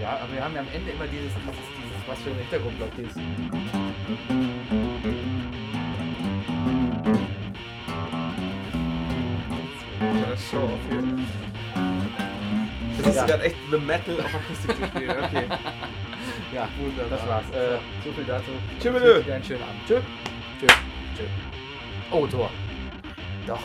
Ja, 0.00 0.18
aber 0.22 0.32
wir 0.32 0.42
haben 0.44 0.54
ja 0.54 0.60
am 0.60 0.68
Ende 0.72 0.90
immer 0.90 1.06
dieses, 1.06 1.32
dieses, 1.34 1.44
dieses 1.76 2.08
was 2.08 2.18
für 2.22 2.30
ein 2.30 2.36
Hintergrundblock 2.38 2.98
ist. 2.98 3.16
Das 10.30 10.40
ist 10.40 10.50
Show 10.50 10.58
auf 10.58 10.78
hier. 10.90 11.02
Das 12.98 13.06
ist 13.06 13.16
Ja. 13.16 13.26
gerade 13.26 13.42
echt 13.44 13.56
The 13.70 13.78
Metal 13.78 14.20
auf 14.20 14.34
Akustik 14.34 14.76
zu 14.76 14.86
spielen. 14.86 15.10
Okay. 15.24 15.44
Ja, 16.54 16.68
Wunderbar. 16.78 17.18
das 17.18 17.28
war's. 17.28 17.50
Äh, 17.50 17.78
so 18.04 18.12
viel 18.12 18.24
dazu. 18.24 18.50
Dir 18.80 19.34
einen 19.34 19.44
schönen 19.44 19.62
Abend. 19.62 19.80
Tschö. 19.86 20.00
Tschö. 20.60 20.66
Tschö. 21.16 21.24
Oh, 22.10 22.26
Tor. 22.26 22.50
Doch. 23.46 23.60